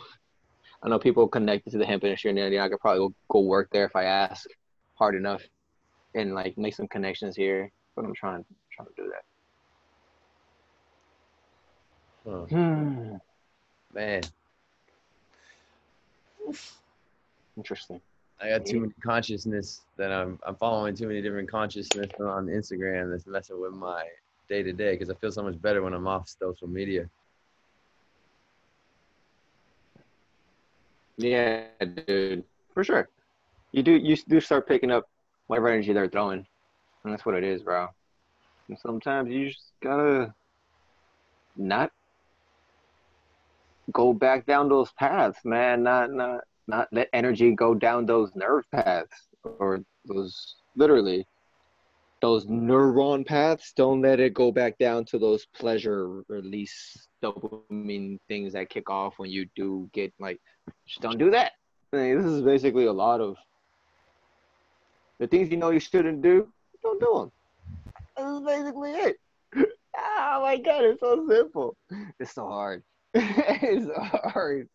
I 0.83 0.89
know 0.89 0.99
people 0.99 1.27
connected 1.29 1.71
to 1.71 1.79
the 1.79 1.87
hemp 1.87 2.05
industry 2.05 2.31
in 2.31 2.39
India. 2.39 2.63
I 2.63 2.69
could 2.69 2.81
probably 2.81 2.99
go, 2.99 3.15
go 3.31 3.41
work 3.41 3.69
there 3.73 3.87
if 3.87 3.97
I 3.97 4.05
ask 4.05 4.47
hard 4.95 5.15
enough, 5.15 5.43
and 6.15 6.35
like 6.35 6.59
make 6.59 6.75
some 6.75 6.89
connections 6.89 7.35
here. 7.37 7.73
But 7.97 8.05
I'm 8.05 8.15
trying, 8.15 8.45
trying 8.77 8.89
to 8.89 8.95
do 8.97 9.13
Huh. 12.27 12.45
that. 12.49 12.55
Hmm. 12.55 13.17
Man, 13.95 14.23
Interesting. 17.57 18.01
I 18.41 18.49
got 18.49 18.65
too 18.65 18.81
many 18.81 18.93
consciousness 19.05 19.83
that 19.99 20.13
I'm 20.13 20.39
I'm 20.47 20.57
following 20.57 20.95
too 20.95 21.07
many 21.07 21.21
different 21.21 21.51
consciousness 21.51 22.11
on 22.21 22.47
Instagram 22.47 23.11
that's 23.11 23.27
messing 23.27 23.61
with 23.61 23.73
my 23.73 24.05
day 24.49 24.63
to 24.63 24.73
day 24.73 24.93
because 24.93 25.11
I 25.11 25.15
feel 25.15 25.31
so 25.31 25.43
much 25.43 25.61
better 25.61 25.83
when 25.83 25.93
I'm 25.93 26.07
off 26.07 26.29
social 26.29 26.67
media. 26.67 27.09
Yeah, 31.19 31.67
dude, 32.07 32.45
for 32.73 32.83
sure. 32.83 33.11
You 33.73 33.83
do 33.83 33.93
you 33.93 34.17
do 34.17 34.41
start 34.41 34.67
picking 34.67 34.91
up 34.91 35.07
whatever 35.49 35.69
energy 35.69 35.93
they're 35.93 36.09
throwing, 36.09 36.47
and 37.05 37.13
that's 37.13 37.27
what 37.27 37.35
it 37.35 37.45
is, 37.45 37.63
bro. 37.63 37.89
And 38.69 38.79
sometimes 38.79 39.31
you 39.31 39.51
just 39.51 39.73
gotta 39.83 40.33
not 41.57 41.91
go 43.93 44.13
back 44.13 44.47
down 44.47 44.69
those 44.69 44.93
paths, 44.93 45.39
man. 45.45 45.83
Not 45.83 46.13
not 46.13 46.41
not 46.67 46.89
let 46.93 47.09
energy 47.13 47.53
go 47.53 47.75
down 47.75 48.07
those 48.07 48.31
nerve 48.35 48.65
paths 48.71 49.29
or 49.59 49.81
those 50.07 50.57
literally 50.77 51.27
those 52.21 52.47
neuron 52.47 53.27
paths. 53.27 53.73
Don't 53.75 54.03
let 54.03 54.21
it 54.21 54.35
go 54.35 54.53
back 54.53 54.79
down 54.79 55.05
to 55.07 55.19
those 55.19 55.47
pleasure 55.55 56.23
release 56.29 57.09
dopamine 57.23 58.19
things 58.29 58.53
that 58.53 58.71
kick 58.71 58.89
off 58.91 59.19
when 59.19 59.31
you 59.31 59.47
do 59.57 59.89
get 59.93 60.13
like 60.19 60.41
just 60.87 61.01
don't 61.01 61.19
do 61.19 61.31
that. 61.31 61.53
I 61.93 61.97
mean, 61.97 62.19
this 62.19 62.27
is 62.27 62.43
basically 62.43 62.87
a 62.87 62.93
lot 62.93 63.21
of 63.21 63.37
the 65.19 65.27
things 65.27 65.51
you 65.51 65.57
know 65.57 65.71
you 65.71 65.81
shouldn't 65.81 66.23
do. 66.23 66.49
Don't 66.83 67.01
do 67.01 67.13
them. 67.15 67.33
This 68.17 68.27
is 68.27 68.41
basically 68.41 68.93
it. 68.93 69.17
Oh 70.03 70.43
my 70.43 70.57
god, 70.57 70.85
it's 70.85 71.01
so 71.01 71.27
simple. 71.29 71.77
It's 72.21 72.35
so 72.35 72.47
hard. 72.47 72.83
it's 73.15 73.91
hard. 74.33 74.69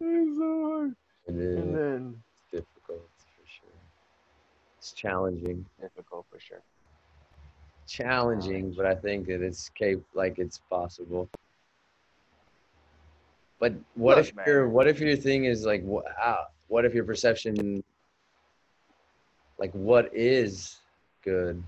It's 0.00 0.38
so 0.38 0.62
hard. 0.64 0.96
It 1.26 1.34
And 1.34 1.40
is 1.40 1.74
then 1.74 2.22
difficult 2.50 3.08
for 3.18 3.46
sure. 3.46 3.68
It's 4.78 4.92
challenging, 4.92 5.66
difficult 5.80 6.26
for 6.30 6.40
sure. 6.40 6.62
challenging, 7.86 8.72
but 8.72 8.86
I 8.86 8.94
think 8.94 9.26
that 9.26 9.42
it's 9.42 9.68
cap 9.70 9.98
like 10.14 10.38
it's 10.38 10.60
possible. 10.70 11.28
But 13.58 13.74
what 13.94 14.16
Look, 14.18 14.28
if 14.28 14.34
man. 14.34 14.44
your 14.46 14.68
what 14.68 14.86
if 14.86 15.00
your 15.00 15.16
thing 15.16 15.44
is 15.44 15.64
like 15.64 15.82
what 15.82 16.04
ah, 16.18 16.46
what 16.68 16.84
if 16.84 16.94
your 16.94 17.04
perception 17.04 17.82
like 19.58 19.72
what 19.72 20.10
is 20.14 20.76
good? 21.22 21.62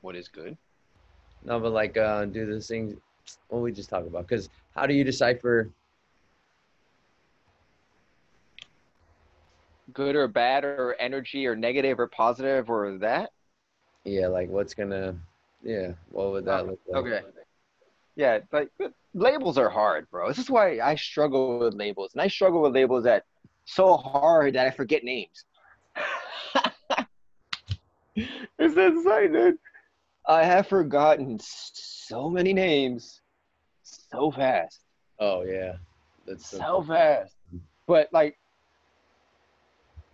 What 0.00 0.16
is 0.16 0.28
good? 0.28 0.56
No, 1.44 1.58
but 1.58 1.72
like 1.72 1.96
uh 1.96 2.26
do 2.26 2.46
the 2.46 2.60
things 2.60 2.96
what 3.48 3.62
we 3.62 3.72
just 3.72 3.90
talked 3.90 4.06
about 4.06 4.26
because 4.26 4.48
how 4.74 4.86
do 4.86 4.94
you 4.94 5.04
decipher 5.04 5.70
Good 9.92 10.14
or 10.14 10.28
bad 10.28 10.64
or 10.64 10.94
energy 11.00 11.46
or 11.46 11.56
negative 11.56 11.98
or 11.98 12.06
positive 12.06 12.70
or 12.70 12.98
that? 12.98 13.30
yeah 14.04 14.28
like 14.28 14.48
what's 14.48 14.74
gonna 14.74 15.14
yeah 15.62 15.92
what 16.10 16.32
would 16.32 16.44
that 16.44 16.66
look 16.66 16.80
like 16.88 17.04
Okay. 17.04 17.20
Yeah, 18.16 18.40
like 18.52 18.70
labels 19.14 19.56
are 19.56 19.70
hard, 19.70 20.10
bro. 20.10 20.28
This 20.28 20.38
is 20.38 20.50
why 20.50 20.80
I 20.80 20.94
struggle 20.94 21.58
with 21.58 21.74
labels, 21.74 22.12
and 22.12 22.20
I 22.20 22.28
struggle 22.28 22.62
with 22.62 22.74
labels 22.74 23.04
that 23.04 23.24
so 23.64 23.96
hard 23.96 24.54
that 24.54 24.66
I 24.66 24.70
forget 24.70 25.04
names. 25.04 25.44
it's 28.14 28.76
insane, 28.76 29.32
dude. 29.32 29.58
I 30.26 30.44
have 30.44 30.66
forgotten 30.66 31.38
so 31.40 32.30
many 32.30 32.52
names 32.52 33.20
so 33.82 34.30
fast, 34.30 34.80
oh 35.18 35.42
yeah 35.42 35.74
that's 36.26 36.48
so 36.48 36.82
fast. 36.82 37.34
But 37.86 38.08
like, 38.12 38.38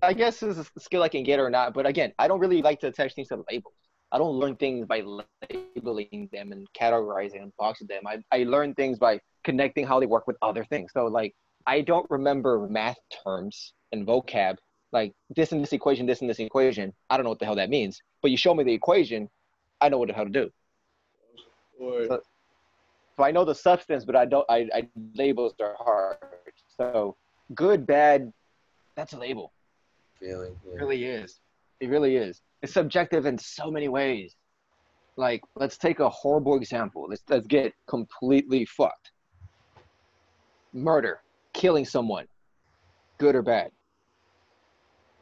I 0.02 0.12
guess 0.12 0.40
this 0.40 0.56
is 0.56 0.70
a 0.74 0.80
skill 0.80 1.02
I 1.02 1.08
can 1.08 1.22
get 1.22 1.38
or 1.38 1.50
not. 1.50 1.74
But 1.74 1.86
again, 1.86 2.12
I 2.18 2.28
don't 2.28 2.40
really 2.40 2.62
like 2.62 2.80
to 2.80 2.88
attach 2.88 3.14
things 3.14 3.28
to 3.28 3.44
labels. 3.50 3.74
I 4.12 4.18
don't 4.18 4.34
learn 4.34 4.56
things 4.56 4.86
by 4.86 5.02
labeling 5.50 6.28
them 6.32 6.52
and 6.52 6.66
categorizing 6.78 7.42
and 7.42 7.52
boxing 7.58 7.88
them. 7.88 8.06
I, 8.06 8.18
I 8.32 8.44
learn 8.44 8.74
things 8.74 8.98
by 8.98 9.20
connecting 9.44 9.86
how 9.86 10.00
they 10.00 10.06
work 10.06 10.26
with 10.26 10.36
other 10.42 10.64
things. 10.64 10.92
So 10.92 11.06
like 11.06 11.34
I 11.66 11.80
don't 11.80 12.08
remember 12.08 12.66
math 12.68 12.96
terms 13.24 13.74
and 13.92 14.06
vocab 14.06 14.56
like 14.92 15.12
this 15.34 15.52
and 15.52 15.62
this 15.62 15.72
equation, 15.72 16.06
this 16.06 16.20
and 16.20 16.30
this 16.30 16.38
equation. 16.38 16.92
I 17.10 17.16
don't 17.16 17.24
know 17.24 17.30
what 17.30 17.40
the 17.40 17.44
hell 17.44 17.56
that 17.56 17.68
means. 17.68 18.00
But 18.22 18.30
you 18.30 18.36
show 18.36 18.54
me 18.54 18.64
the 18.64 18.72
equation, 18.72 19.28
I 19.80 19.88
know 19.88 19.98
what 19.98 20.08
the 20.08 20.14
hell 20.14 20.24
to 20.24 20.30
do. 20.30 20.50
So, 21.78 22.20
so 23.16 23.22
I 23.22 23.30
know 23.30 23.44
the 23.44 23.54
substance, 23.54 24.04
but 24.04 24.16
I 24.16 24.24
don't. 24.24 24.46
I, 24.48 24.68
I 24.74 24.88
labels 25.14 25.54
are 25.60 25.74
hard. 25.78 26.16
So 26.76 27.16
good, 27.54 27.86
bad, 27.86 28.32
that's 28.96 29.12
a 29.12 29.18
label. 29.18 29.52
Feeling. 30.18 30.56
Yeah. 30.66 30.72
It 30.72 30.76
really 30.76 31.04
is. 31.04 31.40
It 31.80 31.90
really 31.90 32.16
is. 32.16 32.40
It's 32.62 32.72
subjective 32.72 33.26
in 33.26 33.38
so 33.38 33.70
many 33.70 33.88
ways. 33.88 34.34
Like, 35.16 35.42
let's 35.54 35.76
take 35.78 36.00
a 36.00 36.08
horrible 36.08 36.56
example. 36.56 37.06
Let's 37.08 37.22
let's 37.28 37.46
get 37.46 37.72
completely 37.86 38.64
fucked. 38.64 39.12
Murder, 40.72 41.20
killing 41.52 41.84
someone, 41.84 42.26
good 43.18 43.34
or 43.34 43.42
bad. 43.42 43.70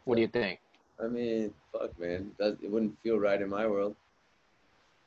What 0.04 0.16
do 0.16 0.20
you 0.20 0.28
think? 0.28 0.60
I 1.02 1.06
mean, 1.06 1.52
fuck, 1.72 1.98
man. 1.98 2.30
That, 2.38 2.58
it 2.62 2.70
wouldn't 2.70 2.96
feel 3.02 3.18
right 3.18 3.40
in 3.40 3.48
my 3.48 3.66
world. 3.66 3.96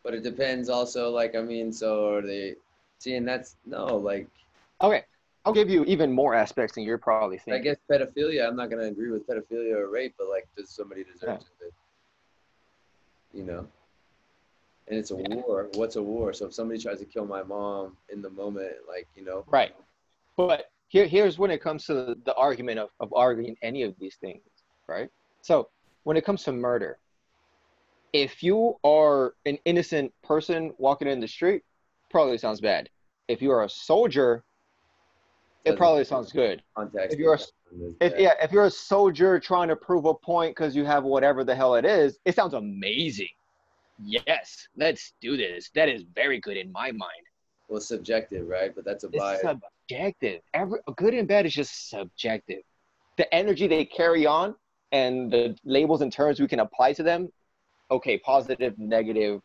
But 0.08 0.14
it 0.14 0.24
depends 0.24 0.70
also, 0.70 1.12
like, 1.12 1.36
I 1.36 1.42
mean, 1.42 1.74
so 1.74 2.14
are 2.14 2.22
they 2.22 2.56
seeing 2.98 3.26
that's 3.26 3.58
no, 3.66 3.98
like. 3.98 4.30
Okay. 4.82 5.04
I'll 5.44 5.52
give 5.52 5.70
you 5.70 5.84
even 5.84 6.14
more 6.14 6.34
aspects 6.34 6.76
than 6.76 6.86
you're 6.86 6.98
probably 6.98 7.38
thinking. 7.38 7.60
I 7.60 7.60
guess 7.62 7.76
pedophilia, 7.92 8.48
I'm 8.48 8.56
not 8.56 8.70
going 8.70 8.82
to 8.82 8.88
agree 8.88 9.12
with 9.12 9.28
pedophilia 9.28 9.76
or 9.76 9.90
rape, 9.90 10.16
but, 10.18 10.30
like, 10.30 10.48
does 10.56 10.70
somebody 10.70 11.04
deserve 11.04 11.42
yeah. 11.42 11.68
it? 11.68 11.74
You 13.34 13.44
know? 13.44 13.68
And 14.88 14.98
it's 14.98 15.12
a 15.12 15.16
yeah. 15.16 15.36
war. 15.36 15.68
What's 15.74 15.98
a 15.98 16.02
war? 16.02 16.32
So 16.32 16.46
if 16.46 16.54
somebody 16.54 16.80
tries 16.80 17.00
to 17.00 17.06
kill 17.06 17.26
my 17.26 17.44
mom 17.44 17.98
in 18.08 18.22
the 18.22 18.30
moment, 18.30 18.76
like, 18.88 19.10
you 19.18 19.26
know. 19.26 19.44
Right. 19.50 19.76
But 20.38 20.72
here, 20.88 21.06
here's 21.06 21.38
when 21.38 21.52
it 21.52 21.62
comes 21.62 21.86
to 21.88 21.94
the, 21.94 22.18
the 22.24 22.34
argument 22.36 22.80
of, 22.80 22.92
of 23.02 23.14
arguing 23.14 23.58
any 23.62 23.84
of 23.84 23.94
these 24.00 24.16
things 24.16 24.40
right? 24.88 25.10
So 25.42 25.70
when 26.04 26.18
it 26.18 26.26
comes 26.26 26.44
to 26.44 26.52
murder, 26.52 26.98
if 28.14 28.42
you 28.42 28.78
are 28.84 29.34
an 29.46 29.58
innocent 29.66 30.14
person 30.24 30.74
walking 30.78 31.08
in 31.08 31.20
the 31.20 31.28
street, 31.28 31.64
probably 32.10 32.38
sounds 32.38 32.62
bad. 32.62 32.90
If 33.28 33.42
you 33.42 33.52
are 33.52 33.64
a 33.64 33.70
soldier, 33.70 34.44
it 35.66 35.76
probably 35.76 36.06
sounds 36.06 36.32
good. 36.32 36.64
Context. 36.76 37.14
If 37.14 37.20
you're 37.20 37.34
a, 37.34 37.40
if, 38.00 38.14
yeah, 38.18 38.34
if 38.42 38.52
you're 38.52 38.66
a 38.66 38.72
soldier 38.72 39.40
trying 39.40 39.68
to 39.68 39.76
prove 39.76 40.06
a 40.06 40.14
point 40.14 40.56
because 40.56 40.76
you 40.76 40.86
have 40.86 41.04
whatever 41.04 41.44
the 41.44 41.54
hell 41.54 41.76
it 41.76 41.86
is, 41.86 42.20
it 42.24 42.36
sounds 42.36 42.54
amazing. 42.54 43.28
Yes, 44.04 44.68
let's 44.78 45.14
do 45.20 45.36
this. 45.36 45.70
That 45.76 45.90
is 45.90 46.04
very 46.16 46.40
good 46.40 46.56
in 46.56 46.72
my 46.72 46.92
mind. 46.92 47.12
Well, 47.68 47.82
subjective, 47.82 48.48
right? 48.48 48.74
But 48.74 48.86
that's 48.86 49.04
a 49.04 49.10
bias. 49.10 49.42
It's 49.44 49.60
subjective. 49.90 50.42
Every 50.54 50.80
good 50.96 51.14
and 51.14 51.28
bad 51.28 51.46
is 51.46 51.54
just 51.54 51.90
subjective. 51.90 52.62
The 53.18 53.34
energy 53.34 53.68
they 53.68 53.84
carry 53.84 54.26
on 54.26 54.56
and 54.94 55.30
the 55.32 55.58
labels 55.66 56.02
and 56.02 56.14
terms 56.14 56.40
we 56.40 56.48
can 56.48 56.62
apply 56.62 56.94
to 56.94 57.04
them 57.04 57.30
okay 57.90 58.18
positive 58.18 58.78
negative 58.78 59.42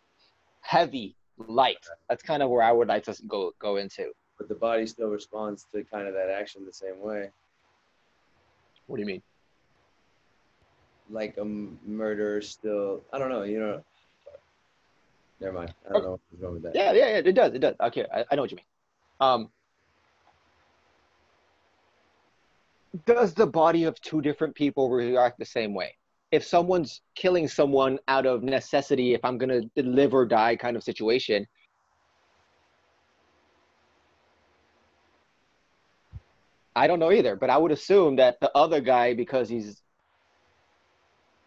heavy 0.61 1.14
light. 1.38 1.84
That's 2.09 2.22
kind 2.22 2.43
of 2.43 2.51
where 2.51 2.62
i 2.62 2.72
would 2.72 2.88
like 2.88 3.05
to 3.05 3.16
go 3.26 3.53
go 3.59 3.76
into. 3.76 4.12
But 4.38 4.49
the 4.49 4.55
body 4.55 4.86
still 4.86 5.09
responds 5.09 5.66
to 5.72 5.84
kind 5.84 6.09
of 6.09 6.14
that 6.14 6.28
action 6.28 6.64
the 6.66 6.72
same 6.72 7.01
way. 7.01 7.30
What 8.86 8.97
do 8.97 9.03
you 9.03 9.07
mean? 9.07 9.22
Like 11.11 11.36
a 11.38 11.45
murder 11.45 12.40
still 12.40 13.03
i 13.12 13.18
don't 13.18 13.28
know 13.28 13.43
you 13.43 13.59
know. 13.59 13.82
Never 15.40 15.55
mind 15.55 15.74
i 15.88 15.93
don't 15.93 16.03
know 16.03 16.11
what's 16.30 16.43
wrong 16.43 16.53
with 16.55 16.62
that. 16.62 16.74
Yeah 16.74 16.93
yeah, 16.93 17.09
yeah 17.09 17.22
it 17.24 17.32
does 17.32 17.53
it 17.55 17.61
does. 17.61 17.74
Okay 17.80 18.07
I, 18.12 18.24
I 18.30 18.36
know 18.36 18.43
what 18.43 18.51
you 18.51 18.57
mean. 18.57 18.66
Um 19.20 19.51
does 23.07 23.32
the 23.34 23.47
body 23.47 23.84
of 23.84 23.99
two 24.01 24.20
different 24.20 24.55
people 24.55 24.90
react 24.90 25.38
the 25.38 25.47
same 25.47 25.72
way? 25.74 25.97
If 26.33 26.45
someone's 26.45 27.03
killing 27.14 27.47
someone 27.47 27.99
out 28.09 28.26
of 28.26 28.43
necessity, 28.43 29.14
if 29.14 29.24
I'm 29.24 29.39
going 29.39 29.70
to 29.76 29.83
live 29.83 30.14
or 30.14 30.26
die 30.26 30.57
kind 30.57 30.76
of 30.76 30.83
situation, 30.83 31.47
I 36.74 36.87
don't 36.87 36.99
know 36.99 37.12
either, 37.12 37.37
but 37.37 37.51
I 37.51 37.59
would 37.59 37.70
assume 37.70 38.16
that 38.16 38.41
the 38.41 38.51
other 38.57 38.80
guy, 38.80 39.12
because 39.12 39.49
he's, 39.49 39.83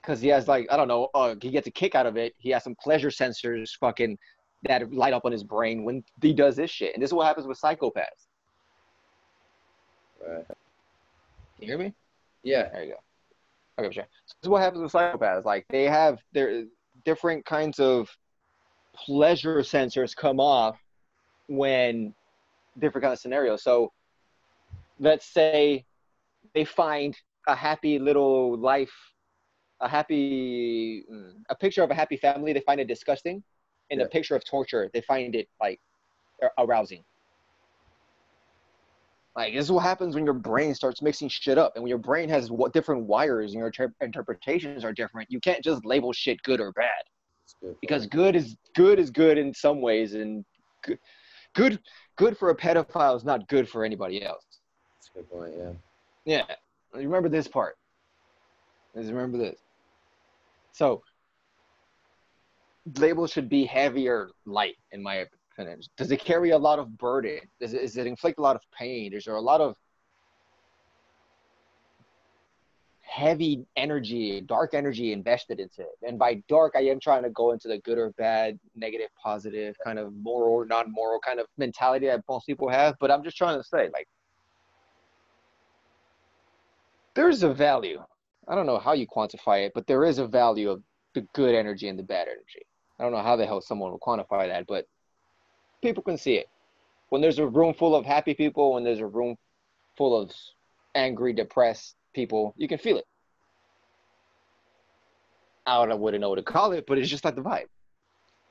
because 0.01 0.21
he 0.21 0.27
has 0.27 0.47
like 0.47 0.67
I 0.69 0.77
don't 0.77 0.87
know, 0.87 1.09
uh, 1.15 1.33
he 1.41 1.49
gets 1.49 1.65
a 1.65 1.71
kick 1.71 1.95
out 1.95 2.05
of 2.05 2.15
it. 2.15 2.35
He 2.37 2.51
has 2.51 2.63
some 2.63 2.75
pleasure 2.75 3.09
sensors, 3.09 3.71
fucking 3.79 4.19
that 4.67 4.93
light 4.93 5.13
up 5.13 5.25
on 5.25 5.31
his 5.31 5.43
brain 5.43 5.83
when 5.83 6.03
he 6.21 6.31
does 6.31 6.55
this 6.55 6.69
shit. 6.69 6.93
And 6.93 7.01
this 7.01 7.09
is 7.09 7.13
what 7.13 7.25
happens 7.25 7.47
with 7.47 7.59
psychopaths. 7.59 8.27
Right. 10.25 10.45
Can 10.47 10.55
you 11.61 11.67
hear 11.67 11.77
me? 11.79 11.93
Yeah. 12.43 12.69
There 12.71 12.83
you 12.83 12.91
go. 12.91 12.99
Okay, 13.79 13.93
sure. 13.93 14.05
So 14.25 14.35
this 14.41 14.47
is 14.47 14.49
what 14.49 14.61
happens 14.61 14.81
with 14.81 14.91
psychopaths. 14.91 15.45
Like 15.45 15.65
they 15.69 15.85
have 15.85 16.19
their 16.33 16.63
different 17.03 17.45
kinds 17.45 17.79
of 17.79 18.09
pleasure 18.95 19.57
sensors 19.59 20.15
come 20.15 20.39
off 20.39 20.77
when 21.47 22.13
different 22.79 23.03
kind 23.03 23.13
of 23.13 23.19
scenarios. 23.19 23.63
So 23.63 23.91
let's 24.99 25.25
say 25.25 25.85
they 26.53 26.65
find 26.65 27.15
a 27.47 27.55
happy 27.55 27.99
little 27.99 28.57
life, 28.57 28.93
a 29.81 29.89
happy, 29.89 31.03
mm, 31.11 31.33
a 31.49 31.55
picture 31.55 31.83
of 31.83 31.91
a 31.91 31.95
happy 31.95 32.17
family. 32.17 32.53
They 32.53 32.61
find 32.61 32.79
it 32.79 32.87
disgusting, 32.87 33.43
and 33.91 33.99
yeah. 33.99 34.05
a 34.05 34.09
picture 34.09 34.35
of 34.35 34.45
torture. 34.45 34.89
They 34.93 35.01
find 35.01 35.35
it 35.35 35.47
like 35.61 35.79
arousing. 36.57 37.03
Like 39.35 39.53
this 39.53 39.65
is 39.65 39.71
what 39.71 39.83
happens 39.83 40.15
when 40.15 40.23
your 40.23 40.33
brain 40.33 40.73
starts 40.73 41.01
mixing 41.01 41.27
shit 41.27 41.57
up, 41.57 41.73
and 41.75 41.83
when 41.83 41.89
your 41.89 41.97
brain 41.97 42.29
has 42.29 42.49
what 42.49 42.73
different 42.73 43.03
wires 43.03 43.51
and 43.51 43.59
your 43.59 43.71
ter- 43.71 43.93
interpretations 44.01 44.85
are 44.85 44.93
different. 44.93 45.29
You 45.29 45.39
can't 45.41 45.63
just 45.63 45.85
label 45.85 46.13
shit 46.13 46.41
good 46.43 46.61
or 46.61 46.71
bad, 46.71 46.89
good 47.61 47.75
because 47.81 48.07
good 48.07 48.35
is 48.35 48.55
good 48.75 48.97
is 48.97 49.09
good 49.09 49.37
in 49.37 49.53
some 49.53 49.81
ways, 49.81 50.13
and 50.13 50.45
good, 50.83 50.99
good, 51.53 51.79
good 52.15 52.37
for 52.37 52.49
a 52.49 52.55
pedophile 52.55 53.17
is 53.17 53.25
not 53.25 53.47
good 53.49 53.67
for 53.67 53.83
anybody 53.83 54.23
else. 54.23 54.45
That's 54.97 55.09
a 55.13 55.19
good 55.19 55.29
point. 55.29 55.53
Yeah. 56.25 56.45
Yeah. 56.47 56.55
Remember 56.93 57.27
this 57.27 57.47
part. 57.47 57.77
Just 58.95 59.09
remember 59.09 59.37
this. 59.37 59.59
So 60.71 61.03
labels 62.97 63.31
should 63.31 63.49
be 63.49 63.65
heavier 63.65 64.29
light, 64.45 64.75
in 64.93 65.03
my 65.03 65.25
does 65.97 66.11
it 66.11 66.19
carry 66.19 66.51
a 66.51 66.57
lot 66.57 66.79
of 66.79 66.97
burden? 66.97 67.39
Does 67.59 67.73
it, 67.73 67.97
it 67.97 68.07
inflict 68.07 68.39
a 68.39 68.41
lot 68.41 68.55
of 68.55 68.61
pain? 68.77 69.13
Is 69.13 69.25
there 69.25 69.35
a 69.35 69.41
lot 69.41 69.61
of 69.61 69.75
heavy 73.01 73.65
energy, 73.77 74.41
dark 74.41 74.73
energy 74.73 75.13
invested 75.13 75.59
into 75.59 75.81
it? 75.81 75.97
And 76.05 76.19
by 76.19 76.43
dark, 76.49 76.73
I 76.75 76.81
am 76.81 76.99
trying 76.99 77.23
to 77.23 77.29
go 77.29 77.51
into 77.51 77.69
the 77.69 77.77
good 77.79 77.97
or 77.97 78.11
bad, 78.17 78.59
negative, 78.75 79.07
positive, 79.21 79.75
kind 79.83 79.97
of 79.97 80.13
moral 80.13 80.53
or 80.53 80.65
non-moral 80.65 81.19
kind 81.21 81.39
of 81.39 81.47
mentality 81.57 82.07
that 82.07 82.23
most 82.27 82.45
people 82.45 82.67
have. 82.67 82.95
But 82.99 83.11
I'm 83.11 83.23
just 83.23 83.37
trying 83.37 83.57
to 83.57 83.63
say, 83.63 83.89
like, 83.93 84.07
there's 87.13 87.43
a 87.43 87.53
value. 87.53 88.03
I 88.47 88.55
don't 88.55 88.65
know 88.65 88.77
how 88.77 88.91
you 88.91 89.07
quantify 89.07 89.65
it, 89.65 89.71
but 89.73 89.87
there 89.87 90.03
is 90.03 90.17
a 90.17 90.27
value 90.27 90.69
of 90.69 90.83
the 91.13 91.21
good 91.33 91.55
energy 91.55 91.87
and 91.87 91.97
the 91.97 92.03
bad 92.03 92.27
energy. 92.27 92.65
I 92.99 93.03
don't 93.03 93.13
know 93.13 93.23
how 93.23 93.37
the 93.37 93.45
hell 93.45 93.61
someone 93.61 93.91
will 93.91 93.99
quantify 93.99 94.47
that, 94.47 94.67
but 94.67 94.85
people 95.85 96.03
can 96.03 96.17
see 96.17 96.35
it. 96.35 96.49
When 97.09 97.21
there's 97.21 97.39
a 97.39 97.45
room 97.45 97.73
full 97.73 97.95
of 97.95 98.05
happy 98.05 98.33
people, 98.33 98.73
when 98.73 98.83
there's 98.83 98.99
a 98.99 99.05
room 99.05 99.37
full 99.95 100.19
of 100.19 100.31
angry, 100.95 101.31
depressed 101.31 101.95
people, 102.13 102.53
you 102.57 102.67
can 102.67 102.79
feel 102.79 102.97
it. 102.97 103.05
I 105.67 105.77
don't 105.77 105.89
know, 105.89 105.95
wouldn't 105.95 106.21
know 106.21 106.29
what 106.29 106.35
to 106.35 106.43
call 106.43 106.71
it, 106.71 106.85
but 106.87 106.97
it's 106.97 107.09
just 107.09 107.23
like 107.23 107.35
the 107.35 107.41
vibe. 107.41 107.67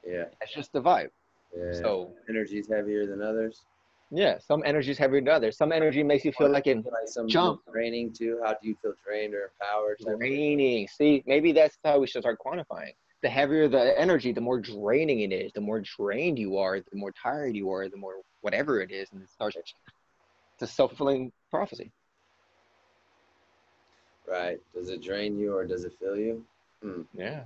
Yeah. 0.07 0.25
It's 0.41 0.55
just 0.55 0.73
the 0.73 0.81
vibe. 0.81 1.11
Yeah. 1.57 1.73
So 1.73 2.13
energy 2.29 2.59
is 2.59 2.69
heavier 2.69 3.07
than 3.07 3.21
others. 3.21 3.63
Yeah, 4.11 4.39
some 4.39 4.63
energy 4.65 4.93
is 4.93 4.99
heavier 4.99 5.21
than 5.21 5.29
others. 5.29 5.57
Some 5.57 5.73
energy 5.73 6.03
makes 6.03 6.25
you 6.25 6.33
feel 6.33 6.51
like 6.51 6.67
in 6.67 6.83
like 6.83 7.07
some 7.07 7.27
jump. 7.27 7.63
Draining 7.73 8.13
too. 8.13 8.41
How 8.45 8.53
do 8.53 8.69
you 8.69 8.77
feel 8.81 8.93
drained 9.05 9.35
or 9.35 9.51
empowered? 9.61 9.99
Draining. 10.19 10.87
See, 10.89 11.25
maybe 11.27 11.53
that's 11.53 11.79
how 11.85 11.99
we 11.99 12.07
should 12.07 12.23
start 12.23 12.39
quantifying 12.45 12.93
the 13.25 13.31
heavier 13.31 13.69
the 13.69 13.99
energy, 13.99 14.33
the 14.33 14.41
more 14.43 14.61
draining 14.61 15.21
it 15.21 15.33
is. 15.33 15.51
The 15.55 15.63
more 15.63 15.81
drained 15.81 16.39
you 16.39 16.59
are, 16.59 16.79
the 16.79 16.99
more 16.99 17.11
tired 17.11 17.57
you 17.57 17.71
are, 17.73 17.89
the 17.89 17.97
more 17.97 18.17
whatever 18.43 18.83
it 18.83 18.93
is, 18.93 19.11
and 19.13 19.23
it 19.23 19.31
starts 19.31 19.57
It's 19.57 19.73
a 20.61 20.67
self 20.67 20.91
fulfilling 20.91 21.33
prophecy. 21.51 21.91
Right. 24.29 24.61
Does 24.75 24.91
it 24.91 25.03
drain 25.03 25.39
you 25.39 25.57
or 25.57 25.65
does 25.65 25.85
it 25.85 25.95
fill 25.99 26.19
you? 26.19 26.45
Hmm. 26.83 27.03
Yeah. 27.15 27.45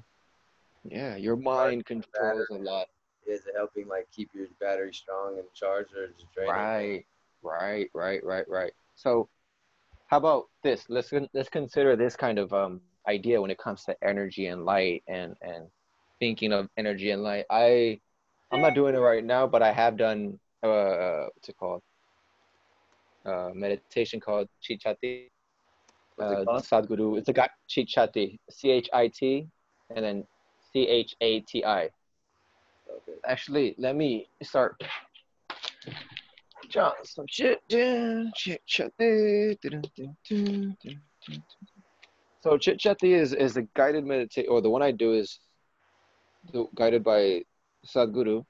Yeah. 0.82 1.14
Your 1.14 1.36
mind 1.36 1.86
controls 1.86 2.48
a 2.50 2.54
lot. 2.54 2.88
Is 3.24 3.46
it 3.46 3.54
helping 3.56 3.86
like 3.86 4.08
keep 4.10 4.30
your 4.34 4.48
battery 4.60 4.92
strong 4.92 5.38
and 5.38 5.46
charged 5.54 5.94
or 5.94 6.08
just 6.08 6.32
draining? 6.34 6.54
Right. 6.54 7.04
Right. 7.42 7.88
Right. 7.94 8.24
Right. 8.24 8.48
Right. 8.48 8.72
So, 8.96 9.28
how 10.06 10.16
about 10.16 10.46
this? 10.64 10.86
Let's 10.88 11.12
let's 11.32 11.48
consider 11.48 11.94
this 11.94 12.16
kind 12.16 12.40
of 12.40 12.52
um 12.52 12.80
idea 13.08 13.40
when 13.40 13.50
it 13.50 13.58
comes 13.58 13.84
to 13.84 13.96
energy 14.02 14.46
and 14.46 14.64
light 14.64 15.02
and 15.08 15.34
and 15.40 15.66
thinking 16.20 16.52
of 16.52 16.68
energy 16.76 17.10
and 17.10 17.22
light. 17.22 17.46
I 17.50 18.00
I'm 18.52 18.60
not 18.60 18.74
doing 18.74 18.94
it 18.94 18.98
right 18.98 19.24
now, 19.24 19.46
but 19.46 19.62
I 19.62 19.72
have 19.72 19.96
done 19.96 20.38
uh 20.62 21.26
what's 21.34 21.48
it 21.48 21.56
called? 21.58 21.82
Uh, 23.24 23.50
meditation 23.54 24.20
called 24.20 24.48
Chichati. 24.62 25.28
Uh, 26.20 26.44
called? 26.44 26.62
Sadhguru. 26.62 27.18
It's 27.18 27.28
a 27.28 27.32
guy 27.32 27.48
Chichati. 27.68 28.38
C 28.50 28.70
H 28.70 28.88
I 28.92 29.08
T 29.08 29.46
and 29.94 30.04
then 30.04 30.26
C 30.72 30.86
H 30.86 31.14
A 31.20 31.40
T 31.40 31.64
I. 31.64 31.90
Okay. 32.90 33.18
Actually, 33.26 33.74
let 33.78 33.96
me 33.96 34.28
start 34.42 34.82
jot 36.68 37.06
some 37.06 37.26
shit. 37.28 37.60
So 42.40 42.56
Chit 42.56 42.78
Chati 42.78 43.14
is 43.14 43.32
is 43.32 43.56
a 43.56 43.62
guided 43.74 44.04
meditation, 44.04 44.50
or 44.50 44.60
the 44.60 44.70
one 44.70 44.82
I 44.82 44.92
do 44.92 45.12
is 45.12 45.40
the, 46.52 46.66
guided 46.74 47.02
by 47.02 47.42
Sadhguru. 47.86 48.44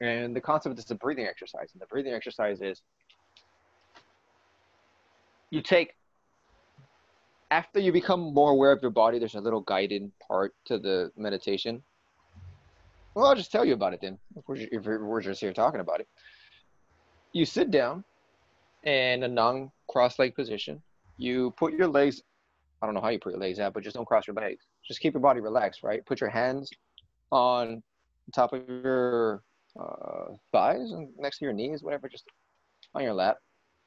And 0.00 0.36
the 0.36 0.40
concept 0.42 0.78
is 0.78 0.90
a 0.90 0.94
breathing 0.94 1.26
exercise. 1.26 1.70
And 1.72 1.80
the 1.80 1.86
breathing 1.86 2.12
exercise 2.12 2.60
is 2.60 2.82
you 5.50 5.62
take 5.62 5.94
after 7.50 7.80
you 7.80 7.92
become 7.92 8.34
more 8.34 8.50
aware 8.50 8.72
of 8.72 8.82
your 8.82 8.90
body, 8.90 9.18
there's 9.18 9.34
a 9.34 9.40
little 9.40 9.60
guided 9.60 10.10
part 10.26 10.54
to 10.66 10.78
the 10.78 11.12
meditation. 11.16 11.82
Well, 13.14 13.26
I'll 13.26 13.36
just 13.36 13.52
tell 13.52 13.64
you 13.64 13.74
about 13.74 13.94
it 13.94 14.00
then. 14.02 14.18
We're, 14.46 14.56
if 14.56 14.84
we're 14.84 15.22
just 15.22 15.40
here 15.40 15.52
talking 15.52 15.80
about 15.80 16.00
it, 16.00 16.08
you 17.32 17.44
sit 17.46 17.70
down 17.70 18.04
in 18.82 19.22
a 19.22 19.28
non 19.28 19.70
cross 19.88 20.18
leg 20.18 20.34
position. 20.34 20.82
You 21.16 21.54
put 21.56 21.72
your 21.72 21.88
legs, 21.88 22.20
I 22.86 22.88
don't 22.88 22.94
know 22.94 23.00
how 23.00 23.08
you 23.08 23.18
put 23.18 23.32
your 23.32 23.40
legs 23.40 23.58
out, 23.58 23.74
but 23.74 23.82
just 23.82 23.96
don't 23.96 24.04
cross 24.04 24.28
your 24.28 24.36
legs. 24.36 24.64
Just 24.86 25.00
keep 25.00 25.12
your 25.12 25.20
body 25.20 25.40
relaxed, 25.40 25.82
right? 25.82 26.06
Put 26.06 26.20
your 26.20 26.30
hands 26.30 26.70
on 27.32 27.82
top 28.32 28.52
of 28.52 28.62
your 28.68 29.42
uh, 29.76 30.34
thighs 30.52 30.92
and 30.92 31.08
next 31.18 31.38
to 31.38 31.46
your 31.46 31.52
knees, 31.52 31.82
whatever, 31.82 32.08
just 32.08 32.22
on 32.94 33.02
your 33.02 33.12
lap. 33.12 33.38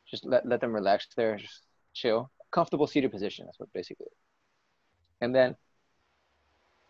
Just 0.05 0.25
let, 0.25 0.45
let 0.45 0.59
them 0.59 0.73
relax 0.73 1.07
there, 1.15 1.37
just 1.37 1.61
chill. 1.93 2.29
Comfortable 2.51 2.87
seated 2.87 3.09
position, 3.09 3.45
that's 3.45 3.57
what 3.57 3.71
basically. 3.71 4.07
And 5.21 5.33
then 5.33 5.55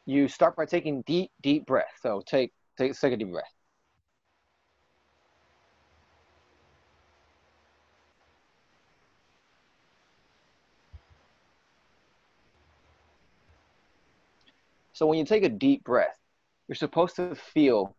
you 0.08 0.28
start 0.28 0.56
by 0.56 0.66
taking 0.66 1.04
deep, 1.04 1.30
deep 1.44 1.68
breath. 1.68 1.94
So 2.02 2.24
take 2.26 2.54
take 2.76 3.00
take 3.00 3.14
a 3.14 3.18
deep 3.18 3.30
breath. 3.30 3.54
So 15.00 15.06
when 15.06 15.18
you 15.18 15.24
take 15.24 15.46
a 15.46 15.50
deep 15.50 15.86
breath, 15.86 16.20
you're 16.68 16.76
supposed 16.76 17.16
to 17.16 17.34
feel 17.34 17.96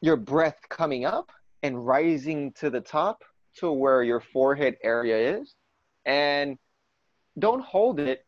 your 0.00 0.16
breath 0.16 0.56
coming 0.70 1.04
up 1.04 1.30
and 1.62 1.86
rising 1.86 2.52
to 2.52 2.70
the 2.70 2.80
top 2.80 3.22
to 3.56 3.70
where 3.70 4.02
your 4.02 4.20
forehead 4.20 4.76
area 4.82 5.36
is. 5.36 5.56
And 6.06 6.56
don't 7.38 7.62
hold 7.62 8.00
it. 8.00 8.24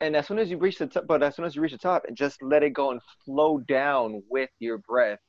And 0.00 0.16
as 0.16 0.26
soon 0.26 0.40
as 0.40 0.50
you 0.50 0.58
reach 0.58 0.78
the 0.78 0.88
top, 0.88 1.06
but 1.06 1.22
as 1.22 1.36
soon 1.36 1.44
as 1.44 1.54
you 1.54 1.62
reach 1.62 1.70
the 1.70 1.78
top, 1.78 2.02
and 2.08 2.16
just 2.16 2.42
let 2.42 2.64
it 2.64 2.70
go 2.70 2.90
and 2.90 3.00
flow 3.24 3.58
down 3.58 4.20
with 4.28 4.50
your 4.58 4.78
breath 4.78 5.20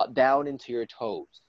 uh, 0.00 0.06
down 0.08 0.46
into 0.46 0.70
your 0.70 0.84
toes. 0.84 1.40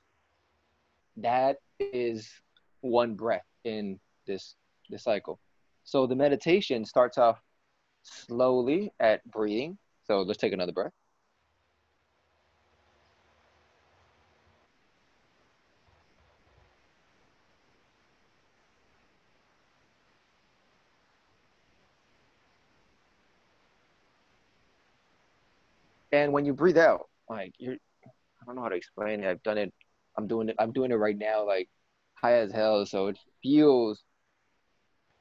That 1.18 1.58
is 1.78 2.32
one 2.80 3.16
breath 3.16 3.44
in 3.66 4.00
this 4.26 4.56
this 4.90 5.04
cycle. 5.04 5.42
So 5.84 6.08
the 6.08 6.16
meditation 6.16 6.86
starts 6.86 7.18
off 7.18 7.42
slowly 8.08 8.92
at 9.00 9.24
breathing. 9.30 9.78
So 10.06 10.22
let's 10.22 10.40
take 10.40 10.54
another 10.54 10.72
breath. 10.72 10.94
And 26.12 26.32
when 26.32 26.46
you 26.46 26.54
breathe 26.54 26.78
out, 26.78 27.10
like 27.30 27.54
you're, 27.58 27.76
I 28.06 28.46
don't 28.46 28.56
know 28.56 28.62
how 28.62 28.70
to 28.70 28.76
explain 28.76 29.24
it. 29.24 29.30
I've 29.30 29.44
done 29.44 29.58
it. 29.58 29.74
I'm 30.18 30.28
doing 30.28 30.50
it. 30.50 30.56
I'm 30.58 30.72
doing 30.72 30.92
it 30.92 30.96
right 30.96 31.18
now, 31.18 31.46
like 31.46 31.70
high 32.16 32.40
as 32.40 32.52
hell. 32.52 32.86
So 32.86 33.08
it 33.08 33.20
feels. 33.44 34.04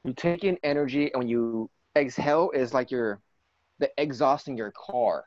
You 0.03 0.13
take 0.13 0.45
in 0.45 0.57
energy, 0.63 1.11
and 1.11 1.19
when 1.19 1.27
you 1.27 1.69
exhale, 1.97 2.51
is 2.53 2.73
like 2.73 2.91
you're, 2.91 3.19
the 3.79 3.89
exhausting 3.97 4.57
your 4.57 4.71
car. 4.71 5.25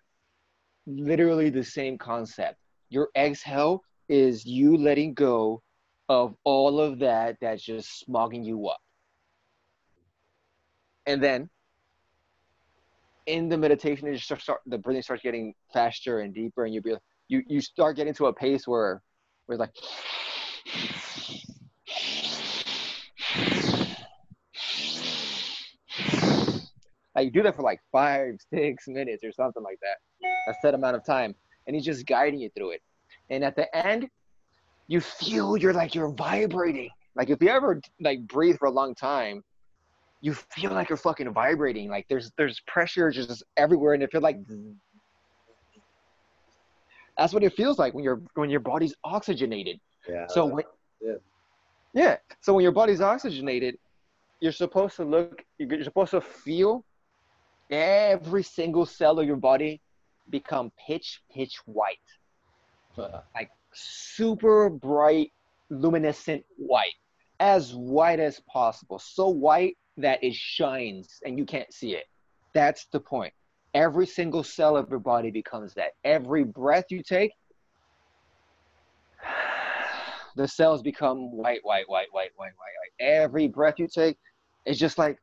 Literally 0.87 1.51
the 1.51 1.65
same 1.65 1.99
concept. 1.99 2.57
Your 2.89 3.09
exhale 3.17 3.83
is 4.09 4.45
you 4.45 4.77
letting 4.77 5.15
go 5.15 5.63
of 6.09 6.35
all 6.45 6.81
of 6.81 6.99
that 6.99 7.37
that's 7.41 7.63
just 7.63 8.05
smogging 8.09 8.45
you 8.45 8.69
up. 8.69 8.81
And 11.07 11.23
then 11.23 11.49
in 13.27 13.49
the 13.49 13.57
meditation, 13.57 14.09
it 14.09 14.17
just 14.17 14.43
start, 14.43 14.61
the 14.67 14.79
breathing 14.79 15.03
starts 15.03 15.23
getting 15.23 15.55
faster 15.73 16.21
and 16.21 16.35
deeper, 16.35 16.65
and 16.65 16.75
you'll 16.75 16.83
be 16.83 16.95
you 17.29 17.43
you 17.47 17.61
start 17.61 17.97
getting 17.97 18.15
to 18.15 18.27
a 18.27 18.33
pace 18.33 18.67
where 18.67 19.01
where 19.47 19.55
it's 19.55 19.61
like 19.61 19.73
like 27.15 27.25
you 27.27 27.31
do 27.31 27.43
that 27.43 27.57
for 27.57 27.63
like 27.63 27.81
five 27.91 28.35
six 28.55 28.87
minutes 28.89 29.25
or 29.25 29.33
something 29.33 29.63
like 29.63 29.79
that, 29.81 30.29
a 30.49 30.55
set 30.63 30.75
amount 30.75 30.97
of 30.97 31.05
time, 31.05 31.35
and 31.67 31.75
he's 31.75 31.85
just 31.85 32.07
guiding 32.07 32.41
you 32.41 32.51
through 32.57 32.71
it. 32.73 32.83
And 33.31 33.45
at 33.45 33.57
the 33.57 33.75
end, 33.77 34.09
you 34.89 35.01
feel 35.01 35.57
you're 35.57 35.73
like 35.73 35.95
you're 35.95 36.13
vibrating. 36.13 36.91
Like 37.17 37.31
if 37.31 37.43
you 37.43 37.49
ever 37.49 37.81
like 38.01 38.27
breathe 38.27 38.59
for 38.59 38.67
a 38.67 38.71
long 38.71 38.95
time, 38.95 39.43
you 40.21 40.35
feel 40.35 40.73
like 40.73 40.89
you're 40.89 40.99
fucking 40.99 41.33
vibrating. 41.33 41.89
Like 41.89 42.07
there's 42.09 42.31
there's 42.37 42.61
pressure 42.67 43.11
just 43.11 43.43
everywhere, 43.57 43.95
and 43.95 44.03
it 44.03 44.11
feels 44.13 44.23
like 44.23 44.39
that's 47.19 47.35
what 47.35 47.43
it 47.43 47.53
feels 47.55 47.79
like 47.79 47.95
when 47.95 48.05
your 48.05 48.21
when 48.35 48.51
your 48.51 48.61
body's 48.61 48.95
oxygenated. 49.05 49.81
Yeah. 50.09 50.27
So 50.29 50.47
when, 50.47 50.65
yeah. 51.01 51.15
yeah. 51.93 52.17
So 52.41 52.55
when 52.55 52.63
your 52.63 52.73
body's 52.73 53.01
oxygenated, 53.01 53.77
you're 54.41 54.53
supposed 54.53 54.97
to 54.97 55.05
look. 55.05 55.43
You're 55.59 55.85
supposed 55.85 56.13
to 56.13 56.21
feel 56.21 56.85
every 57.71 58.43
single 58.43 58.87
cell 58.87 59.19
of 59.19 59.27
your 59.27 59.37
body 59.37 59.81
become 60.29 60.73
pitch 60.87 61.21
pitch 61.33 61.57
white, 61.65 61.99
like 62.97 63.51
super 63.73 64.69
bright, 64.69 65.33
luminescent 65.71 66.45
white, 66.57 66.95
as 67.39 67.75
white 67.75 68.21
as 68.21 68.41
possible. 68.41 68.99
So 68.99 69.29
white 69.29 69.77
that 69.97 70.23
it 70.23 70.35
shines 70.35 71.21
and 71.25 71.39
you 71.39 71.45
can't 71.45 71.73
see 71.73 71.95
it. 71.95 72.05
That's 72.53 72.87
the 72.87 73.01
point. 73.01 73.33
Every 73.75 74.07
single 74.07 74.43
cell 74.43 74.77
of 74.77 74.91
your 74.91 74.99
body 74.99 75.31
becomes 75.31 75.75
that. 75.75 75.93
Every 76.05 76.43
breath 76.43 76.87
you 76.91 77.03
take, 77.03 77.31
the 80.37 80.49
cells 80.49 80.83
become 80.83 81.31
white, 81.31 81.61
white, 81.63 81.89
white, 81.89 82.09
white, 82.11 82.31
white, 82.37 82.53
white, 82.57 82.57
white. 82.57 83.07
Every 83.07 83.47
breath 83.47 83.79
you 83.79 83.87
take, 83.87 84.19
it's 84.67 84.79
just 84.79 84.99
like 84.99 85.19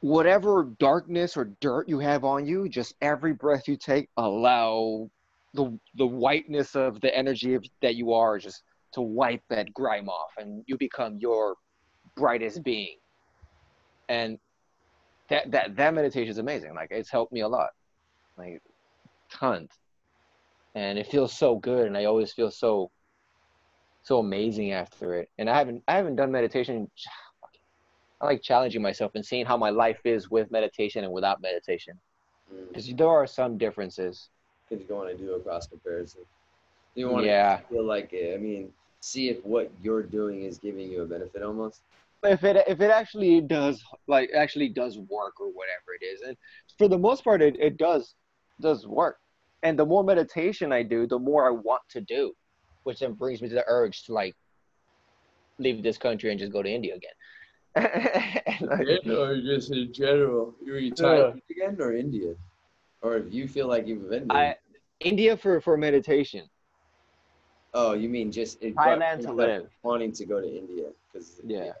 whatever 0.00 0.72
darkness 0.78 1.36
or 1.36 1.52
dirt 1.60 1.88
you 1.88 1.98
have 1.98 2.24
on 2.24 2.46
you, 2.46 2.68
just 2.68 2.94
every 3.00 3.32
breath 3.32 3.66
you 3.68 3.76
take, 3.76 4.08
allow 4.16 5.10
the 5.54 5.78
the 5.94 6.06
whiteness 6.06 6.76
of 6.76 7.00
the 7.00 7.16
energy 7.16 7.54
of, 7.54 7.64
that 7.82 7.94
you 7.94 8.12
are 8.12 8.38
just 8.38 8.62
to 8.92 9.00
wipe 9.00 9.42
that 9.48 9.72
grime 9.72 10.08
off, 10.08 10.30
and 10.38 10.62
you 10.66 10.76
become 10.76 11.18
your 11.18 11.54
brightest 12.16 12.62
being. 12.62 12.96
And 14.08 14.38
that 15.28 15.50
that 15.50 15.76
that 15.76 15.94
meditation 15.94 16.30
is 16.30 16.38
amazing. 16.38 16.74
Like 16.74 16.88
it's 16.90 17.10
helped 17.10 17.32
me 17.32 17.40
a 17.40 17.48
lot, 17.48 17.70
like 18.38 18.62
tons, 19.32 19.70
and 20.74 20.98
it 20.98 21.06
feels 21.06 21.36
so 21.36 21.56
good. 21.56 21.86
And 21.86 21.96
I 21.96 22.04
always 22.04 22.32
feel 22.32 22.50
so 22.50 22.90
so 24.02 24.18
amazing 24.18 24.72
after 24.72 25.14
it. 25.14 25.30
And 25.38 25.50
I 25.50 25.58
haven't 25.58 25.82
I 25.88 25.96
haven't 25.96 26.16
done 26.16 26.30
meditation. 26.30 26.90
I 28.20 28.26
like 28.26 28.42
challenging 28.42 28.82
myself 28.82 29.12
and 29.14 29.24
seeing 29.24 29.44
how 29.46 29.56
my 29.56 29.70
life 29.70 30.00
is 30.04 30.30
with 30.30 30.50
meditation 30.50 31.04
and 31.04 31.12
without 31.12 31.40
meditation, 31.40 32.00
Mm. 32.52 32.68
because 32.68 32.92
there 32.94 33.08
are 33.08 33.26
some 33.26 33.58
differences. 33.58 34.30
Because 34.68 34.88
you 34.88 34.94
want 34.94 35.10
to 35.10 35.16
do 35.16 35.34
a 35.34 35.40
cross 35.40 35.66
comparison. 35.66 36.22
You 36.94 37.08
want 37.10 37.26
Yeah. 37.26 37.58
to 37.58 37.64
feel 37.68 37.84
like 37.84 38.12
it. 38.12 38.34
I 38.34 38.38
mean, 38.38 38.72
see 39.00 39.28
if 39.28 39.44
what 39.44 39.70
you're 39.82 40.02
doing 40.02 40.42
is 40.42 40.58
giving 40.58 40.90
you 40.90 41.02
a 41.02 41.06
benefit 41.06 41.42
almost. 41.42 41.82
if 42.24 42.42
it 42.42 42.56
if 42.66 42.80
it 42.80 42.90
actually 42.90 43.40
does 43.40 43.84
like 44.08 44.30
actually 44.34 44.68
does 44.68 44.98
work 44.98 45.38
or 45.38 45.48
whatever 45.52 45.88
it 46.00 46.04
is 46.04 46.22
and 46.22 46.36
for 46.76 46.88
the 46.88 46.98
most 46.98 47.22
part 47.22 47.40
it, 47.40 47.54
it 47.60 47.76
does 47.76 48.14
does 48.60 48.84
work 48.86 49.18
and 49.62 49.78
the 49.78 49.84
more 49.86 50.02
meditation 50.02 50.72
i 50.72 50.82
do 50.82 51.06
the 51.06 51.18
more 51.18 51.46
i 51.46 51.50
want 51.50 51.82
to 51.88 52.00
do 52.00 52.32
which 52.82 52.98
then 52.98 53.12
brings 53.12 53.40
me 53.42 53.48
to 53.48 53.54
the 53.54 53.64
urge 53.68 54.02
to 54.04 54.12
like 54.12 54.34
leave 55.58 55.82
this 55.82 55.98
country 55.98 56.30
and 56.30 56.40
just 56.40 56.52
go 56.52 56.62
to 56.62 56.70
india 56.70 56.94
again 56.96 57.12
And, 57.76 58.68
like, 58.88 59.06
or 59.06 59.40
just 59.40 59.70
in 59.70 59.92
general? 59.92 60.54
You're 60.64 60.78
Yeah. 60.78 61.32
again 61.50 61.76
or 61.78 61.94
Indian? 61.94 62.36
Or 63.02 63.16
if 63.16 63.32
you 63.32 63.46
feel 63.46 63.68
like 63.68 63.86
you've 63.86 64.08
been 64.08 64.30
I, 64.30 64.56
India 65.00 65.36
for 65.36 65.60
for 65.60 65.76
meditation. 65.76 66.48
Oh, 67.74 67.92
you 67.92 68.08
mean 68.08 68.32
just 68.32 68.62
it, 68.62 68.74
Thailand 68.74 69.20
to 69.22 69.32
live. 69.32 69.68
Wanting 69.82 70.12
to 70.12 70.24
go 70.24 70.40
to 70.40 70.48
India 70.48 70.88
because 71.12 71.40
yeah. 71.44 71.72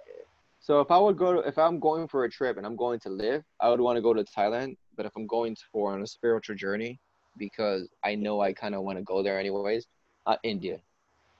So 0.60 0.80
if 0.80 0.90
I 0.90 0.98
would 0.98 1.16
go 1.16 1.32
to 1.34 1.48
if 1.48 1.56
I'm 1.58 1.80
going 1.80 2.06
for 2.08 2.24
a 2.24 2.30
trip 2.30 2.58
and 2.58 2.66
I'm 2.66 2.76
going 2.76 3.00
to 3.00 3.08
live, 3.08 3.42
I 3.60 3.70
would 3.70 3.80
want 3.80 3.96
to 3.96 4.02
go 4.02 4.12
to 4.12 4.24
Thailand. 4.24 4.76
But 4.96 5.06
if 5.06 5.12
I'm 5.16 5.26
going 5.26 5.56
for 5.72 5.94
on 5.94 6.02
a 6.02 6.06
spiritual 6.06 6.56
journey, 6.56 7.00
because 7.38 7.88
I 8.04 8.14
know 8.14 8.40
I 8.40 8.52
kind 8.52 8.74
of 8.74 8.82
want 8.82 8.98
to 8.98 9.04
go 9.04 9.22
there 9.22 9.38
anyways, 9.38 9.86
uh, 10.26 10.36
India. 10.42 10.80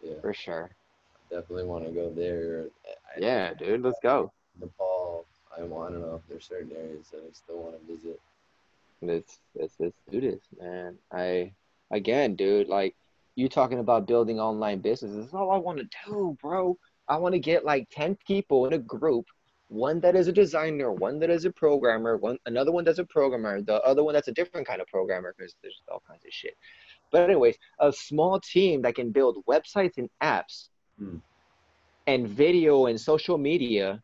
Yeah. 0.03 0.21
For 0.21 0.33
sure. 0.33 0.71
Definitely 1.31 1.65
want 1.65 1.85
to 1.87 1.91
go 1.91 2.11
there. 2.11 2.67
I, 2.87 3.21
yeah, 3.21 3.55
dude, 3.55 3.83
let's 3.83 3.99
go. 4.03 4.33
Nepal. 4.61 5.27
I 5.57 5.63
want 5.63 5.95
to 5.95 6.01
know 6.01 6.17
if 6.17 6.29
there's 6.29 6.47
certain 6.47 6.73
areas 6.77 7.09
that 7.13 7.23
I 7.27 7.33
still 7.33 7.59
want 7.59 7.81
to 7.81 7.93
visit. 7.93 8.21
Let's 9.03 9.39
let's 9.55 9.75
let's 9.79 9.97
do 10.11 10.21
this, 10.21 10.41
man. 10.61 10.97
I 11.13 11.53
again, 11.91 12.37
dude, 12.37 12.69
like 12.69 12.95
you 13.37 13.49
talking 13.49 13.79
about 13.79 14.07
building 14.07 14.41
online 14.41 14.81
businesses. 14.81 15.25
That's 15.25 15.35
all 15.35 15.51
I 15.51 15.59
want 15.59 15.79
to 15.79 15.89
do, 16.07 16.37
bro. 16.41 16.77
I 17.09 17.19
want 17.19 17.35
to 17.35 17.39
get 17.39 17.65
like 17.65 17.89
10 17.93 18.17
people 18.27 18.67
in 18.67 18.73
a 18.73 18.79
group, 18.79 19.27
one 19.69 20.01
that 20.01 20.17
is 20.17 20.27
a 20.27 20.33
designer, 20.33 20.91
one 20.91 21.19
that 21.21 21.31
is 21.31 21.45
a 21.45 21.51
programmer, 21.51 22.17
one 22.17 22.39
another 22.47 22.73
one 22.73 22.85
that's 22.85 22.99
a 22.99 23.05
programmer, 23.05 23.61
the 23.61 23.81
other 23.83 24.03
one 24.03 24.15
that's 24.15 24.29
a 24.29 24.33
different 24.33 24.67
kind 24.67 24.81
of 24.81 24.89
programmer 24.89 25.35
because 25.37 25.55
there's 25.63 25.83
all 25.93 26.03
kinds 26.09 26.25
of 26.25 26.33
shit. 26.33 26.57
But 27.13 27.23
anyways, 27.23 27.57
a 27.79 27.93
small 27.93 28.41
team 28.41 28.83
that 28.83 28.95
can 28.95 29.11
build 29.11 29.45
websites 29.47 29.99
and 29.99 30.09
apps 30.23 30.69
hmm. 30.99 31.19
and 32.07 32.27
video 32.27 32.87
and 32.87 33.01
social 33.01 33.39
media 33.39 34.03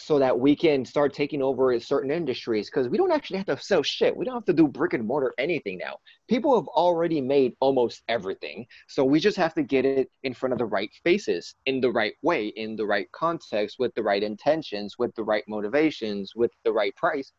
so 0.00 0.18
that 0.18 0.38
we 0.38 0.56
can 0.56 0.84
start 0.84 1.12
taking 1.12 1.42
over 1.42 1.78
certain 1.78 2.10
industries 2.10 2.70
because 2.70 2.88
we 2.88 2.96
don't 2.96 3.12
actually 3.12 3.36
have 3.36 3.46
to 3.46 3.56
sell 3.58 3.82
shit. 3.82 4.16
We 4.16 4.24
don't 4.24 4.34
have 4.34 4.46
to 4.46 4.54
do 4.54 4.66
brick 4.66 4.94
and 4.94 5.06
mortar 5.06 5.34
anything 5.36 5.76
now. 5.76 5.98
People 6.26 6.54
have 6.54 6.66
already 6.68 7.20
made 7.20 7.52
almost 7.60 8.02
everything. 8.08 8.66
So 8.88 9.04
we 9.04 9.20
just 9.20 9.36
have 9.36 9.52
to 9.54 9.62
get 9.62 9.84
it 9.84 10.10
in 10.22 10.32
front 10.32 10.54
of 10.54 10.58
the 10.58 10.64
right 10.64 10.90
faces 11.04 11.54
in 11.66 11.82
the 11.82 11.90
right 11.90 12.14
way, 12.22 12.46
in 12.46 12.76
the 12.76 12.86
right 12.86 13.12
context, 13.12 13.76
with 13.78 13.94
the 13.94 14.02
right 14.02 14.22
intentions, 14.22 14.96
with 14.98 15.14
the 15.16 15.22
right 15.22 15.44
motivations, 15.46 16.34
with 16.34 16.52
the 16.64 16.72
right 16.72 16.96
price. 16.96 17.32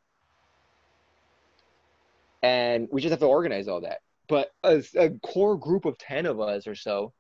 And 2.43 2.87
we 2.91 3.01
just 3.01 3.11
have 3.11 3.19
to 3.21 3.25
organize 3.25 3.67
all 3.67 3.81
that. 3.81 4.01
But 4.27 4.51
a, 4.63 4.83
a 4.97 5.09
core 5.23 5.57
group 5.57 5.85
of 5.85 5.97
10 5.97 6.27
of 6.27 6.39
us 6.39 6.67
or 6.67 6.75
so 6.75 7.11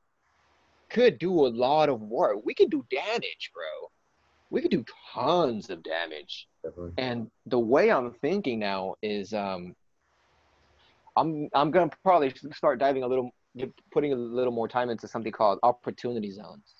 could 0.89 1.17
do 1.17 1.31
a 1.31 1.49
lot 1.49 1.89
of 1.89 1.99
work. 1.99 2.37
We 2.43 2.53
could 2.53 2.69
do 2.69 2.85
damage, 2.91 3.51
bro 3.55 3.89
we 4.51 4.61
could 4.61 4.69
do 4.69 4.85
tons 5.13 5.69
of 5.69 5.81
damage. 5.81 6.47
Definitely. 6.63 6.91
And 6.97 7.31
the 7.47 7.57
way 7.57 7.89
I'm 7.89 8.11
thinking 8.21 8.59
now 8.59 8.95
is 9.01 9.33
um, 9.33 9.73
I'm 11.15 11.49
I'm 11.55 11.71
gonna 11.71 11.89
probably 12.03 12.33
start 12.53 12.77
diving 12.77 13.03
a 13.03 13.07
little, 13.07 13.31
putting 13.91 14.13
a 14.13 14.15
little 14.15 14.53
more 14.53 14.67
time 14.67 14.89
into 14.89 15.07
something 15.07 15.31
called 15.31 15.57
opportunity 15.63 16.31
zones. 16.31 16.75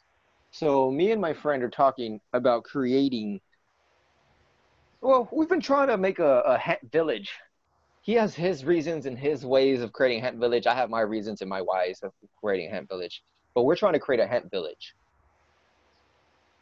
So 0.51 0.91
me 0.91 1.11
and 1.11 1.21
my 1.21 1.33
friend 1.33 1.63
are 1.63 1.69
talking 1.69 2.19
about 2.33 2.65
creating. 2.65 3.39
Well, 4.99 5.27
we've 5.31 5.49
been 5.49 5.61
trying 5.61 5.87
to 5.87 5.97
make 5.97 6.19
a, 6.19 6.41
a 6.41 6.57
hemp 6.57 6.91
village. 6.91 7.31
He 8.01 8.13
has 8.13 8.35
his 8.35 8.65
reasons 8.65 9.05
and 9.05 9.17
his 9.17 9.45
ways 9.45 9.81
of 9.81 9.93
creating 9.93 10.19
a 10.19 10.25
hemp 10.25 10.39
village. 10.39 10.67
I 10.67 10.75
have 10.75 10.89
my 10.89 11.01
reasons 11.01 11.41
and 11.41 11.49
my 11.49 11.61
ways 11.61 11.99
of 12.03 12.11
creating 12.43 12.69
a 12.69 12.71
hemp 12.71 12.89
village. 12.89 13.23
But 13.55 13.63
we're 13.63 13.75
trying 13.75 13.93
to 13.93 13.99
create 13.99 14.19
a 14.19 14.27
hemp 14.27 14.51
village 14.51 14.93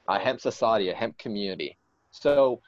a 0.10 0.20
hemp 0.20 0.42
society, 0.42 0.90
a 0.90 0.96
hemp 0.96 1.18
community. 1.18 1.78
So 2.12 2.62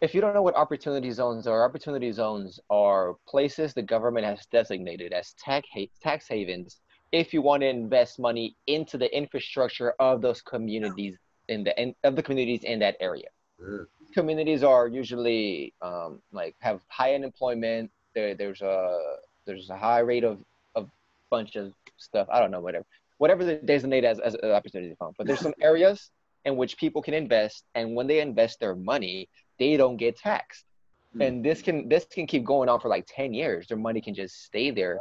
if 0.00 0.14
you 0.14 0.20
don't 0.20 0.34
know 0.34 0.42
what 0.42 0.56
opportunity 0.56 1.10
zones 1.10 1.46
are, 1.46 1.64
opportunity 1.64 2.12
zones 2.12 2.60
are 2.70 3.14
places 3.26 3.74
the 3.74 3.82
government 3.82 4.24
has 4.26 4.46
designated 4.46 5.12
as 5.12 5.34
tax, 5.38 5.68
tax 6.02 6.28
havens 6.28 6.80
if 7.12 7.32
you 7.32 7.42
want 7.42 7.62
to 7.62 7.68
invest 7.68 8.18
money 8.18 8.56
into 8.66 8.98
the 8.98 9.14
infrastructure 9.16 9.94
of 10.00 10.20
those 10.20 10.42
communities 10.42 11.16
in 11.48 11.62
the 11.62 11.80
in, 11.80 11.94
of 12.02 12.16
the 12.16 12.22
communities 12.22 12.64
in 12.64 12.78
that 12.80 12.96
area. 13.00 13.28
Mm. 13.62 13.86
Communities 14.12 14.62
are 14.64 14.88
usually 14.88 15.72
um, 15.80 16.20
like 16.32 16.56
have 16.60 16.80
high 16.88 17.14
unemployment. 17.14 17.90
There, 18.14 18.34
there's 18.34 18.62
a 18.62 18.98
there's 19.46 19.70
a 19.70 19.76
high 19.76 20.00
rate 20.00 20.24
of 20.24 20.38
of 20.74 20.88
bunch 21.30 21.54
of 21.56 21.72
stuff. 21.98 22.26
I 22.32 22.40
don't 22.40 22.50
know 22.50 22.60
whatever 22.60 22.86
whatever 23.18 23.44
they 23.44 23.58
designate 23.58 24.04
as 24.04 24.18
as 24.18 24.34
an 24.34 24.50
opportunity 24.50 24.94
fund. 24.98 25.14
But 25.16 25.26
there's 25.26 25.40
some 25.40 25.54
areas 25.60 26.10
in 26.44 26.56
which 26.56 26.76
people 26.76 27.02
can 27.02 27.14
invest 27.14 27.64
and 27.74 27.94
when 27.94 28.06
they 28.06 28.20
invest 28.20 28.60
their 28.60 28.74
money 28.74 29.28
they 29.58 29.76
don't 29.76 29.96
get 29.96 30.16
taxed. 30.16 30.64
Mm-hmm. 31.10 31.22
and 31.22 31.44
this 31.44 31.62
can 31.62 31.88
this 31.88 32.04
can 32.06 32.26
keep 32.26 32.44
going 32.44 32.68
on 32.68 32.80
for 32.80 32.88
like 32.88 33.06
10 33.08 33.32
years. 33.32 33.68
Their 33.68 33.78
money 33.78 34.00
can 34.00 34.14
just 34.14 34.44
stay 34.44 34.70
there. 34.70 34.98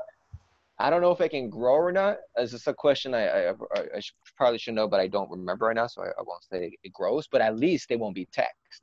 I 0.80 0.90
don't 0.90 1.02
know 1.02 1.12
if 1.12 1.22
it 1.22 1.30
can 1.30 1.50
grow 1.50 1.76
or 1.76 1.92
not. 1.92 2.18
It's 2.38 2.52
just 2.52 2.68
a 2.68 2.74
question 2.74 3.14
i 3.16 3.24
i, 3.28 3.50
I 3.50 4.02
probably 4.38 4.60
should 4.60 4.76
know 4.76 4.88
but 4.88 5.00
i 5.00 5.08
don't 5.08 5.30
remember 5.30 5.66
right 5.68 5.76
now 5.76 5.88
so 5.88 6.02
I, 6.04 6.08
I 6.08 6.24
won't 6.26 6.44
say 6.52 6.78
it 6.84 6.94
grows 6.94 7.28
but 7.28 7.42
at 7.42 7.58
least 7.58 7.90
they 7.90 7.96
won't 7.96 8.16
be 8.16 8.28
taxed. 8.32 8.82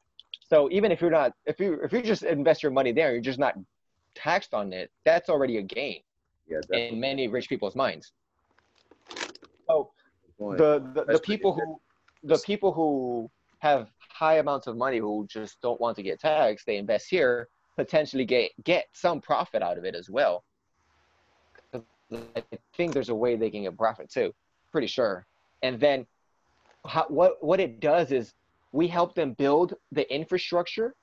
So 0.50 0.68
even 0.72 0.90
if 0.90 1.00
you're 1.00 1.16
not 1.22 1.32
if 1.46 1.60
you 1.60 1.80
if 1.84 1.92
you 1.92 2.02
just 2.02 2.24
invest 2.24 2.62
your 2.62 2.72
money 2.72 2.92
there 2.92 3.12
you're 3.12 3.28
just 3.32 3.38
not 3.38 3.54
taxed 4.14 4.52
on 4.54 4.72
it 4.72 4.90
that's 5.04 5.28
already 5.28 5.58
a 5.58 5.62
gain 5.62 6.00
yeah, 6.50 6.60
in 6.72 6.98
many 6.98 7.28
rich 7.28 7.48
people's 7.48 7.76
minds. 7.76 8.12
So 9.68 9.92
the 10.38 10.90
the, 10.94 11.04
the 11.04 11.20
people 11.20 11.52
who 11.54 11.80
the 12.22 12.38
people 12.38 12.72
who 12.72 13.30
have 13.60 13.88
high 13.98 14.38
amounts 14.38 14.66
of 14.66 14.76
money 14.76 14.98
who 14.98 15.26
just 15.30 15.60
don't 15.62 15.80
want 15.80 15.96
to 15.96 16.02
get 16.02 16.20
taxed, 16.20 16.66
they 16.66 16.76
invest 16.76 17.06
here, 17.08 17.48
potentially 17.76 18.24
get 18.24 18.50
get 18.64 18.86
some 18.92 19.20
profit 19.20 19.62
out 19.62 19.78
of 19.78 19.84
it 19.84 19.94
as 19.94 20.10
well. 20.10 20.44
I 21.72 22.42
think 22.76 22.92
there's 22.92 23.08
a 23.08 23.14
way 23.14 23.36
they 23.36 23.50
can 23.50 23.62
get 23.62 23.76
profit 23.76 24.10
too, 24.10 24.32
pretty 24.72 24.88
sure. 24.88 25.26
And 25.62 25.78
then, 25.78 26.06
how, 26.86 27.06
what 27.08 27.42
what 27.44 27.60
it 27.60 27.80
does 27.80 28.10
is 28.12 28.32
we 28.72 28.88
help 28.88 29.14
them 29.14 29.34
build 29.34 29.74
the 29.92 30.12
infrastructure 30.12 30.94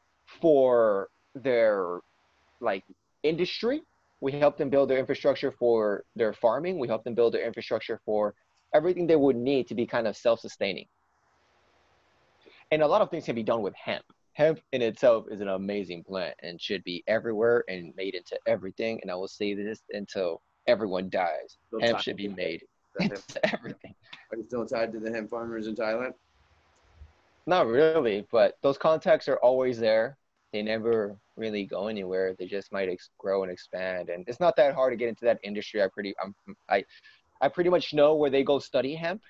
for 0.42 1.10
their 1.36 2.00
like 2.60 2.84
industry. 3.24 3.82
We 4.20 4.32
help 4.32 4.58
them 4.58 4.70
build 4.70 4.90
their 4.90 4.98
infrastructure 4.98 5.52
for 5.52 6.04
their 6.16 6.34
farming. 6.34 6.80
We 6.80 6.88
help 6.88 7.04
them 7.04 7.14
build 7.14 7.34
their 7.36 7.46
infrastructure 7.46 8.02
for 8.04 8.34
everything 8.74 9.06
they 9.06 9.16
would 9.16 9.36
need 9.36 9.68
to 9.68 9.76
be 9.76 9.86
kind 9.86 10.08
of 10.08 10.18
self-sustaining 10.18 10.88
and 12.72 12.82
a 12.82 12.88
lot 12.88 13.02
of 13.02 13.10
things 13.10 13.26
can 13.26 13.36
be 13.36 13.44
done 13.44 13.62
with 13.62 13.76
hemp. 13.76 14.06
Hemp 14.34 14.60
in 14.72 14.82
itself 14.82 15.26
is 15.32 15.42
an 15.42 15.48
amazing 15.48 16.04
plant 16.04 16.36
and 16.44 16.62
should 16.62 16.84
be 16.84 17.04
everywhere 17.08 17.64
and 17.68 17.94
made 17.96 18.14
into 18.14 18.38
everything. 18.46 19.00
And 19.02 19.10
I 19.10 19.16
will 19.16 19.28
say 19.28 19.54
this 19.54 19.82
until 19.92 20.42
everyone 20.68 21.10
dies. 21.10 21.58
Still 21.68 21.80
hemp 21.82 22.00
should 22.00 22.18
be 22.18 22.28
made 22.28 22.64
into 23.00 23.22
everything. 23.54 23.96
Are 24.32 24.38
you 24.38 24.44
still 24.44 24.66
tied 24.66 24.92
to 24.92 25.00
the 25.00 25.12
hemp 25.12 25.30
farmers 25.30 25.68
in 25.68 25.76
Thailand? 25.76 26.14
Not 27.48 27.68
really, 27.68 28.28
but 28.32 28.58
those 28.62 28.78
contacts 28.78 29.28
are 29.28 29.38
always 29.38 29.80
there. 29.80 30.18
They 30.52 30.62
never 30.62 31.18
really 31.38 31.66
go 31.66 31.88
anywhere. 31.88 32.36
They 32.38 32.46
just 32.46 32.72
might 32.72 32.90
ex- 32.90 33.10
grow 33.18 33.44
and 33.44 33.52
expand, 33.52 34.10
and 34.10 34.26
it's 34.28 34.40
not 34.40 34.56
that 34.58 34.76
hard 34.76 34.92
to 34.92 34.98
get 34.98 35.08
into 35.10 35.26
that 35.26 35.40
industry. 35.44 35.82
I 35.82 35.88
pretty, 35.88 36.14
I'm, 36.22 36.36
I, 36.70 36.84
I 37.42 37.48
pretty 37.48 37.70
much 37.70 37.94
know 37.94 38.16
where 38.16 38.30
they 38.30 38.44
go 38.44 38.60
study 38.60 38.96
hemp, 38.96 39.22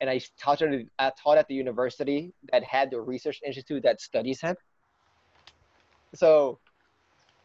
and 0.00 0.10
I 0.10 0.20
taught, 0.38 0.62
at, 0.62 0.70
I 0.98 1.12
taught 1.22 1.38
at 1.38 1.48
the 1.48 1.54
university 1.54 2.32
that 2.52 2.62
had 2.64 2.90
the 2.90 3.00
research 3.00 3.40
institute 3.44 3.82
that 3.84 4.00
studies 4.00 4.40
hemp. 4.40 4.58
So, 6.14 6.58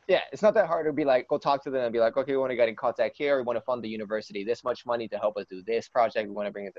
yeah, 0.08 0.22
it's 0.34 0.42
not 0.42 0.54
that 0.56 0.68
hard 0.68 0.86
to 0.86 0.94
be 0.94 1.06
like, 1.06 1.28
go 1.28 1.38
talk 1.38 1.64
to 1.64 1.70
them 1.70 1.84
and 1.84 1.94
be 1.94 2.00
like, 2.00 2.18
okay, 2.18 2.34
we 2.34 2.38
want 2.38 2.52
to 2.52 2.56
get 2.56 2.68
in 2.68 2.76
contact 2.76 3.16
here. 3.18 3.38
We 3.38 3.44
want 3.44 3.58
to 3.58 3.62
fund 3.62 3.84
the 3.84 3.90
university 3.90 4.44
this 4.44 4.64
much 4.64 4.86
money 4.86 5.08
to 5.08 5.18
help 5.18 5.38
us 5.38 5.46
do 5.50 5.62
this 5.66 5.88
project. 5.88 6.28
We 6.28 6.34
want 6.34 6.48
to 6.48 6.52
bring 6.52 6.66
it. 6.66 6.76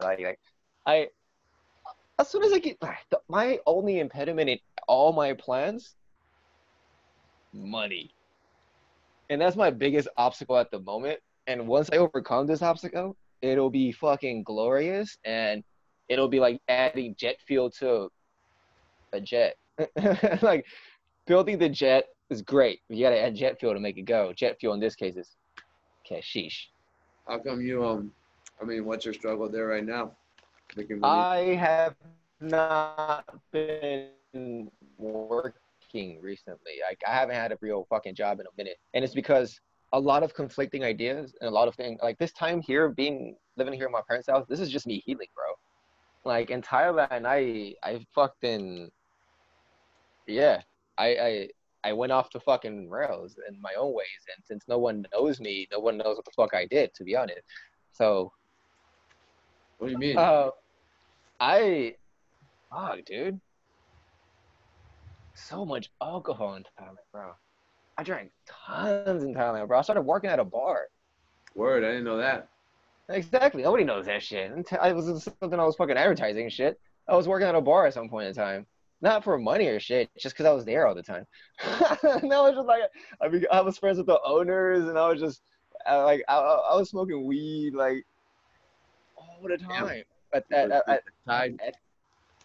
Like, 0.00 0.38
I, 0.86 1.08
as 2.18 2.28
soon 2.28 2.44
as 2.44 2.52
I 2.52 2.58
get 2.58 2.78
my 3.28 3.58
only 3.66 3.98
impediment 3.98 4.48
in 4.48 4.58
all 4.86 5.12
my 5.12 5.32
plans, 5.32 5.96
money. 7.52 8.12
And 9.28 9.40
that's 9.40 9.56
my 9.56 9.70
biggest 9.70 10.08
obstacle 10.16 10.56
at 10.56 10.70
the 10.70 10.78
moment. 10.78 11.18
And 11.48 11.66
once 11.66 11.90
I 11.92 11.96
overcome 11.96 12.46
this 12.46 12.62
obstacle, 12.62 13.16
it'll 13.42 13.70
be 13.70 13.92
fucking 13.92 14.42
glorious 14.42 15.18
and 15.24 15.62
it'll 16.08 16.28
be 16.28 16.40
like 16.40 16.60
adding 16.68 17.14
jet 17.18 17.36
fuel 17.46 17.70
to 17.70 18.08
a 19.12 19.20
jet. 19.20 19.56
like 20.42 20.64
building 21.26 21.58
the 21.58 21.68
jet 21.68 22.06
is 22.30 22.42
great. 22.42 22.80
You 22.88 23.04
gotta 23.04 23.20
add 23.20 23.34
jet 23.34 23.58
fuel 23.58 23.74
to 23.74 23.80
make 23.80 23.98
it 23.98 24.02
go. 24.02 24.32
Jet 24.32 24.56
fuel 24.58 24.74
in 24.74 24.80
this 24.80 24.94
case 24.94 25.16
is 25.16 25.36
cashish. 26.04 26.70
How 27.26 27.38
come 27.38 27.60
you 27.60 27.84
um 27.84 28.12
I 28.60 28.64
mean 28.64 28.84
what's 28.84 29.04
your 29.04 29.14
struggle 29.14 29.48
there 29.48 29.66
right 29.66 29.84
now? 29.84 30.12
I 31.02 31.54
have 31.58 31.94
not 32.40 33.24
been 33.52 34.70
working 34.98 36.18
recently. 36.20 36.72
Like 36.88 37.00
I 37.06 37.12
haven't 37.12 37.34
had 37.34 37.52
a 37.52 37.58
real 37.60 37.86
fucking 37.88 38.14
job 38.14 38.40
in 38.40 38.46
a 38.46 38.50
minute. 38.56 38.78
And 38.94 39.04
it's 39.04 39.14
because 39.14 39.60
a 39.92 40.00
lot 40.00 40.22
of 40.22 40.34
conflicting 40.34 40.84
ideas 40.84 41.34
and 41.40 41.48
a 41.48 41.52
lot 41.52 41.68
of 41.68 41.74
things 41.74 42.00
like 42.02 42.18
this 42.18 42.32
time 42.32 42.60
here 42.60 42.88
being 42.88 43.36
living 43.56 43.74
here 43.74 43.86
in 43.86 43.92
my 43.92 44.02
parents' 44.06 44.28
house, 44.28 44.46
this 44.48 44.60
is 44.60 44.70
just 44.70 44.86
me 44.86 45.02
healing, 45.06 45.28
bro. 45.34 45.44
Like 46.24 46.50
in 46.50 46.60
Thailand, 46.62 47.24
I 47.26 47.74
I 47.82 48.04
fucked 48.14 48.44
in 48.44 48.90
yeah. 50.26 50.62
I 50.98 51.06
I 51.06 51.48
I 51.84 51.92
went 51.92 52.10
off 52.10 52.30
the 52.32 52.40
fucking 52.40 52.90
rails 52.90 53.36
in 53.48 53.60
my 53.60 53.72
own 53.78 53.94
ways. 53.94 54.22
And 54.34 54.44
since 54.44 54.64
no 54.66 54.78
one 54.78 55.06
knows 55.12 55.40
me, 55.40 55.68
no 55.70 55.78
one 55.78 55.96
knows 55.98 56.16
what 56.16 56.24
the 56.24 56.32
fuck 56.32 56.52
I 56.52 56.66
did, 56.66 56.92
to 56.94 57.04
be 57.04 57.14
honest. 57.16 57.42
So. 57.92 58.32
What 59.78 59.88
do 59.88 59.92
you 59.92 59.98
mean? 59.98 60.16
Uh, 60.16 60.50
I, 61.38 61.94
fuck, 62.70 63.04
dude. 63.04 63.40
So 65.34 65.64
much 65.66 65.90
alcohol 66.00 66.54
in 66.54 66.62
Thailand, 66.62 66.96
bro. 67.12 67.32
I 67.98 68.02
drank 68.02 68.30
tons 68.46 69.24
in 69.24 69.34
Thailand, 69.34 69.68
bro. 69.68 69.78
I 69.78 69.82
started 69.82 70.02
working 70.02 70.30
at 70.30 70.38
a 70.38 70.44
bar. 70.44 70.88
Word, 71.54 71.84
I 71.84 71.88
didn't 71.88 72.04
know 72.04 72.18
that. 72.18 72.48
Exactly. 73.08 73.62
Nobody 73.62 73.84
knows 73.84 74.06
that 74.06 74.22
shit. 74.22 74.52
I 74.80 74.92
was 74.92 75.24
something 75.40 75.58
I 75.58 75.64
was 75.64 75.76
fucking 75.76 75.96
advertising 75.96 76.48
shit. 76.50 76.78
I 77.08 77.16
was 77.16 77.28
working 77.28 77.46
at 77.46 77.54
a 77.54 77.60
bar 77.60 77.86
at 77.86 77.94
some 77.94 78.08
point 78.08 78.28
in 78.28 78.34
time. 78.34 78.66
Not 79.00 79.24
for 79.24 79.38
money 79.38 79.66
or 79.66 79.78
shit, 79.78 80.10
just 80.18 80.34
because 80.34 80.46
I 80.46 80.52
was 80.52 80.64
there 80.64 80.86
all 80.86 80.94
the 80.94 81.02
time. 81.02 81.26
and 81.62 82.32
I 82.32 82.40
was 82.40 82.54
just 82.54 82.66
like, 82.66 82.82
I, 83.20 83.28
mean, 83.28 83.44
I 83.52 83.60
was 83.60 83.78
friends 83.78 83.98
with 83.98 84.06
the 84.06 84.18
owners, 84.24 84.88
and 84.88 84.98
I 84.98 85.08
was 85.08 85.20
just 85.20 85.42
I, 85.86 85.96
like, 85.98 86.24
I, 86.28 86.36
I 86.36 86.76
was 86.76 86.90
smoking 86.90 87.26
weed 87.26 87.74
like 87.74 88.04
all 89.16 89.38
the 89.46 89.58
time. 89.58 90.02
But 90.32 90.44
at, 90.50 90.70
at, 90.70 90.88
at, 90.88 91.02
at, 91.28 91.76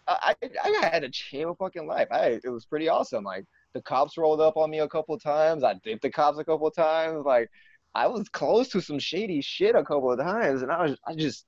I, 0.06 0.34
I 0.64 0.88
had 0.90 1.04
a 1.04 1.08
chain 1.08 1.46
of 1.46 1.58
fucking 1.58 1.86
life. 1.86 2.08
I 2.10 2.40
it 2.44 2.50
was 2.50 2.64
pretty 2.64 2.88
awesome. 2.88 3.24
Like 3.24 3.46
the 3.72 3.82
cops 3.82 4.16
rolled 4.18 4.40
up 4.40 4.56
on 4.56 4.70
me 4.70 4.80
a 4.80 4.88
couple 4.88 5.18
times. 5.18 5.64
I 5.64 5.74
dipped 5.74 6.02
the 6.02 6.10
cops 6.10 6.38
a 6.38 6.44
couple 6.44 6.70
times. 6.70 7.24
Like 7.24 7.50
I 7.94 8.06
was 8.06 8.28
close 8.28 8.68
to 8.70 8.80
some 8.80 8.98
shady 8.98 9.40
shit 9.40 9.74
a 9.74 9.84
couple 9.84 10.12
of 10.12 10.18
times, 10.18 10.62
and 10.62 10.70
I 10.70 10.82
was 10.82 10.96
I 11.06 11.14
just 11.14 11.46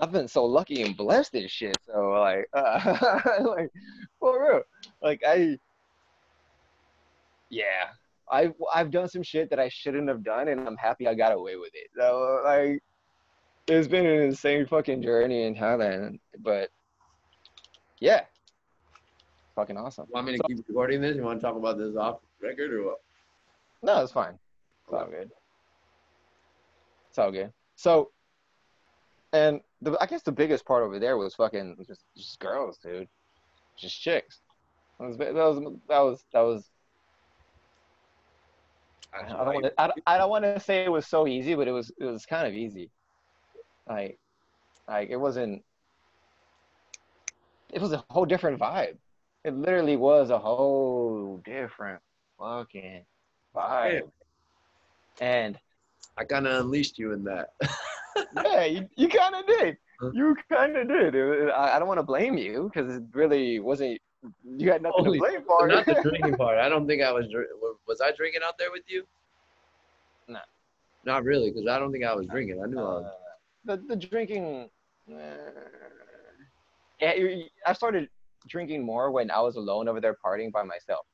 I've 0.00 0.12
been 0.12 0.28
so 0.28 0.44
lucky 0.44 0.82
and 0.82 0.96
blessed 0.96 1.34
and 1.34 1.50
shit. 1.50 1.76
So 1.86 2.10
like, 2.10 2.48
uh, 2.52 3.20
like 3.44 3.70
for 4.18 4.42
real, 4.42 4.62
like 5.02 5.22
I, 5.26 5.58
yeah, 7.50 7.88
I've 8.30 8.54
I've 8.74 8.90
done 8.90 9.08
some 9.08 9.22
shit 9.22 9.50
that 9.50 9.60
I 9.60 9.68
shouldn't 9.68 10.08
have 10.08 10.24
done, 10.24 10.48
and 10.48 10.66
I'm 10.66 10.76
happy 10.76 11.06
I 11.06 11.14
got 11.14 11.32
away 11.32 11.56
with 11.56 11.72
it. 11.74 11.90
So 11.96 12.40
like, 12.44 12.82
it's 13.68 13.88
been 13.88 14.06
an 14.06 14.22
insane 14.22 14.66
fucking 14.66 15.02
journey 15.02 15.44
in 15.44 15.54
Thailand, 15.54 16.18
but 16.38 16.70
yeah, 18.00 18.22
fucking 19.60 19.76
awesome. 19.76 20.06
Want 20.10 20.26
me 20.26 20.32
to 20.32 20.38
so, 20.38 20.48
keep 20.48 20.66
recording 20.66 21.02
this? 21.02 21.16
You 21.16 21.22
want 21.22 21.38
to 21.40 21.46
talk 21.46 21.56
about 21.56 21.76
this 21.76 21.94
off 21.94 22.20
record 22.42 22.72
or 22.72 22.84
what? 22.84 23.00
No, 23.82 24.02
it's 24.02 24.12
fine. 24.12 24.38
It's 24.84 24.94
all 24.94 25.06
good. 25.06 25.30
It's 27.10 27.18
all 27.18 27.30
good. 27.30 27.52
So, 27.76 28.10
and 29.34 29.60
the, 29.82 29.98
I 30.00 30.06
guess 30.06 30.22
the 30.22 30.32
biggest 30.32 30.64
part 30.64 30.82
over 30.82 30.98
there 30.98 31.18
was 31.18 31.34
fucking 31.34 31.84
just, 31.86 32.00
just 32.16 32.38
girls, 32.40 32.78
dude, 32.78 33.06
just 33.76 34.00
chicks. 34.00 34.40
That 34.98 35.08
was 35.08 35.18
that 35.18 35.34
was 35.34 35.60
that 35.88 36.00
was 36.00 36.24
that 36.32 36.40
was. 36.40 36.70
I 39.12 39.28
don't 39.28 39.54
want 39.54 39.64
to. 39.64 39.72
I, 39.78 39.90
I 40.06 40.18
don't 40.18 40.30
want 40.30 40.44
to 40.44 40.58
say 40.60 40.84
it 40.84 40.92
was 40.92 41.06
so 41.06 41.26
easy, 41.26 41.54
but 41.54 41.68
it 41.68 41.72
was 41.72 41.92
it 41.98 42.04
was 42.04 42.24
kind 42.24 42.46
of 42.46 42.54
easy. 42.54 42.90
Like, 43.86 44.18
like 44.88 45.10
it 45.10 45.16
wasn't. 45.16 45.62
It 47.72 47.80
was 47.82 47.92
a 47.92 48.02
whole 48.08 48.24
different 48.24 48.58
vibe. 48.58 48.96
It 49.44 49.54
literally 49.54 49.96
was 49.96 50.30
a 50.30 50.38
whole 50.38 51.40
different 51.44 52.00
fucking 52.38 53.04
vibe. 53.54 54.10
And 55.20 55.58
I 56.18 56.24
kind 56.24 56.46
of 56.46 56.60
unleashed 56.60 56.98
you 56.98 57.12
in 57.12 57.24
that. 57.24 57.50
yeah, 58.44 58.64
you, 58.64 58.88
you 58.96 59.08
kind 59.08 59.34
of 59.34 59.46
did. 59.46 59.76
You 60.12 60.36
kind 60.50 60.76
of 60.76 60.88
did. 60.88 61.50
I, 61.50 61.76
I 61.76 61.78
don't 61.78 61.88
want 61.88 61.98
to 61.98 62.04
blame 62.04 62.36
you 62.36 62.70
because 62.72 62.94
it 62.94 63.02
really 63.12 63.60
wasn't. 63.60 64.00
You 64.44 64.70
had 64.70 64.82
nothing 64.82 65.04
Holy, 65.04 65.18
to 65.18 65.24
blame 65.24 65.42
for. 65.46 65.66
Not 65.68 65.86
the 65.86 65.94
drinking 66.02 66.36
part. 66.36 66.58
I 66.58 66.68
don't 66.68 66.86
think 66.86 67.02
I 67.02 67.12
was. 67.12 67.26
Was 67.86 68.00
I 68.00 68.12
drinking 68.12 68.42
out 68.44 68.58
there 68.58 68.70
with 68.70 68.82
you? 68.88 69.06
No. 70.28 70.40
Not 71.04 71.24
really, 71.24 71.50
because 71.50 71.66
I 71.66 71.78
don't 71.78 71.92
think 71.92 72.04
I 72.04 72.14
was 72.14 72.26
drinking. 72.26 72.62
I 72.62 72.66
knew 72.66 72.78
uh, 72.78 72.82
I 72.82 72.86
was. 72.86 73.12
The 73.64 73.76
the 73.88 73.96
drinking. 73.96 74.68
Uh, 75.10 75.16
yeah, 77.00 77.12
I 77.66 77.72
started 77.72 78.08
drinking 78.46 78.84
more 78.84 79.10
when 79.10 79.30
I 79.30 79.40
was 79.40 79.56
alone 79.56 79.88
over 79.88 80.00
there 80.00 80.16
partying 80.24 80.50
by 80.52 80.62
myself. 80.62 81.06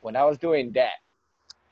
When 0.00 0.16
I 0.16 0.24
was 0.24 0.38
doing 0.38 0.72
that, 0.72 0.94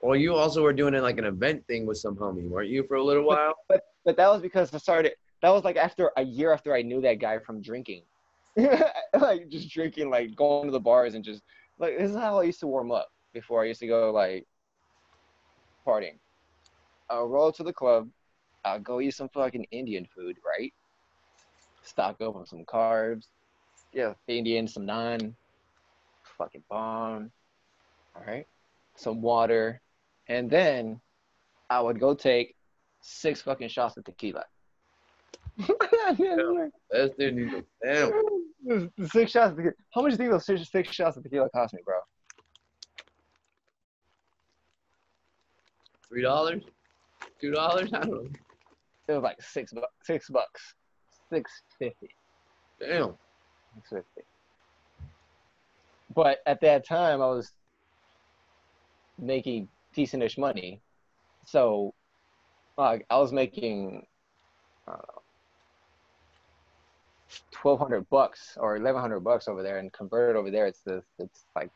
well, 0.01 0.17
you 0.17 0.35
also 0.35 0.63
were 0.63 0.73
doing 0.73 0.95
it 0.95 1.03
like 1.03 1.19
an 1.19 1.25
event 1.25 1.67
thing 1.67 1.85
with 1.85 1.99
some 1.99 2.15
homie, 2.15 2.49
weren't 2.49 2.69
you, 2.69 2.85
for 2.85 2.97
a 2.97 3.03
little 3.03 3.25
while? 3.25 3.55
But, 3.69 3.83
but, 4.05 4.17
that 4.17 4.29
was 4.29 4.41
because 4.41 4.73
I 4.73 4.79
started. 4.79 5.15
That 5.43 5.51
was 5.51 5.65
like 5.65 5.77
after 5.77 6.13
a 6.17 6.23
year 6.23 6.53
after 6.53 6.75
I 6.75 6.83
knew 6.83 7.01
that 7.01 7.15
guy 7.15 7.39
from 7.39 7.61
drinking, 7.61 8.03
like 8.57 9.49
just 9.49 9.71
drinking, 9.71 10.11
like 10.11 10.37
going 10.37 10.67
to 10.67 10.73
the 10.73 10.81
bars 10.81 11.15
and 11.15 11.25
just 11.25 11.43
like 11.79 11.99
this 11.99 12.11
is 12.11 12.17
how 12.17 12.39
I 12.39 12.45
used 12.45 12.61
to 12.61 12.67
warm 12.67 12.91
up 12.91 13.09
before 13.33 13.63
I 13.63 13.67
used 13.67 13.81
to 13.81 13.87
go 13.87 14.13
like 14.13 14.47
partying. 15.87 16.19
I'll 17.11 17.29
roll 17.29 17.53
to 17.53 17.63
the 17.63 17.73
club. 17.73 18.09
I'll 18.65 18.81
go 18.81 19.01
eat 19.01 19.15
some 19.15 19.29
fucking 19.31 19.67
Indian 19.71 20.07
food, 20.15 20.37
right? 20.47 20.73
Stock 21.83 22.21
up 22.21 22.37
on 22.37 22.47
some 22.47 22.65
carbs. 22.65 23.27
Yeah, 23.99 24.15
Indian, 24.29 24.69
some 24.69 24.87
naan. 24.87 25.35
Fucking 26.39 26.63
bomb. 26.71 27.33
All 28.15 28.23
right. 28.25 28.47
Some 28.95 29.21
water, 29.21 29.81
and 30.29 30.49
then 30.49 31.01
I 31.69 31.81
would 31.81 31.99
go 31.99 32.15
take 32.15 32.55
six 33.01 33.43
fucking 33.43 33.71
shots 33.71 33.97
of 33.97 34.05
tequila. 34.05 34.45
That's 36.93 37.17
dude 37.19 37.65
damn. 37.85 38.13
Six 39.11 39.33
shots. 39.33 39.51
Of 39.51 39.57
tequila. 39.57 39.75
How 39.93 40.03
much 40.03 40.11
do 40.11 40.13
you 40.13 40.17
think 40.17 40.31
those 40.31 40.47
six, 40.47 40.71
six 40.71 40.95
shots 40.95 41.17
of 41.17 41.25
tequila 41.25 41.51
cost 41.51 41.75
me, 41.75 41.81
bro? 41.85 41.97
Three 46.09 46.23
dollars, 46.23 46.63
two 47.41 47.51
dollars. 47.51 47.93
I 47.93 47.99
don't 47.99 48.11
know. 48.11 48.31
It 49.09 49.13
was 49.13 49.23
like 49.25 49.43
six 49.43 49.73
bucks. 49.73 49.93
Six 50.05 50.31
bucks. 50.31 50.75
Six 51.31 51.51
fifty. 51.81 52.11
Damn. 52.79 53.17
Six 53.77 53.91
fifty. 53.91 54.23
But 56.15 56.39
at 56.47 56.61
that 56.63 56.87
time, 56.87 57.21
I 57.23 57.27
was 57.27 57.53
making 59.19 59.69
decentish 59.97 60.39
money. 60.39 60.81
So, 61.45 61.95
like, 62.77 63.07
I 63.11 63.19
was 63.19 63.33
making 63.33 64.07
twelve 67.51 67.79
hundred 67.79 68.09
bucks 68.11 68.57
or 68.59 68.77
eleven 68.77 69.01
hundred 69.01 69.21
bucks 69.21 69.49
over 69.49 69.63
there, 69.63 69.79
and 69.79 69.93
converted 69.93 70.37
over 70.37 70.51
there, 70.51 70.67
it's 70.67 70.81
the 70.81 71.03
it's 71.19 71.47
like 71.55 71.71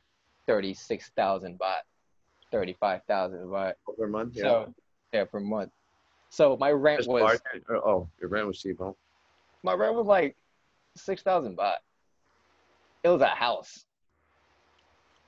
thirty 0.46 0.74
six 0.74 1.10
thousand 1.16 1.58
baht, 1.58 1.82
thirty 2.50 2.74
five 2.78 3.02
thousand 3.06 3.40
baht 3.40 3.74
oh, 3.88 3.92
per 3.92 4.06
month. 4.06 4.34
Yeah. 4.34 4.42
So, 4.42 4.74
yeah, 5.12 5.24
per 5.24 5.40
month. 5.40 5.70
So 6.30 6.56
my 6.56 6.70
rent 6.70 7.00
Just 7.00 7.10
was 7.10 7.40
oh, 7.68 7.74
oh, 7.74 8.08
your 8.20 8.30
rent 8.30 8.46
was 8.46 8.58
cheap, 8.58 8.78
huh? 8.80 8.92
My 9.62 9.74
rent 9.74 9.94
was 9.94 10.06
like 10.06 10.36
six 10.96 11.22
thousand 11.22 11.56
baht. 11.56 11.76
It 13.04 13.08
was 13.08 13.20
a 13.20 13.26
house. 13.26 13.84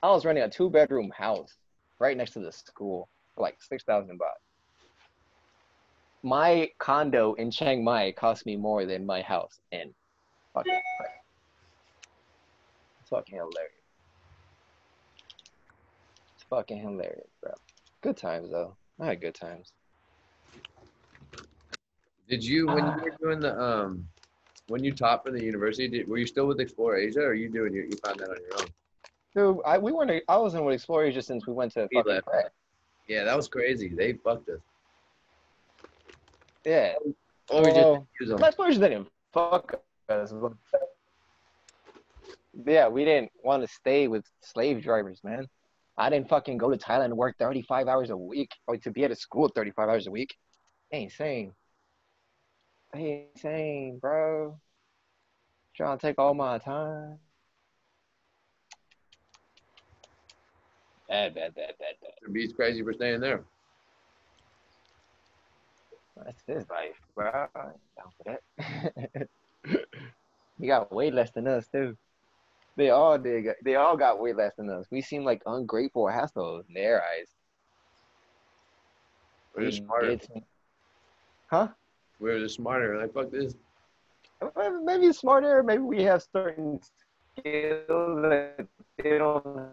I 0.01 0.09
was 0.09 0.23
renting 0.23 0.43
a 0.43 0.49
two 0.49 0.69
bedroom 0.69 1.11
house 1.17 1.57
right 1.99 2.15
next 2.15 2.31
to 2.31 2.39
the 2.39 2.51
school 2.51 3.09
for 3.33 3.41
like 3.41 3.57
6,000 3.59 4.19
baht. 4.19 4.29
My 6.23 6.69
condo 6.79 7.33
in 7.33 7.51
Chiang 7.51 7.83
Mai 7.83 8.11
cost 8.11 8.45
me 8.45 8.55
more 8.55 8.85
than 8.85 9.05
my 9.05 9.21
house 9.21 9.59
in 9.71 9.93
fucking 10.53 10.73
It's 13.01 13.09
fucking 13.09 13.35
hilarious. 13.35 13.71
It's 16.35 16.45
fucking 16.49 16.81
hilarious, 16.81 17.29
bro. 17.41 17.51
Good 18.01 18.17
times 18.17 18.49
though. 18.51 18.75
I 18.99 19.07
had 19.07 19.21
good 19.21 19.35
times. 19.35 19.71
Did 22.27 22.43
you 22.43 22.67
when 22.67 22.85
you 22.85 22.91
were 23.03 23.17
doing 23.21 23.39
the 23.39 23.59
um 23.59 24.07
when 24.67 24.83
you 24.83 24.91
taught 24.93 25.23
for 25.23 25.31
the 25.31 25.43
university, 25.43 25.87
did, 25.87 26.07
were 26.07 26.17
you 26.17 26.25
still 26.25 26.47
with 26.47 26.59
Explore 26.59 26.97
Asia 26.97 27.21
or 27.21 27.29
are 27.29 27.33
you 27.33 27.49
doing 27.49 27.73
you, 27.73 27.83
you 27.83 27.97
found 28.03 28.19
that 28.19 28.29
on 28.29 28.37
your 28.49 28.61
own? 28.61 28.67
Dude, 29.35 29.63
I 29.65 29.77
we 29.77 29.91
weren't. 29.91 30.23
I 30.27 30.37
wasn't 30.37 30.63
with 30.63 30.75
Explore 30.75 31.05
Asia 31.05 31.21
since 31.21 31.45
we 31.45 31.53
went 31.53 31.73
to 31.73 31.87
fucking 31.93 32.21
Prague. 32.23 32.45
Yeah, 33.07 33.23
that 33.25 33.35
was 33.35 33.47
crazy. 33.47 33.89
They 33.89 34.13
fucked 34.13 34.49
us. 34.49 34.59
Yeah. 36.65 36.93
Or 37.49 37.61
we 37.61 37.71
just 37.71 38.01
use 38.19 38.29
them. 38.29 38.43
Explore 38.43 38.69
Asia 38.69 38.79
didn't 38.79 39.07
fuck 39.33 39.79
us. 40.09 40.33
Yeah, 42.65 42.87
we 42.87 43.03
didn't 43.03 43.31
want 43.43 43.63
to 43.63 43.67
stay 43.67 44.07
with 44.07 44.25
slave 44.39 44.81
drivers, 44.81 45.19
man. 45.23 45.47
I 45.97 46.09
didn't 46.09 46.29
fucking 46.29 46.57
go 46.57 46.71
to 46.71 46.77
Thailand 46.77 47.05
and 47.05 47.17
work 47.17 47.37
35 47.37 47.87
hours 47.87 48.09
a 48.09 48.17
week 48.17 48.51
or 48.67 48.77
to 48.77 48.91
be 48.91 49.03
at 49.03 49.11
a 49.11 49.15
school 49.15 49.49
35 49.49 49.89
hours 49.89 50.07
a 50.07 50.11
week. 50.11 50.35
Ain't 50.91 51.11
insane. 51.11 51.53
Ain't 52.95 53.27
insane, 53.35 53.99
bro. 53.99 54.57
Trying 55.75 55.97
to 55.97 56.07
take 56.07 56.17
all 56.17 56.33
my 56.33 56.57
time. 56.57 57.19
Bad, 61.09 61.35
bad, 61.35 61.53
bad, 61.55 61.73
bad, 61.79 61.95
bad. 62.01 62.11
The 62.25 62.31
beat's 62.31 62.53
crazy 62.53 62.81
for 62.81 62.93
staying 62.93 63.19
there. 63.19 63.43
That's 66.23 66.41
his 66.47 66.65
life, 66.69 66.95
bro. 67.13 67.31
Down 67.53 68.11
for 68.17 68.39
that. 68.63 69.27
he 70.59 70.67
got 70.67 70.91
way 70.93 71.11
less 71.11 71.31
than 71.31 71.47
us 71.47 71.67
too. 71.67 71.97
They 72.77 72.89
all 72.89 73.17
did. 73.17 73.47
They 73.63 73.75
all 73.75 73.97
got 73.97 74.21
way 74.21 74.33
less 74.33 74.53
than 74.57 74.69
us. 74.69 74.85
We 74.89 75.01
seem 75.01 75.23
like 75.23 75.41
ungrateful 75.45 76.09
assholes 76.09 76.65
in 76.67 76.73
their 76.73 77.01
eyes. 77.03 77.27
We're 79.53 79.65
just 79.65 79.79
smarter. 79.79 80.11
It's- 80.11 80.41
We're 82.19 82.39
just 82.39 82.55
smarter. 82.55 82.97
Like 82.97 83.13
fuck 83.13 83.31
this. 83.31 83.55
Maybe 84.83 85.11
smarter. 85.13 85.63
Maybe 85.63 85.81
we 85.83 86.03
have 86.03 86.23
certain 86.33 86.79
skills 87.37 88.21
that 88.21 88.67
they 88.97 89.17
don't 89.17 89.69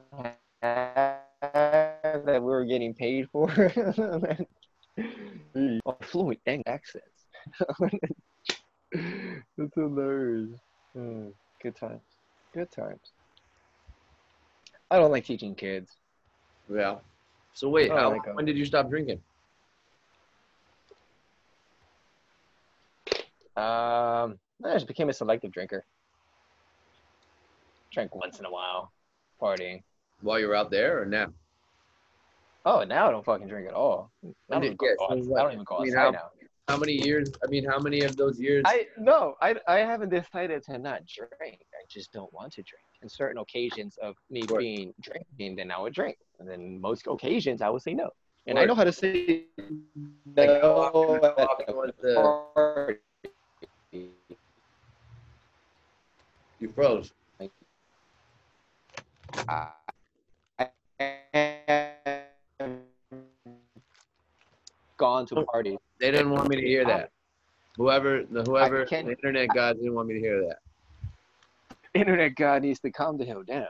have 0.62 1.22
that 1.43 2.40
we're 2.43 2.64
getting 2.64 2.95
paid 2.95 3.28
for. 3.30 3.51
oh, 5.86 5.97
fluent 6.03 6.40
English 6.47 6.64
accents. 6.66 7.26
That's 9.57 9.74
hilarious. 9.74 10.51
Hmm, 10.95 11.28
good 11.62 11.76
times. 11.76 12.03
Good 12.55 12.70
times. 12.70 13.12
I 14.90 14.99
don't 14.99 15.11
like 15.11 15.24
teaching 15.24 15.55
kids. 15.55 15.97
Yeah. 16.72 16.97
So 17.55 17.68
wait, 17.68 17.90
Oh, 17.90 17.97
how, 17.97 18.34
when 18.34 18.45
did 18.45 18.57
you 18.57 18.64
stop 18.64 18.88
drinking? 18.90 19.20
Um, 23.57 24.38
I 24.64 24.72
just 24.72 24.86
became 24.86 25.09
a 25.09 25.12
selective 25.12 25.53
drinker. 25.53 25.84
Drank 27.92 28.14
once 28.14 28.38
in 28.38 28.46
a 28.46 28.50
while, 28.50 28.90
partying. 29.40 29.82
While 30.22 30.38
you 30.40 30.48
were 30.48 30.55
out 30.55 30.70
there 30.70 31.03
or 31.03 31.05
now? 31.05 31.26
Oh, 32.64 32.84
now 32.84 33.09
I 33.09 33.11
don't 33.11 33.24
fucking 33.24 33.48
drink 33.48 33.68
at 33.68 33.74
all. 33.74 34.11
I 34.24 34.55
don't, 34.55 34.64
even 34.64 34.76
go, 34.76 34.86
so 34.96 35.05
outside. 35.05 35.26
what? 35.26 35.40
I 35.40 35.42
don't 35.42 35.53
even 35.53 35.64
go 35.64 35.78
I 35.78 35.82
mean, 35.84 35.94
how- 35.94 36.11
now. 36.11 36.30
How 36.68 36.76
many 36.76 36.92
years? 36.92 37.28
I 37.44 37.48
mean, 37.48 37.64
how 37.68 37.80
many 37.80 38.03
of 38.03 38.16
those 38.16 38.38
years? 38.38 38.62
I 38.66 38.86
no, 38.96 39.34
I 39.42 39.57
I 39.66 39.78
haven't 39.78 40.11
decided 40.11 40.62
to 40.66 40.78
not 40.78 41.03
drink. 41.07 41.59
I 41.74 41.84
just 41.88 42.12
don't 42.12 42.32
want 42.32 42.53
to 42.53 42.62
drink. 42.62 42.84
In 43.03 43.09
certain 43.09 43.38
occasions 43.38 43.98
of 44.00 44.14
me 44.30 44.42
being 44.57 44.94
drinking, 45.03 45.57
then 45.57 45.72
I 45.72 45.80
would 45.80 45.92
drink. 45.92 46.18
And 46.38 46.48
then 46.48 46.80
most 46.80 47.05
occasions 47.09 47.62
I 47.62 47.68
would 47.68 47.82
say 47.82 47.94
no. 47.94 48.11
And 48.46 48.61
I 48.61 48.64
know 48.64 48.76
how 48.76 48.84
to 48.84 48.92
say 48.92 49.46
Like, 50.36 50.62
no 50.62 51.20
often- 53.93 54.01
at 54.01 54.01
how 54.01 54.01
often 54.01 54.01
the 54.01 54.01
was 54.01 54.16
the- 54.30 54.36
party. 54.36 54.36
you 56.61 56.72
froze. 56.72 57.12
I 59.49 59.68
have 62.59 62.70
gone 64.97 65.26
to 65.26 65.45
parties. 65.45 65.78
They 65.99 66.11
didn't 66.11 66.30
want 66.30 66.49
me 66.49 66.57
to 66.57 66.62
hear 66.62 66.84
that. 66.84 67.11
Whoever, 67.76 68.24
the 68.24 68.43
whoever, 68.43 68.84
the 68.84 69.11
internet 69.11 69.49
gods 69.55 69.78
didn't 69.78 69.95
want 69.95 70.09
me 70.09 70.14
to 70.14 70.20
hear 70.20 70.40
that. 70.47 70.59
Internet 71.95 72.34
guy 72.36 72.59
needs 72.59 72.80
to 72.80 72.90
calm 72.90 73.18
the 73.18 73.24
hell 73.24 73.43
down. 73.43 73.66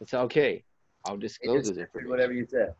It's 0.00 0.14
okay. 0.14 0.64
I'll 1.06 1.16
disclose 1.16 1.66
just 1.68 1.76
this 1.76 1.88
did 1.94 2.08
whatever 2.08 2.32
you 2.32 2.46
said. 2.46 2.74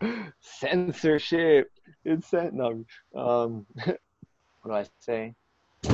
Censorship. 0.40 1.70
It's 2.04 2.28
sent. 2.28 2.54
No. 2.54 2.84
Um, 3.14 3.66
what 4.62 4.72
do 4.72 4.76
I 4.76 4.86
say? 4.98 5.34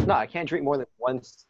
No, 0.06 0.14
I 0.14 0.26
can't 0.26 0.48
drink 0.48 0.64
more 0.64 0.76
than 0.76 0.86
once 0.98 1.46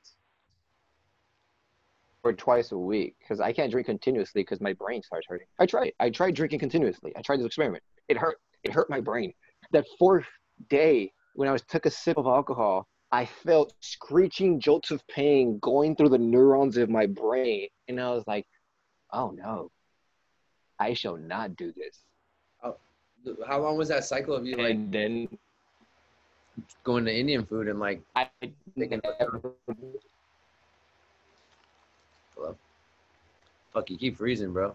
or 2.22 2.32
twice 2.32 2.72
a 2.72 2.78
week 2.78 3.14
because 3.20 3.40
I 3.40 3.52
can't 3.52 3.70
drink 3.70 3.86
continuously 3.86 4.42
because 4.42 4.60
my 4.60 4.72
brain 4.74 5.02
starts 5.02 5.26
hurting. 5.28 5.46
I 5.58 5.66
tried. 5.66 5.92
I 6.00 6.10
tried 6.10 6.34
drinking 6.34 6.58
continuously. 6.58 7.12
I 7.16 7.22
tried 7.22 7.38
this 7.38 7.46
experiment. 7.46 7.82
It 8.08 8.18
hurt. 8.18 8.38
It 8.62 8.72
hurt 8.72 8.90
my 8.90 9.00
brain. 9.00 9.32
That 9.72 9.86
fourth 9.98 10.26
day 10.68 11.12
when 11.34 11.48
I 11.48 11.52
was 11.52 11.62
took 11.62 11.86
a 11.86 11.90
sip 11.90 12.18
of 12.18 12.26
alcohol, 12.26 12.88
I 13.12 13.24
felt 13.24 13.74
screeching 13.80 14.60
jolts 14.60 14.90
of 14.90 15.06
pain 15.08 15.58
going 15.60 15.96
through 15.96 16.08
the 16.10 16.18
neurons 16.18 16.76
of 16.76 16.90
my 16.90 17.06
brain, 17.06 17.68
and 17.88 18.00
I 18.00 18.10
was 18.10 18.24
like, 18.26 18.46
"Oh 19.12 19.30
no, 19.30 19.70
I 20.78 20.92
shall 20.94 21.16
not 21.16 21.56
do 21.56 21.72
this." 21.72 22.02
Oh, 22.62 22.76
how 23.46 23.60
long 23.60 23.78
was 23.78 23.88
that 23.88 24.04
cycle 24.04 24.34
of 24.34 24.44
you 24.44 24.56
like 24.56 24.70
and 24.70 24.92
then 24.92 25.28
going 26.84 27.04
to 27.04 27.14
Indian 27.14 27.44
food 27.44 27.68
and 27.68 27.78
like 27.78 28.00
I 28.14 28.28
Thinking 28.78 29.00
fuck 33.72 33.90
you 33.90 33.96
keep 33.96 34.16
freezing, 34.16 34.52
bro? 34.52 34.74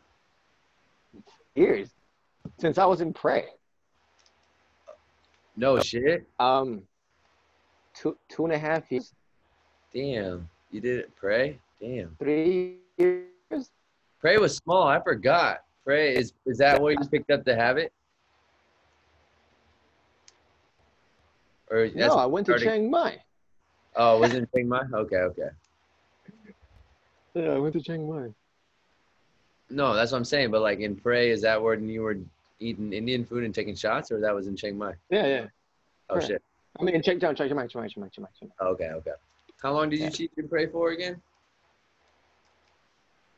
years 1.55 1.89
since 2.59 2.77
I 2.77 2.85
was 2.85 3.01
in 3.01 3.13
Phrae. 3.13 3.45
No 5.57 5.79
shit. 5.79 6.25
Um, 6.39 6.81
two 7.93 8.17
two 8.29 8.45
and 8.45 8.53
a 8.53 8.59
half 8.59 8.91
years, 8.91 9.13
Damn, 9.93 10.49
you 10.71 10.79
did 10.81 10.99
it. 10.99 11.11
Phrae. 11.21 11.57
Damn. 11.79 12.15
three 12.19 12.77
years. 12.97 13.71
Phrae 14.23 14.39
was 14.39 14.55
small. 14.57 14.87
I 14.87 15.01
forgot. 15.01 15.63
Phrae 15.85 16.13
is 16.13 16.33
is 16.45 16.57
that 16.59 16.81
where 16.81 16.93
you 16.93 17.07
picked 17.09 17.31
up 17.31 17.43
the 17.43 17.55
habit? 17.55 17.91
Or 21.71 21.89
No, 21.95 22.15
I 22.15 22.25
went 22.25 22.45
to 22.47 22.59
Chiang 22.59 22.91
Mai. 22.91 23.17
Oh, 23.95 24.19
was 24.19 24.33
it 24.33 24.39
in 24.39 24.47
Chiang 24.53 24.67
Mai? 24.67 24.83
Okay, 24.93 25.17
okay. 25.17 25.49
Yeah, 27.33 27.51
I 27.51 27.59
went 27.59 27.71
to 27.75 27.81
Chiang 27.81 28.09
Mai. 28.13 28.27
No, 29.69 29.93
that's 29.95 30.11
what 30.11 30.17
I'm 30.17 30.25
saying. 30.25 30.51
But 30.51 30.61
like 30.61 30.79
in 30.79 30.97
Phrae, 30.97 31.29
is 31.29 31.41
that 31.43 31.61
where 31.61 31.75
you 31.75 32.01
were 32.01 32.17
eating 32.59 32.91
Indian 32.91 33.23
food 33.23 33.45
and 33.45 33.55
taking 33.55 33.73
shots, 33.73 34.11
or 34.11 34.19
that 34.19 34.35
was 34.35 34.47
in 34.47 34.55
Chiang 34.57 34.77
Mai? 34.77 34.93
Yeah, 35.09 35.27
yeah. 35.27 35.45
Oh 36.09 36.15
Correct. 36.15 36.27
shit. 36.27 36.43
I 36.77 36.83
mean, 36.83 37.01
Chiang 37.01 37.19
Mai, 37.21 37.33
Chiang 37.33 37.55
Mai, 37.55 37.67
Chiang 37.67 37.81
Mai, 37.83 37.87
Chiang 37.87 38.01
Mai, 38.03 38.09
Chiang 38.09 38.23
Mai, 38.23 38.29
Chiang 38.37 38.51
Mai. 38.59 38.67
Okay, 38.67 38.89
okay. 38.97 39.11
How 39.63 39.71
long 39.71 39.89
did 39.89 39.99
you 39.99 40.05
Yeah. 40.05 40.09
teach 40.11 40.31
and 40.37 40.49
Phrae 40.49 40.69
for 40.69 40.89
again? 40.91 41.21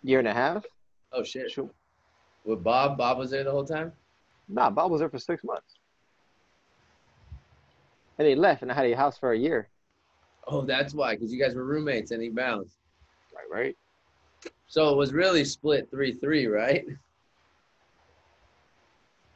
Year 0.02 0.18
and 0.20 0.28
a 0.28 0.34
half. 0.34 0.66
Oh 1.12 1.22
shit. 1.24 1.52
Shoot. 1.52 1.72
With 2.46 2.64
Bob, 2.64 2.98
Bob 2.98 3.20
was 3.20 3.30
there 3.30 3.44
the 3.44 3.52
whole 3.52 3.64
time. 3.66 3.94
Nah, 4.50 4.72
Bob 4.72 4.90
was 4.92 5.00
there 5.02 5.10
for 5.10 5.20
six 5.20 5.44
months. 5.44 5.76
And 8.20 8.28
he 8.28 8.36
left, 8.36 8.61
and 8.61 8.72
I 8.72 8.76
had 8.76 8.86
a 8.86 8.93
house 8.93 9.18
for 9.18 9.32
a 9.32 9.38
year. 9.38 9.70
Oh, 10.47 10.61
that's 10.61 10.93
why, 10.93 11.16
because 11.16 11.34
you 11.34 11.41
guys 11.41 11.55
were 11.55 11.64
roommates 11.64 12.11
and 12.11 12.22
he 12.22 12.30
bounced. 12.30 12.78
Right, 13.34 13.66
right. 13.66 13.78
So 14.68 14.89
it 14.89 14.97
was 14.97 15.14
really 15.14 15.45
split 15.45 15.89
three 15.89 16.14
three, 16.14 16.47
right? 16.47 16.86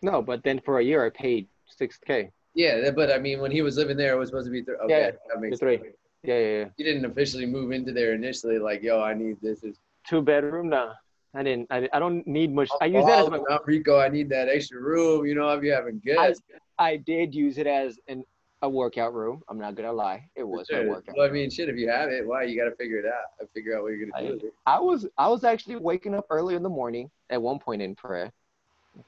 No, 0.01 0.21
but 0.21 0.43
then 0.43 0.59
for 0.59 0.79
a 0.79 0.83
year 0.83 1.05
I 1.05 1.09
paid 1.09 1.47
six 1.65 1.97
k. 1.97 2.31
Yeah, 2.53 2.91
but 2.91 3.11
I 3.11 3.19
mean, 3.19 3.39
when 3.39 3.51
he 3.51 3.61
was 3.61 3.77
living 3.77 3.97
there, 3.97 4.13
it 4.13 4.17
was 4.17 4.29
supposed 4.29 4.47
to 4.47 4.51
be 4.51 4.63
three. 4.63 4.75
Okay, 4.75 4.99
Yeah, 4.99 5.11
that 5.29 5.39
makes 5.39 5.59
three. 5.59 5.79
Yeah, 6.23 6.39
yeah, 6.39 6.57
yeah. 6.57 6.65
You 6.77 6.85
didn't 6.85 7.05
officially 7.05 7.45
move 7.45 7.71
into 7.71 7.93
there 7.93 8.13
initially, 8.13 8.59
like, 8.59 8.81
yo, 8.81 9.01
I 9.01 9.13
need 9.13 9.37
this. 9.41 9.63
Is 9.63 9.79
Two 10.07 10.21
bedroom. 10.21 10.69
Nah, 10.69 10.93
I 11.33 11.43
didn't. 11.43 11.67
I, 11.69 11.87
I 11.93 11.99
don't 11.99 12.25
need 12.25 12.53
much. 12.53 12.69
I 12.81 12.85
use 12.85 13.05
that 13.05 13.19
as 13.19 13.29
my. 13.29 13.39
Rico. 13.65 13.99
I 13.99 14.09
need 14.09 14.29
that 14.29 14.49
extra 14.49 14.81
room. 14.81 15.25
You 15.25 15.35
know, 15.35 15.57
be 15.59 15.69
having 15.69 16.01
guests. 16.03 16.41
I 16.79 16.97
did 16.97 17.33
use 17.33 17.57
it 17.57 17.67
as 17.67 17.99
an 18.07 18.23
a 18.61 18.69
workout 18.69 19.13
room. 19.13 19.41
I'm 19.49 19.59
not 19.59 19.75
gonna 19.75 19.93
lie, 19.93 20.27
it 20.35 20.43
was 20.43 20.67
my 20.71 20.81
workout. 20.81 21.15
Well, 21.17 21.27
I 21.27 21.31
mean, 21.31 21.49
shit. 21.49 21.69
If 21.69 21.77
you 21.77 21.89
have 21.89 22.09
it, 22.09 22.25
why 22.27 22.43
you 22.43 22.57
got 22.59 22.69
to 22.69 22.75
figure 22.75 22.97
it 22.97 23.05
out? 23.05 23.13
and 23.39 23.49
Figure 23.51 23.77
out 23.77 23.83
what 23.83 23.89
you're 23.93 24.07
gonna 24.09 24.31
do. 24.39 24.45
it. 24.47 24.53
I 24.65 24.79
was 24.79 25.07
I 25.17 25.27
was 25.27 25.43
actually 25.43 25.75
waking 25.75 26.15
up 26.15 26.25
early 26.29 26.55
in 26.55 26.63
the 26.63 26.69
morning 26.69 27.09
at 27.29 27.41
one 27.41 27.59
point 27.59 27.81
in 27.81 27.95
prayer, 27.95 28.31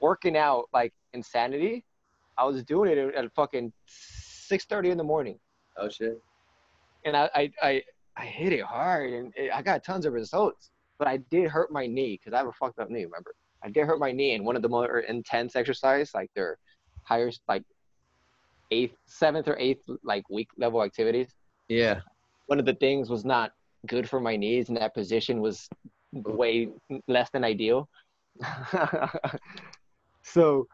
working 0.00 0.36
out 0.36 0.64
like 0.72 0.92
insanity. 1.12 1.84
I 2.38 2.44
was 2.44 2.62
doing 2.64 2.90
it 2.90 2.98
at, 2.98 3.14
at 3.24 3.34
fucking 3.34 3.72
six 3.86 4.64
thirty 4.64 4.90
in 4.90 4.98
the 4.98 5.04
morning, 5.04 5.38
Oh 5.76 5.88
shit. 5.88 6.20
and 7.04 7.16
I 7.16 7.30
I 7.34 7.52
I, 7.62 7.82
I 8.16 8.24
hit 8.26 8.52
it 8.52 8.62
hard, 8.62 9.12
and 9.12 9.32
it, 9.36 9.50
I 9.52 9.62
got 9.62 9.82
tons 9.84 10.06
of 10.06 10.12
results. 10.12 10.70
But 10.98 11.08
I 11.08 11.16
did 11.16 11.48
hurt 11.48 11.72
my 11.72 11.86
knee 11.86 12.18
because 12.18 12.34
I 12.34 12.38
have 12.38 12.46
a 12.46 12.52
fucked 12.52 12.78
up 12.78 12.90
knee. 12.90 13.04
Remember, 13.04 13.34
I 13.64 13.70
did 13.70 13.86
hurt 13.86 13.98
my 13.98 14.12
knee 14.12 14.34
in 14.34 14.44
one 14.44 14.54
of 14.54 14.60
the 14.62 14.68
more 14.68 15.00
intense 15.00 15.56
exercise, 15.56 16.12
like 16.14 16.30
their 16.34 16.58
higher 17.04 17.30
like 17.48 17.62
eighth, 18.70 18.96
seventh 19.06 19.48
or 19.48 19.56
eighth 19.58 19.84
like 20.02 20.28
week 20.30 20.48
level 20.56 20.82
activities. 20.82 21.28
Yeah. 21.68 22.00
one 22.46 22.58
of 22.58 22.66
the 22.66 22.74
things 22.74 23.08
was 23.08 23.24
not 23.24 23.52
good 23.86 24.08
for 24.08 24.20
my 24.20 24.36
knees 24.36 24.68
and 24.68 24.76
that 24.76 24.92
position 24.94 25.40
was 25.40 25.68
way 26.12 26.68
less 27.06 27.30
than 27.30 27.44
ideal. 27.44 27.88
So 30.22 30.68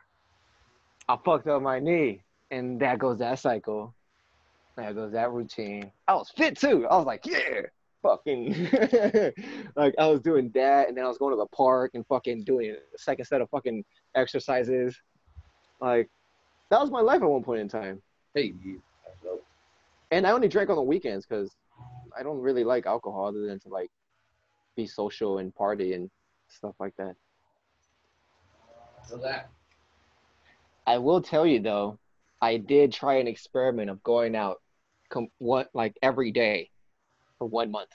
i 1.08 1.16
fucked 1.24 1.46
up 1.46 1.62
my 1.62 1.78
knee 1.78 2.22
and 2.50 2.80
that 2.80 2.98
goes 2.98 3.18
that 3.18 3.38
cycle. 3.38 3.94
That 4.76 4.94
goes 4.94 5.12
that 5.12 5.32
routine. 5.32 5.90
I 6.06 6.14
was 6.14 6.30
fit 6.30 6.58
too. 6.58 6.86
I 6.90 6.96
was 6.96 7.06
like 7.06 7.24
yeah 7.24 7.62
fucking 8.02 8.52
like 9.76 9.94
i 9.98 10.06
was 10.06 10.20
doing 10.20 10.48
that 10.54 10.86
and 10.86 10.96
then 10.96 11.04
i 11.04 11.08
was 11.08 11.18
going 11.18 11.32
to 11.32 11.36
the 11.36 11.46
park 11.46 11.90
and 11.94 12.06
fucking 12.06 12.44
doing 12.44 12.70
a 12.70 12.98
second 12.98 13.24
set 13.24 13.40
of 13.40 13.48
fucking 13.50 13.82
exercises. 14.14 14.96
Like 15.80 16.08
that 16.70 16.80
was 16.80 16.90
my 16.90 17.00
life 17.00 17.22
at 17.22 17.28
one 17.28 17.42
point 17.42 17.60
in 17.60 17.68
time 17.68 18.02
Hey. 18.34 18.52
and 20.10 20.26
I 20.26 20.30
only 20.32 20.48
drank 20.48 20.68
on 20.70 20.76
the 20.76 20.82
weekends 20.82 21.26
because 21.26 21.50
I 22.18 22.22
don't 22.22 22.40
really 22.40 22.64
like 22.64 22.86
alcohol 22.86 23.26
other 23.26 23.46
than 23.46 23.58
to 23.60 23.68
like 23.68 23.90
be 24.76 24.86
social 24.86 25.38
and 25.38 25.54
party 25.54 25.94
and 25.94 26.10
stuff 26.48 26.74
like 26.78 26.94
that. 26.98 27.14
So 29.06 29.16
that. 29.18 29.48
I 30.86 30.98
will 30.98 31.20
tell 31.22 31.46
you 31.46 31.60
though, 31.60 31.98
I 32.42 32.58
did 32.58 32.92
try 32.92 33.14
an 33.14 33.26
experiment 33.26 33.88
of 33.90 34.02
going 34.02 34.36
out, 34.36 34.60
com- 35.08 35.28
one 35.38 35.66
like 35.74 35.96
every 36.02 36.30
day, 36.30 36.70
for 37.38 37.46
one 37.46 37.70
month. 37.70 37.90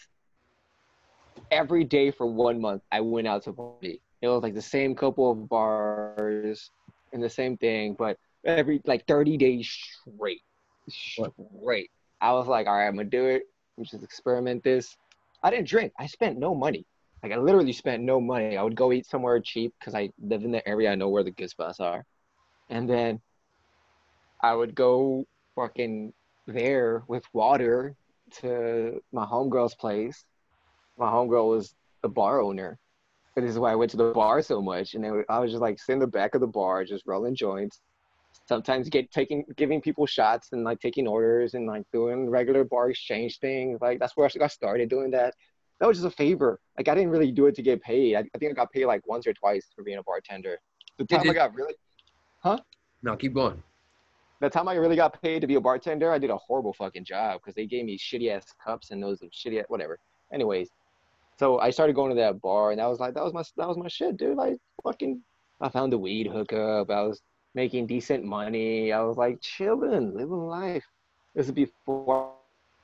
every 1.51 1.83
day 1.83 2.11
for 2.11 2.25
one 2.25 2.59
month, 2.59 2.81
I 2.91 3.01
went 3.01 3.27
out 3.27 3.43
to 3.43 3.53
party. 3.53 4.01
It 4.21 4.27
was 4.27 4.41
like 4.43 4.53
the 4.53 4.61
same 4.61 4.95
couple 4.95 5.31
of 5.31 5.47
bars 5.49 6.69
and 7.13 7.21
the 7.21 7.29
same 7.29 7.57
thing, 7.57 7.95
but 7.97 8.17
every 8.45 8.81
like 8.85 9.05
30 9.07 9.37
days 9.37 9.69
straight. 9.69 10.41
Straight. 10.89 11.91
I 12.19 12.33
was 12.33 12.47
like, 12.47 12.67
all 12.67 12.77
right, 12.77 12.87
I'm 12.87 12.95
gonna 12.95 13.09
do 13.09 13.25
it. 13.25 13.43
I'm 13.77 13.83
just 13.83 14.03
experiment 14.03 14.63
this. 14.63 14.95
I 15.43 15.49
didn't 15.49 15.67
drink. 15.67 15.93
I 15.99 16.07
spent 16.07 16.37
no 16.37 16.53
money. 16.53 16.85
Like 17.23 17.31
I 17.31 17.37
literally 17.37 17.73
spent 17.73 18.03
no 18.03 18.19
money. 18.19 18.57
I 18.57 18.63
would 18.63 18.75
go 18.75 18.91
eat 18.91 19.05
somewhere 19.05 19.39
cheap 19.39 19.73
because 19.79 19.95
I 19.95 20.09
live 20.19 20.43
in 20.43 20.51
the 20.51 20.67
area. 20.67 20.91
I 20.91 20.95
know 20.95 21.09
where 21.09 21.23
the 21.23 21.31
good 21.31 21.49
spots 21.49 21.79
are, 21.79 22.03
and 22.69 22.89
then 22.89 23.21
I 24.41 24.53
would 24.53 24.73
go 24.75 25.25
fucking 25.55 26.13
there 26.47 27.03
with 27.07 27.23
water 27.33 27.95
to 28.39 29.01
my 29.11 29.25
homegirl's 29.25 29.75
place. 29.75 30.25
My 30.97 31.07
homegirl 31.07 31.49
was 31.49 31.75
the 32.01 32.09
bar 32.09 32.41
owner. 32.41 32.79
And 33.35 33.45
this 33.45 33.53
is 33.53 33.59
why 33.59 33.71
I 33.71 33.75
went 33.75 33.91
to 33.91 33.97
the 33.97 34.11
bar 34.11 34.41
so 34.41 34.61
much. 34.61 34.93
And 34.93 35.03
then 35.03 35.23
I 35.29 35.39
was 35.39 35.51
just 35.51 35.61
like 35.61 35.79
sitting 35.79 35.95
in 35.95 35.99
the 35.99 36.07
back 36.07 36.35
of 36.35 36.41
the 36.41 36.47
bar, 36.47 36.83
just 36.83 37.05
rolling 37.05 37.35
joints. 37.35 37.79
Sometimes 38.47 38.89
get 38.89 39.11
taking 39.11 39.45
giving 39.55 39.81
people 39.81 40.05
shots 40.05 40.49
and 40.51 40.63
like 40.63 40.79
taking 40.79 41.07
orders 41.07 41.53
and 41.53 41.67
like 41.67 41.83
doing 41.93 42.29
regular 42.29 42.63
bar 42.63 42.89
exchange 42.89 43.39
things. 43.39 43.79
Like 43.81 43.99
that's 43.99 44.17
where 44.17 44.27
I 44.27 44.37
got 44.37 44.51
started 44.51 44.89
doing 44.89 45.11
that. 45.11 45.35
That 45.79 45.87
was 45.87 45.97
just 45.97 46.07
a 46.13 46.15
favor. 46.15 46.59
Like 46.77 46.87
I 46.87 46.95
didn't 46.95 47.11
really 47.11 47.31
do 47.31 47.45
it 47.47 47.55
to 47.55 47.61
get 47.61 47.81
paid. 47.81 48.15
I, 48.15 48.19
I 48.19 48.37
think 48.37 48.51
I 48.51 48.53
got 48.53 48.71
paid 48.71 48.85
like 48.85 49.07
once 49.07 49.25
or 49.25 49.33
twice 49.33 49.67
for 49.75 49.83
being 49.83 49.97
a 49.97 50.03
bartender. 50.03 50.59
The 50.97 51.05
time 51.05 51.29
I 51.29 51.33
got 51.33 51.55
really, 51.55 51.75
huh? 52.39 52.57
No, 53.01 53.15
keep 53.15 53.33
going 53.33 53.63
the 54.41 54.49
time 54.49 54.67
I 54.67 54.73
really 54.73 54.95
got 54.95 55.21
paid 55.21 55.39
to 55.41 55.47
be 55.47 55.55
a 55.55 55.61
bartender, 55.61 56.11
I 56.11 56.17
did 56.17 56.31
a 56.31 56.37
horrible 56.37 56.73
fucking 56.73 57.05
job 57.05 57.39
because 57.39 57.53
they 57.53 57.67
gave 57.67 57.85
me 57.85 57.97
shitty 57.97 58.31
ass 58.31 58.45
cups 58.63 58.89
and 58.89 59.01
those 59.01 59.19
shitty 59.31 59.63
whatever. 59.67 59.99
Anyways, 60.33 60.69
so 61.37 61.59
I 61.59 61.69
started 61.69 61.95
going 61.95 62.09
to 62.09 62.15
that 62.15 62.41
bar 62.41 62.71
and 62.71 62.79
that 62.79 62.87
was 62.87 62.99
like 62.99 63.13
that 63.13 63.23
was 63.23 63.33
my 63.33 63.43
that 63.57 63.67
was 63.67 63.77
my 63.77 63.87
shit, 63.87 64.17
dude. 64.17 64.35
Like 64.35 64.57
fucking, 64.83 65.21
I 65.61 65.69
found 65.69 65.93
the 65.93 65.99
weed 65.99 66.27
hookup. 66.27 66.89
I 66.89 67.03
was 67.03 67.21
making 67.53 67.87
decent 67.87 68.23
money. 68.23 68.91
I 68.91 69.01
was 69.01 69.17
like 69.17 69.41
chilling, 69.41 70.13
living 70.13 70.47
life. 70.47 70.85
This 71.35 71.47
is 71.47 71.51
before 71.51 72.31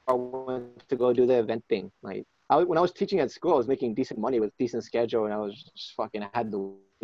I 0.07 0.13
went 0.13 0.87
to 0.89 0.95
go 0.95 1.13
do 1.13 1.25
the 1.25 1.39
event 1.39 1.63
thing. 1.69 1.91
Like 2.01 2.25
I, 2.49 2.63
when 2.63 2.77
I 2.77 2.81
was 2.81 2.91
teaching 2.91 3.19
at 3.19 3.31
school, 3.31 3.53
I 3.53 3.57
was 3.57 3.67
making 3.67 3.95
decent 3.95 4.19
money 4.19 4.39
with 4.39 4.51
decent 4.57 4.83
schedule, 4.83 5.25
and 5.25 5.33
I 5.33 5.37
was 5.37 5.53
just 5.75 5.93
fucking 5.95 6.23
I 6.23 6.29
had 6.33 6.51
the. 6.51 6.57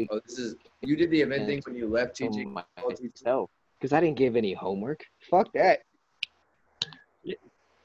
Oh, 0.10 0.20
this 0.26 0.40
is 0.40 0.56
you 0.82 0.96
did 0.96 1.12
the 1.12 1.22
event 1.22 1.46
thing 1.48 1.62
when 1.66 1.76
you 1.76 1.88
left 1.88 2.20
oh, 2.22 2.28
teaching 2.28 2.54
myself 2.54 3.50
because 3.80 3.94
I 3.94 4.00
didn't 4.00 4.18
give 4.18 4.36
any 4.36 4.54
homework. 4.54 5.04
Fuck 5.30 5.52
that. 5.54 5.80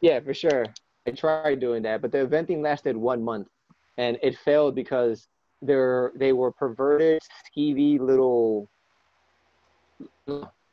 Yeah, 0.01 0.21
for 0.21 0.33
sure. 0.33 0.65
I 1.07 1.11
tried 1.11 1.59
doing 1.59 1.83
that, 1.83 2.03
but 2.03 2.13
the 2.13 2.19
eventing 2.19 2.63
lasted 2.63 2.97
one 2.97 3.23
month, 3.23 3.49
and 3.97 4.19
it 4.23 4.39
failed 4.39 4.75
because 4.75 5.27
they're 5.61 6.13
they 6.15 6.33
were 6.33 6.53
perverted, 6.53 7.21
skeevy 7.51 7.99
little, 7.99 8.69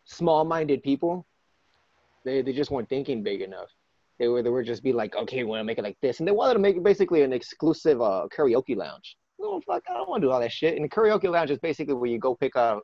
small-minded 0.05 0.83
people. 0.83 1.25
They 2.23 2.41
they 2.41 2.53
just 2.53 2.71
weren't 2.71 2.89
thinking 2.89 3.23
big 3.23 3.41
enough. 3.41 3.69
They 4.19 4.27
were 4.27 4.41
they 4.41 4.49
were 4.49 4.63
just 4.63 4.83
be 4.83 4.93
like, 4.93 5.15
okay, 5.15 5.37
we 5.37 5.49
want 5.49 5.59
to 5.59 5.65
make 5.65 5.77
it 5.77 5.83
like 5.83 5.97
this, 6.01 6.19
and 6.19 6.27
they 6.27 6.31
wanted 6.31 6.53
to 6.53 6.59
make 6.59 6.77
it 6.77 6.83
basically 6.83 7.21
an 7.23 7.33
exclusive 7.33 8.01
uh, 8.01 8.27
karaoke 8.35 8.75
lounge. 8.75 9.17
Oh 9.41 9.61
fuck, 9.65 9.83
I 9.89 9.93
don't 9.93 10.09
want 10.09 10.21
to 10.21 10.27
do 10.27 10.31
all 10.31 10.39
that 10.39 10.51
shit. 10.51 10.77
And 10.77 10.89
karaoke 10.89 11.29
lounge 11.29 11.51
is 11.51 11.59
basically 11.59 11.93
where 11.93 12.09
you 12.09 12.17
go 12.17 12.35
pick 12.35 12.55
up 12.55 12.83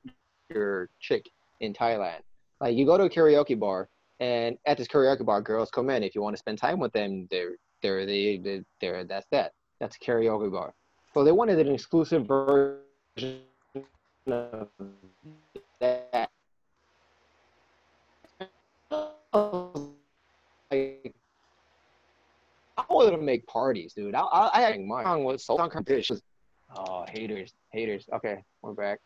your 0.50 0.90
chick 1.00 1.30
in 1.62 1.74
Thailand. 1.74 2.20
Like 2.60 2.76
you 2.76 2.86
go 2.86 2.98
to 2.98 3.06
a 3.06 3.10
karaoke 3.10 3.58
bar, 3.58 3.90
and 4.20 4.58
at 4.66 4.78
this 4.78 4.88
karaoke 4.88 5.26
bar, 5.26 5.42
girls 5.42 5.72
come 5.72 5.90
in. 5.90 6.04
If 6.04 6.14
you 6.14 6.22
want 6.22 6.36
to 6.36 6.40
spend 6.40 6.58
time 6.58 6.80
with 6.80 6.92
them, 6.94 7.28
they're 7.32 7.56
they're 7.82 8.06
they 8.06 8.38
they're, 8.38 8.64
they're 8.80 9.04
that's 9.04 9.28
that. 9.32 9.54
That's 9.80 9.96
a 9.96 10.00
karaoke 10.00 10.52
bar. 10.52 10.74
So 11.14 11.24
they 11.24 11.32
wanted 11.32 11.66
an 11.66 11.74
exclusive 11.74 12.28
version 12.28 13.42
of 14.28 14.68
that. 15.80 16.31
Like, 19.34 21.14
I 22.78 22.84
wanted 22.90 23.12
to 23.12 23.18
make 23.18 23.46
parties, 23.48 23.94
dude. 23.94 24.16
I 24.16 24.22
I, 24.22 24.60
I 24.60 24.62
had 24.62 24.82
my 24.82 25.04
song 25.04 25.24
was 25.24 25.46
so 25.46 25.58
competition. 25.58 26.20
Oh, 26.76 27.06
haters, 27.10 27.54
haters. 27.72 28.06
Okay, 28.14 28.44
we're 28.62 28.74
back. 28.74 29.00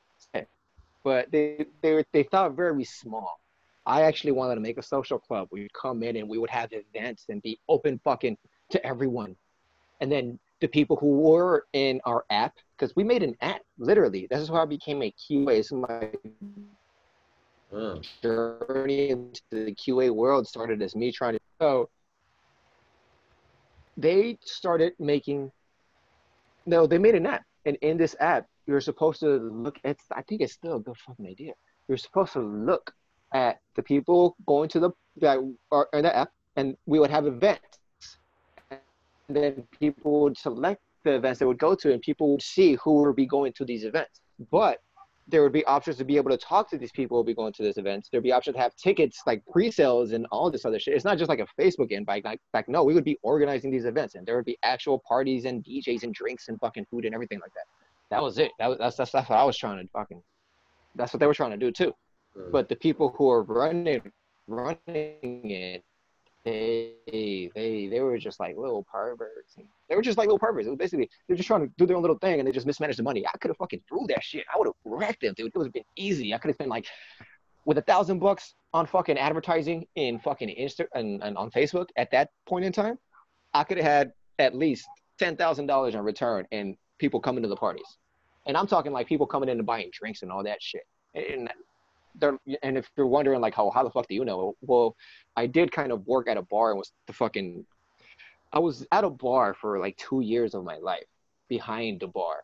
But 1.04 1.32
they 1.32 1.66
they 1.82 2.04
they 2.12 2.24
thought 2.24 2.56
very 2.56 2.84
small. 2.84 3.40
I 3.86 4.02
actually 4.04 4.32
wanted 4.32 4.56
to 4.56 4.62
make 4.62 4.80
a 4.80 4.84
social 4.84 5.20
club. 5.20 5.48
We 5.52 5.62
would 5.62 5.74
come 5.74 6.02
in 6.02 6.16
and 6.16 6.28
we 6.28 6.40
would 6.40 6.50
have 6.50 6.70
events 6.72 7.26
and 7.30 7.42
be 7.44 7.60
open 7.70 8.00
fucking 8.04 8.38
to 8.72 8.84
everyone. 8.86 9.36
And 10.02 10.12
then 10.12 10.40
the 10.62 10.68
people 10.68 10.96
who 10.98 11.20
were 11.20 11.68
in 11.74 12.02
our 12.06 12.26
app, 12.32 12.56
because 12.76 12.96
we 12.96 13.04
made 13.04 13.22
an 13.22 13.36
app, 13.42 13.62
literally. 13.78 14.26
This 14.30 14.40
is 14.40 14.50
how 14.50 14.64
I 14.64 14.66
became 14.66 15.04
a 15.04 15.12
QA. 15.12 15.72
My 15.74 16.10
oh. 17.76 18.02
journey 18.22 19.10
into 19.10 19.42
the 19.52 19.76
QA 19.76 20.12
world 20.12 20.48
started 20.48 20.82
as 20.82 20.96
me 20.96 21.12
trying 21.12 21.34
to. 21.34 21.40
So 21.62 21.90
they 23.98 24.38
started 24.44 24.94
making. 25.00 25.52
No, 26.66 26.88
they 26.88 26.98
made 26.98 27.16
an 27.16 27.26
app, 27.26 27.44
and 27.66 27.78
in 27.82 27.98
this 27.98 28.16
app, 28.20 28.48
you're 28.66 28.82
supposed 28.82 29.20
to 29.22 29.38
look. 29.38 29.78
It's. 29.84 30.04
I 30.12 30.22
think 30.24 30.42
it's 30.42 30.54
still 30.54 30.78
a 30.78 30.80
good 30.80 30.98
fucking 31.06 31.28
idea. 31.28 31.54
You're 31.88 31.98
supposed 31.98 32.34
to 32.34 32.42
look 32.42 32.92
at 33.34 33.60
the 33.76 33.84
people 33.84 34.36
going 34.46 34.70
to 34.70 34.80
the 34.80 34.92
that 35.18 35.40
are 35.72 35.88
in 35.94 36.04
the 36.04 36.16
app, 36.16 36.32
and 36.56 36.76
we 36.86 37.00
would 37.00 37.12
have 37.12 37.28
events. 37.28 37.80
And 38.72 38.80
then 39.30 39.64
people 39.80 40.22
would 40.22 40.38
select 40.38 40.82
the 41.04 41.16
events 41.16 41.40
they 41.40 41.46
would 41.46 41.58
go 41.58 41.76
to, 41.76 41.94
and 41.94 42.02
people 42.02 42.32
would 42.32 42.42
see 42.42 42.78
who 42.84 43.04
would 43.04 43.16
be 43.16 43.26
going 43.26 43.54
to 43.54 43.66
these 43.66 43.84
events. 43.84 44.22
But 44.52 44.80
there 45.28 45.42
would 45.42 45.52
be 45.52 45.66
options 45.66 45.98
to 45.98 46.06
be 46.06 46.18
able 46.18 46.30
to 46.30 46.38
talk 46.38 46.70
to 46.70 46.78
these 46.78 46.92
people 46.92 47.16
who 47.16 47.20
will 47.20 47.24
be 47.24 47.34
going 47.34 47.52
to 47.54 47.64
these 47.64 47.78
events. 47.78 48.10
There'd 48.12 48.24
be 48.24 48.32
options 48.32 48.56
to 48.56 48.62
have 48.62 48.76
tickets 48.76 49.22
like 49.26 49.44
pre-sales 49.52 50.12
and 50.12 50.28
all 50.32 50.52
this 50.52 50.66
other 50.66 50.80
shit. 50.80 50.94
It's 50.94 51.06
not 51.06 51.18
just 51.18 51.30
like 51.30 51.40
a 51.40 51.48
Facebook 51.60 51.90
invite. 51.90 52.24
Like, 52.24 52.40
like 52.54 52.70
no, 52.70 52.84
we 52.84 52.94
would 52.94 53.04
be 53.04 53.18
organizing 53.24 53.72
these 53.72 53.86
events, 53.86 54.16
and 54.16 54.26
there 54.26 54.36
would 54.36 54.46
be 54.46 54.58
actual 54.64 55.02
parties 55.08 55.46
and 55.46 55.64
DJs 55.64 56.04
and 56.04 56.14
drinks 56.14 56.48
and 56.48 56.60
fucking 56.60 56.86
food 56.92 57.06
and 57.06 57.16
everything 57.16 57.40
like 57.40 57.54
that. 57.54 57.66
That 58.12 58.22
was 58.22 58.38
it. 58.38 58.52
That 58.60 58.68
was 58.70 58.78
that's 58.78 58.98
that's, 58.98 59.12
that's 59.12 59.30
what 59.30 59.40
I 59.40 59.44
was 59.44 59.58
trying 59.58 59.84
to 59.84 59.92
fucking. 59.92 60.22
That's 60.96 61.12
what 61.12 61.20
they 61.20 61.28
were 61.28 61.34
trying 61.34 61.52
to 61.52 61.58
do 61.58 61.72
too. 61.72 61.94
Mm. 62.38 62.52
But 62.52 62.70
the 62.70 62.76
people 62.76 63.14
who 63.18 63.30
are 63.30 63.44
running 63.44 64.12
running 64.48 64.78
it, 65.50 65.84
they 66.46 66.94
they 67.56 67.88
they 67.88 68.00
were 68.00 68.18
just 68.18 68.40
like 68.40 68.56
little 68.56 68.84
perverts. 68.84 69.58
They 69.90 69.96
were 69.96 70.02
just 70.02 70.18
like 70.18 70.28
little 70.28 70.40
perverts. 70.40 70.68
It 70.68 70.70
was 70.70 70.78
basically 70.78 71.10
they're 71.28 71.36
just 71.36 71.48
trying 71.48 71.62
to 71.62 71.74
do 71.78 71.86
their 71.86 71.98
own 71.98 72.04
little 72.04 72.20
thing 72.20 72.40
and 72.40 72.48
they 72.48 72.52
just 72.52 72.68
mismanaged 72.68 73.00
the 73.00 73.04
money. 73.04 73.26
I 73.28 73.38
could 73.40 73.50
have 73.50 73.58
fucking 73.58 73.82
threw 73.90 74.06
that 74.10 74.24
shit. 74.24 74.46
I 74.54 74.58
would 74.58 74.68
have 74.68 74.76
wrecked 74.86 75.22
them, 75.22 75.34
dude. 75.36 75.48
It 75.48 75.58
would 75.58 75.66
have 75.66 75.74
been 75.74 75.84
easy. 75.96 76.34
I 76.34 76.38
could 76.38 76.50
have 76.50 76.56
spent 76.56 76.70
like 76.70 76.86
with 77.66 77.80
a 77.80 77.82
thousand 77.82 78.20
bucks 78.20 78.54
on 78.74 78.86
fucking 78.86 79.18
advertising 79.18 79.88
in 79.96 80.20
fucking 80.20 80.50
Insta 80.50 80.86
and, 80.94 81.24
and 81.24 81.36
on 81.36 81.50
Facebook 81.50 81.88
at 81.98 82.12
that 82.12 82.30
point 82.48 82.64
in 82.64 82.72
time. 82.72 83.00
I 83.54 83.64
could 83.64 83.78
have 83.78 83.86
had 83.86 84.12
at 84.38 84.56
least 84.56 84.88
ten 85.18 85.36
thousand 85.36 85.66
dollars 85.66 85.96
in 85.96 86.02
return 86.02 86.46
and 86.52 86.78
people 87.00 87.20
coming 87.20 87.42
to 87.42 87.50
the 87.50 87.56
parties. 87.56 87.98
And 88.46 88.56
I'm 88.56 88.68
talking 88.68 88.92
like 88.92 89.08
people 89.08 89.26
coming 89.26 89.50
in 89.50 89.58
and 89.58 89.66
buying 89.66 89.90
drinks 89.92 90.22
and 90.22 90.32
all 90.32 90.44
that 90.44 90.62
shit. 90.62 90.84
And 91.16 91.50
they're 92.20 92.38
and 92.64 92.78
if 92.78 92.90
you're 92.96 93.08
wondering 93.08 93.42
like 93.42 93.56
how 93.56 93.70
how 93.70 93.84
the 93.84 93.90
fuck 93.90 94.08
do 94.08 94.16
you 94.16 94.26
know? 94.26 94.56
Well, 94.62 94.96
I 95.36 95.48
did 95.48 95.72
kind 95.72 95.92
of 95.92 96.06
work 96.06 96.28
at 96.28 96.38
a 96.38 96.44
bar 96.44 96.72
and 96.72 96.80
was 96.80 96.92
the 97.08 97.14
fucking 97.14 97.66
I 98.54 98.60
was 98.60 98.86
at 98.92 99.04
a 99.04 99.10
bar 99.10 99.54
for 99.54 99.80
like 99.80 99.98
two 99.98 100.22
years 100.22 100.54
of 100.54 100.64
my 100.64 100.78
life 100.78 101.06
behind 101.50 102.00
the 102.00 102.08
bar. 102.08 102.44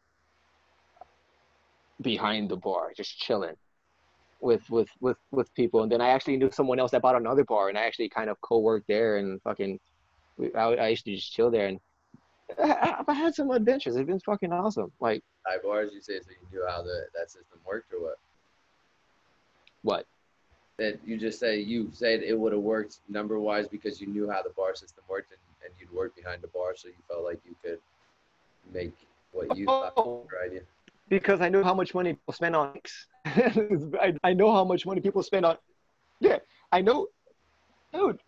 Behind 2.02 2.49
the 2.49 2.57
bar, 2.57 2.93
just 2.95 3.18
chilling 3.18 3.56
with 4.41 4.68
with 4.69 4.89
with 4.99 5.18
with 5.31 5.53
people 5.53 5.84
and 5.84 5.91
then 5.91 6.02
I 6.02 6.10
actually 6.10 6.38
knew 6.38 6.49
someone 6.52 6.80
else 6.80 6.91
that 6.91 7.02
bought 7.02 7.15
another 7.15 7.43
bar 7.43 7.69
and 7.69 7.77
I 7.77 7.84
actually 7.84 8.10
kind 8.10 8.30
of 8.30 8.41
co-worked 8.41 8.88
there 8.88 9.18
and 9.18 9.41
fucking 9.43 9.80
I, 10.56 10.60
I 10.60 10.88
used 10.89 11.06
to 11.06 11.15
just 11.15 11.31
chill 11.31 11.52
there 11.52 11.68
and 11.68 11.80
I, 12.60 13.03
I 13.07 13.14
had 13.14 13.35
some 13.35 13.52
adventures. 13.52 13.95
It's 13.95 14.07
been 14.07 14.19
fucking 14.19 14.52
awesome. 14.52 14.91
Like 14.99 15.23
high 15.45 15.57
bars, 15.64 15.91
you 15.93 16.02
say 16.02 16.19
so 16.19 16.31
you 16.31 16.48
knew 16.52 16.65
how 16.68 16.81
the 16.81 17.06
that 17.14 17.30
system 17.30 17.60
worked 17.65 17.93
or 17.93 18.02
what? 18.02 18.15
What? 19.84 20.06
That 20.78 20.99
you 21.06 21.18
just 21.18 21.40
say 21.40 21.60
you 21.60 21.90
said 21.94 22.22
it 22.22 22.38
would 22.38 22.53
have 22.53 22.62
worked 22.62 22.99
number 23.10 23.40
wise 23.40 23.68
because 23.68 24.02
you 24.02 24.08
knew 24.08 24.30
how 24.30 24.41
the 24.41 24.49
bar 24.52 24.76
system 24.76 25.03
worked 25.10 25.32
and, 25.32 25.40
and 25.64 25.74
you'd 25.80 25.91
work 25.95 26.16
behind 26.16 26.41
the 26.41 26.48
bar 26.48 26.76
so 26.76 26.88
you 26.88 26.95
felt 27.08 27.24
like 27.24 27.40
you 27.45 27.56
could 27.64 27.80
make 28.74 28.94
what 29.32 29.58
you 29.58 29.66
oh, 29.68 29.91
thought 29.95 29.98
was 29.98 30.28
your 30.32 30.44
idea. 30.44 30.62
Because 31.10 31.41
I 31.41 31.49
knew 31.49 31.64
how 31.64 31.74
much 31.74 31.94
money 31.94 32.14
people 32.14 32.34
spend 32.34 32.56
on 32.56 32.80
I, 33.26 34.14
I 34.24 34.34
know 34.34 34.52
how 34.52 34.64
much 34.64 34.86
money 34.86 35.02
people 35.02 35.22
spend 35.24 35.45
on 35.45 35.58
Yeah, 36.20 36.40
I 36.72 36.82
know 36.82 37.08
dude, 37.94 38.20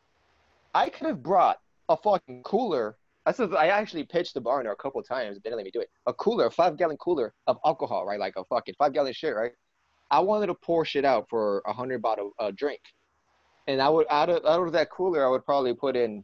I 0.76 0.90
could 0.90 1.08
have 1.08 1.24
brought 1.24 1.60
a 1.90 1.98
fucking 1.98 2.44
cooler 2.44 2.98
I 3.26 3.32
said 3.32 3.54
I 3.54 3.68
actually 3.68 4.04
pitched 4.04 4.34
the 4.34 4.42
bar 4.42 4.60
owner 4.60 4.72
a 4.72 4.76
couple 4.76 5.02
times. 5.02 5.38
They 5.38 5.42
didn't 5.50 5.58
let 5.58 5.66
me 5.66 5.72
do 5.72 5.80
it. 5.80 5.90
A 6.08 6.14
cooler, 6.14 6.48
a 6.48 6.52
five 6.52 6.78
gallon 6.78 6.98
cooler 6.98 7.34
of 7.48 7.58
alcohol, 7.66 8.06
right? 8.06 8.20
Like 8.20 8.34
a 8.36 8.44
fucking 8.44 8.76
five 8.78 8.94
gallon 8.94 9.14
shit, 9.14 9.36
right? 9.36 9.54
I 10.14 10.20
wanted 10.20 10.46
to 10.46 10.54
pour 10.54 10.86
shit 10.86 11.06
out 11.06 11.28
for 11.28 11.64
a 11.66 11.74
hundred 11.74 12.04
bottle 12.04 12.34
uh, 12.38 12.52
drink, 12.56 12.82
and 13.68 13.82
I 13.82 13.90
would 13.90 14.06
out 14.12 14.30
of 14.30 14.46
out 14.46 14.62
of 14.62 14.72
that 14.74 14.92
cooler, 14.92 15.26
I 15.26 15.30
would 15.30 15.44
probably 15.44 15.74
put 15.74 15.96
in, 15.96 16.24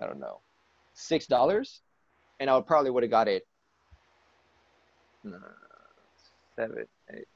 I 0.00 0.06
don't 0.06 0.20
know, 0.20 0.38
six 0.94 1.26
dollars, 1.26 1.82
and 2.38 2.48
I 2.48 2.54
would 2.54 2.68
probably 2.68 2.92
would 2.92 3.02
have 3.02 3.10
got 3.10 3.26
it. 3.26 3.44
Uh, 5.26 5.38
seven, 6.54 6.84
eight. 7.12 7.26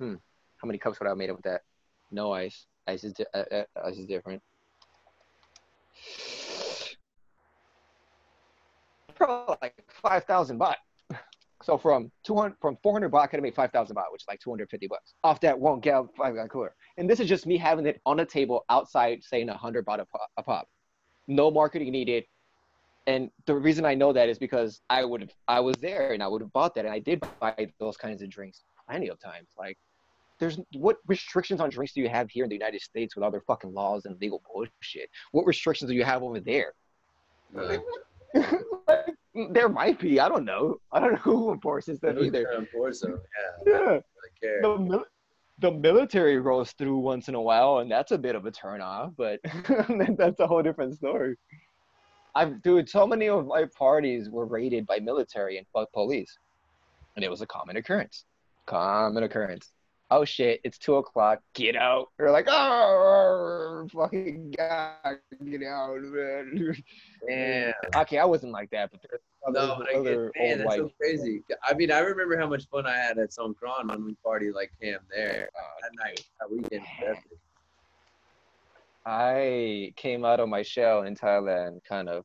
Hmm. 0.00 0.14
How 0.56 0.66
many 0.66 0.78
cups 0.78 0.98
would 0.98 1.06
I 1.06 1.10
have 1.10 1.18
made 1.18 1.30
up 1.30 1.36
with 1.36 1.44
that? 1.44 1.60
No 2.10 2.32
ice. 2.32 2.66
Ice 2.88 3.04
is 3.04 3.12
di- 3.12 3.26
uh, 3.32 3.44
uh, 3.52 3.64
ice 3.84 3.96
is 3.96 4.06
different. 4.06 4.42
Probably 9.14 9.54
like 9.62 9.76
five 10.02 10.24
thousand 10.24 10.58
baht. 10.58 10.74
So 11.62 11.76
from 11.76 12.10
two 12.24 12.34
hundred, 12.34 12.56
from 12.60 12.78
four 12.82 12.92
hundred 12.92 13.12
baht, 13.12 13.22
I 13.22 13.26
could 13.26 13.36
have 13.36 13.42
made 13.42 13.54
five 13.54 13.70
thousand 13.70 13.96
baht, 13.96 14.10
which 14.10 14.22
is 14.22 14.28
like 14.28 14.40
two 14.40 14.50
hundred 14.50 14.70
fifty 14.70 14.86
bucks 14.86 15.14
off 15.22 15.40
that 15.40 15.58
one 15.58 15.80
gal 15.80 16.10
five 16.16 16.34
gallon 16.34 16.48
cooler. 16.48 16.74
And 16.96 17.08
this 17.08 17.20
is 17.20 17.28
just 17.28 17.46
me 17.46 17.58
having 17.58 17.86
it 17.86 18.00
on 18.06 18.20
a 18.20 18.24
table 18.24 18.64
outside, 18.70 19.22
saying 19.22 19.48
a 19.48 19.56
hundred 19.56 19.84
baht 19.84 20.00
a 20.00 20.06
pop, 20.06 20.28
a 20.36 20.42
pop. 20.42 20.68
No 21.28 21.50
marketing 21.50 21.92
needed. 21.92 22.24
And 23.06 23.30
the 23.46 23.54
reason 23.54 23.84
I 23.84 23.94
know 23.94 24.12
that 24.12 24.28
is 24.28 24.38
because 24.38 24.82
I 24.90 25.04
would 25.04 25.22
have, 25.22 25.30
I 25.48 25.58
was 25.60 25.76
there 25.76 26.12
and 26.12 26.22
I 26.22 26.28
would 26.28 26.42
have 26.42 26.52
bought 26.52 26.74
that, 26.74 26.84
and 26.84 26.94
I 26.94 26.98
did 26.98 27.24
buy 27.40 27.68
those 27.78 27.96
kinds 27.96 28.22
of 28.22 28.30
drinks 28.30 28.62
plenty 28.88 29.08
of 29.08 29.18
times. 29.18 29.48
Like, 29.58 29.78
there's 30.38 30.58
what 30.74 30.98
restrictions 31.06 31.60
on 31.60 31.70
drinks 31.70 31.92
do 31.92 32.00
you 32.00 32.08
have 32.08 32.30
here 32.30 32.44
in 32.44 32.50
the 32.50 32.56
United 32.56 32.82
States 32.82 33.16
with 33.16 33.24
other 33.24 33.42
fucking 33.46 33.72
laws 33.72 34.04
and 34.04 34.20
legal 34.20 34.42
bullshit? 34.52 35.10
What 35.32 35.46
restrictions 35.46 35.90
do 35.90 35.96
you 35.96 36.04
have 36.04 36.22
over 36.22 36.40
there? 36.40 36.72
Uh, 37.56 37.78
Uh, 38.88 39.02
there 39.52 39.68
might 39.68 40.00
be. 40.00 40.18
I 40.18 40.28
don't 40.28 40.44
know. 40.44 40.78
I 40.92 40.98
don't 40.98 41.12
know 41.12 41.18
who 41.22 41.52
enforces 41.52 42.00
them 42.00 42.16
who's 42.16 42.26
either. 42.26 42.52
enforce 42.58 43.00
them? 43.00 43.20
Yeah, 43.64 43.72
Yeah, 43.72 44.00
really 44.42 44.60
the 44.62 44.78
mil- 44.78 45.04
the 45.60 45.70
military 45.70 46.38
rolls 46.38 46.72
through 46.72 46.98
once 46.98 47.28
in 47.28 47.34
a 47.36 47.40
while, 47.40 47.78
and 47.78 47.88
that's 47.90 48.10
a 48.10 48.18
bit 48.18 48.34
of 48.34 48.46
a 48.46 48.50
turn 48.50 48.80
off. 48.80 49.12
But 49.16 49.38
that's 50.18 50.40
a 50.40 50.46
whole 50.46 50.62
different 50.62 50.96
story. 50.96 51.36
I've 52.34 52.60
dude, 52.62 52.88
so 52.88 53.06
many 53.06 53.28
of 53.28 53.46
my 53.46 53.66
parties 53.78 54.28
were 54.28 54.46
raided 54.46 54.86
by 54.86 54.98
military 54.98 55.58
and 55.58 55.66
police, 55.92 56.36
and 57.14 57.24
it 57.24 57.30
was 57.30 57.40
a 57.42 57.46
common 57.46 57.76
occurrence. 57.76 58.24
Common 58.66 59.22
occurrence. 59.22 59.70
Oh 60.12 60.24
shit! 60.24 60.60
It's 60.64 60.76
two 60.76 60.96
o'clock. 60.96 61.40
Get 61.54 61.76
out! 61.76 62.08
We're 62.18 62.32
like, 62.32 62.46
oh, 62.48 63.86
fucking 63.92 64.54
god, 64.56 65.18
get 65.44 65.62
out, 65.62 66.00
man. 66.02 66.76
Damn. 67.28 67.72
Okay, 67.94 68.18
I 68.18 68.24
wasn't 68.24 68.52
like 68.52 68.70
that, 68.70 68.90
but 68.90 69.00
there's 69.08 69.20
other, 69.46 69.66
No, 69.66 69.76
but 69.78 69.88
I 69.88 70.02
get, 70.02 70.18
man, 70.36 70.58
that's 70.58 70.76
so 70.76 70.90
crazy. 71.00 71.42
I 71.62 71.74
mean, 71.74 71.92
I 71.92 72.00
remember 72.00 72.36
how 72.36 72.48
much 72.48 72.66
fun 72.68 72.86
I 72.86 72.96
had 72.96 73.18
at 73.18 73.30
Songkran 73.30 73.88
when 73.88 74.04
we 74.04 74.14
party 74.16 74.50
like 74.50 74.72
Cam 74.82 74.98
there. 75.14 75.48
That 75.82 75.90
night, 76.04 76.24
that 76.40 76.50
weekend. 76.50 76.84
I 79.06 79.92
came 79.96 80.24
out 80.24 80.40
of 80.40 80.48
my 80.48 80.62
shell 80.62 81.02
in 81.02 81.14
Thailand, 81.14 81.84
kind 81.88 82.08
of. 82.08 82.24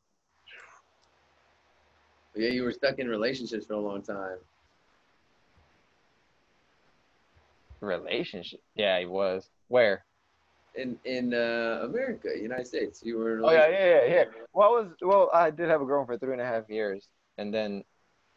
Yeah, 2.35 2.49
you 2.49 2.63
were 2.63 2.71
stuck 2.71 2.99
in 2.99 3.07
relationships 3.07 3.67
for 3.67 3.73
a 3.73 3.79
long 3.79 4.01
time. 4.01 4.39
Relationship. 7.81 8.61
Yeah, 8.76 8.99
he 8.99 9.06
was. 9.06 9.49
Where? 9.68 10.06
In 10.76 10.97
in 11.06 11.34
uh, 11.34 11.81
America, 11.84 12.30
United 12.35 12.68
States, 12.68 13.02
you 13.03 13.18
were. 13.18 13.39
A 13.39 13.47
Oh 13.47 13.52
yeah, 13.52 13.68
yeah, 13.69 13.85
yeah, 13.85 14.14
yeah. 14.14 14.23
Well, 14.53 14.68
I 14.68 14.72
was 14.72 14.88
well. 15.02 15.30
I 15.34 15.52
did 15.52 15.69
have 15.69 15.81
a 15.81 15.85
girlfriend 15.85 16.19
for 16.19 16.26
three 16.26 16.34
and 16.34 16.41
a 16.41 16.45
half 16.45 16.69
years, 16.69 17.07
and 17.38 17.53
then, 17.53 17.84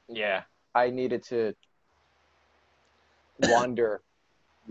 yeah, 0.09 0.43
I 0.74 0.90
needed 0.90 1.23
to 1.24 1.55
wander. 3.40 4.01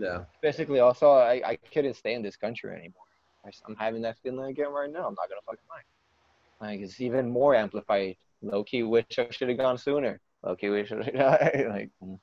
Yeah. 0.00 0.26
Basically, 0.40 0.78
also, 0.78 1.10
I, 1.10 1.42
I 1.44 1.56
couldn't 1.56 1.94
stay 1.94 2.14
in 2.14 2.22
this 2.22 2.36
country 2.36 2.70
anymore. 2.70 3.02
I, 3.44 3.50
am 3.68 3.74
having 3.74 4.02
that 4.02 4.16
feeling 4.22 4.48
again 4.48 4.70
right 4.70 4.88
now. 4.88 5.08
I'm 5.08 5.14
not 5.14 5.28
gonna 5.28 5.40
fucking 5.44 5.58
lie. 5.68 6.68
Like 6.68 6.80
it's 6.80 7.00
even 7.00 7.28
more 7.28 7.54
amplified. 7.54 8.16
Low 8.42 8.62
key, 8.62 8.84
wish 8.84 9.06
I 9.18 9.26
should 9.30 9.48
have 9.48 9.58
gone 9.58 9.78
sooner. 9.78 10.20
Low 10.44 10.54
key, 10.54 10.68
wish 10.68 10.92
I 10.92 10.96
like. 11.68 11.90
mm. 12.00 12.18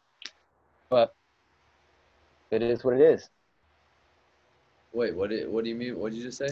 But 0.90 1.14
it 2.56 2.70
is 2.70 2.84
what 2.84 2.96
it 2.96 3.02
is. 3.02 3.30
Wait, 4.94 5.16
what? 5.16 5.30
Did, 5.30 5.50
what 5.50 5.64
do 5.64 5.70
you 5.70 5.76
mean? 5.76 5.98
What 6.00 6.12
did 6.12 6.18
you 6.20 6.24
just 6.26 6.38
say? 6.38 6.50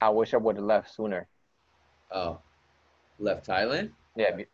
I 0.00 0.08
wish 0.08 0.32
I 0.32 0.38
would 0.38 0.56
have 0.56 0.64
left 0.64 0.94
sooner. 0.94 1.26
Oh, 2.10 2.38
left 3.18 3.46
Thailand. 3.46 3.90
Yeah. 4.16 4.32
be- 4.36 4.46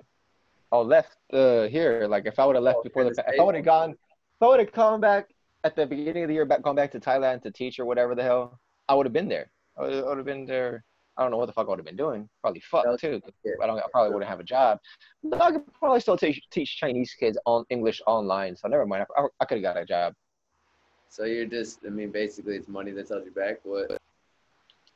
Oh, 0.72 0.82
left 0.82 1.16
uh, 1.32 1.68
here. 1.68 2.06
Like 2.08 2.26
if 2.26 2.38
I 2.40 2.44
would 2.44 2.56
have 2.56 2.64
left 2.64 2.78
Oh, 2.80 2.82
before 2.82 3.04
the, 3.04 3.10
the 3.10 3.22
pa- 3.22 3.30
if 3.32 3.40
I 3.40 3.42
would 3.44 3.54
have 3.54 3.64
gone, 3.64 3.90
if 3.90 4.42
I 4.42 4.46
would 4.48 4.58
have 4.60 4.72
come 4.72 5.00
back 5.00 5.28
at 5.62 5.76
the 5.76 5.86
beginning 5.86 6.24
of 6.24 6.28
the 6.28 6.34
year, 6.34 6.44
back 6.44 6.62
gone 6.62 6.74
back 6.74 6.90
to 6.92 7.00
Thailand 7.00 7.42
to 7.42 7.50
teach 7.52 7.78
or 7.78 7.84
whatever 7.84 8.14
the 8.16 8.22
hell, 8.24 8.58
I 8.88 8.94
would 8.94 9.06
have 9.06 9.12
been 9.12 9.28
there. 9.28 9.50
I 9.78 9.82
would 10.02 10.16
have 10.16 10.26
been 10.26 10.44
there. 10.44 10.82
I 11.18 11.22
don't 11.22 11.30
know 11.30 11.38
what 11.38 11.46
the 11.46 11.52
fuck 11.52 11.66
I 11.66 11.70
would 11.70 11.78
have 11.78 11.86
been 11.86 11.96
doing. 11.96 12.28
Probably 12.42 12.60
fuck 12.60 12.84
too. 13.00 13.20
I 13.62 13.66
don't. 13.66 13.78
I 13.78 13.82
probably 13.90 14.12
wouldn't 14.12 14.28
have 14.28 14.40
a 14.40 14.44
job. 14.44 14.78
But 15.24 15.40
I 15.40 15.52
could 15.52 15.62
probably 15.74 16.00
still 16.00 16.16
teach 16.16 16.42
teach 16.50 16.76
Chinese 16.76 17.14
kids 17.18 17.38
on 17.46 17.64
English 17.70 18.02
online. 18.06 18.54
So 18.56 18.68
never 18.68 18.84
mind. 18.84 19.06
I, 19.16 19.26
I 19.40 19.44
could 19.46 19.56
have 19.56 19.62
got 19.62 19.80
a 19.80 19.86
job. 19.86 20.12
So 21.08 21.24
you're 21.24 21.46
just. 21.46 21.80
I 21.86 21.88
mean, 21.88 22.10
basically, 22.10 22.56
it's 22.56 22.68
money 22.68 22.90
that 22.92 23.08
tells 23.08 23.24
you 23.24 23.30
back. 23.30 23.60
What? 23.62 23.96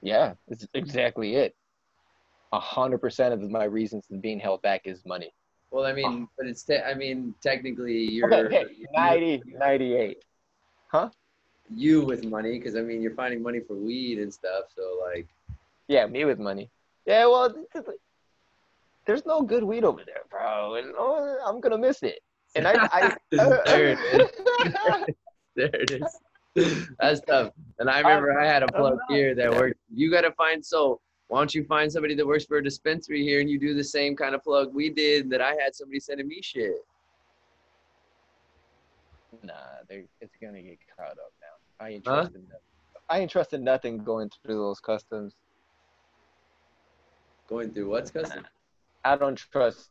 Yeah, 0.03 0.35
it's 0.49 0.67
exactly 0.75 1.37
it. 1.37 1.55
A 2.53 2.61
hundred 2.61 2.99
percent 2.99 3.33
of 3.33 3.41
my 3.51 3.65
reasons 3.65 4.07
for 4.07 4.17
being 4.17 4.41
held 4.41 4.61
back 4.61 4.83
is 4.85 5.05
money. 5.07 5.33
Well, 5.71 5.87
I 5.87 5.93
mean, 5.93 6.29
but 6.37 6.47
it's. 6.47 6.65
Te- 6.65 6.81
I 6.81 6.95
mean, 6.95 7.35
technically, 7.43 7.97
you're. 7.99 8.33
Okay, 8.47 8.67
you- 8.77 8.87
90, 8.93 9.43
98. 9.59 10.19
You 11.73 12.05
with 12.05 12.25
money, 12.27 12.59
because 12.59 12.75
I 12.77 12.81
mean, 12.81 13.01
you're 13.01 13.15
finding 13.15 13.43
money 13.43 13.61
for 13.61 13.75
weed 13.75 14.19
and 14.19 14.33
stuff. 14.35 14.65
So 14.77 15.01
like. 15.07 15.29
Yeah, 15.91 16.07
me 16.07 16.25
with 16.25 16.39
money. 16.39 16.71
Yeah, 17.05 17.27
well, 17.27 17.53
th- 17.53 17.67
th- 17.73 17.85
th- 17.85 17.99
there's 19.07 19.27
no 19.27 19.43
good 19.43 19.65
weed 19.65 19.83
over 19.83 20.03
there, 20.07 20.23
bro. 20.31 20.77
And, 20.77 20.95
oh, 20.97 21.37
I'm 21.45 21.61
gonna 21.61 21.77
miss 21.79 22.05
it. 22.05 22.21
And 22.55 22.69
I, 22.69 22.89
I 22.93 23.13
There 23.33 23.89
it 23.89 25.15
There 25.57 25.71
it 25.75 25.91
is. 25.91 26.21
That's 27.01 27.21
tough. 27.23 27.51
And 27.81 27.91
I 27.91 27.99
remember 27.99 28.39
I 28.39 28.47
had 28.47 28.63
a 28.63 28.69
plug 28.69 28.99
here 29.09 29.35
that 29.35 29.51
worked. 29.53 29.81
You 29.93 30.13
got 30.13 30.21
to 30.21 30.31
find 30.33 30.65
so. 30.65 31.01
Why 31.27 31.41
don't 31.41 31.53
you 31.57 31.65
find 31.65 31.91
somebody 31.91 32.15
that 32.15 32.27
works 32.27 32.45
for 32.45 32.59
a 32.59 32.63
dispensary 32.63 33.25
here 33.25 33.41
and 33.41 33.51
you 33.51 33.59
do 33.59 33.75
the 33.75 33.83
same 33.83 34.15
kind 34.15 34.37
of 34.37 34.45
plug 34.45 34.73
we 34.73 34.91
did 34.91 35.29
that 35.31 35.41
I 35.41 35.55
had 35.61 35.75
somebody 35.75 35.99
sending 35.99 36.29
me 36.29 36.41
shit. 36.41 36.77
nah, 39.43 39.53
it's 39.89 40.37
gonna 40.41 40.63
get 40.63 40.79
caught 40.97 41.13
up 41.13 41.33
now. 41.41 41.85
I 41.85 41.91
ain't 41.91 42.07
Huh? 42.07 42.15
trusting 42.23 42.43
nothing. 42.43 42.61
I 43.09 43.19
ain't 43.19 43.31
trusting 43.31 43.65
nothing 43.65 43.99
going 43.99 44.31
through 44.45 44.57
those 44.57 44.79
customs. 44.79 45.35
Going 47.51 47.73
through 47.73 47.91
what's 47.91 48.13
custom? 48.13 48.47
I 49.05 49.17
don't 49.17 49.37
trust. 49.37 49.91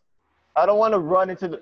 I 0.56 0.66
don't 0.66 0.80
want 0.80 0.94
to 0.94 1.00
run 1.00 1.30
into 1.30 1.50
the. 1.50 1.62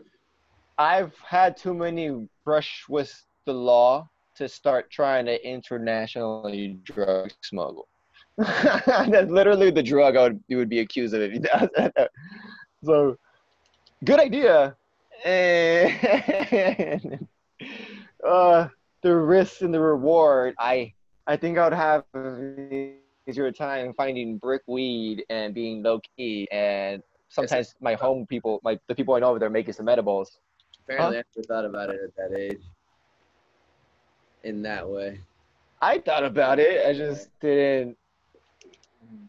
I've 0.78 1.16
had 1.28 1.58
too 1.58 1.74
many 1.74 2.28
brush 2.46 2.86
with 2.88 3.12
the 3.46 3.54
law 3.54 4.08
to 4.36 4.48
start 4.48 4.92
trying 4.92 5.26
to 5.26 5.44
internationally 5.48 6.78
drug 6.84 7.32
smuggle. 7.42 7.88
That's 8.38 9.32
literally 9.32 9.72
the 9.72 9.82
drug 9.82 10.16
I 10.16 10.24
would 10.24 10.44
you 10.48 10.58
would 10.58 10.70
be 10.70 10.80
accused 10.80 11.16
of 11.16 11.22
if 11.22 11.34
you 11.34 11.40
does 11.40 11.70
that. 11.76 12.12
So, 12.84 13.18
good 14.04 14.20
idea. 14.20 14.76
And 15.26 15.98
uh, 18.28 18.68
the 19.02 19.16
risk 19.16 19.62
and 19.62 19.74
the 19.74 19.80
reward, 19.80 20.54
I 20.60 20.94
I 21.26 21.38
think 21.38 21.58
I 21.58 21.64
would 21.64 21.74
have 21.74 22.04
easier 23.28 23.52
time 23.52 23.94
finding 23.94 24.38
brick 24.38 24.62
weed 24.68 25.24
and 25.30 25.54
being 25.54 25.84
low 25.84 26.00
key 26.18 26.48
and 26.52 27.04
sometimes 27.30 27.76
my 27.82 27.94
home 27.94 28.26
people, 28.26 28.60
my 28.64 28.80
the 28.88 28.96
people 28.96 29.14
I 29.14 29.20
know 29.20 29.30
over 29.30 29.40
there 29.40 29.50
making 29.50 29.74
some 29.74 29.90
edibles. 29.90 30.40
Apparently, 30.84 31.18
I 31.18 31.24
never 31.36 31.48
thought 31.48 31.66
about 31.66 31.90
it 31.90 32.00
at 32.04 32.16
that 32.16 32.38
age. 32.38 32.62
In 34.44 34.62
that 34.62 34.88
way. 34.88 35.20
I 35.82 36.00
thought 36.00 36.24
about 36.24 36.60
it. 36.60 36.86
I 36.86 36.94
just 36.94 37.30
didn't. 37.40 37.98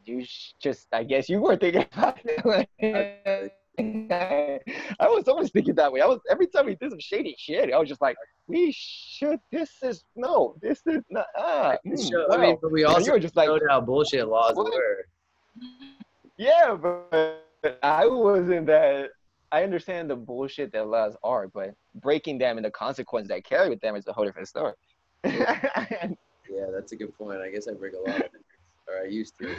You 0.04 0.24
sh- 0.24 0.52
just, 0.60 0.86
I 0.92 1.02
guess 1.02 1.28
you 1.28 1.40
weren't 1.40 1.60
thinking 1.60 1.84
about 1.92 2.18
it. 2.24 3.52
I 3.78 5.08
was 5.08 5.28
always 5.28 5.50
thinking 5.50 5.74
that 5.76 5.92
way. 5.92 6.00
I 6.00 6.06
was 6.06 6.20
every 6.30 6.46
time 6.46 6.66
we 6.66 6.74
did 6.74 6.90
some 6.90 6.98
shady 7.00 7.34
shit. 7.38 7.72
I 7.72 7.78
was 7.78 7.88
just 7.88 8.00
like, 8.00 8.16
we 8.46 8.72
should. 8.76 9.38
This 9.52 9.70
is 9.82 10.04
no. 10.16 10.56
This 10.60 10.80
is 10.86 11.02
not. 11.10 11.26
Ah, 11.36 11.76
It 11.84 11.98
mm, 11.98 12.24
I 12.32 12.36
mean, 12.38 12.56
but 12.60 12.72
we 12.72 12.84
also 12.84 13.06
you 13.06 13.12
were 13.12 13.20
just 13.20 13.36
like, 13.36 13.48
showed 13.48 13.62
how 13.68 13.80
bullshit 13.80 14.26
laws 14.28 14.56
What? 14.56 14.72
were. 14.72 15.06
yeah, 16.36 16.74
but 16.74 17.44
I 17.82 18.06
wasn't 18.06 18.66
that. 18.66 19.10
I 19.50 19.62
understand 19.64 20.10
the 20.10 20.16
bullshit 20.16 20.72
that 20.72 20.86
laws 20.88 21.16
are, 21.22 21.48
but 21.48 21.70
breaking 21.94 22.38
them 22.38 22.58
and 22.58 22.64
the 22.64 22.70
consequences 22.70 23.28
that 23.28 23.44
carry 23.44 23.70
with 23.70 23.80
them 23.80 23.96
is 23.96 24.06
a 24.06 24.12
whole 24.12 24.24
different 24.24 24.48
story. 24.48 24.74
Yeah, 26.50 26.64
that's 26.72 26.92
a 26.92 26.96
good 26.96 27.16
point. 27.18 27.42
I 27.42 27.50
guess 27.50 27.68
I 27.68 27.72
break 27.74 27.92
a 27.92 27.98
lot 27.98 28.16
of 28.24 28.30
things, 28.32 28.44
or 28.88 29.04
I 29.04 29.06
used 29.06 29.38
to. 29.38 29.54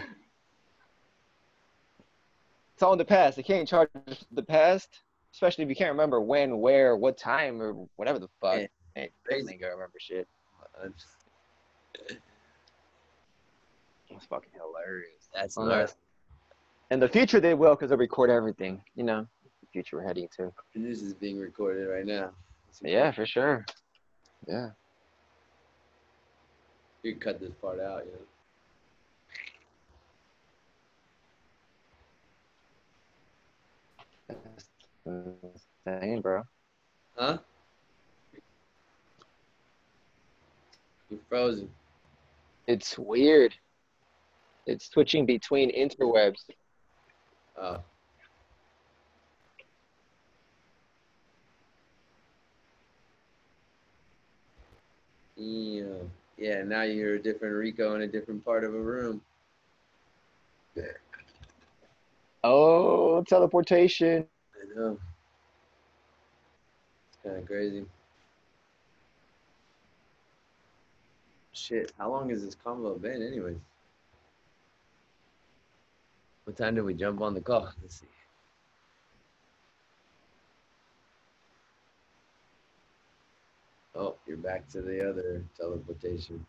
It's 2.79 2.83
all 2.85 2.93
in 2.93 2.97
the 2.97 3.03
past. 3.03 3.35
They 3.35 3.43
can't 3.43 3.67
charge 3.67 3.89
the 4.31 4.41
past, 4.41 5.01
especially 5.33 5.65
if 5.65 5.69
you 5.69 5.75
can't 5.75 5.91
remember 5.91 6.21
when, 6.21 6.59
where, 6.59 6.95
what 6.95 7.17
time, 7.17 7.61
or 7.61 7.73
whatever 7.97 8.19
the 8.19 8.29
fuck. 8.39 8.57
Yeah. 8.57 8.67
Hey, 8.95 9.09
Crazy. 9.25 9.57
gonna 9.57 9.73
remember 9.73 9.97
shit. 9.99 10.29
It's 14.09 14.25
fucking 14.29 14.51
hilarious. 14.53 15.27
That's 15.35 15.57
nuts. 15.57 15.97
In 16.89 17.01
the 17.01 17.09
future, 17.09 17.41
they 17.41 17.53
will 17.53 17.75
because 17.75 17.89
they'll 17.89 17.99
record 17.99 18.29
everything. 18.29 18.81
You 18.95 19.03
know, 19.03 19.27
the 19.43 19.67
future 19.73 19.97
we're 19.97 20.07
heading 20.07 20.29
to. 20.37 20.53
This 20.73 21.01
is 21.01 21.13
being 21.13 21.37
recorded 21.37 21.85
right 21.85 22.05
now. 22.05 22.31
Yeah, 22.81 23.11
for 23.11 23.25
sure. 23.25 23.65
Yeah. 24.47 24.69
You 27.03 27.11
can 27.11 27.19
cut 27.19 27.41
this 27.41 27.51
part 27.61 27.81
out, 27.81 28.05
you 28.05 28.13
know. 28.13 28.19
Insane, 35.09 36.21
bro. 36.21 36.43
Huh? 37.15 37.37
You're 41.09 41.19
frozen. 41.27 41.69
It's 42.67 42.97
weird. 42.97 43.55
It's 44.67 44.91
switching 44.91 45.25
between 45.25 45.71
interwebs. 45.75 46.43
Oh. 47.59 47.79
Yeah. 55.35 55.85
Yeah, 56.37 56.63
now 56.63 56.83
you're 56.83 57.15
a 57.15 57.21
different 57.21 57.55
Rico 57.55 57.95
in 57.95 58.03
a 58.03 58.07
different 58.07 58.45
part 58.45 58.63
of 58.63 58.73
a 58.73 58.79
room. 58.79 59.21
There. 60.75 61.01
Oh, 62.43 63.23
teleportation. 63.23 64.27
I 64.69 64.79
know. 64.79 64.97
It's 67.07 67.17
kind 67.23 67.37
of 67.37 67.45
crazy. 67.45 67.85
Shit, 71.51 71.91
how 71.97 72.11
long 72.11 72.29
has 72.29 72.43
this 72.43 72.55
convo 72.55 73.01
been, 73.01 73.21
anyways? 73.21 73.57
What 76.45 76.57
time 76.57 76.75
did 76.75 76.83
we 76.83 76.93
jump 76.93 77.21
on 77.21 77.33
the 77.33 77.41
call? 77.41 77.71
Let's 77.81 77.99
see. 77.99 78.07
Oh, 83.95 84.15
you're 84.25 84.37
back 84.37 84.67
to 84.69 84.81
the 84.81 85.09
other 85.09 85.43
teleportation. 85.57 86.45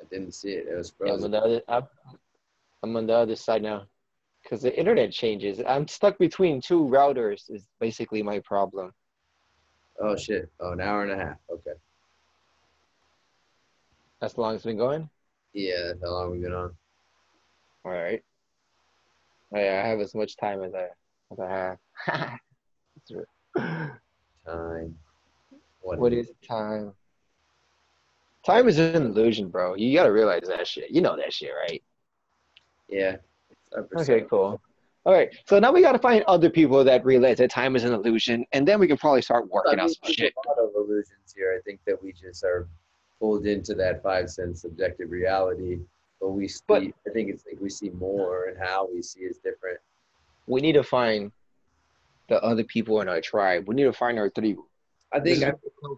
I 0.00 0.04
didn't 0.10 0.32
see 0.32 0.52
it. 0.52 0.66
It 0.66 0.76
was 0.76 0.90
frozen. 0.90 1.32
Yeah, 1.32 1.38
I'm, 1.38 1.44
on 1.44 1.50
the 1.50 1.66
other, 1.68 1.88
I'm 2.82 2.96
on 2.96 3.06
the 3.06 3.14
other 3.14 3.36
side 3.36 3.62
now. 3.62 3.86
Because 4.50 4.62
the 4.64 4.76
internet 4.76 5.12
changes. 5.12 5.62
I'm 5.64 5.86
stuck 5.86 6.18
between 6.18 6.60
two 6.60 6.80
routers 6.80 7.48
is 7.50 7.68
basically 7.78 8.20
my 8.20 8.40
problem. 8.40 8.92
Oh, 10.02 10.16
shit. 10.16 10.50
Oh, 10.58 10.72
an 10.72 10.80
hour 10.80 11.04
and 11.04 11.12
a 11.12 11.16
half. 11.16 11.36
Okay. 11.48 11.78
That's 14.20 14.34
how 14.34 14.42
long 14.42 14.56
it's 14.56 14.64
been 14.64 14.76
going? 14.76 15.08
Yeah, 15.52 15.84
that's 15.86 16.00
how 16.02 16.10
long 16.10 16.32
we've 16.32 16.42
been 16.42 16.52
on. 16.52 16.74
All 17.84 17.92
right. 17.92 18.20
Oh, 19.54 19.60
yeah, 19.60 19.82
I 19.84 19.88
have 19.88 20.00
as 20.00 20.16
much 20.16 20.36
time 20.36 20.64
as 20.64 20.74
I 20.74 20.88
as 21.30 21.38
I 21.38 21.48
have. 21.48 22.38
time. 24.46 24.96
What, 25.80 26.00
what 26.00 26.12
is 26.12 26.32
time? 26.46 26.92
Time 28.44 28.68
is 28.68 28.78
an 28.80 28.96
illusion, 28.96 29.48
bro. 29.48 29.76
You 29.76 29.96
gotta 29.96 30.10
realize 30.12 30.48
that 30.48 30.66
shit. 30.66 30.90
You 30.90 31.02
know 31.02 31.16
that 31.16 31.32
shit, 31.32 31.52
right? 31.68 31.82
Yeah. 32.88 33.16
Okay, 33.96 34.22
cool. 34.28 34.60
All 35.04 35.14
right, 35.14 35.34
so 35.46 35.58
now 35.58 35.72
we 35.72 35.80
got 35.80 35.92
to 35.92 35.98
find 35.98 36.22
other 36.24 36.50
people 36.50 36.84
that 36.84 37.04
realize 37.04 37.38
that 37.38 37.50
time 37.50 37.74
is 37.74 37.84
an 37.84 37.94
illusion, 37.94 38.44
and 38.52 38.68
then 38.68 38.78
we 38.78 38.86
can 38.86 38.98
probably 38.98 39.22
start 39.22 39.48
working 39.50 39.72
I 39.72 39.76
mean, 39.76 39.84
out 39.84 39.90
some 40.04 40.12
shit. 40.12 40.34
A 40.44 40.48
lot 40.48 40.58
of 40.58 40.74
illusions 40.76 41.34
here. 41.34 41.56
I 41.58 41.62
think 41.62 41.80
that 41.86 42.02
we 42.02 42.12
just 42.12 42.44
are 42.44 42.68
pulled 43.18 43.46
into 43.46 43.74
that 43.76 44.02
five 44.02 44.28
sense 44.28 44.60
subjective 44.60 45.10
reality, 45.10 45.78
but 46.20 46.30
we 46.30 46.48
see. 46.48 46.60
But, 46.66 46.82
I 46.82 47.10
think 47.14 47.30
it's 47.30 47.44
like 47.46 47.60
we 47.60 47.70
see 47.70 47.90
more, 47.90 48.48
and 48.48 48.58
how 48.58 48.88
we 48.92 49.00
see 49.00 49.20
is 49.20 49.38
different. 49.38 49.78
We 50.46 50.60
need 50.60 50.72
to 50.72 50.82
find 50.82 51.32
the 52.28 52.42
other 52.42 52.64
people 52.64 53.00
in 53.00 53.08
our 53.08 53.22
tribe. 53.22 53.68
We 53.68 53.74
need 53.76 53.84
to 53.84 53.92
find 53.92 54.18
our 54.18 54.28
three. 54.30 54.56
I 55.12 55.20
think 55.20 55.42
I, 55.42 55.52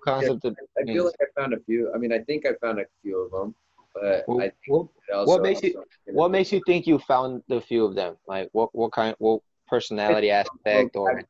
concept 0.05 0.41
yeah, 0.45 0.51
of, 0.51 0.57
I 0.79 0.85
feel 0.85 1.05
like 1.07 1.15
I 1.21 1.41
found 1.41 1.55
a 1.55 1.61
few. 1.61 1.93
I 1.95 1.99
mean, 1.99 2.13
I 2.13 2.21
think 2.21 2.47
I 2.47 2.55
found 2.65 2.79
a 2.79 2.85
few 3.03 3.19
of 3.21 3.31
them. 3.31 3.55
But 3.95 4.25
well, 4.27 4.51
what, 4.67 5.27
what 5.27 5.43
makes 5.43 5.63
you 5.63 5.83
what 6.07 6.31
makes 6.31 6.53
you 6.53 6.63
think 6.67 6.87
you 6.87 6.99
found 6.99 7.43
the 7.49 7.61
few 7.61 7.85
of 7.85 7.95
them? 7.95 8.17
Like 8.27 8.49
what 8.53 8.75
what 8.75 8.93
kind 8.93 9.15
what 9.19 9.41
personality 9.69 10.31
aspect 10.31 10.97
or 10.97 11.23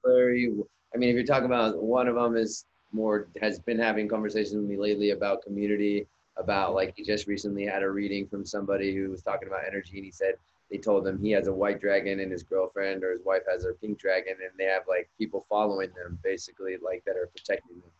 I 0.94 0.98
mean, 0.98 1.08
if 1.08 1.14
you're 1.14 1.24
talking 1.24 1.46
about 1.46 1.82
one 1.82 2.08
of 2.08 2.14
them 2.16 2.36
is 2.36 2.66
more 2.92 3.28
has 3.40 3.58
been 3.58 3.78
having 3.78 4.08
conversations 4.08 4.54
with 4.54 4.66
me 4.66 4.76
lately 4.76 5.10
about 5.10 5.42
community, 5.42 6.06
about 6.36 6.74
like 6.74 6.92
he 6.96 7.02
just 7.02 7.26
recently 7.26 7.64
had 7.64 7.82
a 7.82 7.90
reading 7.90 8.26
from 8.26 8.44
somebody 8.44 8.94
who 8.94 9.10
was 9.10 9.22
talking 9.22 9.48
about 9.48 9.64
energy, 9.66 9.96
and 9.96 10.04
he 10.04 10.10
said 10.10 10.34
they 10.70 10.78
told 10.78 11.06
him 11.06 11.18
he 11.18 11.30
has 11.30 11.46
a 11.46 11.52
white 11.52 11.80
dragon 11.80 12.20
and 12.20 12.30
his 12.30 12.42
girlfriend 12.42 13.04
or 13.04 13.12
his 13.12 13.24
wife 13.24 13.42
has 13.50 13.64
a 13.64 13.72
pink 13.74 13.98
dragon, 13.98 14.34
and 14.42 14.50
they 14.58 14.64
have 14.64 14.82
like 14.88 15.08
people 15.18 15.46
following 15.48 15.90
them 15.96 16.18
basically 16.22 16.76
like 16.82 17.02
that 17.06 17.16
are 17.16 17.30
protecting 17.34 17.80
them 17.80 17.90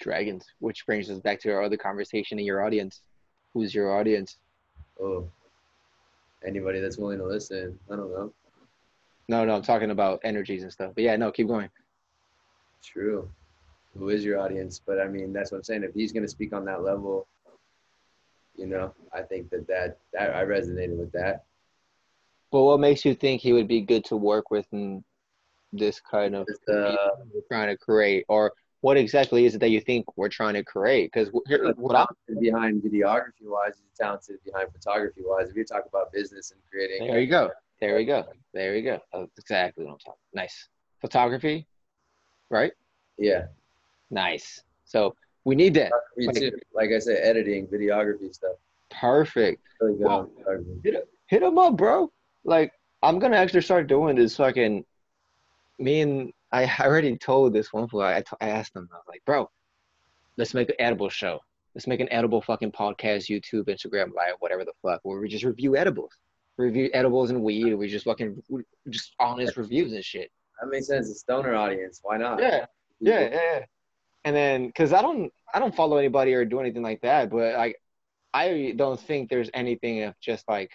dragons, 0.00 0.46
which 0.58 0.86
brings 0.86 1.10
us 1.10 1.20
back 1.20 1.40
to 1.40 1.52
our 1.52 1.62
other 1.62 1.76
conversation 1.76 2.38
in 2.38 2.44
your 2.44 2.64
audience. 2.64 3.02
Who's 3.54 3.74
your 3.74 3.98
audience? 3.98 4.38
Oh, 5.00 5.28
anybody 6.46 6.80
that's 6.80 6.98
willing 6.98 7.18
to 7.18 7.26
listen. 7.26 7.78
I 7.90 7.96
don't 7.96 8.10
know. 8.10 8.32
No, 9.28 9.44
no, 9.44 9.54
I'm 9.54 9.62
talking 9.62 9.90
about 9.90 10.20
energies 10.24 10.62
and 10.62 10.72
stuff. 10.72 10.92
But 10.94 11.04
yeah, 11.04 11.16
no, 11.16 11.30
keep 11.30 11.46
going. 11.46 11.70
True. 12.82 13.30
Who 13.96 14.08
is 14.08 14.24
your 14.24 14.40
audience? 14.40 14.80
But 14.84 15.00
I 15.00 15.06
mean, 15.06 15.32
that's 15.32 15.52
what 15.52 15.58
I'm 15.58 15.64
saying. 15.64 15.84
If 15.84 15.94
he's 15.94 16.12
going 16.12 16.24
to 16.24 16.28
speak 16.28 16.52
on 16.52 16.64
that 16.64 16.82
level, 16.82 17.26
you 18.56 18.66
know, 18.66 18.92
I 19.12 19.22
think 19.22 19.50
that 19.50 19.66
that, 19.68 19.98
that 20.12 20.34
I 20.34 20.44
resonated 20.44 20.96
with 20.96 21.12
that. 21.12 21.44
Well, 22.52 22.66
what 22.66 22.80
makes 22.80 23.04
you 23.04 23.14
think 23.14 23.40
he 23.40 23.52
would 23.52 23.68
be 23.68 23.80
good 23.80 24.04
to 24.06 24.16
work 24.16 24.50
with 24.50 24.66
in 24.72 25.04
this 25.72 26.00
kind 26.00 26.34
of 26.34 26.48
uh, 26.72 26.96
trying 27.48 27.68
to 27.68 27.76
create, 27.76 28.24
or 28.28 28.52
what 28.82 28.96
exactly 28.96 29.44
is 29.44 29.54
it 29.54 29.58
that 29.58 29.70
you 29.70 29.80
think 29.80 30.06
we're 30.16 30.28
trying 30.28 30.54
to 30.54 30.64
create? 30.64 31.10
Because 31.12 31.30
what 31.32 31.96
I'm 31.96 32.06
behind 32.40 32.82
videography 32.82 33.42
wise, 33.42 33.74
is 33.74 33.82
talented 33.98 34.36
behind 34.44 34.72
photography 34.72 35.20
wise. 35.24 35.50
If 35.50 35.56
you 35.56 35.64
talk 35.64 35.84
about 35.86 36.12
business 36.12 36.50
and 36.50 36.60
creating, 36.70 37.06
there 37.06 37.20
you 37.20 37.26
go, 37.26 37.50
there 37.80 37.96
we 37.96 38.04
go, 38.04 38.24
there 38.54 38.72
we 38.72 38.82
go. 38.82 38.98
That's 39.12 39.38
exactly 39.38 39.84
what 39.84 39.92
I'm 39.92 39.98
talking. 39.98 40.20
Nice 40.34 40.68
photography, 41.00 41.66
right? 42.48 42.72
Yeah. 43.18 43.46
Nice. 44.10 44.62
So 44.84 45.14
we 45.44 45.54
need 45.54 45.74
that. 45.74 45.92
Me 46.16 46.32
too. 46.32 46.52
Like 46.74 46.90
I 46.90 46.98
said, 46.98 47.18
editing, 47.22 47.66
videography 47.66 48.34
stuff. 48.34 48.56
Perfect. 48.90 49.62
Really 49.80 49.96
well, 49.98 50.30
hit, 50.82 51.08
hit 51.26 51.42
him 51.42 51.58
up, 51.58 51.76
bro. 51.76 52.10
Like 52.44 52.72
I'm 53.02 53.18
gonna 53.18 53.36
actually 53.36 53.62
start 53.62 53.86
doing 53.86 54.16
this 54.16 54.36
fucking. 54.36 54.84
Me 55.78 56.00
and 56.02 56.32
I 56.52 56.68
already 56.80 57.16
told 57.16 57.52
this 57.52 57.72
one 57.72 57.88
fool. 57.88 58.02
I, 58.02 58.22
I 58.40 58.48
asked 58.48 58.74
him. 58.74 58.88
I 58.92 58.96
was 58.96 59.04
like, 59.08 59.24
bro, 59.24 59.48
let's 60.36 60.54
make 60.54 60.68
an 60.68 60.74
edible 60.78 61.08
show. 61.08 61.40
Let's 61.74 61.86
make 61.86 62.00
an 62.00 62.08
edible 62.10 62.42
fucking 62.42 62.72
podcast, 62.72 63.30
YouTube, 63.30 63.68
Instagram 63.68 64.12
live, 64.14 64.34
whatever 64.40 64.64
the 64.64 64.72
fuck, 64.82 65.00
where 65.04 65.20
we 65.20 65.28
just 65.28 65.44
review 65.44 65.76
edibles, 65.76 66.12
review 66.56 66.90
edibles 66.92 67.30
and 67.30 67.42
weed. 67.42 67.72
We 67.74 67.86
just 67.88 68.04
fucking 68.04 68.42
just 68.88 69.14
honest 69.20 69.56
reviews 69.56 69.92
and 69.92 70.04
shit. 70.04 70.32
That 70.60 70.68
makes 70.68 70.88
sense. 70.88 71.08
A 71.08 71.14
stoner 71.14 71.54
audience. 71.54 72.00
Why 72.02 72.16
not? 72.16 72.40
Yeah, 72.40 72.66
yeah, 72.98 73.28
yeah. 73.32 73.64
And 74.24 74.34
then, 74.34 74.72
cause 74.72 74.92
I 74.92 75.00
don't, 75.00 75.32
I 75.54 75.60
don't 75.60 75.74
follow 75.74 75.96
anybody 75.96 76.34
or 76.34 76.44
do 76.44 76.60
anything 76.60 76.82
like 76.82 77.00
that. 77.02 77.30
But 77.30 77.54
like, 77.54 77.80
I 78.34 78.74
don't 78.76 79.00
think 79.00 79.30
there's 79.30 79.50
anything 79.54 80.02
of 80.02 80.18
just 80.20 80.48
like, 80.48 80.72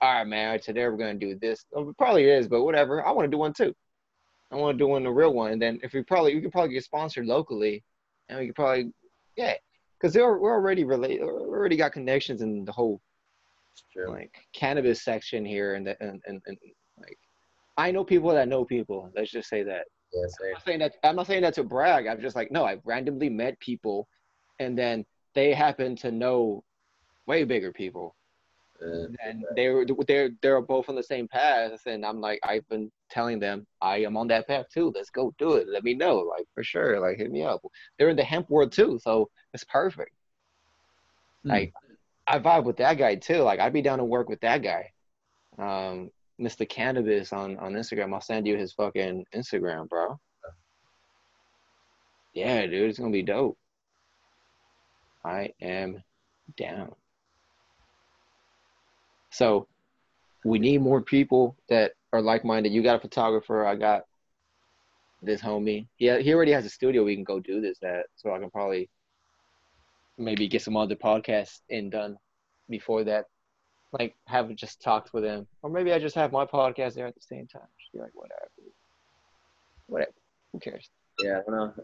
all 0.00 0.14
right, 0.14 0.26
man, 0.26 0.58
today 0.60 0.88
we're 0.88 0.96
gonna 0.96 1.14
do 1.14 1.34
this. 1.34 1.64
It 1.72 1.98
probably 1.98 2.24
is, 2.24 2.48
but 2.48 2.64
whatever. 2.64 3.04
I 3.04 3.10
want 3.10 3.26
to 3.26 3.30
do 3.30 3.38
one 3.38 3.52
too. 3.52 3.74
I 4.50 4.56
want 4.56 4.76
to 4.76 4.84
do 4.84 4.88
one 4.88 5.04
the 5.04 5.10
real 5.10 5.32
one. 5.32 5.52
And 5.52 5.62
then 5.62 5.80
if 5.82 5.92
we 5.92 6.02
probably 6.02 6.34
we 6.34 6.40
could 6.40 6.52
probably 6.52 6.74
get 6.74 6.84
sponsored 6.84 7.26
locally, 7.26 7.84
and 8.28 8.38
we 8.38 8.46
could 8.46 8.56
probably 8.56 8.92
yeah, 9.36 9.54
because 9.98 10.16
we're 10.16 10.52
already 10.52 10.84
related. 10.84 11.22
We 11.22 11.28
already 11.28 11.76
got 11.76 11.92
connections 11.92 12.42
in 12.42 12.64
the 12.64 12.72
whole 12.72 13.00
like 14.08 14.34
cannabis 14.52 15.02
section 15.02 15.44
here, 15.44 15.74
and 15.74 15.86
the 15.86 16.02
and, 16.02 16.20
and, 16.26 16.40
and 16.46 16.56
like 16.98 17.18
I 17.76 17.90
know 17.90 18.04
people 18.04 18.30
that 18.30 18.48
know 18.48 18.64
people. 18.64 19.10
Let's 19.14 19.30
just 19.30 19.48
say 19.48 19.62
that. 19.62 19.86
Yeah, 20.12 20.26
I'm 20.44 20.52
not 20.52 20.64
saying 20.64 20.78
that. 20.80 20.96
I'm 21.04 21.16
not 21.16 21.26
saying 21.26 21.42
that 21.42 21.54
to 21.54 21.64
brag. 21.64 22.06
I'm 22.06 22.20
just 22.20 22.36
like 22.36 22.50
no. 22.50 22.64
I 22.64 22.78
randomly 22.84 23.28
met 23.28 23.58
people, 23.60 24.08
and 24.58 24.76
then 24.76 25.04
they 25.34 25.54
happen 25.54 25.94
to 25.96 26.10
know 26.10 26.64
way 27.26 27.44
bigger 27.44 27.72
people 27.72 28.16
and 28.80 29.44
they 29.56 29.68
were 29.68 29.86
they're 30.06 30.30
they're 30.42 30.60
both 30.60 30.88
on 30.88 30.94
the 30.94 31.02
same 31.02 31.28
path 31.28 31.80
and 31.86 32.04
i'm 32.04 32.20
like 32.20 32.40
i've 32.44 32.66
been 32.68 32.90
telling 33.10 33.38
them 33.38 33.66
i 33.80 33.98
am 33.98 34.16
on 34.16 34.26
that 34.28 34.46
path 34.46 34.66
too 34.72 34.92
let's 34.94 35.10
go 35.10 35.34
do 35.38 35.54
it 35.54 35.68
let 35.68 35.84
me 35.84 35.94
know 35.94 36.16
like 36.16 36.46
for 36.54 36.62
sure 36.62 37.00
like 37.00 37.18
hit 37.18 37.30
me 37.30 37.42
up. 37.42 37.60
They're 37.98 38.08
in 38.08 38.16
the 38.16 38.24
hemp 38.24 38.48
world 38.48 38.72
too 38.72 38.98
so 39.02 39.28
it's 39.52 39.64
perfect. 39.64 40.12
Mm. 41.44 41.50
like 41.50 41.72
i 42.26 42.38
vibe 42.38 42.64
with 42.64 42.76
that 42.78 42.94
guy 42.98 43.16
too 43.16 43.42
like 43.42 43.60
i'd 43.60 43.72
be 43.72 43.82
down 43.82 43.98
to 43.98 44.04
work 44.04 44.28
with 44.28 44.40
that 44.40 44.62
guy. 44.62 44.90
Um 45.58 46.10
mr 46.40 46.68
cannabis 46.68 47.32
on 47.32 47.58
on 47.58 47.74
instagram 47.74 48.14
i'll 48.14 48.20
send 48.20 48.46
you 48.46 48.56
his 48.56 48.72
fucking 48.72 49.26
instagram 49.34 49.88
bro. 49.88 50.18
Yeah 52.32 52.66
dude 52.66 52.88
it's 52.88 52.98
gonna 52.98 53.10
be 53.10 53.22
dope. 53.22 53.58
I 55.22 55.52
am 55.60 56.02
down 56.56 56.94
so 59.30 59.66
we 60.44 60.58
need 60.58 60.80
more 60.80 61.00
people 61.00 61.56
that 61.68 61.92
are 62.12 62.22
like 62.22 62.44
minded. 62.44 62.72
You 62.72 62.82
got 62.82 62.96
a 62.96 63.00
photographer. 63.00 63.66
I 63.66 63.76
got 63.76 64.04
this 65.22 65.40
homie. 65.40 65.86
Yeah, 65.98 66.18
he 66.18 66.32
already 66.34 66.52
has 66.52 66.64
a 66.64 66.70
studio 66.70 67.04
we 67.04 67.14
can 67.14 67.24
go 67.24 67.40
do 67.40 67.60
this 67.60 67.82
at, 67.82 68.06
so 68.16 68.34
I 68.34 68.38
can 68.38 68.50
probably 68.50 68.88
maybe 70.18 70.48
get 70.48 70.62
some 70.62 70.76
other 70.76 70.96
podcasts 70.96 71.60
in 71.68 71.90
done 71.90 72.16
before 72.68 73.04
that. 73.04 73.26
Like 73.92 74.14
have 74.26 74.54
just 74.54 74.80
talked 74.80 75.12
with 75.12 75.24
him, 75.24 75.46
or 75.62 75.70
maybe 75.70 75.92
I 75.92 75.98
just 75.98 76.14
have 76.14 76.30
my 76.30 76.44
podcast 76.46 76.94
there 76.94 77.06
at 77.06 77.14
the 77.14 77.20
same 77.20 77.48
time. 77.48 77.66
Just 77.80 77.92
be 77.92 77.98
like, 77.98 78.14
whatever, 78.14 78.48
whatever. 79.88 80.12
Who 80.52 80.60
cares? 80.60 80.88
Yeah, 81.18 81.40
I 81.46 81.50
know. 81.50 81.74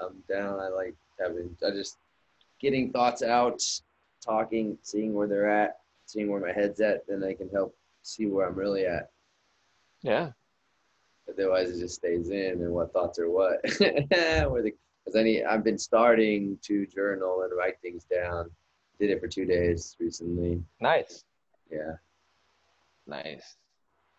I'm 0.00 0.22
down. 0.28 0.60
I 0.60 0.68
like 0.68 0.94
having. 1.20 1.56
I 1.66 1.70
just 1.72 1.98
getting 2.60 2.92
thoughts 2.92 3.22
out, 3.22 3.60
talking, 4.24 4.78
seeing 4.82 5.12
where 5.12 5.26
they're 5.26 5.50
at, 5.50 5.79
seeing 6.10 6.30
where 6.30 6.40
my 6.40 6.52
head's 6.52 6.80
at. 6.80 7.06
Then 7.06 7.24
I 7.24 7.34
can 7.34 7.48
help 7.50 7.76
see 8.02 8.26
where 8.26 8.48
I'm 8.48 8.54
really 8.54 8.86
at. 8.86 9.10
Yeah. 10.02 10.30
Otherwise, 11.28 11.70
it 11.70 11.80
just 11.80 11.96
stays 11.96 12.30
in, 12.30 12.62
and 12.62 12.72
what 12.72 12.92
thoughts 12.92 13.18
are 13.18 13.30
what. 13.30 13.60
where 13.78 14.62
the 14.62 14.74
because 15.04 15.18
I 15.18 15.22
need, 15.22 15.44
I've 15.44 15.64
been 15.64 15.78
starting 15.78 16.58
to 16.62 16.86
journal 16.86 17.42
and 17.42 17.56
write 17.56 17.80
things 17.80 18.04
down. 18.04 18.50
Did 18.98 19.10
it 19.10 19.20
for 19.20 19.28
two 19.28 19.46
days 19.46 19.96
recently. 19.98 20.62
Nice. 20.80 21.24
Yeah. 21.70 21.94
Nice. 23.06 23.56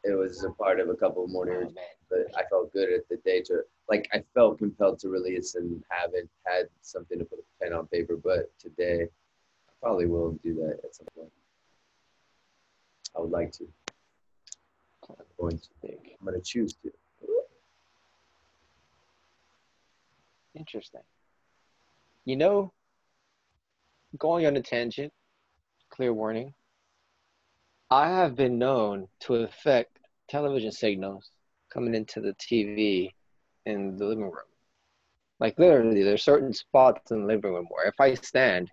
It 0.04 0.18
was 0.18 0.44
a 0.44 0.50
part 0.50 0.80
of 0.80 0.90
a 0.90 0.96
couple 0.96 1.28
more 1.28 1.48
oh, 1.52 1.72
but 2.10 2.26
I 2.36 2.44
felt 2.50 2.74
good 2.74 2.92
at 2.92 3.08
the 3.08 3.18
day 3.18 3.42
to 3.44 3.62
like 3.88 4.10
I 4.12 4.24
felt 4.34 4.58
compelled 4.58 4.98
to 5.00 5.10
release 5.10 5.54
and 5.54 5.84
haven't 5.90 6.30
had 6.46 6.66
something 6.82 7.20
to 7.20 7.26
put 7.26 7.40
a 7.40 7.64
pen 7.64 7.74
on 7.74 7.86
paper. 7.88 8.18
But 8.18 8.52
today, 8.58 9.04
I 9.04 9.72
probably 9.80 10.08
will 10.08 10.32
do 10.44 10.56
that 10.56 10.80
at 10.84 10.96
some 10.96 11.08
point. 11.16 11.32
I 13.16 13.22
would 13.22 13.32
like 13.32 13.52
to. 13.54 13.68
I'm 15.10 15.16
going 15.38 15.58
to. 15.58 15.68
Think. 15.82 16.16
I'm 16.20 16.26
going 16.26 16.40
to 16.40 16.46
choose 16.46 16.74
to. 16.84 16.92
Interesting. 20.56 21.02
You 22.26 22.36
know, 22.36 22.74
going 24.18 24.46
on 24.46 24.58
a 24.58 24.62
tangent, 24.62 25.12
clear 25.90 26.14
warning. 26.14 26.54
I 27.90 28.10
have 28.10 28.36
been 28.36 28.58
known 28.58 29.08
to 29.22 29.36
affect 29.36 30.00
television 30.30 30.72
signals 30.72 31.30
coming 31.74 31.96
into 31.96 32.22
the 32.22 32.34
TV 32.34 33.12
in 33.66 33.98
the 33.98 34.06
living 34.06 34.26
room. 34.26 34.36
Like 35.40 35.58
literally, 35.58 36.04
there's 36.04 36.24
certain 36.24 36.54
spots 36.54 37.12
in 37.12 37.22
the 37.22 37.28
living 37.28 37.54
room 37.54 37.68
where 37.70 37.88
if 37.88 38.00
I 38.00 38.14
stand, 38.14 38.70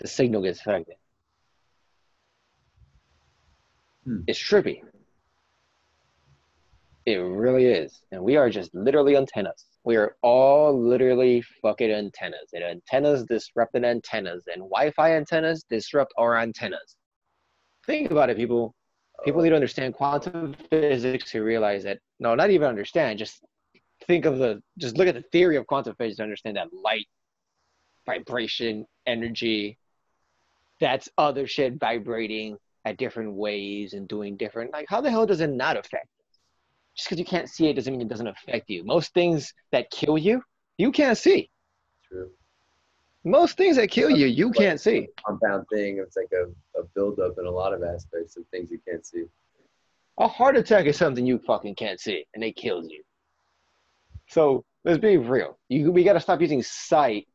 the 0.00 0.06
signal 0.06 0.42
gets 0.42 0.60
affected. 0.60 0.96
Hmm. 4.04 4.20
It's 4.26 4.38
trippy. 4.38 4.82
It 7.06 7.16
really 7.16 7.66
is. 7.66 8.02
And 8.12 8.22
we 8.22 8.36
are 8.36 8.50
just 8.50 8.74
literally 8.74 9.16
antennas. 9.16 9.64
We 9.84 9.96
are 9.96 10.16
all 10.22 10.78
literally 10.78 11.42
fucking 11.62 11.90
antennas. 11.90 12.50
And 12.52 12.62
antennas 12.62 13.24
disrupted 13.24 13.84
antennas. 13.84 14.44
And 14.46 14.62
Wi 14.62 14.90
Fi 14.90 15.16
antennas 15.16 15.64
disrupt 15.70 16.12
our 16.18 16.36
antennas. 16.38 16.96
Think 17.86 18.10
about 18.10 18.28
it, 18.28 18.36
people. 18.36 18.74
People 19.24 19.42
need 19.42 19.48
to 19.48 19.54
understand 19.54 19.94
quantum 19.94 20.54
physics 20.68 21.30
to 21.32 21.40
realize 21.42 21.82
that, 21.84 21.98
no, 22.20 22.34
not 22.34 22.50
even 22.50 22.68
understand, 22.68 23.18
just 23.18 23.42
think 24.06 24.26
of 24.26 24.38
the, 24.38 24.62
just 24.76 24.96
look 24.96 25.08
at 25.08 25.14
the 25.14 25.24
theory 25.32 25.56
of 25.56 25.66
quantum 25.66 25.94
physics 25.96 26.18
to 26.18 26.22
understand 26.22 26.56
that 26.56 26.68
light, 26.72 27.06
vibration, 28.06 28.86
energy, 29.06 29.78
that's 30.78 31.08
other 31.18 31.46
shit 31.46 31.74
vibrating 31.80 32.56
at 32.84 32.96
different 32.96 33.34
ways 33.34 33.92
and 33.92 34.08
doing 34.08 34.36
different, 34.36 34.72
like, 34.72 34.86
how 34.88 35.00
the 35.00 35.10
hell 35.10 35.26
does 35.26 35.40
it 35.40 35.50
not 35.50 35.76
affect 35.76 36.06
you? 36.16 36.18
just 36.98 37.08
because 37.08 37.18
you 37.20 37.24
can't 37.24 37.48
see 37.48 37.68
it 37.68 37.74
doesn't 37.74 37.92
mean 37.92 38.02
it 38.02 38.08
doesn't 38.08 38.26
affect 38.26 38.68
you. 38.68 38.84
Most 38.84 39.14
things 39.14 39.54
that 39.70 39.88
kill 39.90 40.18
you, 40.18 40.42
you 40.78 40.90
can't 40.90 41.16
see. 41.16 41.48
True. 42.08 42.30
Most 43.24 43.56
things 43.56 43.76
that 43.76 43.88
kill 43.88 44.10
you, 44.10 44.26
you 44.26 44.50
can't 44.50 44.80
see. 44.80 45.06
Compound 45.24 45.64
thing. 45.72 45.98
It's 45.98 46.16
like 46.16 46.30
a, 46.32 46.46
a 46.78 46.84
buildup 46.94 47.38
in 47.38 47.46
a 47.46 47.50
lot 47.50 47.72
of 47.72 47.84
aspects 47.84 48.36
of 48.36 48.44
things 48.50 48.70
you 48.70 48.80
can't 48.86 49.06
see. 49.06 49.24
A 50.18 50.26
heart 50.26 50.56
attack 50.56 50.86
is 50.86 50.96
something 50.96 51.24
you 51.24 51.38
fucking 51.38 51.76
can't 51.76 52.00
see, 52.00 52.24
and 52.34 52.42
it 52.42 52.56
kills 52.56 52.88
you. 52.88 53.02
So 54.28 54.64
let's 54.84 54.98
be 54.98 55.18
real. 55.18 55.56
You 55.68 55.92
we 55.92 56.02
gotta 56.02 56.20
stop 56.20 56.40
using 56.40 56.62
sight 56.62 57.28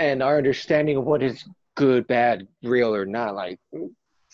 and 0.00 0.20
our 0.20 0.36
understanding 0.36 0.96
of 0.96 1.04
what 1.04 1.22
is 1.22 1.44
good, 1.76 2.08
bad, 2.08 2.48
real 2.64 2.92
or 2.92 3.06
not. 3.06 3.36
Like 3.36 3.60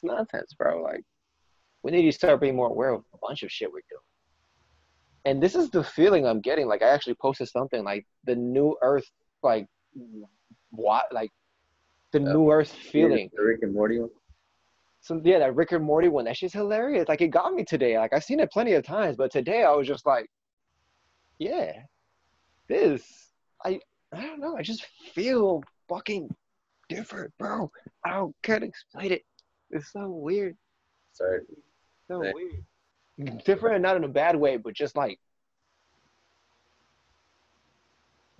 it's 0.02 0.05
nonsense, 0.05 0.55
bro. 0.55 0.82
Like 0.82 1.02
we 1.82 1.90
need 1.90 2.02
to 2.02 2.12
start 2.12 2.40
being 2.40 2.56
more 2.56 2.68
aware 2.68 2.90
of 2.90 3.02
a 3.14 3.18
bunch 3.20 3.43
of 3.43 3.51
shit 3.51 3.70
we're 3.72 3.81
doing 3.89 4.02
and 5.24 5.43
this 5.43 5.55
is 5.55 5.70
the 5.70 5.85
feeling 5.85 6.27
I'm 6.27 6.40
getting. 6.40 6.66
Like 6.66 6.82
I 6.82 6.89
actually 6.89 7.14
posted 7.14 7.48
something 7.48 7.85
like 7.85 8.06
the 8.24 8.35
new 8.35 8.77
Earth, 8.82 9.09
like 9.43 9.66
what, 10.70 11.05
like 11.12 11.31
the 12.12 12.20
uh, 12.20 12.32
new 12.32 12.51
Earth 12.51 12.70
feeling. 12.70 13.31
The 13.35 13.43
Rick 13.43 13.60
and 13.62 13.74
Morty 13.74 13.98
one. 13.98 14.10
So 15.02 15.20
yeah, 15.24 15.39
that 15.40 15.55
Rick 15.55 15.72
and 15.72 15.85
Morty 15.85 16.09
one. 16.09 16.24
That 16.24 16.36
shit's 16.36 16.55
hilarious. 16.55 17.09
Like 17.09 17.20
it 17.20 17.28
got 17.28 17.55
me 17.55 17.64
today. 17.64 17.98
Like 17.98 18.12
I've 18.12 18.24
seen 18.24 18.40
it 18.40 18.51
plenty 18.51 18.74
of 18.74 18.85
times, 18.85 19.16
but 19.16 19.31
today 19.31 19.64
I 19.64 19.72
was 19.72 19.86
just 19.86 20.06
like, 20.06 20.31
yeah, 21.39 21.72
this. 22.68 23.02
I 23.64 23.81
I 24.12 24.22
don't 24.22 24.40
know. 24.40 24.56
I 24.56 24.62
just 24.62 24.86
feel 25.14 25.62
fucking 25.89 26.35
different, 26.89 27.32
bro. 27.39 27.70
I 28.05 28.12
don't 28.12 28.35
can't 28.43 28.64
explain 28.64 29.12
it. 29.12 29.22
It's 29.70 29.92
so 29.92 30.09
weird. 30.09 30.56
Sorry. 31.12 31.40
So 32.09 32.20
weird 32.20 32.64
different 33.44 33.76
and 33.76 33.82
not 33.82 33.97
in 33.97 34.05
a 34.05 34.09
bad 34.09 34.36
way, 34.36 34.56
but 34.56 34.74
just 34.74 34.97
like 34.97 35.18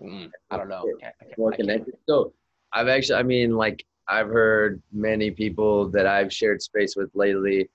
mm, 0.02 0.31
I 0.51 0.57
don't 0.57 0.69
know. 0.69 0.85
More 1.36 1.52
connected. 1.52 1.94
So 2.07 2.32
I've 2.73 2.89
actually, 2.89 3.19
I 3.19 3.23
mean, 3.23 3.57
like 3.57 3.85
I've 4.09 4.28
heard 4.28 4.82
many 4.93 5.31
people 5.31 5.89
that 5.90 6.07
I've 6.07 6.32
shared 6.32 6.62
space 6.62 6.97
with 6.97 7.11
lately 7.15 7.69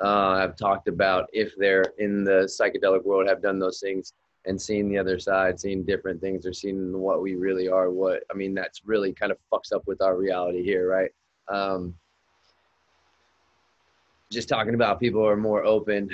uh, 0.00 0.38
have 0.38 0.56
talked 0.56 0.88
about 0.88 1.28
if 1.32 1.52
they're 1.56 1.92
in 1.98 2.24
the 2.24 2.48
psychedelic 2.48 3.04
world, 3.04 3.28
have 3.28 3.42
done 3.42 3.58
those 3.58 3.80
things 3.80 4.12
and 4.44 4.60
seen 4.60 4.88
the 4.88 4.98
other 4.98 5.20
side, 5.20 5.60
seen 5.60 5.84
different 5.84 6.20
things, 6.20 6.46
or 6.46 6.52
seen 6.52 6.98
what 6.98 7.22
we 7.22 7.36
really 7.36 7.68
are. 7.68 7.90
What 7.90 8.24
I 8.30 8.34
mean, 8.34 8.54
that's 8.54 8.82
really 8.84 9.12
kind 9.12 9.30
of 9.32 9.38
fucks 9.52 9.72
up 9.72 9.86
with 9.86 10.02
our 10.02 10.16
reality 10.16 10.62
here, 10.62 10.88
right? 10.88 11.10
Um, 11.48 11.94
just 14.32 14.48
talking 14.48 14.74
about 14.74 15.00
people 15.00 15.26
are 15.26 15.36
more 15.36 15.64
open 15.64 16.10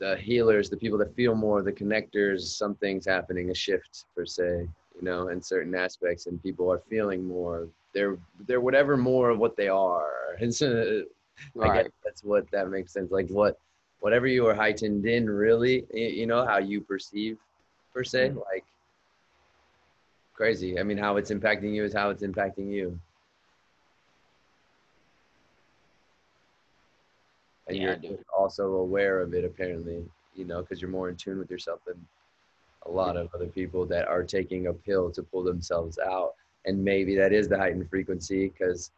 the 0.00 0.16
healers, 0.16 0.68
the 0.68 0.76
people 0.76 0.98
that 0.98 1.14
feel 1.14 1.34
more, 1.34 1.62
the 1.62 1.70
connectors, 1.70 2.40
something's 2.40 3.06
happening, 3.06 3.50
a 3.50 3.54
shift 3.54 4.06
per 4.16 4.24
se, 4.24 4.66
you 4.96 5.02
know, 5.02 5.28
in 5.28 5.40
certain 5.40 5.74
aspects, 5.74 6.26
and 6.26 6.42
people 6.42 6.72
are 6.72 6.82
feeling 6.88 7.22
more. 7.22 7.68
They're 7.92 8.16
they're 8.46 8.62
whatever 8.62 8.96
more 8.96 9.30
of 9.30 9.38
what 9.38 9.56
they 9.56 9.68
are. 9.68 10.10
And 10.40 10.54
so, 10.54 11.02
right. 11.54 11.70
I 11.70 11.82
guess 11.82 11.92
that's 12.02 12.24
what 12.24 12.50
that 12.50 12.70
makes 12.70 12.92
sense. 12.92 13.10
Like 13.10 13.28
what, 13.28 13.58
whatever 13.98 14.26
you 14.26 14.46
are 14.46 14.54
heightened 14.54 15.04
in, 15.04 15.28
really, 15.28 15.84
you 15.92 16.26
know, 16.26 16.46
how 16.46 16.58
you 16.58 16.80
perceive, 16.80 17.36
per 17.92 18.04
se, 18.04 18.28
mm-hmm. 18.28 18.38
like 18.38 18.64
crazy. 20.32 20.78
I 20.78 20.82
mean, 20.82 20.96
how 20.96 21.16
it's 21.16 21.30
impacting 21.30 21.74
you 21.74 21.84
is 21.84 21.92
how 21.92 22.08
it's 22.08 22.22
impacting 22.22 22.72
you. 22.72 22.98
And 27.70 27.78
yeah, 27.78 27.96
you're 28.02 28.18
also 28.36 28.74
aware 28.74 29.20
of 29.20 29.34
it 29.34 29.44
apparently 29.44 30.04
you 30.34 30.44
know 30.44 30.60
because 30.60 30.80
you're 30.80 30.90
more 30.90 31.08
in 31.08 31.16
tune 31.16 31.38
with 31.38 31.50
yourself 31.50 31.80
than 31.86 31.96
a 32.86 32.90
lot 32.90 33.16
of 33.16 33.28
other 33.34 33.46
people 33.46 33.84
that 33.86 34.08
are 34.08 34.22
taking 34.22 34.66
a 34.66 34.72
pill 34.72 35.10
to 35.10 35.22
pull 35.22 35.42
themselves 35.42 35.98
out. 35.98 36.34
And 36.64 36.82
maybe 36.82 37.14
that 37.16 37.32
is 37.32 37.48
the 37.48 37.58
heightened 37.58 37.88
frequency 37.88 38.48
because 38.48 38.90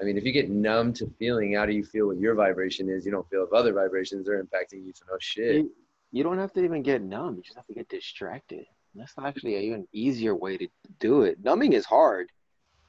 i 0.00 0.04
mean 0.04 0.16
if 0.16 0.24
you 0.24 0.32
get 0.32 0.48
numb 0.48 0.92
to 0.94 1.10
feeling 1.18 1.54
how 1.54 1.66
do 1.66 1.72
you 1.72 1.84
feel 1.84 2.06
what 2.08 2.18
your 2.18 2.34
vibration 2.34 2.88
is? 2.88 3.04
You 3.04 3.12
don't 3.12 3.28
feel 3.28 3.44
if 3.44 3.52
other 3.52 3.72
vibrations 3.72 4.28
are 4.28 4.42
impacting 4.42 4.84
you 4.84 4.92
so 4.94 5.04
no 5.10 5.16
shit. 5.20 5.56
You, 5.56 5.72
you 6.12 6.22
don't 6.22 6.38
have 6.38 6.52
to 6.54 6.64
even 6.64 6.82
get 6.82 7.02
numb. 7.02 7.36
You 7.36 7.42
just 7.42 7.56
have 7.56 7.66
to 7.66 7.74
get 7.74 7.88
distracted. 7.88 8.66
That's 8.94 9.12
actually 9.22 9.56
an 9.56 9.62
even 9.62 9.88
easier 9.92 10.34
way 10.34 10.56
to 10.56 10.66
do 10.98 11.22
it. 11.22 11.38
Numbing 11.44 11.74
is 11.74 11.84
hard 11.84 12.28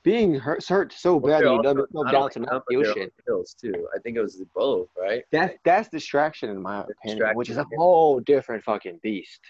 being 0.03 0.33
hurt, 0.35 0.65
hurt 0.65 0.93
so 0.93 1.19
badly, 1.19 1.53
you 1.53 1.61
dumb 1.61 1.77
yourself 1.77 2.11
down 2.11 2.29
to 2.31 2.39
not 2.39 2.63
feel 2.69 2.83
shit. 2.83 3.13
Pills 3.25 3.55
too. 3.59 3.87
I 3.95 3.99
think 3.99 4.17
it 4.17 4.21
was 4.21 4.41
both, 4.55 4.89
right? 4.99 5.23
That's 5.31 5.57
that's 5.63 5.89
distraction 5.89 6.49
in 6.49 6.61
my 6.61 6.83
opinion, 6.83 7.35
which 7.35 7.49
is 7.49 7.57
a 7.57 7.65
whole 7.75 8.19
different 8.19 8.63
fucking 8.63 8.99
beast 9.03 9.41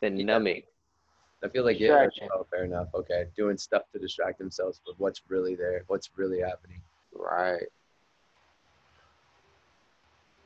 than 0.00 0.16
yeah. 0.16 0.26
numbing. 0.26 0.62
I 1.44 1.48
feel 1.48 1.64
like 1.64 1.78
yeah, 1.78 2.06
oh, 2.34 2.46
fair 2.50 2.64
enough. 2.64 2.88
Okay, 2.94 3.24
doing 3.36 3.56
stuff 3.56 3.82
to 3.92 3.98
distract 3.98 4.38
themselves 4.38 4.80
with 4.86 4.98
what's 4.98 5.22
really 5.28 5.54
there, 5.54 5.84
what's 5.86 6.10
really 6.16 6.40
happening. 6.40 6.80
Right. 7.12 7.66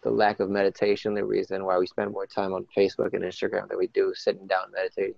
The 0.03 0.11
lack 0.11 0.41
of 0.41 0.51
meditation, 0.51 1.15
the 1.15 1.25
reason 1.25 1.65
why 1.65 1.79
we 1.79 1.87
spend 1.87 2.11
more 2.11 2.27
time 2.27 2.53
on 2.53 2.67
Facebook 2.77 3.15
and 3.15 3.23
Instagram 3.23 3.69
than 3.69 3.79
we 3.79 3.87
do 3.89 4.13
sitting 4.17 4.47
down 4.47 4.73
meditating 4.75 5.15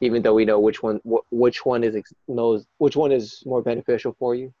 even 0.00 0.22
though 0.22 0.34
we 0.34 0.44
know 0.44 0.60
which 0.60 0.82
one 0.82 1.00
wh- 1.08 1.32
which 1.32 1.64
one 1.66 1.82
is 1.84 1.96
knows 2.28 2.66
which 2.78 2.96
one 2.96 3.12
is 3.12 3.42
more 3.44 3.62
beneficial 3.62 4.14
for 4.18 4.34
you. 4.34 4.52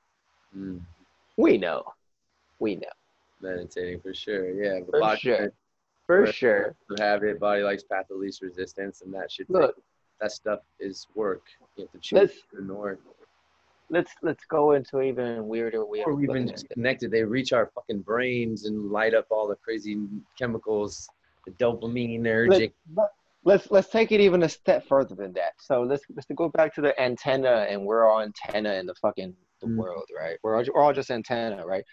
Mm. 0.56 0.80
We 1.36 1.58
know. 1.58 1.84
We 2.58 2.76
know. 2.76 2.88
Meditating 3.40 4.00
for 4.00 4.12
sure. 4.14 4.50
Yeah. 4.50 4.80
For 4.90 5.00
body 5.00 5.20
sure. 5.20 5.52
For 6.06 6.26
sure. 6.26 6.74
You 6.90 6.96
have 6.98 7.22
it. 7.22 7.38
Body 7.38 7.62
likes 7.62 7.84
path 7.84 8.06
of 8.10 8.16
least 8.18 8.42
resistance, 8.42 9.02
and 9.02 9.12
that 9.14 9.30
should 9.30 9.48
Look. 9.48 9.76
that 10.20 10.32
stuff 10.32 10.60
is 10.80 11.06
work. 11.14 11.42
You 11.76 11.84
have 11.84 11.92
to 11.92 11.98
choose 11.98 12.18
Let's- 12.18 12.34
to 12.52 12.58
ignore. 12.58 12.98
Let's 13.90 14.12
let's 14.20 14.44
go 14.44 14.72
into 14.72 15.00
even 15.00 15.48
weirder 15.48 15.78
Or 15.78 16.10
of 16.12 16.18
we've 16.18 16.28
looking 16.28 16.46
been 16.46 16.54
connected. 16.74 17.10
They 17.10 17.22
reach 17.24 17.54
our 17.54 17.70
fucking 17.74 18.00
brains 18.00 18.66
and 18.66 18.90
light 18.90 19.14
up 19.14 19.26
all 19.30 19.48
the 19.48 19.54
crazy 19.56 19.98
chemicals, 20.38 21.08
the 21.46 21.52
dopamine, 21.52 22.18
energy. 22.18 22.72
Let- 22.94 23.12
let's 23.48 23.70
let's 23.70 23.88
take 23.88 24.12
it 24.12 24.20
even 24.20 24.42
a 24.42 24.48
step 24.48 24.86
further 24.86 25.14
than 25.14 25.32
that. 25.32 25.54
So 25.58 25.82
let's 25.82 26.02
let's 26.14 26.28
go 26.36 26.50
back 26.50 26.74
to 26.74 26.82
the 26.82 26.92
antenna, 27.00 27.66
and 27.70 27.84
we're 27.88 28.06
all 28.06 28.20
antenna 28.20 28.74
in 28.74 28.84
the 28.86 28.94
fucking 28.96 29.34
the 29.62 29.66
Mm. 29.66 29.76
world, 29.76 30.08
right? 30.16 30.38
We're 30.42 30.56
all, 30.56 30.64
we're 30.72 30.82
all 30.82 30.92
just 30.92 31.10
antenna, 31.10 31.66
right? 31.66 31.84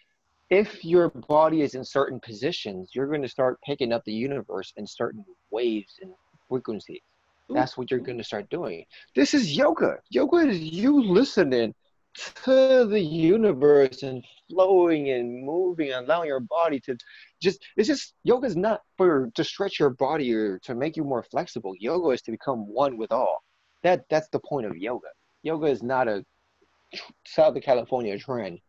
If 0.50 0.84
your 0.86 1.10
body 1.10 1.62
is 1.62 1.74
in 1.74 1.84
certain 1.84 2.20
positions, 2.20 2.92
you're 2.94 3.08
going 3.08 3.24
to 3.24 3.36
start 3.38 3.58
picking 3.66 3.92
up 3.94 4.04
the 4.06 4.14
universe 4.14 4.74
in 4.76 4.86
certain 4.86 5.26
waves 5.50 5.94
and 6.02 6.14
frequencies. 6.50 7.02
That's 7.50 7.78
what 7.78 7.90
you're 7.90 8.08
going 8.10 8.18
to 8.18 8.24
start 8.24 8.50
doing. 8.50 8.86
This 9.16 9.34
is 9.34 9.56
yoga. 9.56 9.98
Yoga 10.10 10.38
is 10.50 10.60
you 10.60 11.02
listening 11.20 11.74
to 12.16 12.86
the 12.86 13.00
universe 13.00 14.04
and 14.04 14.24
flowing 14.50 15.10
and 15.10 15.46
moving 15.46 15.92
and 15.92 16.06
allowing 16.06 16.28
your 16.28 16.40
body 16.40 16.80
to 16.80 16.98
just 17.42 17.64
it's 17.76 17.88
just 17.88 18.14
yoga 18.24 18.48
is 18.48 18.56
not 18.56 18.82
for 18.98 19.30
to 19.36 19.44
stretch 19.44 19.80
your 19.80 19.90
body 19.90 20.34
or 20.34 20.60
to 20.60 20.76
make 20.76 20.96
you 20.96 21.04
more 21.04 21.24
flexible. 21.24 21.74
Yoga 21.80 22.10
is 22.10 22.22
to 22.24 22.32
become 22.32 22.60
one 22.60 22.98
with 22.98 23.12
all. 23.12 23.44
That 23.84 24.06
that's 24.10 24.30
the 24.30 24.40
point 24.40 24.66
of 24.66 24.78
yoga. 24.78 25.08
Yoga 25.44 25.68
is 25.68 25.84
not 25.84 26.08
a 26.08 26.26
southern 27.26 27.62
california 27.62 28.18
trend. 28.18 28.60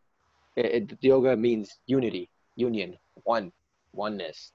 It, 0.56 0.66
it, 0.66 0.98
yoga 1.00 1.36
means 1.36 1.78
unity 1.86 2.28
union 2.56 2.96
one 3.24 3.52
oneness 3.92 4.52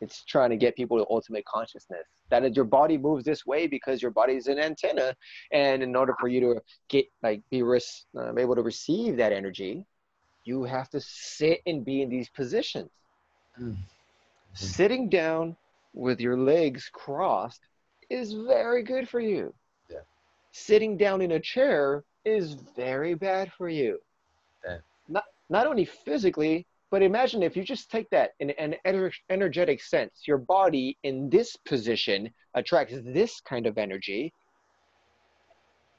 it's 0.00 0.24
trying 0.24 0.50
to 0.50 0.56
get 0.56 0.76
people 0.76 0.96
to 0.98 1.06
ultimate 1.10 1.44
consciousness 1.44 2.06
that 2.30 2.44
is, 2.44 2.54
your 2.54 2.64
body 2.64 2.96
moves 2.98 3.24
this 3.24 3.44
way 3.46 3.66
because 3.66 4.00
your 4.02 4.10
body 4.10 4.34
is 4.34 4.46
an 4.46 4.58
antenna 4.58 5.14
and 5.52 5.82
in 5.82 5.96
order 5.96 6.14
for 6.20 6.28
you 6.28 6.40
to 6.40 6.60
get 6.88 7.06
like 7.22 7.42
be 7.50 7.62
res- 7.62 8.06
uh, 8.16 8.34
able 8.36 8.54
to 8.54 8.62
receive 8.62 9.16
that 9.16 9.32
energy 9.32 9.84
you 10.44 10.62
have 10.64 10.88
to 10.88 11.00
sit 11.00 11.60
and 11.66 11.84
be 11.84 12.02
in 12.02 12.08
these 12.08 12.28
positions 12.30 12.90
Mm. 13.60 13.76
sitting 14.54 15.08
down 15.08 15.56
with 15.94 16.20
your 16.20 16.36
legs 16.36 16.88
crossed 16.92 17.60
is 18.08 18.32
very 18.34 18.84
good 18.84 19.08
for 19.08 19.18
you 19.18 19.52
Yeah. 19.90 19.98
sitting 20.52 20.96
down 20.96 21.22
in 21.22 21.32
a 21.32 21.40
chair 21.40 22.04
is 22.24 22.54
very 22.76 23.14
bad 23.14 23.52
for 23.58 23.68
you 23.68 23.98
Yeah. 24.64 24.78
not 25.08 25.24
not 25.50 25.66
only 25.66 25.86
physically 25.86 26.67
but 26.90 27.02
imagine 27.02 27.42
if 27.42 27.56
you 27.56 27.62
just 27.62 27.90
take 27.90 28.08
that 28.10 28.30
in 28.40 28.50
an 28.50 28.74
energetic 29.30 29.82
sense 29.82 30.22
your 30.26 30.38
body 30.38 30.96
in 31.02 31.28
this 31.30 31.56
position 31.56 32.30
attracts 32.54 32.94
this 33.04 33.40
kind 33.40 33.66
of 33.66 33.78
energy 33.78 34.32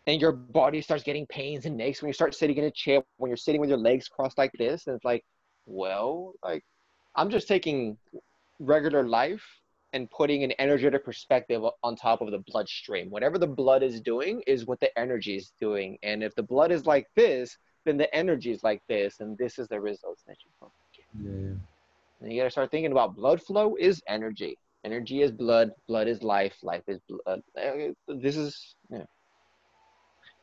and 0.07 0.21
your 0.21 0.31
body 0.31 0.81
starts 0.81 1.03
getting 1.03 1.25
pains 1.27 1.65
and 1.65 1.79
aches 1.81 2.01
when 2.01 2.09
you 2.09 2.13
start 2.13 2.33
sitting 2.33 2.57
in 2.57 2.65
a 2.65 2.71
chair 2.71 3.01
when 3.17 3.29
you're 3.29 3.37
sitting 3.37 3.61
with 3.61 3.69
your 3.69 3.77
legs 3.77 4.07
crossed 4.07 4.37
like 4.37 4.51
this 4.57 4.87
and 4.87 4.95
it's 4.95 5.05
like 5.05 5.23
well 5.65 6.33
like 6.43 6.63
i'm 7.15 7.29
just 7.29 7.47
taking 7.47 7.97
regular 8.59 9.07
life 9.07 9.43
and 9.93 10.09
putting 10.11 10.43
an 10.43 10.53
energetic 10.59 11.03
perspective 11.03 11.63
on 11.83 11.95
top 11.95 12.21
of 12.21 12.31
the 12.31 12.43
bloodstream. 12.47 13.09
Whatever 13.09 13.37
the 13.37 13.47
blood 13.47 13.83
is 13.83 14.01
doing 14.01 14.41
is 14.45 14.65
what 14.65 14.79
the 14.79 14.97
energy 14.97 15.35
is 15.35 15.51
doing. 15.59 15.97
And 16.03 16.23
if 16.23 16.35
the 16.35 16.43
blood 16.43 16.71
is 16.71 16.85
like 16.85 17.07
this 17.15 17.57
then 17.89 17.97
the 17.97 18.13
energy 18.15 18.51
is 18.51 18.63
like 18.63 18.81
this 18.87 19.19
and 19.19 19.37
this 19.37 19.59
is 19.59 19.67
the 19.67 19.79
results 19.79 20.23
that 20.27 20.37
you 20.43 20.51
fucking 20.59 20.89
get 20.95 21.05
Yeah. 21.25 21.55
and 22.21 22.31
you 22.31 22.39
gotta 22.39 22.51
start 22.51 22.71
thinking 22.71 22.91
about 22.93 23.15
blood 23.15 23.41
flow 23.41 23.75
is 23.75 24.01
energy. 24.07 24.57
Energy 24.85 25.21
is 25.23 25.31
blood. 25.31 25.71
Blood 25.89 26.07
is 26.07 26.23
life. 26.23 26.55
Life 26.63 26.83
is 26.87 26.99
blood. 27.09 27.41
Uh, 27.61 27.91
This 28.07 28.37
is 28.37 28.75
yeah. 28.89 29.03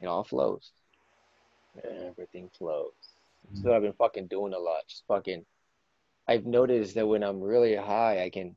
It 0.02 0.06
all 0.06 0.24
flows. 0.24 0.72
Everything 2.10 2.50
flows. 2.58 2.92
So 3.54 3.72
I've 3.74 3.82
been 3.82 3.92
fucking 3.94 4.26
doing 4.26 4.52
a 4.52 4.58
lot. 4.58 4.82
Just 4.88 5.04
fucking. 5.08 5.44
I've 6.28 6.44
noticed 6.44 6.94
that 6.96 7.06
when 7.06 7.22
I'm 7.22 7.40
really 7.40 7.76
high, 7.76 8.24
I 8.24 8.30
can, 8.30 8.56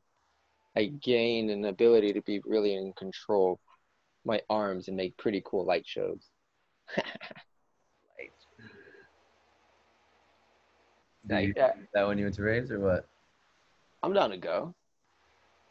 I 0.76 0.86
gain 1.02 1.50
an 1.50 1.66
ability 1.66 2.12
to 2.14 2.22
be 2.24 2.42
really 2.46 2.74
in 2.76 2.92
control 2.94 3.60
my 4.26 4.42
arms 4.50 4.88
and 4.88 4.98
make 4.98 5.16
pretty 5.18 5.42
cool 5.46 5.64
light 5.66 5.86
shows. 5.88 6.20
Did 11.28 11.42
you 11.42 11.48
Like 11.48 11.56
that. 11.56 11.78
do 11.80 11.88
that 11.94 12.08
when 12.08 12.18
you 12.18 12.26
went 12.26 12.36
to 12.36 12.44
raves 12.44 12.72
or 12.72 12.80
what? 12.80 13.08
I'm 14.04 14.14
down 14.14 14.30
to 14.32 14.38
go. 14.38 14.74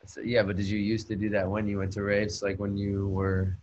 So, 0.07 0.21
yeah, 0.21 0.43
but 0.43 0.57
did 0.57 0.67
you 0.67 0.79
used 0.79 1.09
to 1.09 1.17
do 1.17 1.29
that 1.31 1.49
when 1.49 1.67
you 1.67 1.79
went 1.79 1.93
to 1.93 2.03
raves, 2.03 2.43
like 2.43 2.59
when 2.59 2.77
you 2.77 3.09
were 3.09 3.59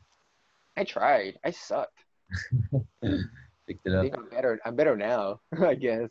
I 0.77 0.83
tried. 0.83 1.39
I 1.43 1.51
sucked. 1.51 1.97
picked 3.01 3.85
it 3.85 3.93
I 3.93 3.95
up? 3.95 4.01
think 4.01 4.17
I'm 4.17 4.29
better. 4.29 4.59
I'm 4.65 4.75
better 4.75 4.95
now, 4.95 5.39
I 5.61 5.75
guess. 5.75 6.09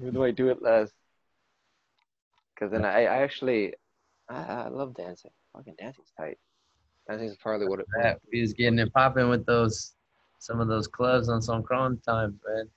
Even 0.00 0.14
though 0.14 0.24
I 0.24 0.30
do 0.30 0.48
it 0.48 0.62
less. 0.62 0.90
Because 2.54 2.70
then 2.70 2.84
I, 2.84 3.02
I 3.04 3.22
actually, 3.22 3.74
I, 4.28 4.36
I 4.36 4.68
love 4.68 4.94
dancing. 4.94 5.30
Fucking 5.54 5.74
dancing's 5.78 6.12
tight. 6.18 6.38
Dancing's 7.08 7.36
probably 7.36 7.68
what 7.68 7.80
it. 7.80 8.20
he 8.32 8.40
was 8.40 8.52
getting 8.52 8.78
it 8.78 8.92
popping 8.92 9.28
with 9.28 9.46
those 9.46 9.94
some 10.38 10.60
of 10.60 10.68
those 10.68 10.86
clubs 10.86 11.28
on 11.28 11.40
Songkran 11.40 12.02
time, 12.02 12.38
man. 12.46 12.68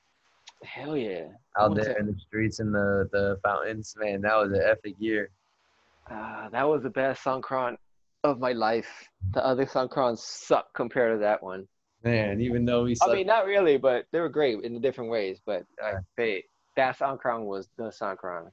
Hell 0.64 0.98
yeah. 0.98 1.27
Out 1.57 1.76
there 1.76 1.98
in 1.98 2.07
the 2.07 2.19
streets 2.19 2.60
and 2.60 2.73
the 2.73 3.10
the 3.11 3.40
fountains, 3.44 3.95
man. 3.98 4.22
That 4.22 4.36
was 4.36 4.52
an 4.52 4.61
epic 4.64 4.95
year. 4.99 5.31
Ah, 6.10 6.49
that 6.52 6.68
was 6.68 6.84
the 6.84 6.90
best 6.90 7.23
Songkran 7.23 7.77
of 8.23 8.40
my 8.40 8.52
life. 8.52 9.07
The 9.34 9.45
other 9.45 9.65
Songkrans 9.65 10.19
suck 10.19 10.73
compared 10.73 11.15
to 11.15 11.19
that 11.19 11.41
one. 11.41 11.68
Man, 12.03 12.41
even 12.41 12.65
though 12.65 12.84
we 12.84 12.95
I 13.02 13.14
mean, 13.14 13.27
not 13.27 13.45
really, 13.45 13.77
but 13.77 14.06
they 14.11 14.19
were 14.19 14.30
great 14.30 14.64
in 14.64 14.80
different 14.81 15.10
ways. 15.10 15.40
But 15.45 15.65
like, 15.81 15.95
they, 16.18 16.44
that 16.76 16.98
Songkran 16.98 17.45
was 17.45 17.69
the 17.77 17.86
Songkran. 17.86 18.49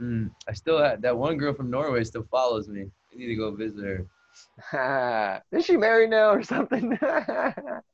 mm, 0.00 0.30
I 0.48 0.52
still 0.52 0.78
had 0.82 1.02
that 1.02 1.16
one 1.16 1.36
girl 1.36 1.54
from 1.54 1.70
Norway 1.70 2.04
still 2.04 2.26
follows 2.30 2.68
me. 2.68 2.82
I 3.12 3.16
need 3.16 3.28
to 3.28 3.36
go 3.36 3.54
visit 3.54 3.84
her. 3.84 5.42
Is 5.52 5.64
she 5.64 5.76
married 5.76 6.10
now 6.10 6.30
or 6.30 6.42
something? 6.42 6.98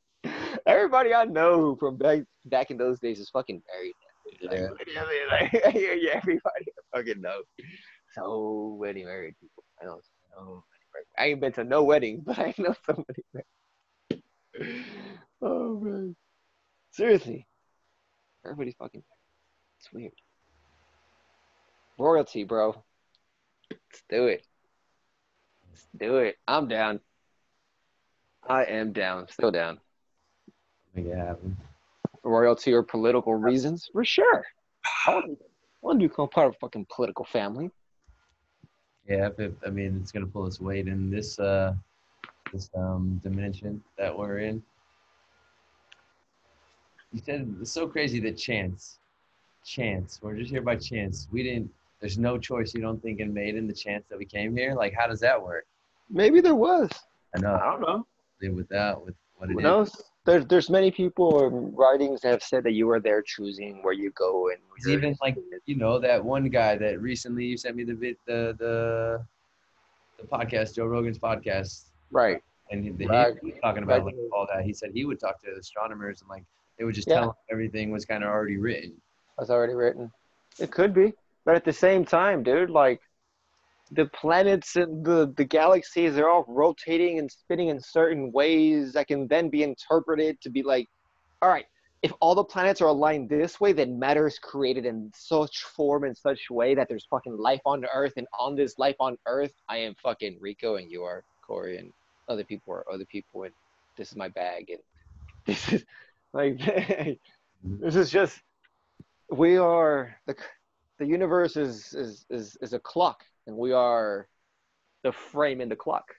Everybody 0.66 1.14
I 1.14 1.24
know 1.24 1.76
from 1.76 1.96
back 1.96 2.20
back 2.46 2.70
in 2.70 2.76
those 2.76 2.98
days 2.98 3.18
is 3.18 3.30
fucking 3.30 3.62
married. 3.72 3.94
now. 4.42 4.52
Yeah. 4.52 4.68
Like, 5.30 5.52
like, 5.52 5.74
yeah, 5.74 5.92
yeah, 5.92 6.10
everybody 6.14 6.66
I 6.66 6.96
fucking 6.96 7.20
know. 7.20 7.42
So 8.14 8.78
many 8.80 9.04
married 9.04 9.34
people. 9.40 9.64
I 9.80 9.84
know 9.86 10.00
so 10.34 10.40
many 10.42 10.84
married. 10.92 11.06
I 11.18 11.26
ain't 11.26 11.40
been 11.40 11.52
to 11.52 11.64
no 11.64 11.84
weddings, 11.84 12.22
but 12.26 12.38
I 12.38 12.54
know 12.58 12.74
so 12.86 13.04
many 13.08 13.44
married. 14.60 14.82
Oh 15.42 15.80
man. 15.80 16.16
Seriously. 16.90 17.46
Everybody's 18.44 18.74
fucking 18.78 19.02
married. 19.02 19.78
It's 19.78 19.92
weird. 19.92 20.12
Royalty, 21.98 22.44
bro. 22.44 22.84
Let's 23.70 24.02
do 24.08 24.26
it. 24.26 24.44
Let's 25.68 25.86
do 25.96 26.16
it. 26.18 26.36
I'm 26.46 26.68
down. 26.68 27.00
I 28.48 28.64
am 28.64 28.92
down. 28.92 29.26
Still 29.28 29.50
down. 29.50 29.80
Make 30.94 31.06
it 31.06 31.16
happen. 31.16 31.56
Royalty 32.22 32.72
or 32.72 32.82
political 32.82 33.34
reasons? 33.34 33.88
For 33.92 34.04
sure. 34.04 34.44
I 35.06 35.14
want 35.14 35.26
to, 35.26 35.32
I 35.32 35.46
want 35.82 36.00
to 36.00 36.08
become 36.08 36.28
part 36.28 36.48
of 36.48 36.54
a 36.54 36.58
fucking 36.58 36.86
political 36.94 37.24
family. 37.24 37.70
Yeah, 39.08 39.30
it, 39.38 39.54
I 39.66 39.70
mean 39.70 39.98
it's 40.02 40.12
gonna 40.12 40.26
pull 40.26 40.46
its 40.46 40.60
weight 40.60 40.86
in 40.86 41.10
this 41.10 41.38
uh 41.38 41.74
this 42.52 42.68
um 42.76 43.20
dimension 43.22 43.82
that 43.96 44.16
we're 44.16 44.40
in. 44.40 44.62
You 47.12 47.22
said 47.24 47.54
it's 47.60 47.72
so 47.72 47.88
crazy 47.88 48.20
that 48.20 48.36
chance, 48.36 48.98
chance. 49.64 50.20
We're 50.22 50.36
just 50.36 50.50
here 50.50 50.60
by 50.60 50.76
chance. 50.76 51.26
We 51.32 51.42
didn't. 51.42 51.70
There's 52.00 52.18
no 52.18 52.38
choice 52.38 52.74
you 52.74 52.82
don't 52.82 53.02
think 53.02 53.20
in 53.20 53.32
made 53.32 53.56
in 53.56 53.66
the 53.66 53.72
chance 53.72 54.04
that 54.10 54.18
we 54.18 54.26
came 54.26 54.54
here. 54.54 54.74
Like, 54.74 54.94
how 54.94 55.06
does 55.06 55.20
that 55.20 55.42
work? 55.42 55.66
Maybe 56.10 56.40
there 56.40 56.54
was. 56.54 56.90
I 57.34 57.40
know. 57.40 57.54
I 57.54 57.64
don't 57.70 57.80
know. 57.80 58.06
with 58.54 58.68
that 58.68 59.00
with 59.02 59.14
what 59.36 59.50
it 59.50 59.54
Who 59.54 59.58
is. 59.82 59.90
There's 60.28 60.44
there's 60.44 60.68
many 60.68 60.90
people 60.90 61.24
or 61.24 61.48
writings 61.48 62.20
that 62.20 62.28
have 62.32 62.42
said 62.42 62.62
that 62.64 62.72
you 62.72 62.90
are 62.90 63.00
there 63.00 63.22
choosing 63.22 63.82
where 63.82 63.94
you 63.94 64.10
go 64.10 64.50
and 64.50 64.58
even 64.86 65.16
like 65.22 65.38
you 65.64 65.74
know 65.74 65.98
that 65.98 66.22
one 66.22 66.50
guy 66.50 66.76
that 66.76 67.00
recently 67.00 67.46
you 67.46 67.56
sent 67.56 67.76
me 67.76 67.82
the 67.82 67.94
vid 67.94 68.16
the 68.26 68.54
the 68.58 69.24
the 70.20 70.26
podcast 70.26 70.74
Joe 70.76 70.84
Rogan's 70.84 71.18
podcast 71.18 71.86
right. 72.10 72.42
and 72.70 72.84
he, 72.84 73.06
Right. 73.06 73.36
he 73.40 73.52
was 73.52 73.60
talking 73.62 73.82
about 73.84 74.04
Right. 74.04 74.14
like 74.16 74.32
all 74.34 74.46
that. 74.52 74.64
He 74.64 74.74
said 74.74 74.90
he 74.92 75.06
would 75.06 75.18
talk 75.18 75.40
to 75.44 75.48
astronomers 75.58 76.20
and 76.20 76.28
like 76.28 76.44
they 76.76 76.84
would 76.84 76.94
just 76.94 77.08
Yeah. 77.08 77.20
tell 77.20 77.30
him 77.30 77.36
everything 77.50 77.90
was 77.90 78.04
kind 78.04 78.22
of 78.22 78.28
already 78.28 78.58
written. 78.58 79.00
That's 79.38 79.48
already 79.48 79.72
written. 79.74 80.12
It 80.58 80.70
could 80.70 80.92
be, 80.92 81.14
but 81.46 81.54
at 81.54 81.64
the 81.64 81.72
same 81.72 82.04
time, 82.04 82.42
dude, 82.42 82.68
like 82.68 83.00
the 83.92 84.06
planets 84.06 84.76
and 84.76 85.04
the 85.04 85.32
the 85.36 85.44
galaxies 85.44 86.16
are 86.18 86.28
all 86.28 86.44
rotating 86.48 87.18
and 87.18 87.30
spinning 87.30 87.68
in 87.68 87.80
certain 87.80 88.32
ways 88.32 88.92
that 88.92 89.06
can 89.06 89.26
then 89.28 89.48
be 89.48 89.62
interpreted 89.62 90.40
to 90.42 90.50
be 90.50 90.62
like, 90.62 90.86
all 91.42 91.48
right, 91.48 91.66
if 92.02 92.12
all 92.20 92.34
the 92.34 92.44
planets 92.44 92.80
are 92.80 92.88
aligned 92.88 93.28
this 93.28 93.60
way, 93.60 93.72
then 93.72 93.98
matter 93.98 94.26
is 94.26 94.38
created 94.38 94.86
in 94.86 95.10
such 95.14 95.64
form 95.64 96.04
and 96.04 96.16
such 96.16 96.50
way 96.50 96.74
that 96.74 96.88
there's 96.88 97.06
fucking 97.10 97.36
life 97.36 97.60
on 97.64 97.84
Earth, 97.92 98.14
and 98.16 98.26
on 98.38 98.54
this 98.54 98.78
life 98.78 98.96
on 99.00 99.16
Earth, 99.26 99.52
I 99.68 99.78
am 99.78 99.94
fucking 100.02 100.38
Rico, 100.40 100.76
and 100.76 100.90
you 100.90 101.02
are 101.02 101.24
Corey, 101.42 101.78
and 101.78 101.92
other 102.28 102.44
people 102.44 102.74
are 102.74 102.84
other 102.92 103.06
people, 103.06 103.44
and 103.44 103.52
this 103.96 104.12
is 104.12 104.16
my 104.16 104.28
bag, 104.28 104.70
and 104.70 104.80
this 105.46 105.72
is 105.72 105.84
like 106.32 106.58
this 107.64 107.96
is 107.96 108.10
just 108.10 108.40
we 109.30 109.56
are 109.56 110.14
the 110.26 110.36
the 110.98 111.06
universe 111.06 111.56
is 111.56 111.94
is 111.94 112.24
is 112.30 112.56
is 112.60 112.72
a 112.72 112.78
clock, 112.78 113.24
and 113.48 113.56
we 113.56 113.72
are 113.72 114.28
the 115.02 115.10
frame 115.10 115.60
in 115.60 115.70
the 115.70 115.74
clock. 115.74 116.14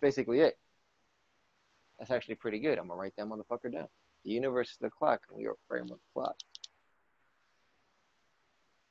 Basically, 0.00 0.40
it. 0.40 0.58
That's 1.98 2.10
actually 2.10 2.36
pretty 2.36 2.58
good. 2.58 2.78
I'm 2.78 2.88
gonna 2.88 2.98
write 2.98 3.12
that 3.18 3.26
motherfucker 3.26 3.70
down. 3.70 3.86
The 4.24 4.30
universe 4.30 4.70
is 4.70 4.78
the 4.80 4.88
clock, 4.88 5.20
and 5.28 5.38
we 5.38 5.46
are 5.46 5.54
frame 5.68 5.84
of 5.84 5.90
the 5.90 5.98
clock. 6.14 6.36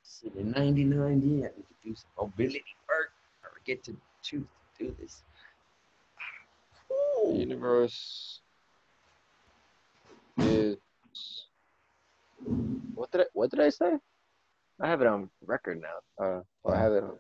Sitting 0.04 0.52
99, 0.52 1.40
yeah, 1.40 1.48
we 1.58 1.64
could 1.64 1.82
do 1.84 1.96
some 1.96 2.12
mobility 2.18 2.64
work 2.88 3.12
or 3.44 3.50
get 3.66 3.84
to 3.86 3.98
choose 4.22 4.46
to 4.78 4.86
do 4.86 4.96
this. 5.02 5.24
The 7.26 7.38
universe 7.38 8.42
is 10.38 10.78
what 12.94 13.12
did 13.12 13.22
I 13.22 13.26
what 13.34 13.50
did 13.50 13.62
I 13.62 13.70
say? 13.70 13.98
I 14.82 14.88
have 14.88 15.02
it 15.02 15.08
on 15.08 15.30
record 15.46 15.82
now. 15.82 16.26
Uh, 16.26 16.42
or 16.64 16.76
I 16.76 16.82
have 16.82 16.94
it 16.94 17.04
on. 17.04 17.18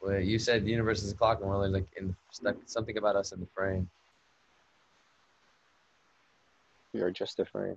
Well, 0.00 0.20
you 0.20 0.38
said 0.38 0.64
the 0.64 0.70
universe 0.70 1.02
is 1.02 1.12
a 1.12 1.14
clock, 1.14 1.40
and 1.40 1.48
we're 1.48 1.56
only 1.56 1.68
like 1.68 1.88
in 1.96 2.14
stuck 2.32 2.56
something 2.66 2.96
about 2.96 3.16
us 3.16 3.32
in 3.32 3.40
the 3.40 3.48
frame. 3.54 3.88
We 6.94 7.00
are 7.00 7.10
just 7.10 7.38
a 7.40 7.44
frame. 7.44 7.76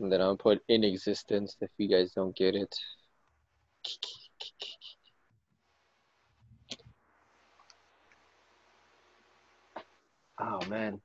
And 0.00 0.12
then 0.12 0.20
I'll 0.20 0.36
put 0.36 0.60
in 0.68 0.84
existence 0.84 1.56
if 1.60 1.70
you 1.76 1.88
guys 1.88 2.12
don't 2.12 2.36
get 2.36 2.54
it. 2.54 2.74
Oh 10.40 10.60
man. 10.68 11.00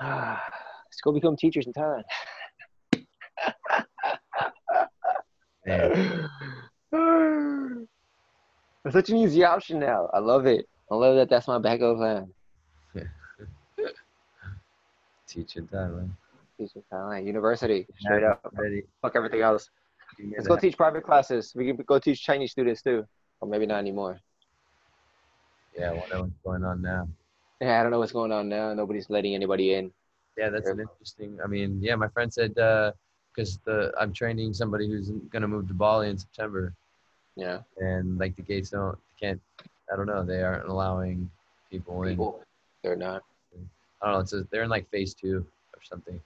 Let's 0.00 1.00
go 1.02 1.12
become 1.12 1.36
teachers 1.36 1.66
in 1.66 1.72
Thailand. 1.72 2.02
It's 8.84 8.94
such 8.94 9.10
an 9.10 9.16
easy 9.16 9.44
option 9.44 9.78
now. 9.78 10.08
I 10.12 10.18
love 10.18 10.46
it. 10.46 10.68
I 10.90 10.96
love 10.96 11.14
that. 11.16 11.30
That's 11.30 11.46
my 11.46 11.58
backup 11.58 11.98
plan. 11.98 12.28
Teach 15.28 15.56
in 15.56 15.68
Thailand. 15.68 16.10
Teach 16.58 16.72
in 16.74 16.82
Thailand. 16.92 17.24
University. 17.24 17.86
Straight 18.00 18.22
Yeah, 18.22 18.30
up. 18.32 18.52
Ready. 18.54 18.82
Fuck 19.00 19.14
everything 19.14 19.40
else. 19.40 19.70
Let's 20.32 20.48
go 20.48 20.56
teach 20.56 20.76
private 20.76 21.04
classes. 21.04 21.52
We 21.54 21.64
can 21.66 21.76
go 21.76 21.98
teach 22.00 22.22
Chinese 22.22 22.50
students 22.50 22.82
too. 22.82 23.06
Or 23.40 23.48
maybe 23.48 23.66
not 23.66 23.78
anymore. 23.78 24.20
Yeah, 25.78 25.90
I 25.90 25.94
wonder 25.94 26.20
what's 26.22 26.38
going 26.44 26.64
on 26.64 26.82
now. 26.82 27.08
Yeah, 27.60 27.80
I 27.80 27.82
don't 27.82 27.92
know 27.92 27.98
what's 27.98 28.12
going 28.12 28.32
on 28.32 28.48
now. 28.48 28.74
Nobody's 28.74 29.08
letting 29.08 29.34
anybody 29.34 29.74
in. 29.74 29.92
Yeah, 30.36 30.48
that's 30.48 30.68
an 30.68 30.80
interesting. 30.80 31.38
I 31.42 31.46
mean, 31.46 31.78
yeah, 31.82 31.94
my 31.94 32.08
friend 32.08 32.32
said 32.32 32.58
uh, 32.58 32.92
because 33.34 33.58
the 33.64 33.92
I'm 34.00 34.12
training 34.12 34.54
somebody 34.54 34.88
who's 34.88 35.10
gonna 35.30 35.48
move 35.48 35.68
to 35.68 35.74
Bali 35.74 36.08
in 36.08 36.18
September, 36.18 36.74
Yeah. 37.36 37.60
and 37.78 38.18
like 38.18 38.36
the 38.36 38.42
gates 38.42 38.70
don't 38.70 38.98
can't. 39.20 39.40
I 39.92 39.96
don't 39.96 40.06
know. 40.06 40.24
They 40.24 40.42
aren't 40.42 40.68
allowing 40.68 41.30
people 41.70 42.02
in. 42.02 42.10
People. 42.10 42.40
They're 42.82 42.96
not. 42.96 43.22
I 44.00 44.06
don't 44.06 44.14
know. 44.14 44.20
It's 44.20 44.32
a, 44.32 44.46
they're 44.50 44.64
in 44.64 44.70
like 44.70 44.90
phase 44.90 45.14
two 45.14 45.46
or 45.74 45.82
something. 45.82 46.20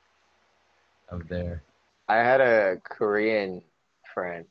Of 1.11 1.29
there. 1.29 1.63
I 2.09 2.17
had 2.17 2.41
a 2.41 2.81
Korean 2.83 3.63
friend 4.13 4.45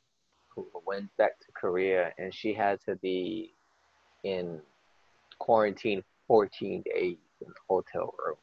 who 0.50 0.66
went 0.86 1.10
back 1.18 1.38
to 1.40 1.48
Korea 1.54 2.14
and 2.18 2.34
she 2.34 2.54
had 2.54 2.80
to 2.86 2.96
be 2.96 3.54
in 4.24 4.62
quarantine 5.40 6.04
14 6.28 6.84
days 6.84 7.18
in 7.42 7.48
a 7.48 7.54
hotel 7.68 8.14
room. 8.26 8.36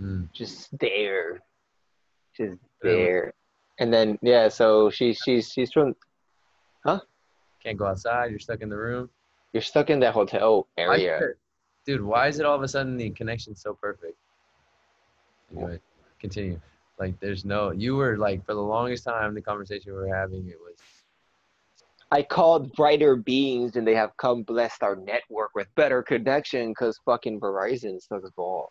Mm. 0.00 0.32
Just 0.32 0.76
there. 0.78 1.40
Just 2.36 2.58
there. 2.82 3.32
And 3.78 3.92
then 3.92 4.18
yeah, 4.22 4.48
so 4.48 4.90
she 4.90 5.12
she's 5.12 5.50
she's 5.50 5.72
from 5.72 5.94
Huh? 6.84 7.00
Can't 7.62 7.78
go 7.78 7.86
outside. 7.86 8.30
You're 8.30 8.38
stuck 8.38 8.60
in 8.60 8.68
the 8.68 8.76
room. 8.76 9.08
you're 9.52 9.62
stuck 9.62 9.88
in 9.90 10.00
that 10.00 10.12
hotel 10.12 10.66
area. 10.76 11.20
Dude, 11.86 12.02
why 12.02 12.28
is 12.28 12.38
it 12.40 12.46
all 12.46 12.56
of 12.56 12.62
a 12.62 12.68
sudden 12.68 12.96
the 12.96 13.10
connection 13.10 13.54
so 13.54 13.74
perfect? 13.74 14.16
Anyway, 15.52 15.78
continue. 16.18 16.60
Like, 16.98 17.18
there's 17.20 17.44
no. 17.44 17.70
You 17.70 17.96
were 17.96 18.16
like 18.16 18.44
for 18.44 18.54
the 18.54 18.62
longest 18.62 19.04
time 19.04 19.34
the 19.34 19.42
conversation 19.42 19.92
we 19.92 19.98
were 19.98 20.14
having. 20.14 20.48
It 20.48 20.58
was. 20.60 20.76
I 22.14 22.22
called 22.22 22.72
brighter 22.74 23.16
beings 23.16 23.74
and 23.74 23.84
they 23.84 23.96
have 23.96 24.16
come 24.18 24.44
blessed 24.44 24.84
our 24.84 24.94
network 24.94 25.50
with 25.56 25.66
better 25.74 26.00
connection 26.00 26.68
because 26.68 27.00
fucking 27.04 27.40
Verizon 27.40 28.00
sucks 28.00 28.30
balls. 28.30 28.70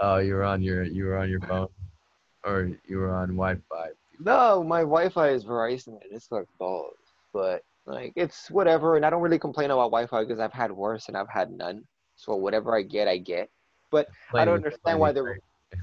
Oh, 0.00 0.16
you 0.16 0.34
were 0.34 0.42
on 0.42 0.60
your 0.62 0.82
you 0.82 1.04
were 1.04 1.16
on 1.16 1.30
your 1.30 1.38
phone, 1.42 1.68
or 2.44 2.72
you 2.88 2.98
were 2.98 3.14
on 3.14 3.28
Wi-Fi. 3.28 3.90
No, 4.18 4.64
my 4.64 4.80
Wi-Fi 4.80 5.28
is 5.28 5.44
Verizon 5.44 6.02
and 6.02 6.12
it 6.12 6.24
sucks 6.24 6.50
balls. 6.58 6.96
But 7.32 7.62
like 7.86 8.12
it's 8.16 8.50
whatever, 8.50 8.96
and 8.96 9.06
I 9.06 9.10
don't 9.10 9.22
really 9.22 9.38
complain 9.38 9.70
about 9.70 9.92
Wi-Fi 9.92 10.24
because 10.24 10.40
I've 10.40 10.52
had 10.52 10.72
worse 10.72 11.06
and 11.06 11.16
I've 11.16 11.30
had 11.30 11.52
none. 11.52 11.84
So 12.16 12.34
whatever 12.34 12.76
I 12.76 12.82
get, 12.82 13.06
I 13.06 13.18
get. 13.18 13.48
But 13.92 14.08
I 14.34 14.44
don't 14.44 14.54
understand 14.54 14.98
why 14.98 15.12
they're 15.12 15.38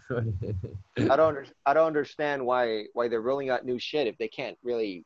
I 1.10 1.16
don't 1.16 1.48
I 1.66 1.74
don't 1.74 1.88
understand 1.88 2.46
why 2.46 2.88
why 2.92 3.08
they're 3.08 3.22
rolling 3.22 3.50
out 3.52 3.66
new 3.66 3.80
shit 3.80 4.06
if 4.06 4.18
they 4.18 4.28
can't 4.28 4.58
really 4.64 5.06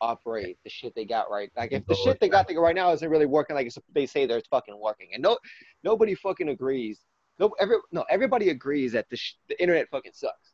operate 0.00 0.58
the 0.64 0.70
shit 0.70 0.94
they 0.94 1.04
got 1.04 1.30
right. 1.30 1.50
Like 1.56 1.72
if 1.72 1.86
the 1.86 1.94
shit 1.94 2.20
they 2.20 2.28
got 2.28 2.50
right 2.56 2.74
now 2.74 2.92
isn't 2.92 3.08
really 3.08 3.26
working 3.26 3.56
like 3.56 3.70
they 3.94 4.06
say 4.06 4.26
they're 4.26 4.40
fucking 4.50 4.78
working, 4.78 5.08
and 5.14 5.22
no 5.22 5.38
nobody 5.82 6.14
fucking 6.14 6.48
agrees. 6.48 7.00
No, 7.38 7.50
every 7.60 7.76
no 7.92 8.04
everybody 8.10 8.50
agrees 8.50 8.92
that 8.92 9.08
the 9.10 9.16
sh- 9.16 9.36
the 9.48 9.60
internet 9.60 9.88
fucking 9.90 10.12
sucks. 10.14 10.52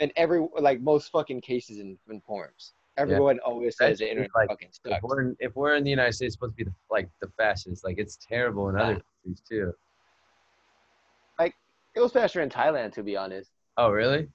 And 0.00 0.12
every 0.16 0.46
like 0.58 0.80
most 0.80 1.10
fucking 1.10 1.42
cases 1.42 1.78
in, 1.78 1.98
in 2.08 2.20
forums, 2.22 2.72
everyone 2.96 3.38
always 3.40 3.76
says 3.76 3.98
the 3.98 4.08
internet 4.08 4.30
like, 4.34 4.48
fucking 4.48 4.68
if 4.68 4.92
sucks. 4.92 5.02
we're 5.02 5.20
in, 5.20 5.36
if 5.40 5.54
we're 5.54 5.74
in 5.74 5.84
the 5.84 5.90
United 5.90 6.12
States, 6.12 6.34
supposed 6.34 6.52
to 6.52 6.56
be 6.56 6.64
the, 6.64 6.74
like 6.90 7.08
the 7.20 7.28
fastest. 7.36 7.84
Like 7.84 7.98
it's 7.98 8.16
terrible 8.16 8.68
in 8.68 8.76
other 8.76 8.94
countries 8.94 9.42
too. 9.48 9.74
Like 11.38 11.54
it 11.94 12.00
was 12.00 12.12
faster 12.12 12.40
in 12.40 12.48
Thailand, 12.48 12.92
to 12.94 13.02
be 13.02 13.16
honest. 13.16 13.50
Oh, 13.76 13.90
really? 13.90 14.28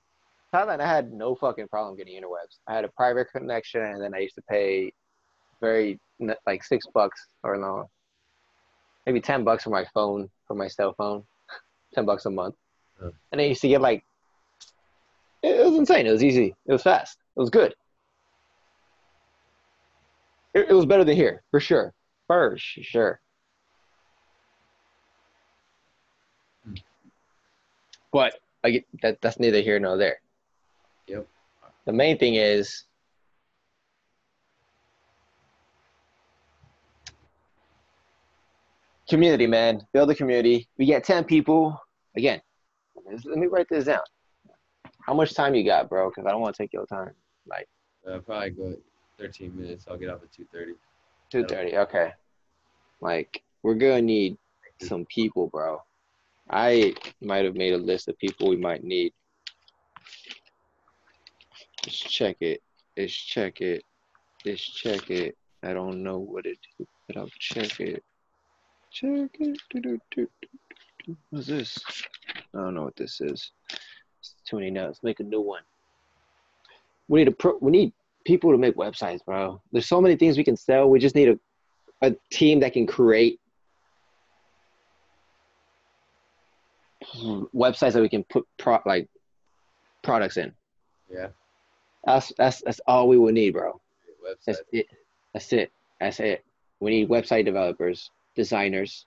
Thailand, 0.56 0.80
I 0.80 0.88
had 0.88 1.12
no 1.12 1.36
fucking 1.36 1.68
problem 1.68 1.98
getting 1.98 2.16
interwebs. 2.22 2.60
I 2.66 2.76
had 2.76 2.86
a 2.86 2.90
private 2.90 3.28
connection, 3.30 3.82
and 3.82 4.02
then 4.02 4.14
I 4.16 4.20
used 4.20 4.36
to 4.36 4.42
pay 4.44 4.94
very 5.60 6.00
like 6.48 6.64
six 6.64 6.86
bucks 6.94 7.28
or 7.44 7.58
no, 7.58 7.90
maybe 9.06 9.20
ten 9.20 9.44
bucks 9.44 9.66
for 9.66 9.70
my 9.70 9.86
phone 9.94 10.30
for 10.48 10.56
my 10.56 10.70
cell 10.70 10.94
phone, 10.98 11.24
ten 11.94 12.06
bucks 12.06 12.26
a 12.26 12.30
month, 12.30 12.56
Oh. 13.02 13.12
and 13.34 13.42
I 13.42 13.44
used 13.44 13.62
to 13.64 13.68
get 13.68 13.82
like 13.82 14.06
it 15.44 15.66
was 15.66 15.78
insane. 15.78 16.08
It 16.08 16.12
was 16.12 16.24
easy. 16.24 16.56
It 16.66 16.72
was 16.72 16.82
fast. 16.84 17.18
It 17.36 17.40
was 17.40 17.50
good. 17.50 17.76
It, 20.54 20.70
it 20.70 20.74
was 20.74 20.86
better 20.86 21.04
than 21.04 21.18
here 21.18 21.44
for 21.52 21.60
sure. 21.60 21.94
For 22.28 22.56
sure. 22.58 23.20
Hmm. 26.66 26.76
But 28.14 28.40
I 28.64 28.72
get 28.72 28.86
that. 29.02 29.20
That's 29.22 29.38
neither 29.38 29.60
here 29.60 29.80
nor 29.80 29.98
there. 29.98 30.20
Yep. 31.08 31.28
The 31.86 31.94
main 31.94 32.18
thing 32.18 32.36
is 32.36 32.86
community, 39.10 39.48
man. 39.48 39.86
Build 39.94 40.10
a 40.10 40.16
community. 40.16 40.68
We 40.78 40.86
get 40.86 41.04
10 41.04 41.26
people. 41.26 41.80
Again, 42.18 42.42
let 43.06 43.38
me 43.38 43.48
write 43.48 43.68
this 43.70 43.86
down. 43.86 44.00
How 45.06 45.14
much 45.14 45.34
time 45.36 45.54
you 45.54 45.64
got, 45.64 45.90
bro? 45.90 46.10
Because 46.10 46.26
I 46.26 46.32
don't 46.32 46.42
want 46.42 46.56
to 46.56 46.64
take 46.64 46.74
your 46.74 46.86
time. 46.88 47.12
Like 47.48 47.68
Uh, 48.08 48.20
probably 48.20 48.50
go 48.52 48.76
13 49.20 49.56
minutes. 49.56 49.86
I'll 49.88 49.98
get 49.98 50.10
up 50.10 50.24
at 50.24 50.32
2:30. 50.32 50.74
2.30. 51.32 51.78
Okay. 51.78 52.12
Like, 53.02 53.44
we're 53.64 53.76
going 53.76 54.02
to 54.02 54.06
need 54.06 54.38
some 54.82 55.06
people, 55.06 55.48
bro. 55.48 55.82
I 56.50 56.94
might 57.22 57.46
have 57.46 57.56
made 57.56 57.74
a 57.74 57.78
list 57.78 58.08
of 58.08 58.18
people 58.18 58.50
we 58.50 58.58
might 58.58 58.84
need. 58.84 59.14
Let's 61.86 62.00
check 62.00 62.38
it. 62.42 62.62
Let's 62.98 63.14
check 63.14 63.62
it. 63.62 63.84
Let's 64.46 64.62
check 64.62 65.10
it. 65.12 65.38
I 65.64 65.74
don't 65.74 66.04
know 66.04 66.18
what 66.20 66.46
it 66.46 66.58
is, 66.80 66.88
but 67.08 67.18
I'll 67.18 67.30
check 67.40 67.80
it. 67.80 68.04
Check 68.92 69.30
it. 69.40 70.30
What's 71.30 71.48
this? 71.48 71.78
I 72.54 72.60
don't 72.60 72.74
know 72.74 72.84
what 72.84 72.96
this 72.96 73.22
is. 73.22 73.52
It's 74.20 74.36
too 74.48 74.58
many 74.58 74.72
notes. 74.72 75.00
Make 75.04 75.20
a 75.20 75.24
new 75.24 75.42
one. 75.42 75.62
we 77.08 77.20
need 77.20 77.26
to 77.26 77.32
pro- 77.32 77.58
we 77.62 77.72
need 77.72 77.94
people 78.26 78.52
to 78.52 78.58
make 78.58 78.76
websites, 78.76 79.24
bro. 79.24 79.62
There's 79.72 79.88
so 79.88 80.02
many 80.02 80.16
things 80.16 80.38
we 80.38 80.44
can 80.44 80.58
sell. 80.58 80.90
We 80.90 81.00
just 81.00 81.16
need 81.16 81.30
a 81.30 81.40
a 82.02 82.16
team 82.32 82.60
that 82.60 82.74
can 82.74 82.86
create 82.86 83.40
websites 87.54 87.94
that 87.94 88.02
we 88.02 88.10
can 88.10 88.24
put 88.26 88.46
pro- 88.58 88.82
like 88.86 89.08
products 90.04 90.38
in. 90.38 90.52
Yeah. 91.12 91.28
That's 92.06 92.32
that's 92.38 92.62
that's 92.62 92.82
all 92.88 93.08
we 93.08 93.18
will 93.18 93.32
need, 93.34 93.52
bro. 93.52 93.80
That's 94.46 94.62
it. 94.72 94.88
That's 95.34 95.52
it. 95.54 95.72
That's 96.00 96.20
it. 96.20 96.44
We 96.80 96.92
need 96.92 97.10
website 97.10 97.46
developers, 97.46 98.12
designers. 98.36 99.06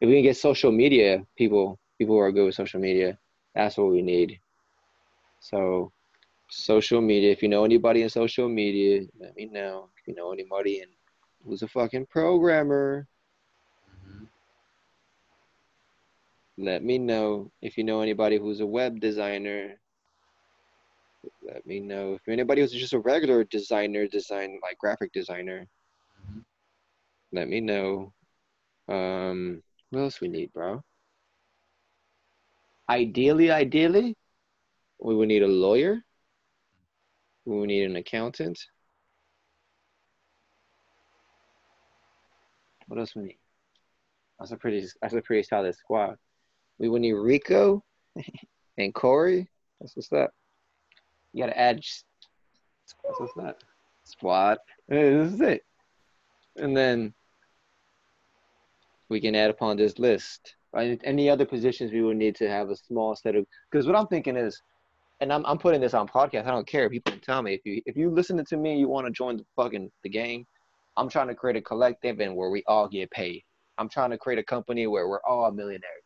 If 0.00 0.08
we 0.08 0.14
can 0.16 0.22
get 0.22 0.36
social 0.36 0.70
media 0.70 1.26
people, 1.36 1.78
people 1.98 2.14
who 2.14 2.20
are 2.20 2.32
good 2.32 2.46
with 2.46 2.54
social 2.54 2.80
media, 2.80 3.18
that's 3.54 3.76
what 3.78 3.90
we 3.90 4.02
need. 4.02 4.38
So, 5.40 5.92
social 6.48 7.00
media. 7.00 7.32
If 7.32 7.42
you 7.42 7.48
know 7.48 7.64
anybody 7.64 8.02
in 8.02 8.10
social 8.10 8.48
media, 8.48 9.02
let 9.18 9.36
me 9.36 9.46
know. 9.46 9.88
If 10.00 10.08
you 10.08 10.14
know 10.14 10.32
anybody 10.32 10.80
in 10.80 10.88
who's 11.44 11.62
a 11.62 11.68
fucking 11.68 12.06
programmer, 12.06 13.06
Mhm. 14.06 14.28
let 16.58 16.82
me 16.84 16.98
know. 16.98 17.50
If 17.62 17.78
you 17.78 17.84
know 17.84 18.00
anybody 18.00 18.38
who's 18.38 18.60
a 18.60 18.66
web 18.66 19.00
designer, 19.00 19.80
let 21.46 21.66
me 21.66 21.80
know. 21.80 22.14
If 22.14 22.28
anybody 22.28 22.60
who's 22.60 22.72
just 22.72 22.92
a 22.92 22.98
regular 22.98 23.44
designer, 23.44 24.06
design 24.06 24.58
like 24.62 24.78
graphic 24.78 25.12
designer, 25.12 25.66
Mhm. 26.20 26.44
let 27.32 27.48
me 27.48 27.60
know. 27.60 28.12
Um, 28.88 29.62
what 29.90 30.00
else 30.00 30.20
we 30.20 30.28
need, 30.28 30.52
bro? 30.52 30.82
Ideally, 32.88 33.50
ideally, 33.50 34.16
we 34.98 35.14
would 35.14 35.28
need 35.28 35.42
a 35.42 35.48
lawyer. 35.48 36.04
We 37.44 37.58
would 37.58 37.68
need 37.68 37.84
an 37.84 37.96
accountant. 37.96 38.58
What 42.86 42.98
else 42.98 43.14
we 43.14 43.22
need? 43.22 43.38
That's 44.38 44.52
a 44.52 44.56
pretty 44.56 44.86
that's 45.00 45.14
a 45.14 45.22
pretty 45.22 45.42
solid 45.42 45.74
squad. 45.74 46.18
We 46.78 46.88
would 46.88 47.02
need 47.02 47.14
Rico 47.14 47.84
and 48.78 48.94
Corey. 48.94 49.48
That's 49.80 49.96
what's 49.96 50.12
up. 50.12 50.32
You 51.36 51.42
gotta 51.42 51.58
add 51.58 51.76
s- 51.80 52.04
what's 53.18 53.34
that? 53.34 53.58
Squad. 54.04 54.56
Hey, 54.88 55.12
this 55.12 55.34
is 55.34 55.40
it. 55.42 55.60
And 56.56 56.74
then 56.74 57.12
we 59.10 59.20
can 59.20 59.34
add 59.34 59.50
upon 59.50 59.76
this 59.76 59.98
list. 59.98 60.54
Right? 60.72 60.98
Any 61.04 61.28
other 61.28 61.44
positions 61.44 61.92
we 61.92 62.00
would 62.00 62.16
need 62.16 62.36
to 62.36 62.48
have 62.48 62.70
a 62.70 62.76
small 62.76 63.14
set 63.14 63.36
of 63.36 63.44
because 63.70 63.86
what 63.86 63.96
I'm 63.96 64.06
thinking 64.06 64.34
is 64.34 64.62
and 65.20 65.30
I'm 65.30 65.44
I'm 65.44 65.58
putting 65.58 65.82
this 65.82 65.92
on 65.92 66.08
podcast. 66.08 66.46
I 66.46 66.52
don't 66.52 66.66
care. 66.66 66.88
People 66.88 67.12
can 67.12 67.20
tell 67.20 67.42
me 67.42 67.52
if 67.52 67.66
you 67.66 67.82
if 67.84 67.98
you 67.98 68.08
listen 68.08 68.42
to 68.42 68.56
me, 68.56 68.78
you 68.78 68.88
want 68.88 69.06
to 69.06 69.12
join 69.12 69.36
the 69.36 69.44
fucking 69.56 69.90
the 70.04 70.08
game. 70.08 70.46
I'm 70.96 71.10
trying 71.10 71.28
to 71.28 71.34
create 71.34 71.58
a 71.58 71.62
collective 71.62 72.20
and 72.20 72.34
where 72.34 72.48
we 72.48 72.64
all 72.66 72.88
get 72.88 73.10
paid. 73.10 73.42
I'm 73.76 73.90
trying 73.90 74.08
to 74.08 74.16
create 74.16 74.38
a 74.38 74.42
company 74.42 74.86
where 74.86 75.06
we're 75.06 75.22
all 75.28 75.50
millionaires. 75.50 76.02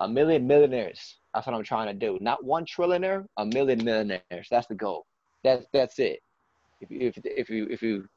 A 0.00 0.08
million 0.08 0.46
millionaires. 0.46 1.18
That's 1.36 1.46
what 1.46 1.54
I'm 1.54 1.62
trying 1.64 1.88
to 1.88 1.92
do. 1.92 2.16
Not 2.22 2.42
one 2.42 2.64
trillionaire, 2.64 3.26
a 3.36 3.44
million 3.44 3.84
millionaires. 3.84 4.48
That's 4.50 4.66
the 4.68 4.74
goal. 4.74 5.04
That's 5.44 5.66
that's 5.70 5.98
it. 5.98 6.20
If 6.80 6.90
you 6.90 6.98
if 7.00 7.18
if 7.24 7.50
you 7.50 7.66
if 7.68 7.82
you 7.82 8.08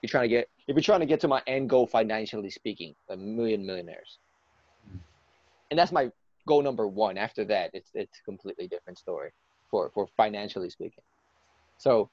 you're 0.00 0.08
trying 0.08 0.22
to 0.22 0.28
get 0.28 0.48
if 0.66 0.74
you're 0.74 0.82
trying 0.82 1.00
to 1.00 1.06
get 1.06 1.20
to 1.20 1.28
my 1.28 1.42
end 1.46 1.68
goal 1.68 1.86
financially 1.86 2.48
speaking, 2.48 2.94
a 3.10 3.16
million 3.18 3.66
millionaires. 3.66 4.20
And 5.70 5.78
that's 5.78 5.92
my 5.92 6.10
goal 6.46 6.62
number 6.62 6.88
one. 6.88 7.18
After 7.18 7.44
that, 7.44 7.72
it's 7.74 7.90
it's 7.92 8.20
a 8.20 8.22
completely 8.22 8.66
different 8.66 8.98
story 8.98 9.32
for 9.70 9.90
for 9.90 10.08
financially 10.16 10.70
speaking. 10.70 11.04
So 11.76 12.08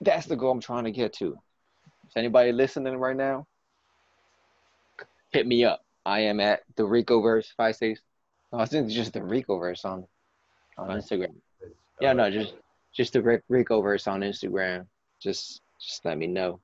that's 0.00 0.26
the 0.26 0.34
goal 0.34 0.50
I'm 0.50 0.60
trying 0.60 0.82
to 0.82 0.90
get 0.90 1.12
to. 1.18 1.38
Is 2.08 2.16
anybody 2.16 2.50
listening 2.50 2.96
right 2.96 3.16
now? 3.16 3.46
Hit 5.30 5.46
me 5.46 5.64
up. 5.64 5.84
I 6.04 6.22
am 6.22 6.40
at 6.40 6.62
the 6.74 6.82
Ricoverse 6.82 7.54
five 7.56 7.76
six. 7.76 8.00
Oh, 8.52 8.58
I 8.58 8.66
think 8.66 8.86
it's 8.86 8.94
just 8.94 9.12
the 9.12 9.20
Ricoverse 9.20 9.84
on 9.84 10.06
on 10.76 10.88
Instagram. 10.88 11.34
Yeah, 12.00 12.12
no, 12.12 12.30
just 12.30 12.54
just 12.92 13.12
the 13.12 13.22
Ric- 13.22 13.44
Ricoverse 13.50 14.08
on 14.08 14.20
Instagram. 14.20 14.86
Just 15.20 15.62
just 15.80 16.04
let 16.04 16.18
me 16.18 16.26
know. 16.26 16.60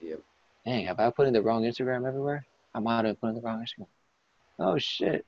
Yep. 0.00 0.20
Dang, 0.64 0.86
have 0.86 1.00
I 1.00 1.10
put 1.10 1.26
in 1.26 1.32
the 1.32 1.42
wrong 1.42 1.62
Instagram 1.62 2.06
everywhere? 2.06 2.44
I 2.74 2.78
might 2.80 3.04
have 3.04 3.20
put 3.20 3.28
in 3.28 3.34
the 3.36 3.40
wrong 3.40 3.64
Instagram. 3.64 3.86
Oh 4.58 4.78
shit. 4.78 5.24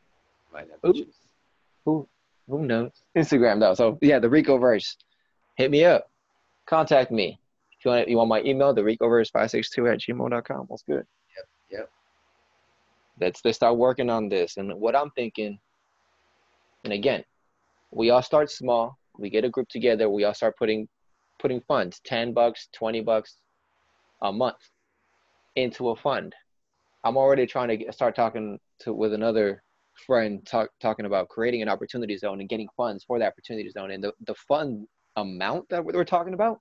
Might 0.53 0.69
have 0.71 0.97
Oops. 0.97 1.01
Who 1.85 2.09
who 2.49 2.65
knows? 2.65 2.93
Instagram 3.17 3.61
though. 3.61 3.75
So 3.75 3.99
yeah, 4.01 4.19
the 4.19 4.29
Ricoverse. 4.29 4.97
Hit 5.57 5.71
me 5.71 5.85
up. 5.85 6.09
Contact 6.67 7.11
me. 7.11 7.39
If 7.79 7.85
you 7.85 7.91
want 7.91 8.09
you 8.09 8.17
want 8.17 8.29
my 8.29 8.43
email, 8.43 8.73
the 8.75 8.83
Ricoverse562 8.83 9.93
at 9.93 10.01
gmail.com. 10.01 10.67
That's 10.69 10.83
good. 10.83 11.07
Yep, 11.37 11.47
yep. 11.71 11.91
Let's 13.21 13.45
let's 13.45 13.57
start 13.57 13.77
working 13.77 14.11
on 14.11 14.29
this. 14.29 14.57
And 14.57 14.75
what 14.75 14.97
I'm 14.97 15.11
thinking, 15.11 15.59
and 16.85 16.93
again, 16.93 17.25
we 17.91 18.11
all 18.11 18.23
start 18.23 18.51
small. 18.51 18.99
We 19.19 19.31
get 19.31 19.45
a 19.45 19.49
group 19.49 19.69
together, 19.69 20.09
we 20.09 20.25
all 20.25 20.35
start 20.35 20.57
putting 20.57 20.89
putting 21.39 21.61
funds, 21.63 22.01
10 22.05 22.33
bucks, 22.33 22.69
20 22.75 23.01
bucks 23.03 23.37
a 24.23 24.33
month 24.33 24.59
into 25.55 25.91
a 25.91 25.97
fund. 25.97 26.35
I'm 27.05 27.17
already 27.17 27.47
trying 27.47 27.69
to 27.69 27.77
get, 27.77 27.95
start 27.95 28.17
talking 28.17 28.59
to 28.81 28.93
with 28.93 29.13
another 29.13 29.63
friend 30.07 30.45
talk, 30.47 30.71
talking 30.81 31.07
about 31.07 31.29
creating 31.29 31.63
an 31.63 31.69
opportunity 31.69 32.17
zone 32.17 32.41
and 32.41 32.49
getting 32.49 32.69
funds 32.77 33.05
for 33.05 33.19
the 33.19 33.27
opportunity 33.27 33.69
zone 33.71 33.91
and 33.91 34.03
the, 34.03 34.13
the 34.27 34.35
fund 34.47 34.87
amount 35.17 35.69
that 35.69 35.85
we're 35.85 36.05
talking 36.05 36.35
about 36.35 36.61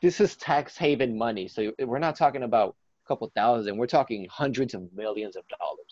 this 0.00 0.20
is 0.20 0.36
tax 0.36 0.76
haven 0.76 1.18
money 1.18 1.48
so 1.48 1.72
we're 1.80 1.98
not 1.98 2.14
talking 2.14 2.44
about 2.44 2.76
a 3.04 3.08
couple 3.08 3.30
thousand 3.34 3.76
we're 3.76 3.86
talking 3.86 4.26
hundreds 4.30 4.74
of 4.74 4.82
millions 4.94 5.34
of 5.34 5.42
dollars 5.58 5.87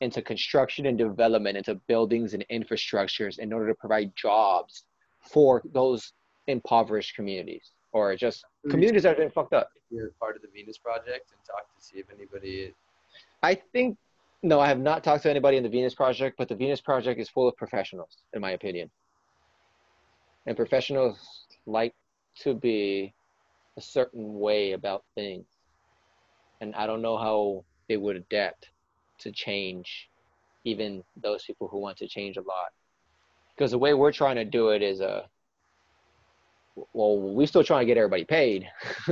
into 0.00 0.20
construction 0.20 0.86
and 0.86 0.98
development 0.98 1.56
into 1.56 1.74
buildings 1.86 2.34
and 2.34 2.44
infrastructures 2.50 3.38
in 3.38 3.52
order 3.52 3.68
to 3.68 3.74
provide 3.74 4.14
jobs 4.14 4.84
for 5.20 5.62
those 5.72 6.12
impoverished 6.46 7.14
communities 7.14 7.72
or 7.92 8.14
just 8.14 8.44
communities 8.68 9.02
that 9.02 9.10
have 9.10 9.18
been 9.18 9.30
fucked 9.30 9.54
up 9.54 9.70
You're 9.90 10.10
part 10.20 10.36
of 10.36 10.42
the 10.42 10.48
Venus 10.52 10.78
Project 10.78 11.32
and 11.32 11.40
talk 11.46 11.74
to 11.74 11.84
see 11.84 11.98
if 11.98 12.06
anybody. 12.14 12.74
I 13.42 13.54
think 13.54 13.96
no, 14.42 14.60
I 14.60 14.68
have 14.68 14.78
not 14.78 15.02
talked 15.02 15.22
to 15.24 15.30
anybody 15.30 15.56
in 15.56 15.62
the 15.62 15.68
Venus 15.68 15.94
Project, 15.94 16.36
but 16.38 16.48
the 16.48 16.54
Venus 16.54 16.80
Project 16.80 17.18
is 17.18 17.28
full 17.28 17.48
of 17.48 17.56
professionals, 17.56 18.18
in 18.34 18.40
my 18.40 18.52
opinion. 18.52 18.90
And 20.46 20.56
professionals 20.56 21.46
like 21.66 21.94
to 22.42 22.54
be 22.54 23.14
a 23.76 23.80
certain 23.80 24.38
way 24.38 24.72
about 24.72 25.04
things. 25.14 25.46
And 26.60 26.74
I 26.74 26.86
don't 26.86 27.02
know 27.02 27.16
how 27.16 27.64
they 27.88 27.96
would 27.96 28.16
adapt 28.16 28.70
to 29.20 29.32
change, 29.32 30.08
even 30.64 31.02
those 31.16 31.44
people 31.44 31.68
who 31.68 31.78
want 31.78 31.98
to 31.98 32.08
change 32.08 32.36
a 32.36 32.42
lot. 32.42 32.68
Because 33.56 33.70
the 33.70 33.78
way 33.78 33.94
we're 33.94 34.12
trying 34.12 34.36
to 34.36 34.44
do 34.44 34.70
it 34.70 34.82
is 34.82 35.00
a 35.00 35.28
well, 36.92 37.18
we're 37.18 37.46
still 37.46 37.64
trying 37.64 37.80
to 37.80 37.86
get 37.86 37.96
everybody 37.96 38.24
paid. 38.24 38.68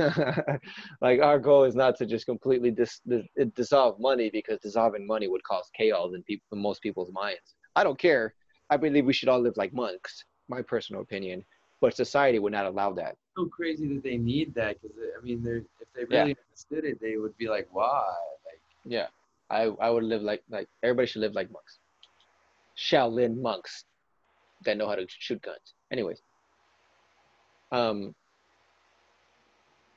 like 1.01 1.19
our 1.19 1.39
goal 1.39 1.63
is 1.63 1.75
not 1.75 1.97
to 1.97 2.05
just 2.05 2.25
completely 2.25 2.69
dis- 2.69 3.01
dis- 3.07 3.25
dissolve 3.55 3.99
money 3.99 4.29
because 4.29 4.59
dissolving 4.59 5.05
money 5.07 5.27
would 5.27 5.43
cause 5.43 5.69
chaos 5.75 6.11
in 6.13 6.21
people 6.23 6.45
in 6.53 6.61
most 6.61 6.81
people's 6.81 7.11
minds. 7.11 7.55
I 7.75 7.83
don't 7.83 7.97
care. 7.97 8.35
I 8.69 8.77
believe 8.77 9.05
we 9.05 9.13
should 9.13 9.29
all 9.29 9.39
live 9.39 9.57
like 9.57 9.73
monks. 9.73 10.25
My 10.47 10.61
personal 10.61 11.01
opinion, 11.01 11.43
but 11.81 11.95
society 11.95 12.37
would 12.37 12.51
not 12.53 12.67
allow 12.67 12.93
that. 12.93 13.15
So 13.35 13.45
crazy 13.47 13.87
that 13.95 14.03
they 14.03 14.17
need 14.17 14.53
that 14.53 14.79
because 14.79 14.95
I 15.19 15.23
mean, 15.25 15.43
they're 15.43 15.57
if 15.57 15.87
they 15.95 16.05
Yeah. 16.09 16.21
really 16.21 16.35
understood 16.51 16.85
it, 16.85 17.01
they 17.01 17.17
would 17.17 17.35
be 17.37 17.47
like, 17.47 17.67
why? 17.71 18.03
Like, 18.45 18.61
Yeah, 18.85 19.07
I 19.55 19.63
I 19.79 19.89
would 19.89 20.03
live 20.03 20.21
like 20.21 20.43
like 20.49 20.67
everybody 20.83 21.07
should 21.07 21.21
live 21.21 21.33
like 21.33 21.51
monks. 21.51 21.79
Shaolin 22.77 23.41
monks 23.41 23.85
that 24.65 24.77
know 24.77 24.87
how 24.87 24.95
to 24.95 25.05
shoot 25.07 25.41
guns. 25.41 25.73
Anyways, 25.91 26.21
um, 27.71 28.13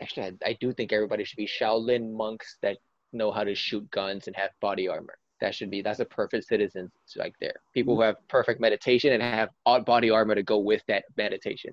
actually, 0.00 0.26
I, 0.26 0.50
I 0.50 0.52
do 0.60 0.72
think 0.72 0.92
everybody 0.92 1.24
should 1.24 1.36
be 1.36 1.46
Shaolin 1.46 2.12
monks 2.12 2.56
that 2.62 2.76
know 3.12 3.32
how 3.32 3.42
to 3.42 3.54
shoot 3.54 3.90
guns 3.90 4.26
and 4.26 4.36
have 4.36 4.50
body 4.60 4.86
armor. 4.88 5.18
That 5.40 5.54
should 5.54 5.70
be 5.70 5.82
that's 5.82 6.00
a 6.00 6.04
perfect 6.04 6.46
citizens 6.46 6.90
like 7.16 7.34
there. 7.40 7.54
People 7.74 7.96
who 7.96 8.02
have 8.02 8.16
perfect 8.28 8.60
meditation 8.60 9.12
and 9.12 9.22
have 9.22 9.50
odd 9.66 9.84
body 9.84 10.10
armor 10.10 10.34
to 10.34 10.42
go 10.42 10.58
with 10.58 10.82
that 10.88 11.04
meditation. 11.16 11.72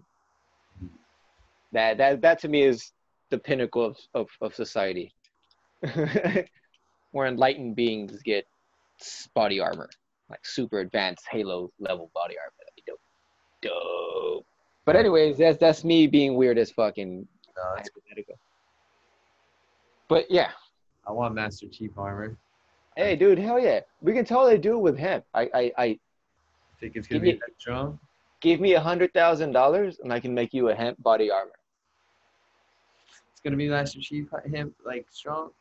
That 1.72 1.98
that 1.98 2.22
that 2.22 2.40
to 2.40 2.48
me 2.48 2.64
is 2.64 2.92
the 3.30 3.38
pinnacle 3.38 3.86
of 3.86 3.98
of, 4.14 4.28
of 4.42 4.56
society. 4.56 5.14
Where 7.16 7.28
enlightened 7.28 7.78
beings 7.78 8.22
get 8.24 8.46
body 9.34 9.62
armor, 9.62 9.90
like 10.30 10.46
super 10.46 10.80
advanced 10.80 11.24
Halo 11.32 11.72
level 11.80 12.12
body 12.14 12.36
armor. 12.38 12.52
That'd 12.60 12.76
be 12.76 12.84
dope. 12.86 13.00
Dope. 13.62 14.46
But 14.84 14.98
anyways, 14.98 15.38
that's 15.38 15.58
that's 15.58 15.86
me 15.86 16.08
being 16.08 16.36
weird 16.36 16.58
as 16.58 16.72
fucking 16.72 17.26
no, 17.56 17.64
hypothetical. 17.64 18.38
But 20.10 20.30
yeah, 20.30 20.50
I 21.08 21.14
want 21.14 21.36
Master 21.36 21.68
Chief 21.70 21.92
armor. 21.98 22.36
hey 22.98 23.16
dude, 23.16 23.40
hell 23.40 23.62
yeah, 23.62 23.80
we 24.02 24.12
can 24.12 24.26
totally 24.26 24.58
do 24.58 24.76
it 24.76 24.82
with 24.82 24.98
him. 24.98 25.24
I 25.34 25.50
I, 25.54 25.72
I 25.78 26.00
Think 26.82 26.98
it's 26.98 27.08
gonna 27.08 27.22
be 27.22 27.32
me- 27.32 27.40
that 27.40 27.58
strong? 27.58 27.98
Give 28.42 28.60
me 28.60 28.74
a 28.74 28.82
hundred 28.82 29.14
thousand 29.14 29.54
dollars, 29.54 30.00
and 30.04 30.12
I 30.12 30.20
can 30.20 30.34
make 30.34 30.54
you 30.54 30.68
a 30.68 30.76
hemp 30.76 31.02
body 31.02 31.32
armor. 31.32 31.56
It's 33.32 33.40
gonna 33.42 33.56
be 33.56 33.70
Master 33.70 34.02
Chief 34.02 34.28
hemp 34.54 34.74
like 34.86 35.06
strong. 35.12 35.52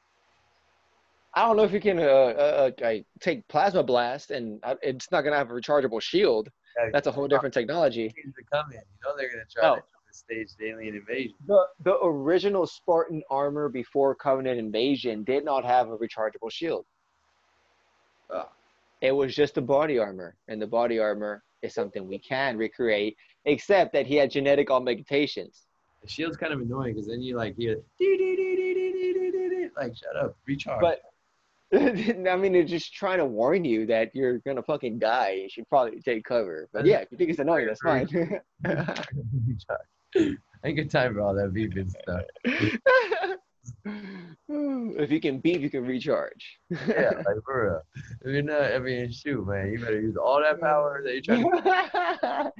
I 1.36 1.46
don't 1.46 1.56
know 1.56 1.64
if 1.64 1.72
you 1.72 1.80
can 1.80 1.98
uh, 1.98 2.02
uh, 2.02 2.70
uh, 2.82 2.94
take 3.20 3.46
plasma 3.48 3.82
blast, 3.82 4.30
and 4.30 4.62
it's 4.82 5.10
not 5.10 5.22
gonna 5.22 5.36
have 5.36 5.50
a 5.50 5.54
rechargeable 5.54 6.00
shield. 6.00 6.48
Yeah, 6.78 6.90
That's 6.92 7.06
a 7.06 7.12
whole 7.12 7.26
different 7.26 7.52
technology. 7.54 8.08
To 8.08 8.14
come 8.52 8.70
in, 8.70 8.78
you 8.78 8.80
know 9.04 9.16
they're 9.16 9.30
gonna 9.30 9.42
try 9.52 9.68
oh. 9.68 9.76
to 9.76 10.64
alien 10.64 10.94
invasion. 10.94 11.34
The 11.46 11.64
the 11.82 11.98
original 12.02 12.66
Spartan 12.66 13.22
armor 13.30 13.68
before 13.68 14.14
Covenant 14.14 14.58
invasion 14.58 15.24
did 15.24 15.44
not 15.44 15.64
have 15.64 15.88
a 15.88 15.96
rechargeable 15.96 16.50
shield. 16.50 16.86
Oh. 18.30 18.48
It 19.00 19.12
was 19.12 19.34
just 19.34 19.54
the 19.54 19.62
body 19.62 19.98
armor, 19.98 20.36
and 20.48 20.62
the 20.62 20.66
body 20.66 20.98
armor 21.00 21.42
is 21.62 21.74
something 21.74 22.06
we 22.06 22.18
can 22.18 22.56
recreate, 22.56 23.16
except 23.44 23.92
that 23.92 24.06
he 24.06 24.14
had 24.14 24.30
genetic 24.30 24.70
augmentations. 24.70 25.66
The 26.02 26.08
shield's 26.08 26.36
kind 26.36 26.52
of 26.52 26.60
annoying 26.60 26.94
because 26.94 27.08
then 27.08 27.22
you 27.22 27.36
like 27.36 27.56
hear 27.56 27.80
like 29.76 29.96
shut 29.96 30.16
up, 30.16 30.36
recharge. 30.46 30.80
But 30.80 31.00
I 32.30 32.36
mean, 32.36 32.52
they're 32.52 32.64
just 32.64 32.94
trying 32.94 33.18
to 33.18 33.24
warn 33.24 33.64
you 33.64 33.86
that 33.86 34.14
you're 34.14 34.38
gonna 34.38 34.62
fucking 34.62 34.98
die. 34.98 35.40
You 35.42 35.48
should 35.48 35.68
probably 35.68 36.00
take 36.00 36.24
cover. 36.24 36.68
But 36.72 36.86
yeah, 36.86 36.98
if 36.98 37.10
you 37.10 37.18
think 37.18 37.30
it's 37.30 37.38
annoying, 37.38 37.66
that's 37.66 37.80
fine. 37.80 38.08
I 38.64 40.36
ain't 40.64 40.76
got 40.76 40.90
time 40.90 41.14
for 41.14 41.20
all 41.20 41.34
that 41.34 41.52
beeping 41.52 41.90
stuff. 41.90 42.22
if 44.98 45.10
you 45.10 45.20
can 45.20 45.38
beep, 45.40 45.60
you 45.60 45.70
can 45.70 45.84
recharge. 45.84 46.60
Yeah, 46.70 47.10
like 47.16 47.42
for 47.44 47.64
real. 47.64 47.82
If 48.22 48.32
you're 48.32 48.42
not, 48.42 48.72
I 48.72 48.78
mean, 48.78 49.10
shoot, 49.10 49.46
man, 49.46 49.72
you 49.72 49.80
better 49.80 50.00
use 50.00 50.16
all 50.16 50.40
that 50.40 50.60
power 50.60 51.02
that 51.04 51.12
you're 51.12 51.22
trying 51.22 51.50
to. 51.50 52.52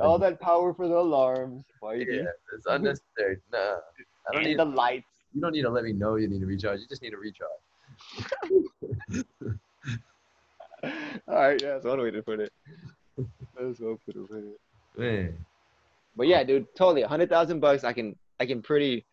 All 0.00 0.18
that 0.18 0.40
power 0.40 0.72
for 0.72 0.88
the 0.88 0.96
alarms. 0.96 1.64
Why 1.80 1.94
you 1.94 2.06
Yeah, 2.08 2.22
it's 2.56 2.66
unnecessary. 2.66 3.38
Nah, 3.52 3.58
I 3.58 4.32
don't 4.32 4.42
need 4.42 4.50
need. 4.50 4.58
the 4.58 4.64
lights. 4.64 5.06
You 5.34 5.40
don't 5.40 5.52
need 5.52 5.62
to 5.62 5.70
let 5.70 5.84
me 5.84 5.92
know 5.92 6.16
you 6.16 6.28
need 6.28 6.40
to 6.40 6.46
recharge. 6.46 6.80
You 6.80 6.86
just 6.88 7.02
need 7.02 7.10
to 7.10 7.18
recharge. 7.18 7.50
All 11.28 11.34
right, 11.36 11.60
yeah, 11.62 11.74
that's 11.74 11.84
one 11.84 12.00
way 12.00 12.10
to 12.10 12.22
put 12.22 12.40
it. 12.40 12.52
That's 13.16 13.78
one 13.80 13.98
way 14.06 14.12
to 14.14 14.26
put 14.28 14.44
it. 14.44 14.60
Man, 14.98 15.46
But 16.16 16.26
yeah, 16.26 16.42
dude, 16.44 16.66
totally. 16.76 17.02
A 17.02 17.08
hundred 17.08 17.30
thousand 17.30 17.60
bucks, 17.60 17.84
I 17.84 17.92
can, 17.92 18.16
I 18.40 18.46
can 18.46 18.60
pretty. 18.62 19.06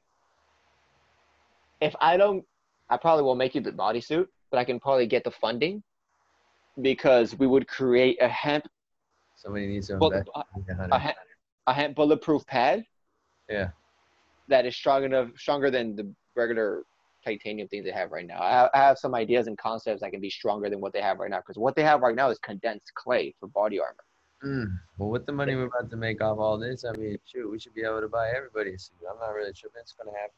If 1.79 1.95
I 2.01 2.17
don't, 2.17 2.43
I 2.89 2.97
probably 2.97 3.23
won't 3.23 3.37
make 3.37 3.55
you 3.55 3.61
the 3.61 3.71
bodysuit, 3.71 4.27
but 4.51 4.57
I 4.57 4.63
can 4.65 4.79
probably 4.79 5.07
get 5.07 5.23
the 5.23 5.31
funding, 5.31 5.81
because 6.81 7.37
we 7.37 7.47
would 7.47 7.67
create 7.67 8.17
a 8.21 8.27
hemp, 8.27 8.65
somebody 9.35 9.67
needs 9.67 9.87
to 9.87 9.97
Well, 9.97 10.11
invest. 10.11 10.29
a, 10.35 10.43
in 10.67 10.91
a 10.91 10.95
a, 10.95 10.99
hemp 10.99 11.17
a 11.67 11.73
hemp 11.73 11.95
bulletproof 11.95 12.45
pad 12.47 12.83
Yeah. 13.47 13.69
that 14.47 14.65
is 14.65 14.75
strong 14.75 15.03
enough, 15.03 15.29
stronger 15.37 15.69
than 15.71 15.95
the 15.95 16.11
regular 16.35 16.83
titanium 17.23 17.67
things 17.67 17.85
they 17.85 17.91
have 17.91 18.11
right 18.11 18.25
now. 18.25 18.41
I 18.41 18.51
have, 18.51 18.69
I 18.73 18.77
have 18.79 18.97
some 18.97 19.15
ideas 19.15 19.47
and 19.47 19.57
concepts 19.57 20.01
that 20.01 20.11
can 20.11 20.21
be 20.21 20.29
stronger 20.29 20.69
than 20.69 20.81
what 20.81 20.93
they 20.93 21.01
have 21.01 21.19
right 21.19 21.29
now, 21.29 21.37
because 21.37 21.57
what 21.57 21.75
they 21.75 21.83
have 21.83 22.01
right 22.01 22.15
now 22.15 22.29
is 22.29 22.39
condensed 22.39 22.93
clay 22.95 23.33
for 23.39 23.47
body 23.47 23.79
armor. 23.79 24.03
Mm. 24.43 24.79
Well, 24.97 25.09
with 25.09 25.25
the 25.25 25.33
money 25.33 25.55
we're 25.55 25.65
about 25.65 25.89
to 25.89 25.97
make 25.97 26.21
off 26.21 26.39
all 26.39 26.57
this, 26.57 26.85
I 26.85 26.97
mean, 26.97 27.17
shoot, 27.25 27.49
we 27.49 27.59
should 27.59 27.75
be 27.75 27.83
able 27.83 28.01
to 28.01 28.07
buy 28.07 28.29
everybody 28.29 28.73
a 28.73 28.79
suit. 28.79 28.95
I'm 29.09 29.19
not 29.19 29.33
really 29.33 29.53
sure 29.53 29.69
if 29.73 29.81
it's 29.81 29.93
gonna 29.93 30.15
happen. 30.17 30.33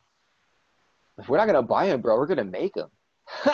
If 1.19 1.29
we're 1.29 1.37
not 1.37 1.45
gonna 1.45 1.61
buy 1.61 1.87
them, 1.87 2.01
bro, 2.01 2.17
we're 2.17 2.25
gonna 2.25 2.43
make 2.43 2.73
them. 2.73 2.89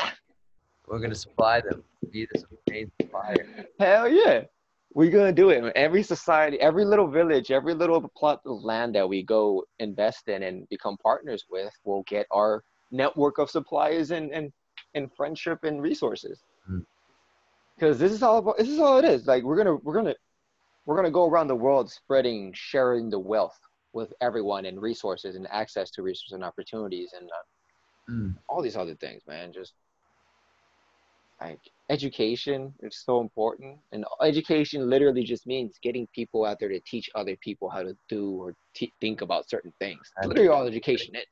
We're 0.88 1.00
gonna 1.00 1.16
supply 1.16 1.60
them. 1.60 1.84
Be 2.12 2.28
the 2.32 2.44
main 2.70 2.90
supplier. 3.02 3.68
Hell 3.78 4.08
yeah. 4.08 4.44
We're 4.94 5.12
gonna 5.12 5.34
do 5.34 5.50
it. 5.50 5.74
Every 5.76 6.02
society, 6.02 6.60
every 6.62 6.86
little 6.86 7.08
village, 7.08 7.52
every 7.52 7.74
little 7.74 8.10
plot 8.16 8.42
of 8.46 8.64
land 8.64 8.96
that 8.96 9.08
we 9.08 9.22
go 9.22 9.66
invest 9.80 10.30
in 10.30 10.44
and 10.44 10.68
become 10.70 10.96
partners 11.04 11.46
with 11.52 11.74
will 11.84 12.04
get 12.04 12.26
our 12.32 12.64
network 12.92 13.38
of 13.38 13.50
suppliers 13.50 14.12
and 14.12 14.32
and, 14.32 14.52
and 14.96 15.12
friendship 15.16 15.64
and 15.64 15.82
resources. 15.82 16.40
Mm. 16.70 16.86
Because 17.76 18.00
this 18.00 18.12
is 18.12 18.24
all 18.24 18.38
about 18.38 18.58
this 18.58 18.70
is 18.70 18.80
all 18.80 18.98
it 18.98 19.06
is. 19.06 19.28
Like 19.28 19.44
we're 19.44 19.58
gonna 19.58 19.76
we're 19.76 19.94
gonna 19.94 20.16
we're 20.86 20.96
gonna 20.96 21.12
go 21.12 21.30
around 21.30 21.48
the 21.48 21.56
world 21.56 21.92
spreading, 21.92 22.52
sharing 22.56 23.10
the 23.10 23.20
wealth 23.20 23.60
with 23.94 24.14
everyone 24.22 24.66
and 24.66 24.82
resources 24.82 25.36
and 25.36 25.48
access 25.52 25.90
to 25.92 26.02
resources 26.02 26.34
and 26.34 26.44
opportunities 26.44 27.14
and 27.18 27.30
uh, 27.30 27.44
Mm. 28.10 28.38
all 28.48 28.62
these 28.62 28.78
other 28.78 28.96
things, 28.96 29.22
man. 29.28 29.52
Just 29.52 29.74
like 31.42 31.60
education 31.90 32.74
is 32.82 33.04
so 33.06 33.20
important, 33.20 33.78
and 33.92 34.06
education 34.24 34.90
literally 34.90 35.24
just 35.24 35.46
means 35.46 35.78
getting 35.84 36.08
people 36.16 36.46
out 36.46 36.58
there 36.58 36.70
to 36.70 36.80
teach 36.88 37.10
other 37.16 37.36
people 37.44 37.70
how 37.70 37.84
to 37.84 37.96
do 38.08 38.42
or 38.42 38.56
te- 38.74 38.94
think 39.02 39.22
about 39.22 39.50
certain 39.50 39.74
things. 39.80 40.10
Literally, 40.24 40.48
all 40.48 40.66
education 40.66 41.16
is 41.16 41.26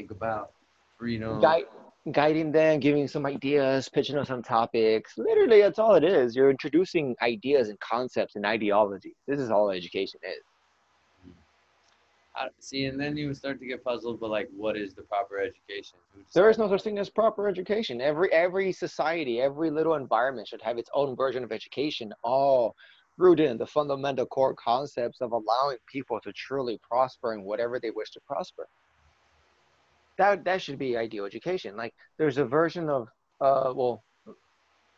Think 0.00 0.12
about 0.12 0.52
freedom. 0.96 1.42
Gui- 1.42 1.66
guiding 2.12 2.50
them, 2.52 2.80
giving 2.80 3.06
some 3.06 3.26
ideas, 3.26 3.86
pitching 3.90 4.16
on 4.16 4.24
some 4.24 4.42
topics. 4.42 5.12
Literally, 5.18 5.60
that's 5.60 5.78
all 5.78 5.94
it 5.94 6.04
is. 6.04 6.34
You're 6.34 6.48
introducing 6.48 7.14
ideas 7.20 7.68
and 7.68 7.78
concepts 7.80 8.34
and 8.34 8.46
ideologies. 8.46 9.16
This 9.26 9.38
is 9.38 9.50
all 9.50 9.70
education 9.70 10.18
is. 10.22 11.32
I- 12.34 12.48
See, 12.60 12.86
and 12.86 12.98
then 12.98 13.14
you 13.18 13.34
start 13.34 13.60
to 13.60 13.66
get 13.66 13.84
puzzled. 13.84 14.20
But 14.20 14.30
like, 14.30 14.48
what 14.56 14.74
is 14.78 14.94
the 14.94 15.02
proper 15.02 15.38
education? 15.38 15.98
There 16.34 16.48
is 16.48 16.56
no 16.56 16.66
such 16.70 16.80
thing 16.82 16.98
as 16.98 17.10
proper 17.10 17.46
education. 17.46 18.00
Every 18.00 18.32
every 18.32 18.72
society, 18.72 19.42
every 19.42 19.70
little 19.70 19.96
environment 19.96 20.48
should 20.48 20.62
have 20.62 20.78
its 20.78 20.88
own 20.94 21.14
version 21.14 21.44
of 21.44 21.52
education, 21.52 22.10
all 22.24 22.74
rooted 23.18 23.50
in 23.50 23.58
the 23.58 23.66
fundamental 23.66 24.24
core 24.24 24.54
concepts 24.54 25.20
of 25.20 25.32
allowing 25.32 25.76
people 25.92 26.18
to 26.22 26.32
truly 26.32 26.80
prosper 26.88 27.34
in 27.34 27.42
whatever 27.42 27.78
they 27.78 27.90
wish 27.90 28.10
to 28.12 28.20
prosper. 28.26 28.66
That 30.20 30.44
that 30.44 30.60
should 30.60 30.78
be 30.78 30.98
ideal 30.98 31.24
education. 31.24 31.78
Like 31.78 31.94
there's 32.18 32.36
a 32.36 32.44
version 32.44 32.90
of 32.90 33.08
uh 33.40 33.72
well, 33.74 34.04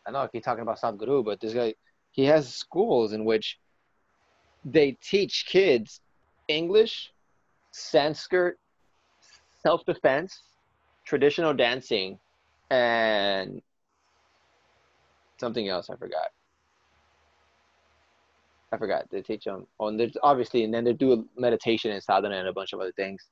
I 0.05 0.11
know 0.11 0.19
I 0.19 0.27
keep 0.27 0.43
talking 0.43 0.63
about 0.63 0.81
Sadhguru, 0.81 1.23
but 1.23 1.39
this 1.39 1.53
guy 1.53 1.75
he 2.11 2.25
has 2.25 2.53
schools 2.53 3.13
in 3.13 3.23
which 3.23 3.57
they 4.65 4.97
teach 5.01 5.45
kids 5.47 6.01
English, 6.49 7.13
Sanskrit, 7.71 8.57
self 9.65 9.85
defense, 9.85 10.41
traditional 11.05 11.53
dancing, 11.53 12.19
and 12.69 13.61
something 15.39 15.69
else 15.69 15.89
I 15.89 15.95
forgot. 15.95 16.31
I 18.73 18.77
forgot. 18.77 19.09
They 19.09 19.21
teach 19.21 19.45
them 19.45 19.67
on 19.79 19.95
there's 19.95 20.17
obviously, 20.21 20.65
and 20.65 20.73
then 20.73 20.83
they 20.83 20.91
do 20.91 21.29
meditation 21.37 21.91
and 21.91 22.03
sadhana 22.03 22.35
and 22.35 22.49
a 22.49 22.53
bunch 22.53 22.73
of 22.73 22.81
other 22.81 22.91
things. 22.91 23.29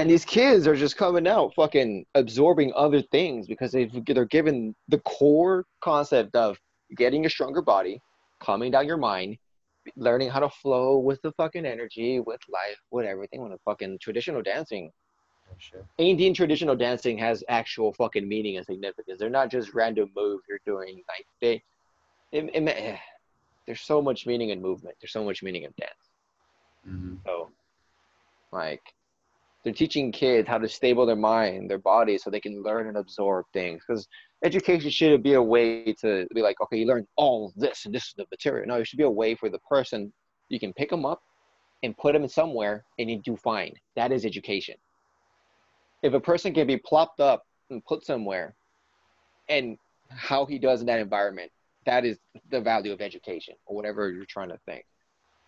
And 0.00 0.08
these 0.08 0.24
kids 0.24 0.66
are 0.66 0.74
just 0.74 0.96
coming 0.96 1.28
out 1.28 1.54
fucking 1.54 2.06
absorbing 2.14 2.72
other 2.74 3.02
things 3.02 3.46
because 3.46 3.70
they 3.70 3.84
they're 4.06 4.24
given 4.24 4.74
the 4.88 4.98
core 5.00 5.66
concept 5.82 6.34
of 6.34 6.58
getting 6.96 7.26
a 7.26 7.30
stronger 7.30 7.60
body, 7.60 8.00
calming 8.38 8.70
down 8.70 8.86
your 8.86 8.96
mind, 8.96 9.36
learning 9.96 10.30
how 10.30 10.40
to 10.40 10.48
flow 10.48 10.96
with 10.96 11.20
the 11.20 11.32
fucking 11.32 11.66
energy, 11.66 12.18
with 12.18 12.40
life, 12.48 12.78
with 12.90 13.04
everything. 13.04 13.42
When 13.42 13.50
the 13.50 13.58
fucking 13.66 13.98
traditional 14.00 14.40
dancing 14.40 14.90
Oh, 15.50 15.54
shit. 15.58 15.84
Indian 15.98 16.32
traditional 16.32 16.76
dancing 16.76 17.18
has 17.18 17.44
actual 17.48 17.92
fucking 17.92 18.26
meaning 18.26 18.56
and 18.56 18.64
significance. 18.64 19.18
They're 19.18 19.28
not 19.28 19.50
just 19.50 19.74
random 19.74 20.10
moves 20.16 20.44
you're 20.48 20.60
doing. 20.64 21.02
Like 21.08 21.26
they, 21.42 21.62
it, 22.32 22.48
it, 22.54 22.98
there's 23.66 23.82
so 23.82 24.00
much 24.00 24.24
meaning 24.24 24.48
in 24.48 24.62
movement. 24.62 24.96
There's 24.98 25.12
so 25.12 25.24
much 25.24 25.42
meaning 25.42 25.64
in 25.64 25.74
dance. 25.78 25.92
Mhm. 26.88 27.18
So, 27.26 27.50
like, 28.50 28.80
they're 29.62 29.72
teaching 29.72 30.10
kids 30.10 30.48
how 30.48 30.58
to 30.58 30.68
stable 30.68 31.04
their 31.04 31.16
mind, 31.16 31.70
their 31.70 31.78
body, 31.78 32.16
so 32.16 32.30
they 32.30 32.40
can 32.40 32.62
learn 32.62 32.88
and 32.88 32.96
absorb 32.96 33.44
things. 33.52 33.82
Because 33.86 34.08
education 34.42 34.90
shouldn't 34.90 35.22
be 35.22 35.34
a 35.34 35.42
way 35.42 35.92
to 36.00 36.26
be 36.34 36.40
like, 36.42 36.60
okay, 36.62 36.78
you 36.78 36.86
learn 36.86 37.06
all 37.16 37.52
this 37.56 37.84
and 37.84 37.94
this 37.94 38.04
is 38.04 38.14
the 38.16 38.26
material. 38.30 38.66
No, 38.66 38.76
it 38.76 38.86
should 38.86 38.96
be 38.96 39.04
a 39.04 39.10
way 39.10 39.34
for 39.34 39.50
the 39.50 39.58
person 39.60 40.12
you 40.48 40.58
can 40.58 40.72
pick 40.72 40.90
them 40.90 41.04
up 41.04 41.22
and 41.82 41.96
put 41.96 42.14
them 42.14 42.26
somewhere 42.26 42.84
and 42.98 43.10
you 43.10 43.20
do 43.22 43.36
fine. 43.36 43.72
That 43.96 44.12
is 44.12 44.24
education. 44.24 44.76
If 46.02 46.14
a 46.14 46.20
person 46.20 46.54
can 46.54 46.66
be 46.66 46.78
plopped 46.78 47.20
up 47.20 47.44
and 47.68 47.84
put 47.84 48.04
somewhere, 48.04 48.54
and 49.48 49.76
how 50.08 50.46
he 50.46 50.58
does 50.58 50.80
in 50.80 50.86
that 50.86 51.00
environment, 51.00 51.50
that 51.86 52.04
is 52.04 52.18
the 52.50 52.60
value 52.60 52.92
of 52.92 53.00
education 53.00 53.54
or 53.66 53.76
whatever 53.76 54.10
you're 54.10 54.24
trying 54.24 54.48
to 54.48 54.58
think. 54.64 54.84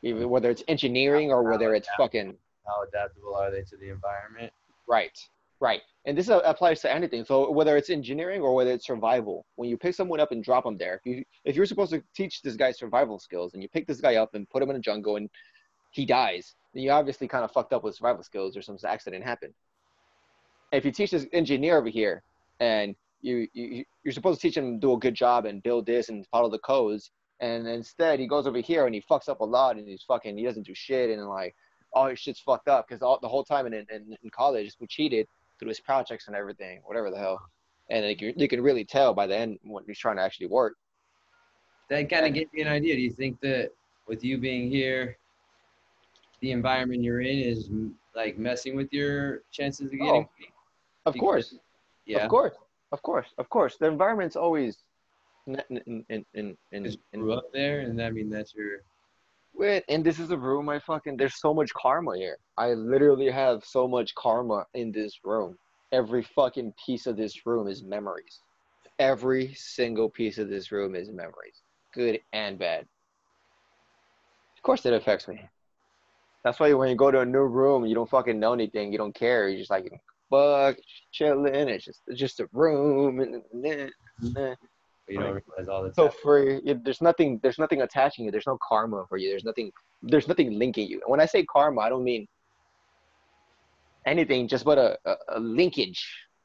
Even 0.03 0.29
whether 0.29 0.51
it's 0.51 0.65
engineering 0.69 1.31
or 1.31 1.43
whether 1.43 1.75
it's 1.75 1.89
fucking 1.97 2.35
How 2.67 2.83
adaptable 2.83 3.35
are 3.35 3.51
they 3.51 3.63
to 3.63 3.77
the 3.77 3.91
environment? 3.91 4.53
Right, 4.87 5.19
right. 5.61 5.83
And 6.05 6.17
this 6.17 6.29
applies 6.29 6.81
to 6.83 6.93
anything. 6.93 7.25
So 7.25 7.51
whether 7.51 7.77
it's 7.77 7.91
engineering 7.91 8.41
or 8.41 8.55
whether 8.55 8.73
it's 8.73 8.87
survival, 8.87 9.47
when 9.57 9.69
you 9.69 9.77
pick 9.77 9.95
someone 9.95 10.21
up 10.21 10.33
and 10.33 10.43
drop 10.43 10.65
them 10.65 10.77
there, 10.77 11.01
if 11.05 11.07
you 11.07 11.25
if 11.45 11.57
you're 11.57 11.67
supposed 11.67 11.93
to 11.93 12.03
teach 12.15 12.43
this 12.43 12.57
guy 12.57 12.73
survival 12.73 13.19
skills 13.19 13.55
and 13.55 13.63
you 13.63 13.69
pick 13.69 13.87
this 13.87 14.01
guy 14.01 14.17
up 14.17 14.35
and 14.35 14.49
put 14.51 14.63
him 14.63 14.71
in 14.71 14.77
a 14.77 14.81
jungle 14.81 15.17
and 15.17 15.31
he 15.91 16.05
dies, 16.05 16.55
then 16.75 16.83
you 16.83 16.91
obviously 16.91 17.29
kind 17.29 17.45
of 17.45 17.53
fucked 17.53 17.73
up 17.73 17.85
with 17.85 17.95
survival 17.95 18.23
skills 18.23 18.57
or 18.57 18.63
some 18.63 18.77
accident 18.87 19.23
happened. 19.23 19.55
If 20.73 20.85
you 20.85 20.93
teach 20.93 21.11
this 21.11 21.27
engineer 21.33 21.77
over 21.79 21.89
here 21.89 22.23
and 22.61 22.97
you, 23.21 23.47
you 23.53 23.85
you're 24.03 24.13
supposed 24.13 24.41
to 24.41 24.49
teach 24.49 24.57
him 24.57 24.75
to 24.75 24.81
do 24.81 24.95
a 24.95 24.99
good 24.99 25.15
job 25.15 25.47
and 25.47 25.63
build 25.63 25.87
this 25.87 26.09
and 26.09 26.27
follow 26.29 26.51
the 26.51 26.59
codes 26.59 27.13
And 27.43 27.67
instead, 27.67 28.21
he 28.21 28.29
goes 28.29 28.47
over 28.47 28.59
here 28.59 28.87
and 28.87 28.95
he 28.95 29.03
fucks 29.03 29.29
up 29.29 29.41
a 29.41 29.45
lot, 29.45 29.77
and 29.77 29.87
he's 29.89 30.05
fucking 30.05 30.39
he 30.39 30.45
doesn't 30.45 30.65
do 30.65 30.75
shit, 30.75 31.11
and 31.11 31.29
like 31.29 31.57
all 31.95 32.09
his 32.09 32.19
shit's 32.19 32.41
fucked 32.41 32.69
up 32.69 32.89
because 32.89 33.03
all 33.03 33.19
the 33.21 33.29
whole 33.29 33.45
time 33.45 33.67
in, 33.67 33.75
in 33.75 33.87
in 33.91 34.31
college 34.31 34.75
we 34.81 34.87
cheated 34.87 35.27
through 35.59 35.69
his 35.69 35.81
projects 35.81 36.27
and 36.27 36.37
everything, 36.37 36.81
whatever 36.85 37.11
the 37.11 37.19
hell. 37.19 37.41
And 37.91 38.07
like, 38.07 38.21
you, 38.21 38.33
you 38.37 38.49
can 38.49 38.61
really 38.61 38.85
tell 38.85 39.13
by 39.13 39.27
the 39.27 39.37
end 39.37 39.59
when 39.63 39.85
he's 39.87 39.99
trying 39.99 40.17
to 40.17 40.23
actually 40.23 40.47
work. 40.47 40.75
That 41.89 42.09
kind 42.09 42.27
of 42.27 42.33
gives 42.33 42.53
me 42.53 42.63
an 42.63 42.69
idea. 42.69 42.97
Do 42.97 43.03
you 43.03 43.11
think 43.11 43.41
that 43.41 43.71
with 44.09 44.25
you 44.25 44.39
being 44.39 44.71
here, 44.71 45.19
the 46.41 46.53
environment 46.53 47.03
you're 47.03 47.21
in 47.21 47.39
is 47.39 47.69
like 48.17 48.39
messing 48.39 48.77
with 48.77 48.93
your 48.93 49.43
chances 49.53 49.87
of 49.87 49.93
getting? 49.93 50.07
Oh, 50.07 50.47
of 51.07 51.17
course. 51.19 51.55
Yeah. 52.07 52.25
Of 52.25 52.31
course. 52.31 52.55
Of 52.93 53.03
course. 53.03 53.29
Of 53.39 53.49
course. 53.49 53.77
The 53.77 53.87
environment's 53.87 54.37
always 54.37 54.79
in 55.47 55.61
in 55.71 56.05
in 56.09 56.25
in, 56.35 56.57
in, 56.73 56.97
in 57.13 57.21
grew 57.21 57.35
up 57.35 57.53
there, 57.53 57.81
and 57.81 58.01
I 58.01 58.11
mean 58.11 58.31
that's 58.31 58.55
your. 58.55 58.83
Wait, 59.55 59.85
and 59.89 60.05
this 60.05 60.19
is 60.19 60.31
a 60.31 60.37
room 60.37 60.69
I 60.69 60.79
fucking 60.79 61.17
there's 61.17 61.41
so 61.41 61.53
much 61.53 61.73
karma 61.75 62.17
here. 62.17 62.39
I 62.57 62.69
literally 62.73 63.31
have 63.31 63.65
so 63.65 63.87
much 63.87 64.15
karma 64.15 64.67
in 64.75 64.93
this 64.93 65.19
room. 65.25 65.57
Every 65.93 66.23
fucking 66.23 66.73
piece 66.85 67.07
of 67.07 67.17
this 67.17 67.45
room 67.45 67.69
is 67.69 67.83
memories. 67.83 68.41
Every 68.99 69.53
single 69.55 70.09
piece 70.09 70.39
of 70.39 70.49
this 70.49 70.73
room 70.73 70.95
is 70.95 71.11
memories. 71.11 71.63
Good 71.93 72.21
and 72.33 72.59
bad. 72.59 72.87
Of 74.57 74.63
course 74.63 74.87
it 74.87 74.95
affects 74.95 75.29
me. 75.29 75.41
That's 76.45 76.59
why 76.59 76.73
when 76.73 76.89
you 76.89 76.97
go 76.97 77.11
to 77.11 77.21
a 77.21 77.27
new 77.27 77.43
room, 77.43 77.85
you 77.85 77.95
don't 77.95 78.09
fucking 78.09 78.41
know 78.41 78.53
anything. 78.53 78.91
You 78.91 78.99
don't 78.99 79.15
care. 79.15 79.49
You're 79.49 79.59
just 79.59 79.71
like, 79.71 79.93
fuck, 80.31 80.77
chilling. 81.13 81.69
It's 81.69 81.85
just 81.85 82.01
it's 82.07 82.19
just 82.19 82.41
a 82.41 82.49
room, 82.53 83.21
and, 83.21 83.43
and, 83.53 83.91
and, 84.37 84.57
You 85.09 85.19
don't 85.21 85.43
realize 85.47 85.69
all 85.69 85.83
the 85.83 85.93
so 85.95 86.09
time. 86.09 86.17
free. 86.23 86.61
You- 86.65 86.81
There's 86.83 87.01
nothing. 87.03 87.39
There's 87.43 87.59
nothing 87.59 87.83
attaching 87.83 88.25
you. 88.25 88.31
There's 88.31 88.47
no 88.47 88.59
karma 88.67 89.05
for 89.09 89.19
you. 89.19 89.29
There's 89.31 89.45
nothing. 89.45 89.71
There's 90.03 90.29
nothing 90.29 90.59
linking 90.59 90.89
you. 90.89 91.01
And 91.03 91.11
When 91.11 91.21
I 91.21 91.27
say 91.27 91.45
karma, 91.45 91.81
I 91.83 91.89
don't 91.89 92.05
mean 92.05 92.27
anything. 94.07 94.49
Just 94.49 94.65
but 94.65 94.79
a, 94.79 94.97
a, 95.05 95.15
a 95.37 95.41
linkage. 95.41 96.03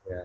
Yeah. 0.10 0.24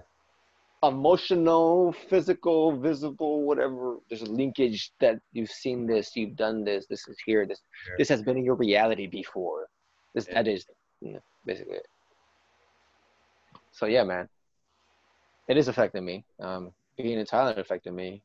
Emotional, 0.83 1.93
physical, 2.11 2.77
visible, 2.77 3.45
whatever. 3.45 3.99
There's 4.09 4.23
a 4.23 4.31
linkage 4.31 4.91
that 5.01 5.17
you've 5.33 5.51
seen 5.51 5.87
this, 5.87 6.17
you've 6.17 6.35
done 6.35 6.65
this, 6.65 6.87
this 6.91 7.07
is 7.07 7.17
here, 7.25 7.47
this 7.47 7.61
Sure. 7.87 7.97
this 7.99 8.09
has 8.09 8.21
been 8.23 8.37
in 8.37 8.45
your 8.45 8.57
reality 8.57 9.07
before. 9.07 9.69
This 10.15 10.27
Yeah. 10.27 10.35
that 10.43 10.49
is 10.49 10.67
you 11.01 11.13
know, 11.15 11.21
basically 11.47 11.77
it. 11.77 11.87
So 13.71 13.87
yeah, 13.87 14.03
man, 14.03 14.29
it 15.49 15.57
is 15.57 15.69
affecting 15.69 16.05
me. 16.05 16.25
Um, 16.41 16.73
being 16.97 17.19
in 17.19 17.27
Thailand 17.27 17.59
affected 17.59 17.93
me. 17.93 18.23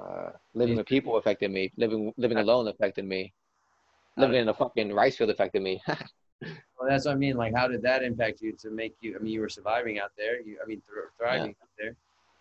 Uh, 0.00 0.30
living 0.54 0.76
with 0.76 0.86
people 0.86 1.16
affected 1.16 1.50
me. 1.50 1.70
Living 1.76 2.12
living 2.16 2.38
alone 2.38 2.68
affected 2.68 3.04
me. 3.04 3.32
Living 4.16 4.36
in 4.42 4.48
a 4.48 4.54
fucking 4.54 4.92
rice 4.92 5.16
field 5.16 5.30
affected 5.30 5.62
me. 5.62 5.82
Well, 6.78 6.90
that's 6.90 7.06
what 7.06 7.12
I 7.12 7.14
mean. 7.14 7.36
Like, 7.36 7.54
how 7.54 7.68
did 7.68 7.82
that 7.82 8.02
impact 8.02 8.40
you 8.40 8.52
to 8.54 8.70
make 8.70 8.96
you? 9.00 9.14
I 9.14 9.22
mean, 9.22 9.32
you 9.32 9.40
were 9.40 9.48
surviving 9.48 10.00
out 10.00 10.10
there. 10.16 10.40
You, 10.40 10.58
I 10.60 10.66
mean, 10.66 10.82
thr- 10.84 11.12
thriving 11.16 11.54
out 11.62 11.68
there. 11.78 11.94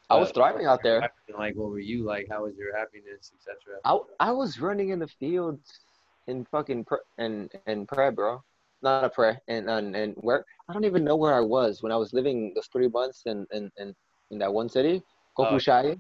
I 0.10 0.16
was 0.16 0.32
thriving 0.32 0.66
out 0.66 0.82
there. 0.84 1.12
Like, 1.38 1.56
what 1.56 1.70
were 1.70 1.80
you 1.80 2.04
like? 2.04 2.28
How 2.30 2.44
was 2.44 2.56
your 2.58 2.76
happiness, 2.76 3.32
etc.? 3.36 3.80
I, 3.86 4.00
I 4.20 4.32
was 4.32 4.60
running 4.60 4.90
in 4.90 5.00
the 5.00 5.08
fields 5.08 5.80
in 6.28 6.44
fucking 6.46 6.86
Phrae, 6.86 6.98
and 7.20 7.52
in 7.68 7.86
Phrae, 7.88 8.14
bro. 8.14 8.44
Not 8.82 9.04
a 9.06 9.10
prayer, 9.10 9.40
and 9.48 9.70
and 9.70 9.96
and 9.96 10.16
where 10.18 10.44
I 10.68 10.74
don't 10.74 10.86
even 10.86 11.04
know 11.04 11.16
where 11.16 11.34
I 11.36 11.40
was 11.40 11.82
when 11.84 11.92
I 11.92 11.96
was 11.96 12.14
living 12.14 12.52
those 12.56 12.68
three 12.68 12.88
months 12.88 13.24
in 13.28 13.46
in 13.52 13.72
in, 13.78 13.96
in 14.32 14.40
that 14.40 14.52
one 14.52 14.68
city, 14.68 15.04
Oh. 15.38 15.44
Uh, 15.44 15.52
Kopushai. 15.52 16.00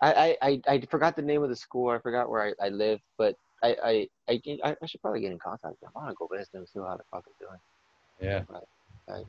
I, 0.00 0.12
I 0.12 0.36
I 0.42 0.60
I 0.74 0.80
forgot 0.88 1.16
the 1.16 1.22
name 1.22 1.42
of 1.42 1.48
the 1.48 1.56
school. 1.56 1.90
I 1.90 1.98
forgot 1.98 2.30
where 2.30 2.42
I, 2.60 2.66
I 2.66 2.68
lived, 2.68 3.02
but 3.16 3.34
I 3.62 3.74
I, 3.82 4.08
I 4.28 4.42
I 4.64 4.76
I 4.80 4.86
should 4.86 5.02
probably 5.02 5.20
get 5.20 5.32
in 5.32 5.38
contact 5.38 5.72
with 5.72 5.80
them. 5.80 5.90
I 5.96 5.98
want 5.98 6.10
to 6.10 6.14
go 6.16 6.28
visit 6.32 6.52
them, 6.52 6.64
see 6.66 6.78
how 6.78 6.96
the 6.96 7.02
fuck 7.10 7.24
they're 7.24 7.48
doing. 7.48 7.60
Yeah. 8.20 8.44
Right. 9.08 9.24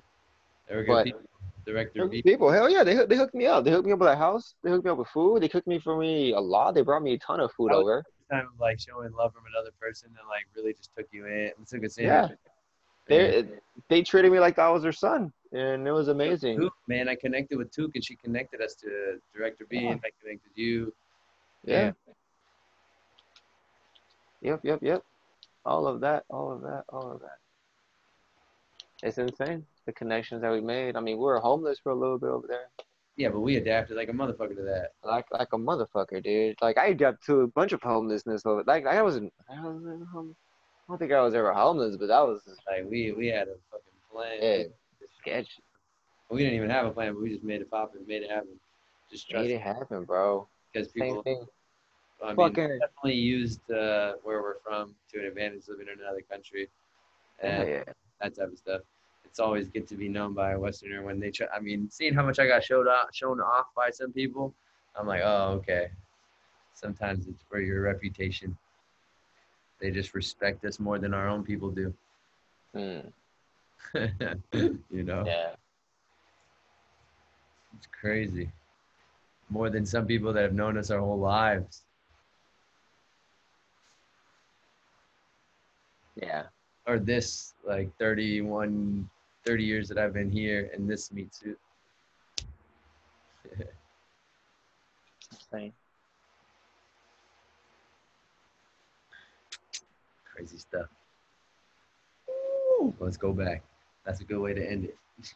They 0.68 0.76
were 0.76 0.84
good 0.84 0.94
But- 0.94 1.06
people. 1.06 1.22
Director 1.66 2.08
good 2.08 2.24
people, 2.24 2.50
hell 2.52 2.70
yeah, 2.70 2.84
they 2.84 3.06
they 3.06 3.16
hooked 3.18 3.36
me 3.36 3.46
up. 3.46 3.64
They 3.64 3.70
hooked 3.70 3.86
me 3.86 3.92
up 3.92 4.00
with 4.00 4.08
a 4.10 4.16
house. 4.16 4.56
They 4.64 4.72
hooked 4.72 4.86
me 4.86 4.92
up 4.92 4.98
with 4.98 5.10
food. 5.10 5.44
They 5.44 5.50
cooked 5.50 5.68
me 5.68 5.78
for 5.78 5.98
me 5.98 6.32
a 6.34 6.40
lot. 6.40 6.74
They 6.74 6.82
brought 6.82 7.04
me 7.04 7.14
a 7.14 7.18
ton 7.20 7.40
of 7.42 7.52
food 7.52 7.72
I 7.72 7.76
over. 7.76 8.04
Time 8.32 8.48
of 8.52 8.60
like 8.60 8.80
showing 8.80 9.12
love 9.12 9.34
from 9.34 9.44
another 9.54 9.70
person 9.80 10.08
and 10.08 10.28
like 10.30 10.48
really 10.56 10.74
just 10.74 10.90
took 10.96 11.06
you 11.12 11.28
in. 11.28 11.52
Took 11.68 11.84
us 11.84 11.98
in. 11.98 12.06
Yeah. 12.06 12.30
They 13.10 13.46
they 13.90 14.02
treated 14.04 14.32
me 14.32 14.40
like 14.40 14.60
I 14.60 14.70
was 14.70 14.84
their 14.84 14.92
son, 14.92 15.32
and 15.52 15.88
it 15.88 15.92
was 15.92 16.08
amazing. 16.10 16.60
Took, 16.60 16.74
man, 16.88 17.10
I 17.10 17.16
connected 17.16 17.58
with 17.58 17.72
Took 17.72 17.96
and 17.96 18.04
she 18.04 18.16
connected 18.16 18.62
us 18.62 18.76
to 18.76 19.20
Director 19.36 19.66
B 19.70 19.80
Yeah. 19.80 19.92
and 19.92 20.02
I 20.04 20.10
connected 20.22 20.52
you. 20.56 20.94
Yeah. 21.64 21.92
Yep, 24.42 24.62
yep, 24.64 24.80
yep. 24.82 25.04
All 25.66 25.88
of 25.88 26.00
that, 26.02 26.24
all 26.30 26.52
of 26.52 26.62
that, 26.62 26.86
all 26.90 27.12
of 27.12 27.20
that. 27.22 27.38
It's 29.04 29.18
insane. 29.18 29.66
The 29.86 29.92
connections 29.94 30.42
that 30.42 30.52
we 30.52 30.62
made. 30.62 30.96
I 30.96 31.00
mean, 31.02 31.18
we 31.18 31.24
were 31.24 31.40
homeless 31.40 31.80
for 31.80 31.92
a 31.92 31.96
little 31.96 32.18
bit 32.18 32.30
over 32.30 32.48
there. 32.48 32.68
Yeah, 33.18 33.30
but 33.30 33.42
we 33.42 33.58
adapted 33.58 33.98
like 33.98 34.08
a 34.10 34.14
motherfucker 34.14 34.56
to 34.56 34.62
that. 34.64 34.92
Like 35.04 35.26
like 35.32 35.50
a 35.52 35.58
motherfucker, 35.58 36.24
dude. 36.24 36.56
Like 36.62 36.78
I 36.78 36.94
got 36.94 37.22
to 37.26 37.42
a 37.42 37.48
bunch 37.48 37.74
of 37.74 37.82
homelessness 37.82 38.46
over 38.46 38.64
like 38.66 38.86
I 38.86 39.02
wasn't 39.02 39.34
I 39.50 39.62
wasn't 39.62 40.08
home- 40.08 40.36
I 40.38 40.49
don't 40.90 40.98
think 40.98 41.12
I 41.12 41.22
was 41.22 41.34
ever 41.36 41.54
homeless, 41.54 41.96
but 41.98 42.08
that 42.08 42.20
was 42.22 42.42
Like 42.68 42.86
we 42.90 43.12
we 43.12 43.28
had 43.28 43.48
a 43.48 43.56
fucking 43.72 44.00
plan. 44.12 44.38
yeah, 44.42 44.64
sketch. 45.22 45.60
We 46.30 46.40
didn't 46.40 46.56
even 46.56 46.70
have 46.70 46.86
a 46.86 46.92
plan, 46.92 47.14
but 47.14 47.24
we 47.24 47.30
just 47.30 47.44
made 47.44 47.62
it 47.62 47.72
pop 47.72 47.94
and 47.96 48.06
made 48.08 48.24
it 48.24 48.30
happen. 48.30 48.60
Just 49.12 49.30
trust 49.30 49.48
Made 49.48 49.56
it 49.56 49.62
happen, 49.62 50.04
bro. 50.04 50.48
because 50.72 50.88
Same 50.92 51.02
people 51.16 51.24
thing. 51.24 51.46
I 52.24 52.28
mean, 52.28 52.36
Fucking 52.36 52.80
definitely 52.80 53.14
used 53.16 53.62
uh, 53.72 54.14
where 54.24 54.42
we're 54.42 54.60
from 54.64 54.94
to 55.14 55.20
an 55.20 55.26
advantage 55.26 55.64
living 55.70 55.88
in 55.92 56.00
another 56.02 56.22
country 56.30 56.68
yeah, 57.42 57.62
and 57.62 57.70
yeah. 57.70 57.84
that 58.22 58.36
type 58.36 58.52
of 58.52 58.58
stuff. 58.58 58.82
It's 59.26 59.40
always 59.40 59.70
good 59.70 59.88
to 59.88 59.96
be 59.96 60.10
known 60.10 60.34
by 60.34 60.52
a 60.52 60.60
Westerner 60.60 61.04
when 61.04 61.20
they 61.20 61.32
try. 61.32 61.48
I 61.56 61.60
mean, 61.60 61.90
seeing 61.90 62.14
how 62.14 62.26
much 62.26 62.40
I 62.40 62.48
got 62.48 62.64
showed 62.64 62.88
off, 62.88 63.14
shown 63.14 63.40
off 63.40 63.68
by 63.76 63.90
some 63.90 64.12
people, 64.12 64.54
I'm 64.96 65.08
like, 65.08 65.22
oh, 65.24 65.54
okay. 65.60 65.90
Sometimes 66.74 67.28
it's 67.28 67.44
for 67.50 67.60
your 67.62 67.82
reputation. 67.82 68.58
They 69.80 69.92
just 69.92 70.14
respect 70.14 70.66
us 70.66 70.80
more 70.80 71.00
than 71.00 71.14
our 71.14 71.28
own 71.28 71.44
people 71.44 71.70
do. 71.70 71.94
Mm, 72.76 73.12
you 74.92 75.04
know, 75.04 75.24
yeah. 75.26 75.52
it's 77.76 77.88
crazy. 78.00 78.50
More 79.50 79.70
than 79.70 79.86
some 79.86 80.06
people 80.06 80.32
that 80.34 80.44
have 80.44 80.54
known 80.54 80.78
us 80.78 80.92
our 80.92 81.00
whole 81.00 81.20
lives. 81.20 81.84
Yeah. 86.16 86.44
or 86.86 87.00
this 87.00 87.54
like 87.66 87.90
31 87.98 89.10
30 89.46 89.64
years 89.64 89.88
that 89.88 89.98
i've 89.98 90.12
been 90.12 90.30
here 90.30 90.70
and 90.74 90.90
this 90.90 91.14
meat 91.14 91.34
suit 91.40 91.58
Same. 95.52 95.74
Crazy 100.40 100.58
stuff 100.58 100.88
let's 103.00 103.18
go 103.18 103.34
back 103.34 103.62
that's 104.06 104.22
a 104.22 104.24
good 104.24 104.40
way 104.40 104.54
to 104.54 104.66
end 104.72 104.86
it 104.86 104.98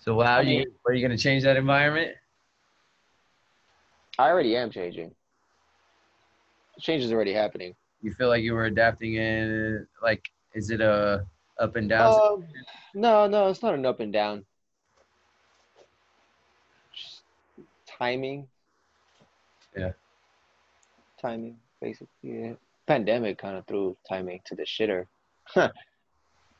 so 0.00 0.20
how 0.20 0.38
are 0.38 0.42
you 0.42 0.64
are 0.84 0.92
you 0.92 1.06
going 1.06 1.16
to 1.16 1.22
change 1.22 1.44
that 1.44 1.56
environment 1.56 2.16
I 4.18 4.28
already 4.28 4.56
am 4.56 4.70
changing. 4.70 5.14
Change 6.78 7.02
is 7.02 7.12
already 7.12 7.32
happening. 7.32 7.74
you 8.02 8.12
feel 8.12 8.28
like 8.28 8.42
you 8.42 8.52
were 8.54 8.66
adapting 8.66 9.14
in 9.14 9.86
like 10.02 10.28
is 10.52 10.70
it 10.70 10.80
a 10.80 11.24
up 11.60 11.76
and 11.76 11.88
down 11.88 12.12
Um, 12.12 12.44
no, 12.94 13.26
no, 13.26 13.48
it's 13.48 13.62
not 13.62 13.74
an 13.74 13.86
up 13.86 14.00
and 14.00 14.12
down. 14.12 14.44
Just 16.92 17.22
timing. 17.86 18.48
Yeah. 19.76 19.92
Timing, 21.20 21.56
basically. 21.82 22.06
Yeah. 22.22 22.52
Pandemic 22.86 23.38
kind 23.38 23.56
of 23.56 23.66
threw 23.66 23.96
timing 24.08 24.40
to 24.46 24.54
the 24.54 24.62
shitter. 24.62 25.06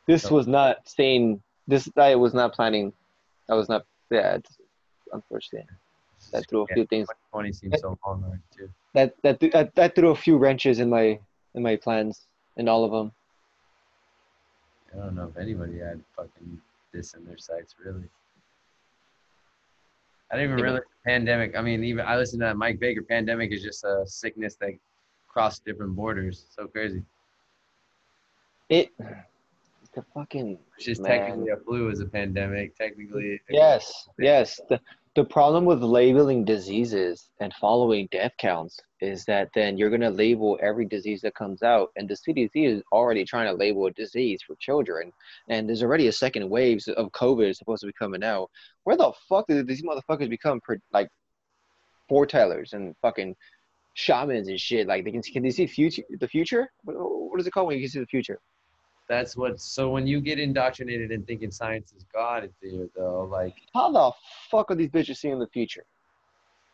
this 0.07 0.31
was 0.31 0.47
not 0.47 0.89
saying. 0.89 1.43
This 1.67 1.89
I 1.97 2.15
was 2.17 2.35
not 2.35 2.53
planning. 2.53 2.93
I 3.49 3.55
was 3.55 3.69
not. 3.69 3.87
Yeah, 4.11 4.39
unfortunately, 5.13 5.69
that 6.33 6.49
threw 6.49 6.63
a 6.63 6.67
few 6.75 6.87
things. 6.87 7.09
20 7.31 7.53
seems 7.53 7.81
so 7.81 7.99
long 8.05 8.41
too 8.57 8.69
That 8.95 9.15
that 9.23 9.41
that 9.41 9.75
that 9.75 9.95
threw 9.95 10.11
a 10.11 10.17
few 10.17 10.37
wrenches 10.37 10.81
in 10.81 10.91
my 10.91 11.19
in 11.55 11.63
my 11.63 11.77
plans, 11.77 12.27
in 12.57 12.69
all 12.69 12.85
of 12.85 12.91
them. 12.91 13.13
i 14.93 14.97
don't 15.05 15.15
know 15.15 15.29
if 15.35 15.37
anybody 15.37 15.79
had 15.79 16.01
fucking 16.17 16.61
this 16.93 17.15
in 17.15 17.25
their 17.25 17.39
sights 17.39 17.75
really 17.83 18.09
I 20.31 20.37
didn't 20.37 20.53
even 20.53 20.65
realize 20.65 20.83
pandemic. 21.05 21.55
I 21.55 21.61
mean, 21.61 21.85
even 21.85 22.07
I 22.07 22.17
listened 22.17 22.41
to 22.41 22.47
that 22.47 22.57
Mike 22.57 22.81
Baker. 22.81 23.03
Pandemic 23.03 23.53
is 23.53 23.63
just 23.63 23.85
a 23.85 24.03
sickness 24.07 24.57
that 24.61 24.73
crossed 25.33 25.65
different 25.65 25.97
borders. 25.97 26.47
So 26.57 26.67
crazy. 26.67 27.03
It. 28.69 28.91
The 29.95 30.03
fucking 30.15 30.59
It's 30.77 30.87
just 30.87 31.03
Man. 31.03 31.11
technically 31.11 31.51
a 31.51 31.57
flu 31.59 31.91
is 31.91 32.01
a 32.01 32.07
pandemic. 32.07 32.77
Technically, 32.77 33.41
Yes, 33.51 34.09
yes. 34.19 34.59
The, 34.71 34.81
The 35.15 35.25
problem 35.25 35.67
with 35.67 35.83
labeling 35.83 36.47
diseases 36.47 37.29
and 37.41 37.53
following 37.61 38.09
death 38.11 38.33
counts 38.39 38.81
is 39.03 39.27
that 39.27 39.51
then 39.55 39.77
you're 39.77 39.91
going 39.91 40.01
to 40.01 40.09
label 40.09 40.59
every 40.63 40.87
disease 40.87 41.21
that 41.21 41.35
comes 41.35 41.63
out, 41.63 41.91
and 41.97 42.09
the 42.09 42.15
CDC 42.15 42.51
is 42.55 42.83
already 42.91 43.23
trying 43.27 43.49
to 43.49 43.53
label 43.53 43.85
a 43.85 43.91
disease 43.91 44.41
for 44.47 44.57
children, 44.59 45.13
and 45.51 45.69
there's 45.69 45.83
already 45.83 46.07
a 46.07 46.13
second 46.13 46.49
wave 46.49 46.81
of 46.97 47.13
COVID 47.13 47.51
is 47.51 47.59
supposed 47.59 47.83
to 47.83 47.87
be 47.89 47.93
coming 47.93 48.25
out. 48.25 48.49
Where 48.85 48.97
the 48.97 49.13
fuck 49.29 49.47
did 49.49 49.67
these 49.67 49.83
motherfuckers 49.83 50.31
become 50.31 50.61
like 50.95 51.11
foretellers 52.11 52.73
and 52.73 52.95
fucking 53.03 53.37
shamans 53.95 54.49
and 54.49 54.59
shit? 54.61 54.87
Like 54.87 55.05
they 55.05 55.13
can 55.13 55.23
can 55.23 55.43
they 55.43 55.51
see 55.51 55.67
future 55.67 56.03
the 56.21 56.29
future? 56.29 56.69
What, 56.85 56.97
what 56.97 57.41
is 57.41 57.47
it 57.47 57.51
called 57.51 57.69
when 57.69 57.77
you 57.77 57.83
can 57.83 57.91
see 57.91 58.01
the 58.01 58.07
future? 58.07 58.41
That's 59.09 59.37
what. 59.37 59.61
So 59.61 59.91
when 59.91 60.07
you 60.07 60.21
get 60.21 60.39
indoctrinated 60.39 61.11
in 61.11 61.25
thinking 61.25 61.51
science 61.51 61.93
is 61.93 62.05
God, 62.13 62.49
there 62.63 62.87
though, 62.97 63.29
like 63.31 63.55
how 63.75 63.91
the 63.93 64.13
fuck 64.51 64.71
are 64.71 64.75
these 64.75 64.91
bitches 64.91 65.17
seeing 65.17 65.39
the 65.39 65.49
future? 65.49 65.85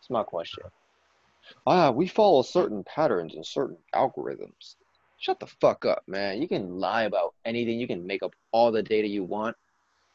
It's 0.00 0.10
my 0.10 0.22
question. 0.22 0.64
Ah, 1.66 1.90
we 1.90 2.06
follow 2.06 2.42
certain 2.42 2.84
patterns 2.84 3.34
and 3.34 3.44
certain 3.44 3.76
algorithms. 3.94 4.76
Shut 5.18 5.40
the 5.40 5.46
fuck 5.46 5.84
up, 5.84 6.02
man. 6.06 6.40
You 6.40 6.46
can 6.46 6.78
lie 6.78 7.04
about 7.04 7.34
anything. 7.44 7.80
You 7.80 7.88
can 7.88 8.06
make 8.06 8.22
up 8.22 8.32
all 8.52 8.70
the 8.70 8.82
data 8.82 9.08
you 9.08 9.24
want. 9.24 9.56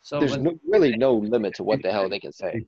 So 0.02 0.20
there's 0.20 0.38
no, 0.38 0.58
really 0.68 0.98
no 0.98 1.16
limit 1.16 1.56
to 1.56 1.64
what 1.64 1.82
the 1.82 1.92
hell 1.92 2.10
they 2.10 2.20
can 2.20 2.34
say. 2.34 2.66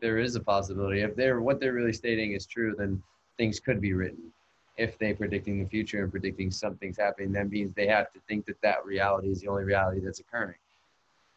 There 0.00 0.18
is 0.18 0.36
a 0.36 0.40
possibility. 0.40 1.00
If 1.00 1.16
they're 1.16 1.40
what 1.40 1.58
they're 1.58 1.72
really 1.72 1.94
stating 1.94 2.32
is 2.32 2.46
true, 2.46 2.74
then 2.76 3.02
things 3.36 3.60
could 3.60 3.80
be 3.80 3.92
written 3.92 4.32
if 4.76 4.98
they 4.98 5.12
predicting 5.12 5.62
the 5.62 5.68
future 5.68 6.02
and 6.02 6.10
predicting 6.10 6.50
something's 6.50 6.98
happening, 6.98 7.32
that 7.32 7.50
means 7.50 7.72
they 7.72 7.86
have 7.86 8.10
to 8.12 8.18
think 8.28 8.44
that 8.46 8.60
that 8.62 8.84
reality 8.84 9.28
is 9.28 9.40
the 9.40 9.48
only 9.48 9.64
reality 9.64 10.00
that's 10.00 10.20
occurring. 10.20 10.56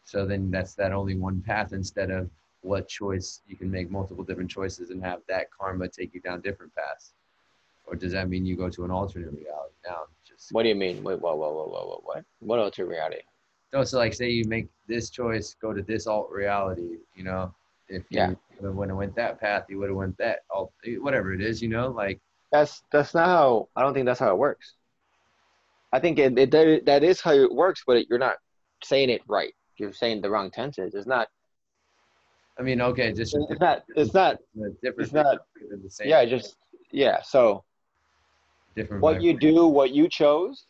So 0.06 0.26
then 0.26 0.49
that's 0.49 0.74
that 0.76 0.91
only 0.91 1.15
one 1.15 1.41
path 1.41 1.74
instead 1.74 2.10
of 2.10 2.30
what 2.61 2.88
choice 2.88 3.41
you 3.48 3.56
can 3.56 3.69
make 3.69 3.91
multiple 3.91 4.24
different 4.24 4.49
choices 4.49 4.90
and 4.90 5.03
have 5.03 5.22
that 5.28 5.48
karma 5.52 5.88
take 5.88 6.14
you 6.14 6.22
down 6.22 6.41
different 6.41 6.74
paths. 6.74 7.14
Or 7.86 7.95
does 7.95 8.11
that 8.14 8.30
mean 8.30 8.45
you 8.45 8.56
go 8.56 8.69
to 8.69 8.84
an 8.84 8.91
alternate 8.91 9.32
reality 9.34 9.76
now? 9.86 10.03
Just 10.28 10.52
what 10.52 10.64
do 10.64 10.69
you 10.69 10.76
mean? 10.76 11.03
Wait, 11.03 11.19
whoa, 11.19 11.36
whoa, 11.36 11.52
whoa, 11.52 11.68
whoa, 11.68 11.86
whoa, 11.86 12.02
what? 12.03 12.26
What 12.40 12.60
alternate 12.60 12.90
reality? 12.90 13.22
No, 13.74 13.84
so 13.84 13.98
like 13.98 14.14
say 14.14 14.30
you 14.30 14.45
make 14.48 14.68
this 14.88 15.10
choice, 15.10 15.56
go 15.61 15.74
to 15.74 15.82
this 15.84 16.07
alt 16.07 16.30
reality, 16.32 16.98
you 17.15 17.24
know, 17.24 17.53
if 17.90 18.04
you 18.10 18.18
yeah. 18.20 18.34
would 18.60 18.90
have 18.90 18.98
went 18.98 19.16
that 19.16 19.40
path, 19.40 19.66
you 19.70 19.80
would 19.80 19.90
have 19.90 19.98
went 19.98 20.18
that 20.18 20.40
alt, 20.50 20.74
whatever 21.00 21.34
it 21.34 21.42
is, 21.42 21.62
you 21.62 21.70
know, 21.70 21.90
like 21.90 22.20
that's 22.52 22.84
that's 22.92 23.14
not 23.14 23.28
how. 23.28 23.70
I 23.76 23.82
don't 23.82 23.94
think 23.94 24.06
that's 24.06 24.20
how 24.20 24.32
it 24.32 24.38
works. 24.38 24.74
I 25.92 26.00
think 26.00 26.20
it, 26.20 26.38
it 26.38 26.86
that 26.86 27.04
is 27.04 27.22
how 27.22 27.32
it 27.32 27.54
works, 27.54 27.84
but 27.86 28.08
you're 28.10 28.20
not 28.20 28.38
saying 28.84 29.10
it 29.10 29.22
right. 29.28 29.54
You're 29.78 29.94
saying 29.94 30.22
the 30.22 30.30
wrong 30.30 30.52
tenses. 30.52 30.96
It's 30.96 31.08
not. 31.08 31.28
I 32.60 32.64
mean, 32.64 32.82
okay, 32.82 33.14
just 33.14 33.36
it's 33.50 33.60
not. 33.60 33.84
It's 33.96 34.14
not. 34.14 34.38
It's 34.82 35.14
not. 35.14 35.40
Yeah, 36.04 36.26
just 36.26 36.56
yeah. 36.92 37.22
So. 37.22 37.64
Different. 38.76 39.02
What 39.02 39.24
you 39.24 39.38
do, 39.40 39.66
what 39.66 39.92
you 39.92 40.08
chose, 40.08 40.66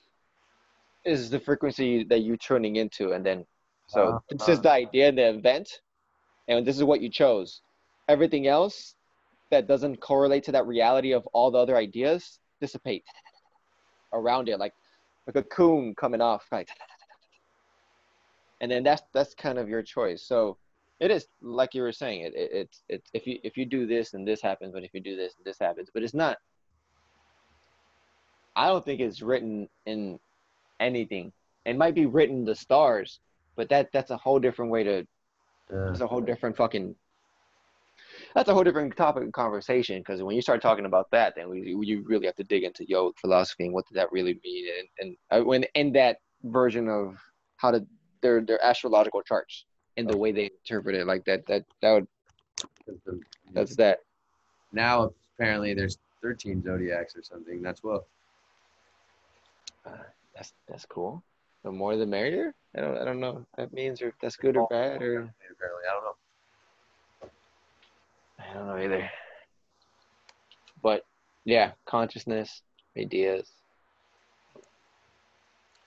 is 1.04 1.30
the 1.30 1.40
frequency 1.40 2.06
that 2.06 2.20
you're 2.20 2.38
tuning 2.38 2.78
into, 2.78 3.12
and 3.12 3.26
then 3.26 3.46
so 3.88 4.16
uh, 4.16 4.20
this 4.30 4.48
uh, 4.48 4.52
is 4.54 4.62
the 4.62 4.72
idea, 4.72 5.12
the 5.12 5.30
event, 5.30 5.70
and 6.48 6.66
this 6.66 6.78
is 6.78 6.84
what 6.84 7.02
you 7.02 7.10
chose. 7.10 7.62
Everything 8.08 8.48
else 8.48 8.96
that 9.52 9.68
doesn't 9.68 9.98
correlate 10.02 10.44
to 10.46 10.52
that 10.52 10.68
reality 10.68 11.14
of 11.14 11.26
all 11.28 11.52
the 11.52 11.58
other 11.58 11.78
ideas 11.78 12.40
dissipate 12.60 13.04
around 14.14 14.50
it, 14.50 14.60
like 14.60 14.74
a 15.36 15.44
coon 15.44 15.94
coming 15.96 16.22
off, 16.22 16.46
like, 16.52 16.70
and 18.62 18.72
then 18.72 18.84
that's 18.84 19.04
that's 19.14 19.34
kind 19.34 19.58
of 19.58 19.70
your 19.70 19.84
choice. 19.84 20.24
So 20.24 20.58
it 21.00 21.12
is 21.12 21.28
like 21.42 21.74
you 21.74 21.82
were 21.82 21.92
saying, 21.92 22.22
it, 22.22 22.34
it 22.36 22.70
it's 22.90 23.10
if 23.14 23.28
you 23.28 23.40
if 23.44 23.58
you 23.58 23.66
do 23.66 23.86
this 23.86 24.14
and 24.14 24.28
this 24.28 24.42
happens, 24.42 24.74
but 24.74 24.84
if 24.84 24.94
you 24.94 25.02
do 25.02 25.16
this 25.16 25.34
and 25.38 25.46
this 25.46 25.60
happens, 25.60 25.90
but 25.94 26.04
it's 26.04 26.14
not. 26.14 26.38
I 28.56 28.68
don't 28.68 28.84
think 28.84 29.00
it's 29.02 29.22
written 29.22 29.70
in 29.86 30.20
anything. 30.80 31.32
It 31.66 31.78
might 31.78 31.94
be 31.94 32.08
written 32.08 32.44
the 32.44 32.56
stars, 32.56 33.20
but 33.56 33.70
that 33.70 33.90
that's 33.94 34.12
a 34.12 34.18
whole 34.18 34.40
different 34.40 34.72
way 34.72 34.84
to. 34.84 35.08
Yeah. 35.72 35.90
It's 35.92 36.02
a 36.02 36.08
whole 36.08 36.22
different 36.22 36.56
fucking 36.56 36.96
that's 38.36 38.50
a 38.50 38.54
whole 38.54 38.64
different 38.64 38.96
topic 38.96 39.24
of 39.24 39.32
conversation 39.32 40.00
because 40.00 40.22
when 40.22 40.36
you 40.36 40.42
start 40.42 40.62
talking 40.62 40.86
about 40.86 41.10
that, 41.12 41.34
then 41.36 41.50
we, 41.50 41.76
you 41.82 42.04
really 42.06 42.26
have 42.26 42.36
to 42.36 42.44
dig 42.44 42.64
into 42.64 42.86
yogic 42.86 43.14
philosophy 43.20 43.66
and 43.66 43.74
what 43.74 43.86
does 43.88 43.96
that 43.96 44.12
really 44.12 44.40
mean, 44.44 44.66
and, 44.80 44.88
and 45.00 45.42
uh, 45.42 45.44
when 45.44 45.64
in 45.76 45.92
that 45.94 46.18
version 46.44 46.88
of 46.88 47.16
how 47.58 47.72
to 47.72 47.86
their 48.22 48.42
their 48.42 48.64
astrological 48.64 49.22
charts 49.22 49.66
and 49.98 50.08
the 50.10 50.18
way 50.18 50.32
they 50.32 50.50
interpret 50.64 50.96
it, 50.96 51.08
like 51.08 51.26
that 51.26 51.46
that 51.48 51.64
that 51.82 51.92
would 51.92 52.08
that's 53.54 53.76
that. 53.76 54.00
Now 54.72 55.12
apparently 55.36 55.74
there's 55.74 55.98
13 56.22 56.64
zodiacs 56.64 57.16
or 57.16 57.24
something. 57.24 57.62
That's 57.62 57.84
well. 57.84 58.06
Uh, 59.86 59.92
that's 60.36 60.54
that's 60.68 60.86
cool. 60.86 61.24
The 61.68 61.74
more 61.74 61.98
the 61.98 62.06
merrier. 62.06 62.56
I 62.78 62.80
don't 62.80 62.98
I 62.98 63.04
don't 63.04 63.20
know 63.20 63.40
if 63.40 63.46
that 63.58 63.74
means 63.74 64.02
or 64.02 64.08
if 64.08 64.14
that's 64.22 64.38
good 64.38 64.56
or 64.56 64.70
bad 64.70 65.02
or. 65.02 65.34
Apparently, 65.52 65.84
I 65.86 65.94
don't 65.94 66.04
know. 66.06 67.30
I 68.40 68.54
don't 68.54 68.68
know 68.68 68.78
either. 68.86 69.12
But 70.82 71.04
yeah, 71.44 71.72
consciousness, 71.86 72.62
ideas. 72.98 73.52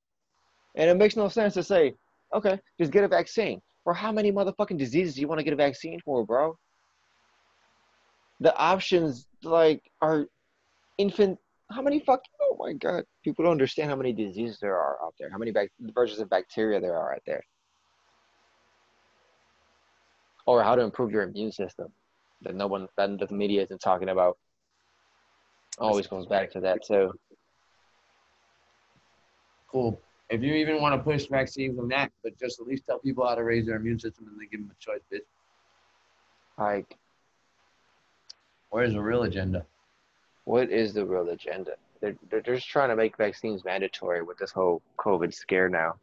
And 0.75 0.89
it 0.89 0.95
makes 0.95 1.15
no 1.15 1.27
sense 1.29 1.53
to 1.55 1.63
say, 1.63 1.93
okay, 2.33 2.59
just 2.79 2.91
get 2.91 3.03
a 3.03 3.07
vaccine. 3.07 3.61
For 3.83 3.93
how 3.93 4.11
many 4.11 4.31
motherfucking 4.31 4.77
diseases 4.77 5.15
do 5.15 5.21
you 5.21 5.27
want 5.27 5.39
to 5.39 5.43
get 5.43 5.53
a 5.53 5.57
vaccine 5.57 5.99
for, 6.03 6.25
bro? 6.25 6.57
The 8.39 8.55
options 8.55 9.27
like 9.43 9.81
are 10.01 10.25
infant. 10.97 11.37
How 11.71 11.81
many 11.81 11.99
fucking? 11.99 12.31
Oh 12.41 12.57
my 12.59 12.73
god, 12.73 13.03
people 13.23 13.43
don't 13.43 13.51
understand 13.51 13.89
how 13.89 13.95
many 13.95 14.13
diseases 14.13 14.57
there 14.61 14.75
are 14.75 14.97
out 15.03 15.13
there. 15.19 15.29
How 15.29 15.37
many 15.37 15.51
bac- 15.51 15.71
versions 15.79 16.19
of 16.19 16.29
bacteria 16.29 16.79
there 16.79 16.97
are 16.97 17.13
out 17.13 17.21
there, 17.25 17.43
or 20.45 20.63
how 20.63 20.75
to 20.75 20.81
improve 20.81 21.11
your 21.11 21.23
immune 21.23 21.51
system 21.51 21.87
that 22.41 22.55
no 22.55 22.67
one 22.67 22.87
that 22.97 23.17
the 23.19 23.33
media 23.33 23.63
isn't 23.63 23.79
talking 23.79 24.09
about. 24.09 24.37
Always 25.77 26.07
goes 26.07 26.25
back 26.27 26.51
to 26.51 26.59
that 26.61 26.85
too 26.85 27.11
cool. 29.71 30.01
If 30.33 30.41
you 30.41 30.55
even 30.55 30.81
want 30.81 30.95
to 30.95 31.03
push 31.03 31.27
vaccines 31.27 31.77
on 31.77 31.87
that, 31.89 32.11
but 32.23 32.39
just 32.39 32.59
at 32.59 32.65
least 32.65 32.87
tell 32.87 32.97
people 32.97 33.23
how 33.23 33.35
to 33.35 33.43
raise 33.43 33.67
their 33.67 33.75
immune 33.75 33.99
system 33.99 34.25
and 34.27 34.35
then 34.35 34.47
give 34.51 34.61
them 34.61 34.71
a 34.71 34.83
choice, 34.83 35.01
bitch. 35.13 35.19
Like, 36.57 36.97
Where's 38.71 38.93
the 38.93 39.01
real 39.01 39.23
agenda? 39.23 39.67
what 40.45 40.71
is 40.71 40.91
the 40.91 41.05
real 41.05 41.29
agenda? 41.29 41.73
They're, 42.01 42.15
they're 42.31 42.41
just 42.41 42.67
trying 42.67 42.89
to 42.89 42.95
make 42.95 43.15
vaccines 43.15 43.63
mandatory 43.63 44.23
with 44.23 44.39
this 44.39 44.51
whole 44.51 44.81
COVID 44.97 45.31
scare 45.31 45.69
now. 45.69 45.97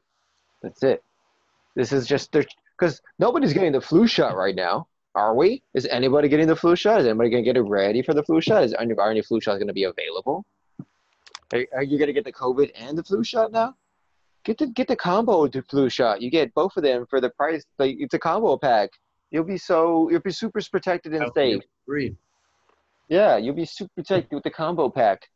That's 0.63 0.85
it. 0.85 1.03
This 1.75 1.91
is 1.93 2.07
just 2.07 2.31
because 2.31 3.03
nobody's 3.19 3.53
getting 3.53 3.73
the 3.73 3.81
flu 3.81 4.07
shot 4.07 4.37
right 4.37 4.55
now. 4.55 4.87
Are 5.17 5.35
we? 5.35 5.65
Is 5.75 5.87
anybody 5.87 6.29
getting 6.29 6.47
the 6.47 6.55
flu 6.55 6.77
shot? 6.77 7.01
Is 7.01 7.07
anybody 7.09 7.31
going 7.31 7.43
to 7.43 7.49
get 7.49 7.57
it 7.57 7.63
ready 7.63 8.01
for 8.01 8.15
the 8.15 8.23
flu 8.23 8.41
shot? 8.41 8.63
Is 8.63 8.77
any, 8.79 8.95
are 8.95 9.11
any 9.11 9.23
flu 9.23 9.41
shots 9.41 9.59
going 9.59 9.67
to 9.67 9.75
be 9.75 9.85
available? 9.85 10.47
Are, 11.53 11.67
are 11.75 11.83
you 11.83 11.99
going 11.99 12.07
to 12.07 12.13
get 12.13 12.25
the 12.25 12.33
COVID 12.33 12.71
and 12.77 12.97
the 12.97 13.03
flu 13.03 13.25
shot 13.25 13.51
now? 13.51 13.75
Get 14.45 14.59
the 14.59 14.69
get 14.69 14.89
the 14.89 14.97
combo 14.97 15.47
the 15.47 15.63
flu 15.63 15.91
shot. 15.91 16.23
You 16.23 16.31
get 16.31 16.55
both 16.55 16.77
of 16.77 16.83
them 16.83 17.07
for 17.09 17.21
the 17.21 17.31
price. 17.31 17.65
Like 17.79 17.97
it's 17.99 18.15
a 18.15 18.19
combo 18.19 18.57
pack. 18.57 18.91
You'll 19.31 19.45
be 19.45 19.59
so 19.59 20.11
you'll 20.11 20.21
be 20.21 20.33
super 20.33 20.61
protected 20.71 21.15
and 21.15 21.31
safe. 21.35 21.63
Free. 21.87 22.17
Yeah, 23.09 23.37
you'll 23.37 23.55
be 23.55 23.65
super 23.65 23.91
protected 23.97 24.33
with 24.33 24.45
the 24.45 24.51
combo 24.51 24.89
pack. 24.89 25.29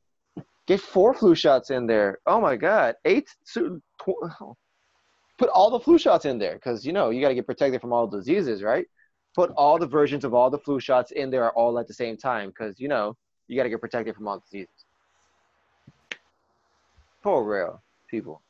Get 0.66 0.80
four 0.80 1.12
flu 1.12 1.34
shots 1.34 1.70
in 1.70 1.86
there. 1.86 2.18
Oh 2.26 2.40
my 2.40 2.56
god, 2.56 2.94
eight. 3.04 3.28
Tw- 3.52 3.82
put 5.38 5.48
all 5.50 5.70
the 5.70 5.80
flu 5.80 5.98
shots 5.98 6.24
in 6.24 6.38
there 6.38 6.54
because 6.54 6.86
you 6.86 6.92
know 6.92 7.10
you 7.10 7.20
got 7.20 7.28
to 7.28 7.34
get 7.34 7.46
protected 7.46 7.80
from 7.80 7.92
all 7.92 8.06
diseases, 8.06 8.62
right? 8.62 8.86
Put 9.34 9.50
all 9.56 9.78
the 9.78 9.86
versions 9.86 10.24
of 10.24 10.32
all 10.32 10.48
the 10.48 10.58
flu 10.58 10.80
shots 10.80 11.10
in 11.10 11.30
there 11.30 11.50
all 11.52 11.78
at 11.78 11.88
the 11.88 11.94
same 11.94 12.16
time 12.16 12.48
because 12.48 12.80
you 12.80 12.88
know 12.88 13.16
you 13.48 13.56
got 13.56 13.64
to 13.64 13.68
get 13.68 13.80
protected 13.80 14.14
from 14.14 14.28
all 14.28 14.38
diseases. 14.38 14.86
For 17.22 17.42
real, 17.44 17.82
people, 18.08 18.42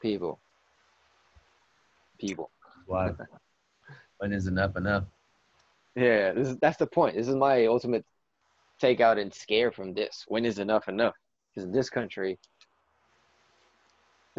people, 0.00 0.40
people. 2.18 2.50
Why? 2.86 3.12
when 4.18 4.32
is 4.32 4.46
enough 4.46 4.76
enough? 4.76 5.04
Yeah, 5.96 6.32
this 6.32 6.48
is, 6.48 6.56
that's 6.58 6.76
the 6.76 6.86
point. 6.86 7.16
This 7.16 7.28
is 7.28 7.34
my 7.34 7.66
ultimate 7.66 8.04
takeout 8.80 9.20
and 9.20 9.32
scare 9.32 9.72
from 9.72 9.94
this. 9.94 10.24
When 10.28 10.44
is 10.44 10.58
enough 10.58 10.88
enough? 10.88 11.14
Because 11.54 11.66
in 11.66 11.72
this 11.72 11.90
country, 11.90 12.38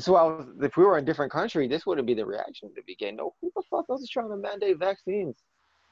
why 0.05 0.21
I 0.21 0.23
was, 0.23 0.47
if 0.61 0.77
we 0.77 0.83
were 0.83 0.97
in 0.97 1.03
a 1.03 1.05
different 1.05 1.31
country, 1.31 1.67
this 1.67 1.85
wouldn't 1.85 2.07
be 2.07 2.13
the 2.13 2.25
reaction 2.25 2.73
to 2.73 2.81
begin. 2.87 3.17
No, 3.17 3.33
who 3.41 3.51
the 3.55 3.63
fuck 3.69 3.85
else 3.89 4.01
is 4.01 4.09
trying 4.09 4.29
to 4.29 4.37
mandate 4.37 4.79
vaccines? 4.79 5.35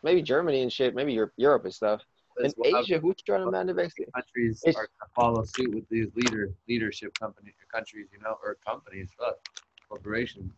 Maybe 0.04 0.22
Germany 0.22 0.62
and 0.62 0.72
shit. 0.72 0.96
Maybe 0.96 1.14
Europe, 1.14 1.34
Europe 1.38 1.66
and 1.66 1.74
stuff. 1.74 2.02
In 2.40 2.54
Asia, 2.64 3.00
who's 3.00 3.16
trying 3.26 3.44
to 3.46 3.52
mandate 3.52 3.76
vaccines? 3.76 4.10
countries 4.14 4.64
It's- 4.66 4.76
are 4.76 4.88
gonna 5.00 5.12
follow 5.14 5.44
suit 5.44 5.74
with 5.74 5.88
these 5.90 6.16
leader 6.16 6.54
leadership 6.68 7.14
companies, 7.20 7.54
countries, 7.68 8.08
you 8.14 8.20
know, 8.20 8.38
or 8.44 8.56
companies, 8.66 9.12
fuck, 9.14 9.38
corporations. 9.90 10.54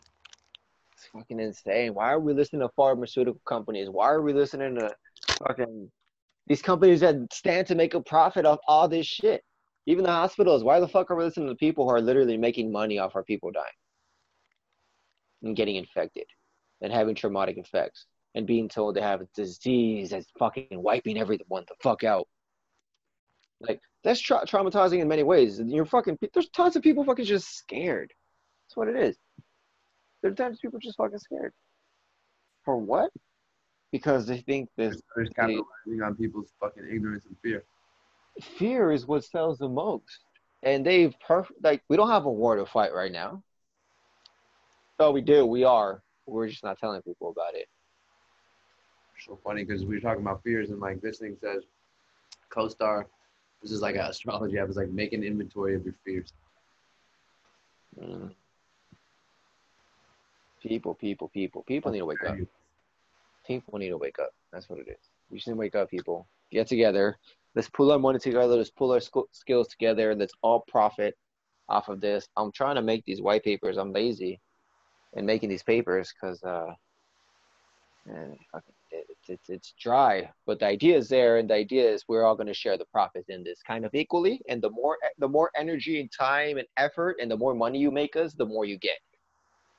It's 0.93 1.07
fucking 1.07 1.39
insane. 1.39 1.95
Why 1.95 2.11
are 2.11 2.19
we 2.19 2.33
listening 2.33 2.61
to 2.61 2.69
pharmaceutical 2.75 3.41
companies? 3.45 3.89
Why 3.89 4.09
are 4.09 4.21
we 4.21 4.33
listening 4.33 4.75
to 4.75 4.95
fucking 5.39 5.91
these 6.45 6.61
companies 6.61 6.99
that 6.99 7.15
stand 7.33 7.65
to 7.67 7.75
make 7.75 7.95
a 7.95 8.01
profit 8.01 8.45
off 8.45 8.59
all 8.67 8.87
this 8.87 9.07
shit? 9.07 9.43
Even 9.87 10.03
the 10.03 10.11
hospitals. 10.11 10.63
Why 10.63 10.79
the 10.79 10.87
fuck 10.87 11.09
are 11.09 11.15
we 11.15 11.23
listening 11.23 11.49
to 11.49 11.55
people 11.55 11.85
who 11.85 11.91
are 11.95 12.01
literally 12.01 12.37
making 12.37 12.71
money 12.71 12.99
off 12.99 13.15
our 13.15 13.23
people 13.23 13.51
dying 13.51 13.73
and 15.41 15.55
getting 15.55 15.77
infected 15.77 16.27
and 16.81 16.93
having 16.93 17.15
traumatic 17.15 17.57
effects 17.57 18.05
and 18.35 18.47
being 18.47 18.69
told 18.69 18.95
they 18.95 19.01
have 19.01 19.21
a 19.21 19.27
disease 19.35 20.11
that's 20.11 20.27
fucking 20.39 20.67
wiping 20.71 21.17
everyone 21.17 21.63
the 21.67 21.75
fuck 21.81 22.03
out? 22.03 22.27
Like 23.59 23.79
that's 24.03 24.19
tra- 24.19 24.45
traumatizing 24.45 24.99
in 24.99 25.07
many 25.07 25.23
ways. 25.23 25.61
You're 25.63 25.85
fucking. 25.85 26.17
There's 26.33 26.49
tons 26.49 26.75
of 26.75 26.83
people 26.83 27.03
fucking 27.03 27.25
just 27.25 27.55
scared. 27.55 28.13
That's 28.65 28.77
what 28.77 28.87
it 28.87 28.95
is. 28.95 29.17
There 30.21 30.31
are 30.31 30.35
times 30.35 30.59
people 30.61 30.79
just 30.79 30.97
fucking 30.97 31.19
scared. 31.19 31.53
For 32.63 32.77
what? 32.77 33.11
Because 33.91 34.25
they 34.25 34.39
think 34.39 34.69
this 34.77 35.01
They're 35.15 35.25
just 35.25 35.35
capitalizing 35.35 36.01
on 36.03 36.15
people's 36.15 36.53
fucking 36.59 36.87
ignorance 36.89 37.25
and 37.25 37.35
fear. 37.43 37.63
fear 38.57 38.91
is 38.91 39.05
what 39.05 39.25
sells 39.25 39.57
the 39.57 39.67
most. 39.67 40.19
And 40.63 40.85
they've 40.85 41.13
perfect 41.27 41.63
like 41.63 41.81
we 41.89 41.97
don't 41.97 42.09
have 42.09 42.25
a 42.25 42.31
war 42.31 42.55
to 42.55 42.65
fight 42.65 42.93
right 42.93 43.11
now. 43.11 43.43
Oh, 44.99 45.11
we 45.11 45.21
do. 45.21 45.45
We 45.45 45.63
are. 45.63 46.03
We're 46.27 46.47
just 46.47 46.63
not 46.63 46.77
telling 46.79 47.01
people 47.01 47.31
about 47.31 47.55
it. 47.55 47.67
So 49.25 49.39
funny 49.43 49.63
because 49.63 49.85
we 49.85 49.95
were 49.95 50.01
talking 50.01 50.21
about 50.21 50.43
fears 50.43 50.71
and 50.71 50.79
like 50.79 51.01
this 51.01 51.19
thing 51.19 51.37
says, 51.39 51.63
co-star. 52.49 53.07
This 53.61 53.71
is 53.71 53.81
like 53.81 53.95
an 53.95 54.01
astrology 54.01 54.57
app. 54.57 54.67
It's 54.67 54.77
like 54.77 54.89
make 54.89 55.13
an 55.13 55.23
inventory 55.23 55.75
of 55.75 55.85
your 55.85 55.93
fears. 56.03 56.33
Mm. 58.01 58.33
People, 60.63 60.95
people, 60.95 61.27
people, 61.29 61.63
people 61.63 61.91
need 61.91 61.99
to 61.99 62.05
wake 62.05 62.23
up. 62.25 62.35
People 63.45 63.77
need 63.77 63.89
to 63.89 63.97
wake 63.97 64.17
up. 64.19 64.31
That's 64.51 64.69
what 64.69 64.79
it 64.79 64.87
is. 64.87 65.09
We 65.29 65.39
to 65.39 65.53
wake 65.53 65.75
up, 65.75 65.89
people. 65.89 66.27
Get 66.51 66.67
together. 66.67 67.17
Let's 67.55 67.69
pull 67.69 67.91
our 67.91 67.99
money 67.99 68.19
together. 68.19 68.55
Let's 68.55 68.71
pull 68.71 68.91
our 68.91 68.99
sk- 68.99 69.29
skills 69.31 69.67
together. 69.67 70.15
Let's 70.15 70.33
all 70.41 70.63
profit 70.67 71.15
off 71.69 71.89
of 71.89 72.01
this. 72.01 72.27
I'm 72.37 72.51
trying 72.51 72.75
to 72.75 72.81
make 72.81 73.05
these 73.05 73.21
white 73.21 73.43
papers. 73.43 73.77
I'm 73.77 73.93
lazy 73.93 74.39
in 75.13 75.25
making 75.25 75.49
these 75.49 75.63
papers 75.63 76.11
because 76.13 76.43
uh, 76.43 76.73
it's 79.31 79.49
it's 79.49 79.73
dry. 79.79 80.29
But 80.45 80.59
the 80.59 80.67
idea 80.67 80.97
is 80.97 81.09
there, 81.09 81.37
and 81.37 81.49
the 81.49 81.55
idea 81.55 81.89
is 81.89 82.05
we're 82.07 82.25
all 82.25 82.35
going 82.35 82.47
to 82.47 82.53
share 82.53 82.77
the 82.77 82.85
profits 82.85 83.29
in 83.29 83.43
this 83.43 83.61
kind 83.65 83.85
of 83.85 83.93
equally. 83.95 84.41
And 84.49 84.61
the 84.61 84.69
more 84.69 84.97
the 85.19 85.27
more 85.27 85.51
energy 85.55 85.99
and 86.01 86.11
time 86.11 86.57
and 86.57 86.67
effort, 86.77 87.17
and 87.21 87.31
the 87.31 87.37
more 87.37 87.55
money 87.55 87.79
you 87.79 87.91
make 87.91 88.15
us, 88.15 88.33
the 88.33 88.45
more 88.45 88.65
you 88.65 88.77
get. 88.77 88.99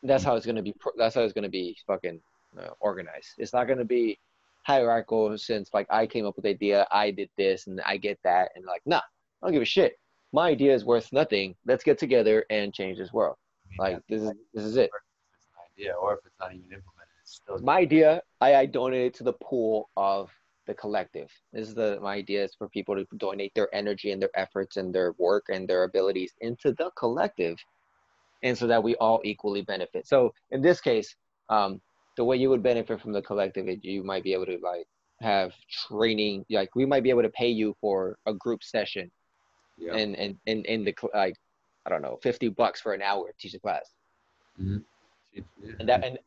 That's 0.02 0.24
how 0.24 0.34
it's 0.36 0.46
going 0.46 0.56
to 0.56 0.62
be. 0.62 0.74
That's 0.96 1.14
how 1.14 1.22
it's 1.22 1.32
going 1.32 1.44
to 1.44 1.50
be 1.50 1.76
fucking 1.86 2.20
uh, 2.58 2.70
organized. 2.80 3.34
It's 3.38 3.52
not 3.52 3.66
going 3.66 3.78
to 3.78 3.84
be 3.84 4.18
hierarchical 4.64 5.36
since 5.38 5.70
like 5.74 5.86
I 5.90 6.06
came 6.06 6.26
up 6.26 6.36
with 6.36 6.44
the 6.44 6.50
idea, 6.50 6.86
I 6.90 7.10
did 7.10 7.30
this, 7.36 7.66
and 7.66 7.80
I 7.84 7.96
get 7.96 8.18
that, 8.24 8.50
and 8.54 8.64
like, 8.64 8.82
nah, 8.86 8.98
I 8.98 9.46
don't 9.46 9.52
give 9.52 9.62
a 9.62 9.66
shit. 9.66 9.98
My 10.32 10.48
idea 10.48 10.74
is 10.74 10.84
worth 10.84 11.12
nothing. 11.12 11.54
Let's 11.66 11.84
get 11.84 11.98
together 11.98 12.44
and 12.48 12.72
change 12.72 12.98
this 12.98 13.12
world. 13.12 13.36
Like 13.78 14.00
this 14.08 14.22
is 14.22 14.32
this 14.54 14.64
is 14.64 14.76
it. 14.76 14.90
idea, 15.78 15.94
or 15.94 16.14
if 16.14 16.20
it's 16.26 16.38
not 16.40 16.52
even 16.52 16.64
implemented, 16.64 16.91
My 17.60 17.78
idea, 17.78 18.22
I, 18.40 18.54
I 18.54 18.66
donated 18.66 19.14
to 19.14 19.24
the 19.24 19.32
pool 19.34 19.90
of 19.96 20.30
the 20.66 20.74
collective. 20.74 21.30
This 21.52 21.68
is 21.68 21.74
the 21.74 21.98
my 22.00 22.14
idea 22.14 22.44
is 22.44 22.54
for 22.54 22.68
people 22.68 22.94
to 22.94 23.06
donate 23.16 23.52
their 23.54 23.68
energy 23.74 24.12
and 24.12 24.22
their 24.22 24.30
efforts 24.34 24.76
and 24.76 24.94
their 24.94 25.12
work 25.18 25.44
and 25.48 25.68
their 25.68 25.84
abilities 25.84 26.32
into 26.40 26.72
the 26.72 26.90
collective, 26.96 27.56
and 28.42 28.56
so 28.56 28.66
that 28.66 28.82
we 28.82 28.94
all 28.96 29.20
equally 29.24 29.62
benefit. 29.62 30.06
So 30.06 30.32
in 30.50 30.62
this 30.62 30.80
case, 30.80 31.14
um, 31.48 31.80
the 32.16 32.24
way 32.24 32.36
you 32.36 32.48
would 32.50 32.62
benefit 32.62 33.00
from 33.00 33.12
the 33.12 33.22
collective, 33.22 33.68
is 33.68 33.78
you 33.82 34.04
might 34.04 34.22
be 34.22 34.32
able 34.32 34.46
to 34.46 34.58
like 34.62 34.86
have 35.20 35.52
training. 35.88 36.44
Like 36.50 36.74
we 36.74 36.86
might 36.86 37.02
be 37.02 37.10
able 37.10 37.22
to 37.22 37.30
pay 37.30 37.48
you 37.48 37.74
for 37.80 38.16
a 38.26 38.34
group 38.34 38.62
session, 38.62 39.10
yeah. 39.78 39.94
and 39.94 40.14
and 40.16 40.36
in 40.46 40.64
in 40.64 40.84
the 40.84 40.94
like, 41.14 41.36
I 41.86 41.90
don't 41.90 42.02
know, 42.02 42.18
fifty 42.22 42.48
bucks 42.48 42.80
for 42.80 42.94
an 42.94 43.02
hour 43.02 43.26
to 43.26 43.34
teach 43.38 43.54
a 43.54 43.58
class. 43.58 43.90
yeah. 45.34 45.72
and 45.80 45.88
that 45.88 46.04
and 46.04 46.18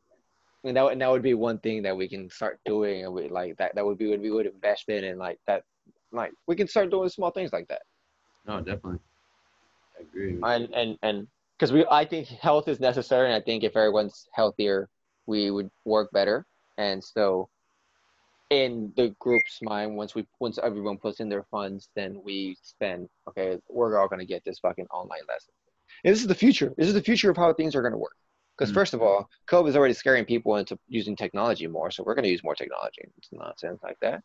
and 0.65 0.75
that, 0.75 0.85
and 0.87 1.01
that 1.01 1.11
would 1.11 1.21
be 1.21 1.35
one 1.35 1.59
thing 1.59 1.83
that 1.83 1.95
we 1.95 2.09
can 2.09 2.29
start 2.29 2.59
doing 2.65 3.05
and 3.05 3.13
we 3.13 3.29
like 3.29 3.55
that 3.57 3.75
that 3.75 3.85
would 3.85 3.97
be 3.97 4.09
when 4.09 4.21
we 4.21 4.31
would 4.31 4.47
invest 4.47 4.89
in 4.89 5.03
and 5.03 5.19
like 5.19 5.39
that 5.47 5.63
like 6.11 6.31
we 6.47 6.55
can 6.55 6.67
start 6.67 6.89
doing 6.89 7.09
small 7.09 7.31
things 7.31 7.53
like 7.53 7.67
that. 7.67 7.83
No, 8.47 8.57
definitely. 8.59 8.99
I 9.97 10.01
agree. 10.01 10.39
and 10.43 10.73
and 10.73 10.97
and 11.03 11.27
because 11.57 11.71
we 11.71 11.85
i 11.89 12.03
think 12.03 12.27
health 12.27 12.67
is 12.67 12.79
necessary 12.79 13.27
and 13.27 13.35
i 13.35 13.39
think 13.39 13.63
if 13.63 13.77
everyone's 13.77 14.27
healthier 14.33 14.89
we 15.27 15.51
would 15.51 15.69
work 15.85 16.11
better. 16.11 16.45
And 16.77 17.03
so 17.03 17.47
in 18.49 18.91
the 18.97 19.15
group's 19.19 19.59
mind 19.61 19.95
once 19.95 20.13
we 20.15 20.25
once 20.39 20.59
everyone 20.61 20.97
puts 20.97 21.19
in 21.19 21.29
their 21.29 21.43
funds 21.49 21.89
then 21.95 22.21
we 22.23 22.55
spend 22.61 23.09
okay 23.27 23.57
we're 23.69 23.99
all 23.99 24.07
going 24.07 24.19
to 24.19 24.25
get 24.25 24.43
this 24.43 24.59
fucking 24.59 24.87
online 24.91 25.25
lesson. 25.27 25.53
And 26.03 26.13
this 26.13 26.21
is 26.21 26.27
the 26.27 26.35
future. 26.35 26.73
This 26.77 26.87
is 26.87 26.93
the 26.93 27.01
future 27.01 27.29
of 27.29 27.37
how 27.37 27.53
things 27.53 27.75
are 27.75 27.81
going 27.81 27.93
to 27.93 27.97
work 27.97 28.17
because 28.57 28.71
Mhm. 28.71 28.75
first 28.75 28.93
of 28.93 29.01
all 29.01 29.29
covid 29.49 29.69
is 29.69 29.75
already 29.75 29.93
scaring 29.93 30.25
people 30.25 30.55
into 30.57 30.77
using 30.87 31.15
technology 31.15 31.67
more 31.67 31.91
so 31.91 32.03
we're 32.03 32.15
going 32.15 32.23
to 32.23 32.29
use 32.31 32.43
more 32.43 32.55
technology 32.55 33.01
it's 33.17 33.29
nonsense 33.31 33.79
like 33.83 33.97
that 34.01 34.21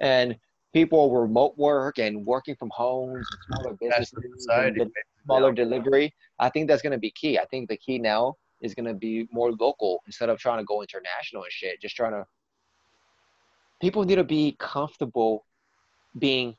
and 0.00 0.38
people 0.72 1.10
remote 1.14 1.56
work 1.58 1.98
and 1.98 2.24
working 2.26 2.54
from 2.56 2.70
homes 2.70 3.28
smaller 3.46 3.74
businesses 3.80 4.12
the 4.12 4.22
and 4.54 4.76
society. 4.76 4.90
smaller 5.24 5.52
delivery. 5.52 6.14
I 6.38 6.48
think 6.48 6.68
that's 6.68 6.82
going 6.82 6.92
to 6.92 6.98
be 6.98 7.10
key. 7.10 7.38
I 7.38 7.44
think 7.46 7.68
the 7.68 7.76
key 7.76 7.98
now 7.98 8.36
is 8.60 8.74
going 8.74 8.86
to 8.86 8.94
be 8.94 9.28
more 9.32 9.52
local 9.52 10.02
instead 10.06 10.28
of 10.28 10.38
trying 10.38 10.58
to 10.58 10.64
go 10.64 10.80
international 10.80 11.42
and 11.42 11.52
shit. 11.52 11.80
Just 11.80 11.96
trying 11.96 12.12
to. 12.12 12.24
People 13.80 14.04
need 14.04 14.16
to 14.16 14.24
be 14.24 14.56
comfortable 14.58 15.44
being 16.18 16.56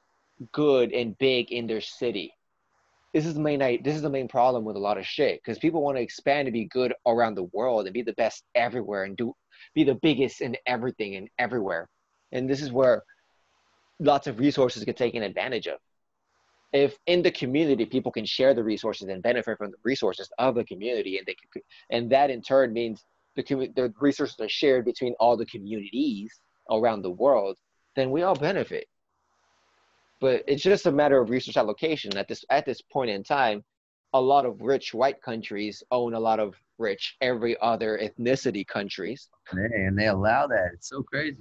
good 0.51 0.91
and 0.91 1.17
big 1.17 1.51
in 1.51 1.67
their 1.67 1.81
city. 1.81 2.33
This 3.13 3.25
is 3.25 3.33
the 3.35 3.41
main. 3.41 3.59
This 3.83 3.95
is 3.95 4.01
the 4.03 4.09
main 4.09 4.27
problem 4.27 4.65
with 4.65 4.75
a 4.77 4.79
lot 4.79 4.97
of 4.97 5.05
shit 5.05 5.41
because 5.43 5.59
people 5.59 5.81
want 5.83 5.97
to 5.97 6.03
expand 6.03 6.45
to 6.47 6.51
be 6.51 6.65
good 6.65 6.93
around 7.07 7.35
the 7.35 7.49
world 7.53 7.85
and 7.87 7.93
be 7.93 8.03
the 8.03 8.13
best 8.13 8.43
everywhere 8.55 9.03
and 9.05 9.17
do 9.17 9.33
be 9.75 9.83
the 9.83 9.95
biggest 9.95 10.41
in 10.41 10.57
everything 10.65 11.15
and 11.17 11.29
everywhere. 11.39 11.89
And 12.31 12.49
this 12.49 12.61
is 12.61 12.71
where 12.71 13.03
lots 13.99 14.27
of 14.27 14.39
resources 14.39 14.83
get 14.85 14.97
taken 14.97 15.23
advantage 15.23 15.67
of. 15.67 15.79
if 16.73 16.97
in 17.07 17.21
the 17.21 17.31
community 17.31 17.85
people 17.85 18.11
can 18.11 18.25
share 18.25 18.53
the 18.53 18.63
resources 18.63 19.07
and 19.09 19.21
benefit 19.23 19.57
from 19.57 19.71
the 19.71 19.77
resources 19.83 20.29
of 20.37 20.55
the 20.55 20.63
community, 20.65 21.17
and 21.17 21.25
they 21.27 21.35
can, 21.35 21.61
and 21.89 22.11
that 22.11 22.29
in 22.29 22.41
turn 22.41 22.73
means 22.73 23.03
the 23.35 23.43
the 23.75 23.93
resources 23.99 24.35
are 24.39 24.49
shared 24.49 24.85
between 24.85 25.13
all 25.19 25.37
the 25.37 25.45
communities 25.45 26.31
around 26.69 27.01
the 27.01 27.11
world, 27.11 27.57
then 27.95 28.11
we 28.11 28.23
all 28.23 28.35
benefit. 28.35 28.85
But 30.21 30.43
it's 30.47 30.63
just 30.63 30.85
a 30.85 30.91
matter 30.91 31.19
of 31.19 31.29
resource 31.31 31.57
allocation. 31.57 32.15
At 32.15 32.27
this 32.27 32.45
at 32.49 32.65
this 32.65 32.81
point 32.81 33.09
in 33.09 33.23
time, 33.23 33.63
a 34.13 34.21
lot 34.21 34.45
of 34.45 34.61
rich 34.61 34.93
white 34.93 35.21
countries 35.21 35.83
own 35.91 36.13
a 36.13 36.19
lot 36.19 36.39
of 36.39 36.55
rich 36.77 37.17
every 37.21 37.57
other 37.59 37.99
ethnicity 38.01 38.65
countries. 38.65 39.29
And 39.51 39.97
they 39.97 40.07
allow 40.07 40.47
that. 40.47 40.71
It's 40.73 40.89
so 40.89 41.01
crazy. 41.01 41.37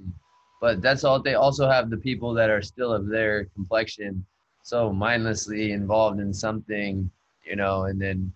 But 0.61 0.83
that's 0.83 1.05
all 1.05 1.21
they 1.21 1.35
also 1.35 1.69
have 1.69 1.91
the 1.91 1.97
people 1.97 2.35
that 2.35 2.51
are 2.51 2.63
still 2.63 2.93
of 2.93 3.07
their 3.07 3.45
complexion 3.47 4.25
so 4.63 4.93
mindlessly 4.93 5.73
involved 5.73 6.21
in 6.21 6.33
something, 6.33 7.11
you 7.45 7.57
know, 7.57 7.85
and 7.85 8.01
then 8.01 8.33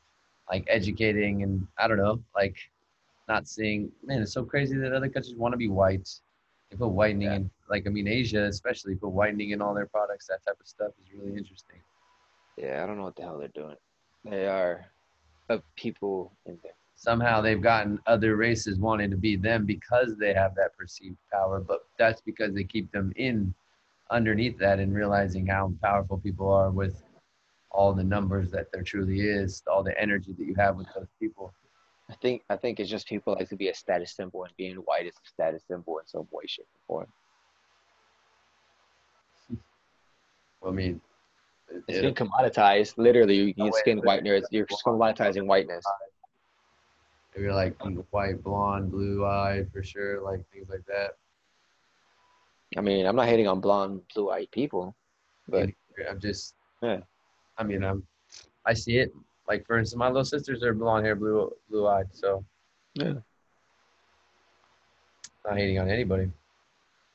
like 0.50 0.64
educating 0.68 1.42
and 1.42 1.66
I 1.78 1.88
don't 1.88 1.98
know, 1.98 2.22
like 2.34 2.56
not 3.28 3.48
seeing 3.48 3.90
man, 4.04 4.22
it's 4.22 4.32
so 4.32 4.44
crazy 4.44 4.76
that 4.76 4.92
other 4.92 5.08
countries 5.08 5.36
want 5.36 5.52
to 5.52 5.58
be 5.58 5.68
white. 5.68 6.08
They 6.74 6.78
put 6.78 6.88
whitening 6.88 7.28
yeah. 7.28 7.34
in 7.36 7.50
like 7.70 7.86
I 7.86 7.90
mean 7.90 8.08
Asia 8.08 8.44
especially 8.44 8.96
put 8.96 9.10
whitening 9.10 9.50
in 9.50 9.62
all 9.62 9.74
their 9.74 9.86
products, 9.86 10.26
that 10.26 10.44
type 10.44 10.58
of 10.60 10.66
stuff 10.66 10.90
is 11.00 11.08
really 11.16 11.38
interesting. 11.38 11.78
Yeah, 12.56 12.82
I 12.82 12.86
don't 12.86 12.96
know 12.96 13.04
what 13.04 13.14
the 13.14 13.22
hell 13.22 13.38
they're 13.38 13.48
doing. 13.48 13.76
They 14.24 14.48
are 14.48 14.86
of 15.48 15.62
people 15.76 16.32
in 16.46 16.58
there. 16.64 16.72
Somehow 16.96 17.40
they've 17.40 17.62
gotten 17.62 18.00
other 18.06 18.36
races 18.36 18.78
wanting 18.78 19.10
to 19.10 19.16
be 19.16 19.36
them 19.36 19.66
because 19.66 20.16
they 20.16 20.32
have 20.34 20.54
that 20.56 20.76
perceived 20.76 21.16
power, 21.32 21.60
but 21.60 21.86
that's 21.98 22.20
because 22.20 22.54
they 22.54 22.64
keep 22.64 22.90
them 22.90 23.12
in 23.16 23.54
underneath 24.10 24.58
that 24.58 24.80
and 24.80 24.94
realizing 24.94 25.46
how 25.46 25.72
powerful 25.82 26.18
people 26.18 26.50
are 26.50 26.70
with 26.70 27.02
all 27.70 27.92
the 27.92 28.04
numbers 28.04 28.50
that 28.50 28.72
there 28.72 28.82
truly 28.82 29.20
is, 29.20 29.62
all 29.70 29.82
the 29.82 30.00
energy 30.00 30.32
that 30.32 30.46
you 30.46 30.54
have 30.56 30.76
with 30.76 30.86
those 30.94 31.08
people. 31.20 31.52
I 32.10 32.14
think 32.14 32.42
I 32.50 32.56
think 32.56 32.80
it's 32.80 32.90
just 32.90 33.06
people 33.08 33.34
like 33.34 33.48
to 33.48 33.56
be 33.56 33.68
a 33.68 33.74
status 33.74 34.14
symbol 34.14 34.44
and 34.44 34.52
being 34.56 34.76
white 34.76 35.06
is 35.06 35.14
a 35.14 35.28
status 35.28 35.62
symbol 35.66 35.98
in 35.98 36.06
some 36.06 36.26
way, 36.30 36.44
shape, 36.46 36.66
or 36.88 37.06
form. 39.48 39.58
I 40.66 40.70
mean, 40.70 41.00
it's 41.88 42.00
been 42.00 42.14
commoditized. 42.14 42.98
Literally, 42.98 43.36
you 43.36 43.54
can 43.54 43.72
skin 43.72 43.98
whiteness. 43.98 44.44
You're 44.50 44.66
just 44.66 44.84
commoditizing 44.84 45.46
whiteness. 45.46 45.84
Maybe 47.34 47.46
you're 47.46 47.54
like 47.54 47.74
white, 48.10 48.42
blonde, 48.42 48.90
blue 48.90 49.24
eye 49.24 49.64
for 49.72 49.82
sure, 49.82 50.20
like 50.20 50.44
things 50.52 50.68
like 50.68 50.84
that. 50.86 51.16
I 52.76 52.80
mean, 52.80 53.06
I'm 53.06 53.16
not 53.16 53.26
hating 53.26 53.46
on 53.46 53.60
blonde, 53.60 54.02
blue-eyed 54.14 54.50
people, 54.50 54.94
but 55.48 55.70
I'm 56.08 56.20
just, 56.20 56.54
yeah. 56.82 57.00
I 57.56 57.62
mean, 57.62 57.84
I'm, 57.84 58.02
I 58.66 58.74
see 58.74 58.98
it. 58.98 59.12
Like 59.48 59.66
for 59.66 59.78
instance, 59.78 59.98
my 59.98 60.08
little 60.08 60.24
sisters 60.24 60.62
are 60.62 60.72
blonde 60.72 61.04
hair, 61.04 61.14
blue, 61.14 61.52
blue-eyed. 61.68 62.06
So, 62.12 62.44
yeah, 62.94 63.14
not 65.44 65.56
hating 65.56 65.78
on 65.78 65.90
anybody. 65.90 66.30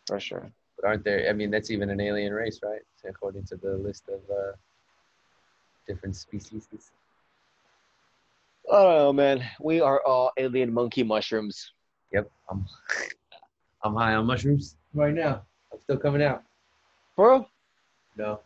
For 0.07 0.19
sure. 0.19 0.51
But 0.75 0.87
aren't 0.87 1.03
there? 1.03 1.27
I 1.29 1.33
mean, 1.33 1.51
that's 1.51 1.71
even 1.71 1.89
an 1.89 1.99
alien 1.99 2.33
race, 2.33 2.59
right? 2.63 2.81
According 3.07 3.45
to 3.45 3.55
the 3.55 3.75
list 3.77 4.09
of 4.09 4.19
uh, 4.29 4.53
different 5.87 6.15
species. 6.15 6.67
I 8.71 8.83
don't 8.83 8.95
know, 8.95 9.13
man. 9.13 9.43
We 9.59 9.81
are 9.81 10.01
all 10.05 10.31
alien 10.37 10.71
monkey 10.73 11.03
mushrooms. 11.03 11.73
Yep, 12.11 12.29
I'm. 12.49 12.65
I'm 13.81 13.95
high 13.95 14.13
on 14.15 14.25
mushrooms 14.25 14.75
right 14.93 15.13
now. 15.13 15.41
I'm 15.71 15.79
still 15.79 15.97
coming 15.97 16.21
out. 16.21 16.43
Bro? 17.15 17.47
No. 18.17 18.41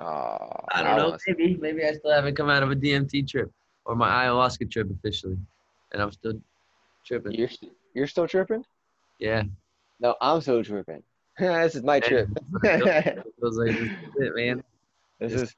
Uh, 0.00 0.38
I 0.72 0.82
don't 0.82 0.96
know. 0.96 1.16
Maybe 1.26 1.56
maybe 1.60 1.84
I 1.84 1.92
still 1.92 2.10
haven't 2.10 2.34
come 2.34 2.48
out 2.48 2.62
of 2.62 2.70
a 2.70 2.76
DMT 2.76 3.28
trip 3.28 3.52
or 3.84 3.94
my 3.94 4.24
ayahuasca 4.24 4.70
trip 4.70 4.88
officially, 4.90 5.36
and 5.92 6.00
I'm 6.00 6.10
still 6.10 6.40
tripping. 7.04 7.32
You're 7.32 7.50
you're 7.94 8.06
still 8.06 8.26
tripping? 8.26 8.64
Yeah. 9.18 9.42
No, 10.00 10.16
I'm 10.22 10.40
still 10.40 10.64
tripping. 10.64 11.02
this 11.38 11.76
is 11.76 11.82
my 11.82 12.00
trip. 12.00 12.28
feels 12.62 13.58
like 13.58 13.72
this 13.72 13.80
is 13.80 13.90
it, 14.16 14.34
man. 14.36 14.62
This 15.18 15.32
is. 15.34 15.54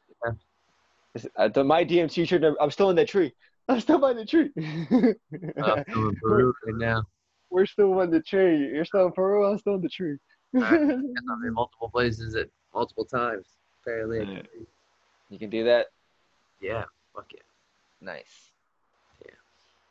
This, 1.14 1.26
uh, 1.36 1.48
the, 1.48 1.62
my 1.62 1.84
DMT 1.84 2.26
trip. 2.26 2.42
I'm 2.60 2.70
still 2.70 2.90
in 2.90 2.96
that 2.96 3.08
tree. 3.08 3.32
I'm 3.68 3.80
still 3.80 3.98
by 3.98 4.12
the 4.12 4.24
tree. 4.24 4.50
I'm 4.56 5.84
still 5.88 6.08
in 6.08 6.16
Peru 6.16 6.52
right 6.66 6.76
now. 6.76 7.04
We're 7.50 7.66
still 7.66 8.00
in 8.00 8.10
the 8.10 8.20
tree. 8.20 8.56
You're 8.72 8.86
still 8.86 9.06
in 9.06 9.12
Peru. 9.12 9.44
I'm 9.44 9.58
still 9.58 9.74
in 9.74 9.82
the 9.82 9.88
tree. 9.88 10.16
I'm 10.56 11.44
in 11.46 11.52
multiple 11.52 11.90
places 11.90 12.34
at 12.34 12.48
multiple 12.74 13.04
times. 13.04 13.46
Apparently, 13.82 14.42
you 15.28 15.38
can 15.38 15.50
do 15.50 15.64
that. 15.64 15.86
Yeah, 16.60 16.84
fuck 17.14 17.32
it. 17.32 17.42
Nice. 18.00 18.52
Yeah. 19.24 19.34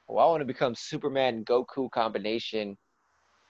Well, 0.07 0.25
I 0.25 0.29
want 0.29 0.41
to 0.41 0.45
become 0.45 0.75
Superman 0.75 1.43
Goku 1.43 1.91
combination 1.91 2.77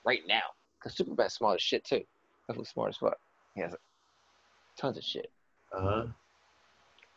right 0.03 0.21
now 0.27 0.41
because 0.79 0.97
Superman's 0.97 1.35
smart 1.35 1.55
as 1.55 1.61
shit 1.61 1.83
too. 1.83 2.01
Goku's 2.49 2.69
smart 2.69 2.89
as 2.89 2.97
fuck. 2.97 3.17
He 3.53 3.61
has 3.61 3.75
tons 4.79 4.97
of 4.97 5.03
shit. 5.03 5.31
Uh 5.75 5.81
huh. 5.81 6.05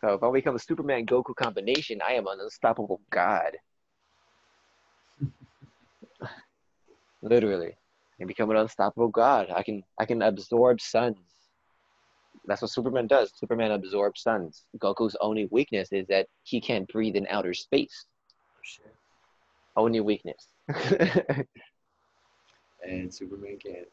So 0.03 0.15
if 0.15 0.23
I 0.23 0.31
become 0.31 0.57
a 0.57 0.59
Superman 0.59 1.07
Goku 1.07 1.35
combination, 1.35 2.01
I 2.07 2.13
am 2.13 2.27
an 2.27 2.41
unstoppable 2.41 3.01
god. 3.11 3.57
Literally. 7.23 7.77
And 8.21 8.29
become 8.29 8.51
an 8.51 8.59
unstoppable 8.59 9.09
god. 9.09 9.49
I 9.55 9.63
can 9.63 9.83
I 9.99 10.05
can 10.05 10.21
absorb 10.21 10.81
suns. 10.81 11.17
That's 12.47 12.63
what 12.63 12.71
Superman 12.71 13.07
does. 13.07 13.33
Superman 13.37 13.71
absorbs 13.73 14.23
suns. 14.23 14.65
Goku's 14.79 15.17
only 15.21 15.49
weakness 15.51 15.89
is 15.93 16.07
that 16.09 16.27
he 16.43 16.61
can't 16.61 16.87
breathe 16.89 17.17
in 17.17 17.27
outer 17.29 17.55
space. 17.55 18.07
Oh, 18.57 18.61
shit. 18.63 18.95
Only 19.77 20.01
weakness. 20.01 20.49
and 22.87 23.13
Superman 23.13 23.59
can't. 23.65 23.89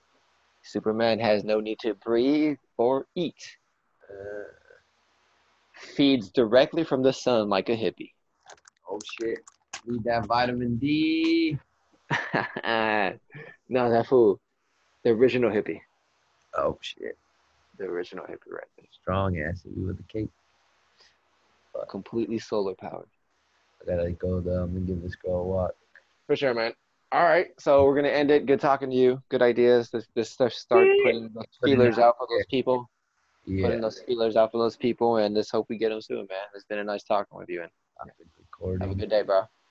Superman 0.63 1.19
has 1.19 1.43
no 1.43 1.59
need 1.59 1.79
to 1.79 1.93
breathe 1.95 2.57
or 2.77 3.07
eat. 3.15 3.57
Uh, 4.09 4.43
Feeds 5.73 6.29
directly 6.29 6.83
from 6.83 7.01
the 7.01 7.11
sun 7.11 7.49
like 7.49 7.69
a 7.69 7.75
hippie. 7.75 8.11
Oh 8.89 9.01
shit. 9.19 9.39
Need 9.87 10.03
that 10.03 10.27
vitamin 10.27 10.77
D. 10.77 11.57
no, 12.63 13.89
that 13.89 14.05
fool. 14.07 14.39
The 15.03 15.09
original 15.11 15.49
hippie. 15.49 15.81
Oh 16.55 16.77
shit. 16.81 17.17
The 17.81 17.87
original 17.87 18.25
hippie 18.25 18.51
right 18.51 18.67
there. 18.77 18.85
Strong 18.91 19.39
ass 19.39 19.63
hippie 19.67 19.87
with 19.87 19.97
the 19.97 20.03
cape. 20.03 20.29
But 21.73 21.89
Completely 21.89 22.37
solar 22.37 22.75
powered. 22.75 23.09
I 23.81 23.95
gotta 23.95 24.11
go 24.11 24.39
though. 24.39 24.61
I'm 24.61 24.73
gonna 24.73 24.85
give 24.85 25.01
this 25.01 25.15
girl 25.15 25.37
a 25.37 25.43
walk. 25.43 25.71
For 26.27 26.35
sure, 26.35 26.53
man. 26.53 26.73
All 27.11 27.23
right, 27.23 27.47
so 27.59 27.83
we're 27.83 27.95
gonna 27.95 28.09
end 28.09 28.29
it. 28.29 28.45
Good 28.45 28.59
talking 28.59 28.91
to 28.91 28.95
you. 28.95 29.19
Good 29.29 29.41
ideas. 29.41 29.89
This 29.89 30.05
this 30.13 30.29
stuff 30.29 30.53
start 30.53 30.87
putting 31.03 31.31
those 31.33 31.45
feelers 31.63 31.97
out 31.97 32.17
for 32.19 32.27
those 32.29 32.45
people. 32.51 32.87
Yeah. 33.45 33.65
Putting 33.65 33.81
those 33.81 33.99
feelers 34.01 34.35
out 34.35 34.51
for 34.51 34.59
those 34.59 34.77
people, 34.77 35.17
and 35.17 35.35
just 35.35 35.51
hope 35.51 35.65
we 35.67 35.79
get 35.79 35.89
them 35.89 36.01
soon, 36.01 36.27
man. 36.29 36.45
It's 36.53 36.65
been 36.65 36.77
a 36.77 36.83
nice 36.83 37.03
talking 37.03 37.35
with 37.35 37.49
you, 37.49 37.63
and 37.63 37.71
have 38.79 38.91
a 38.91 38.95
good 38.95 39.09
day, 39.09 39.23
bro. 39.23 39.41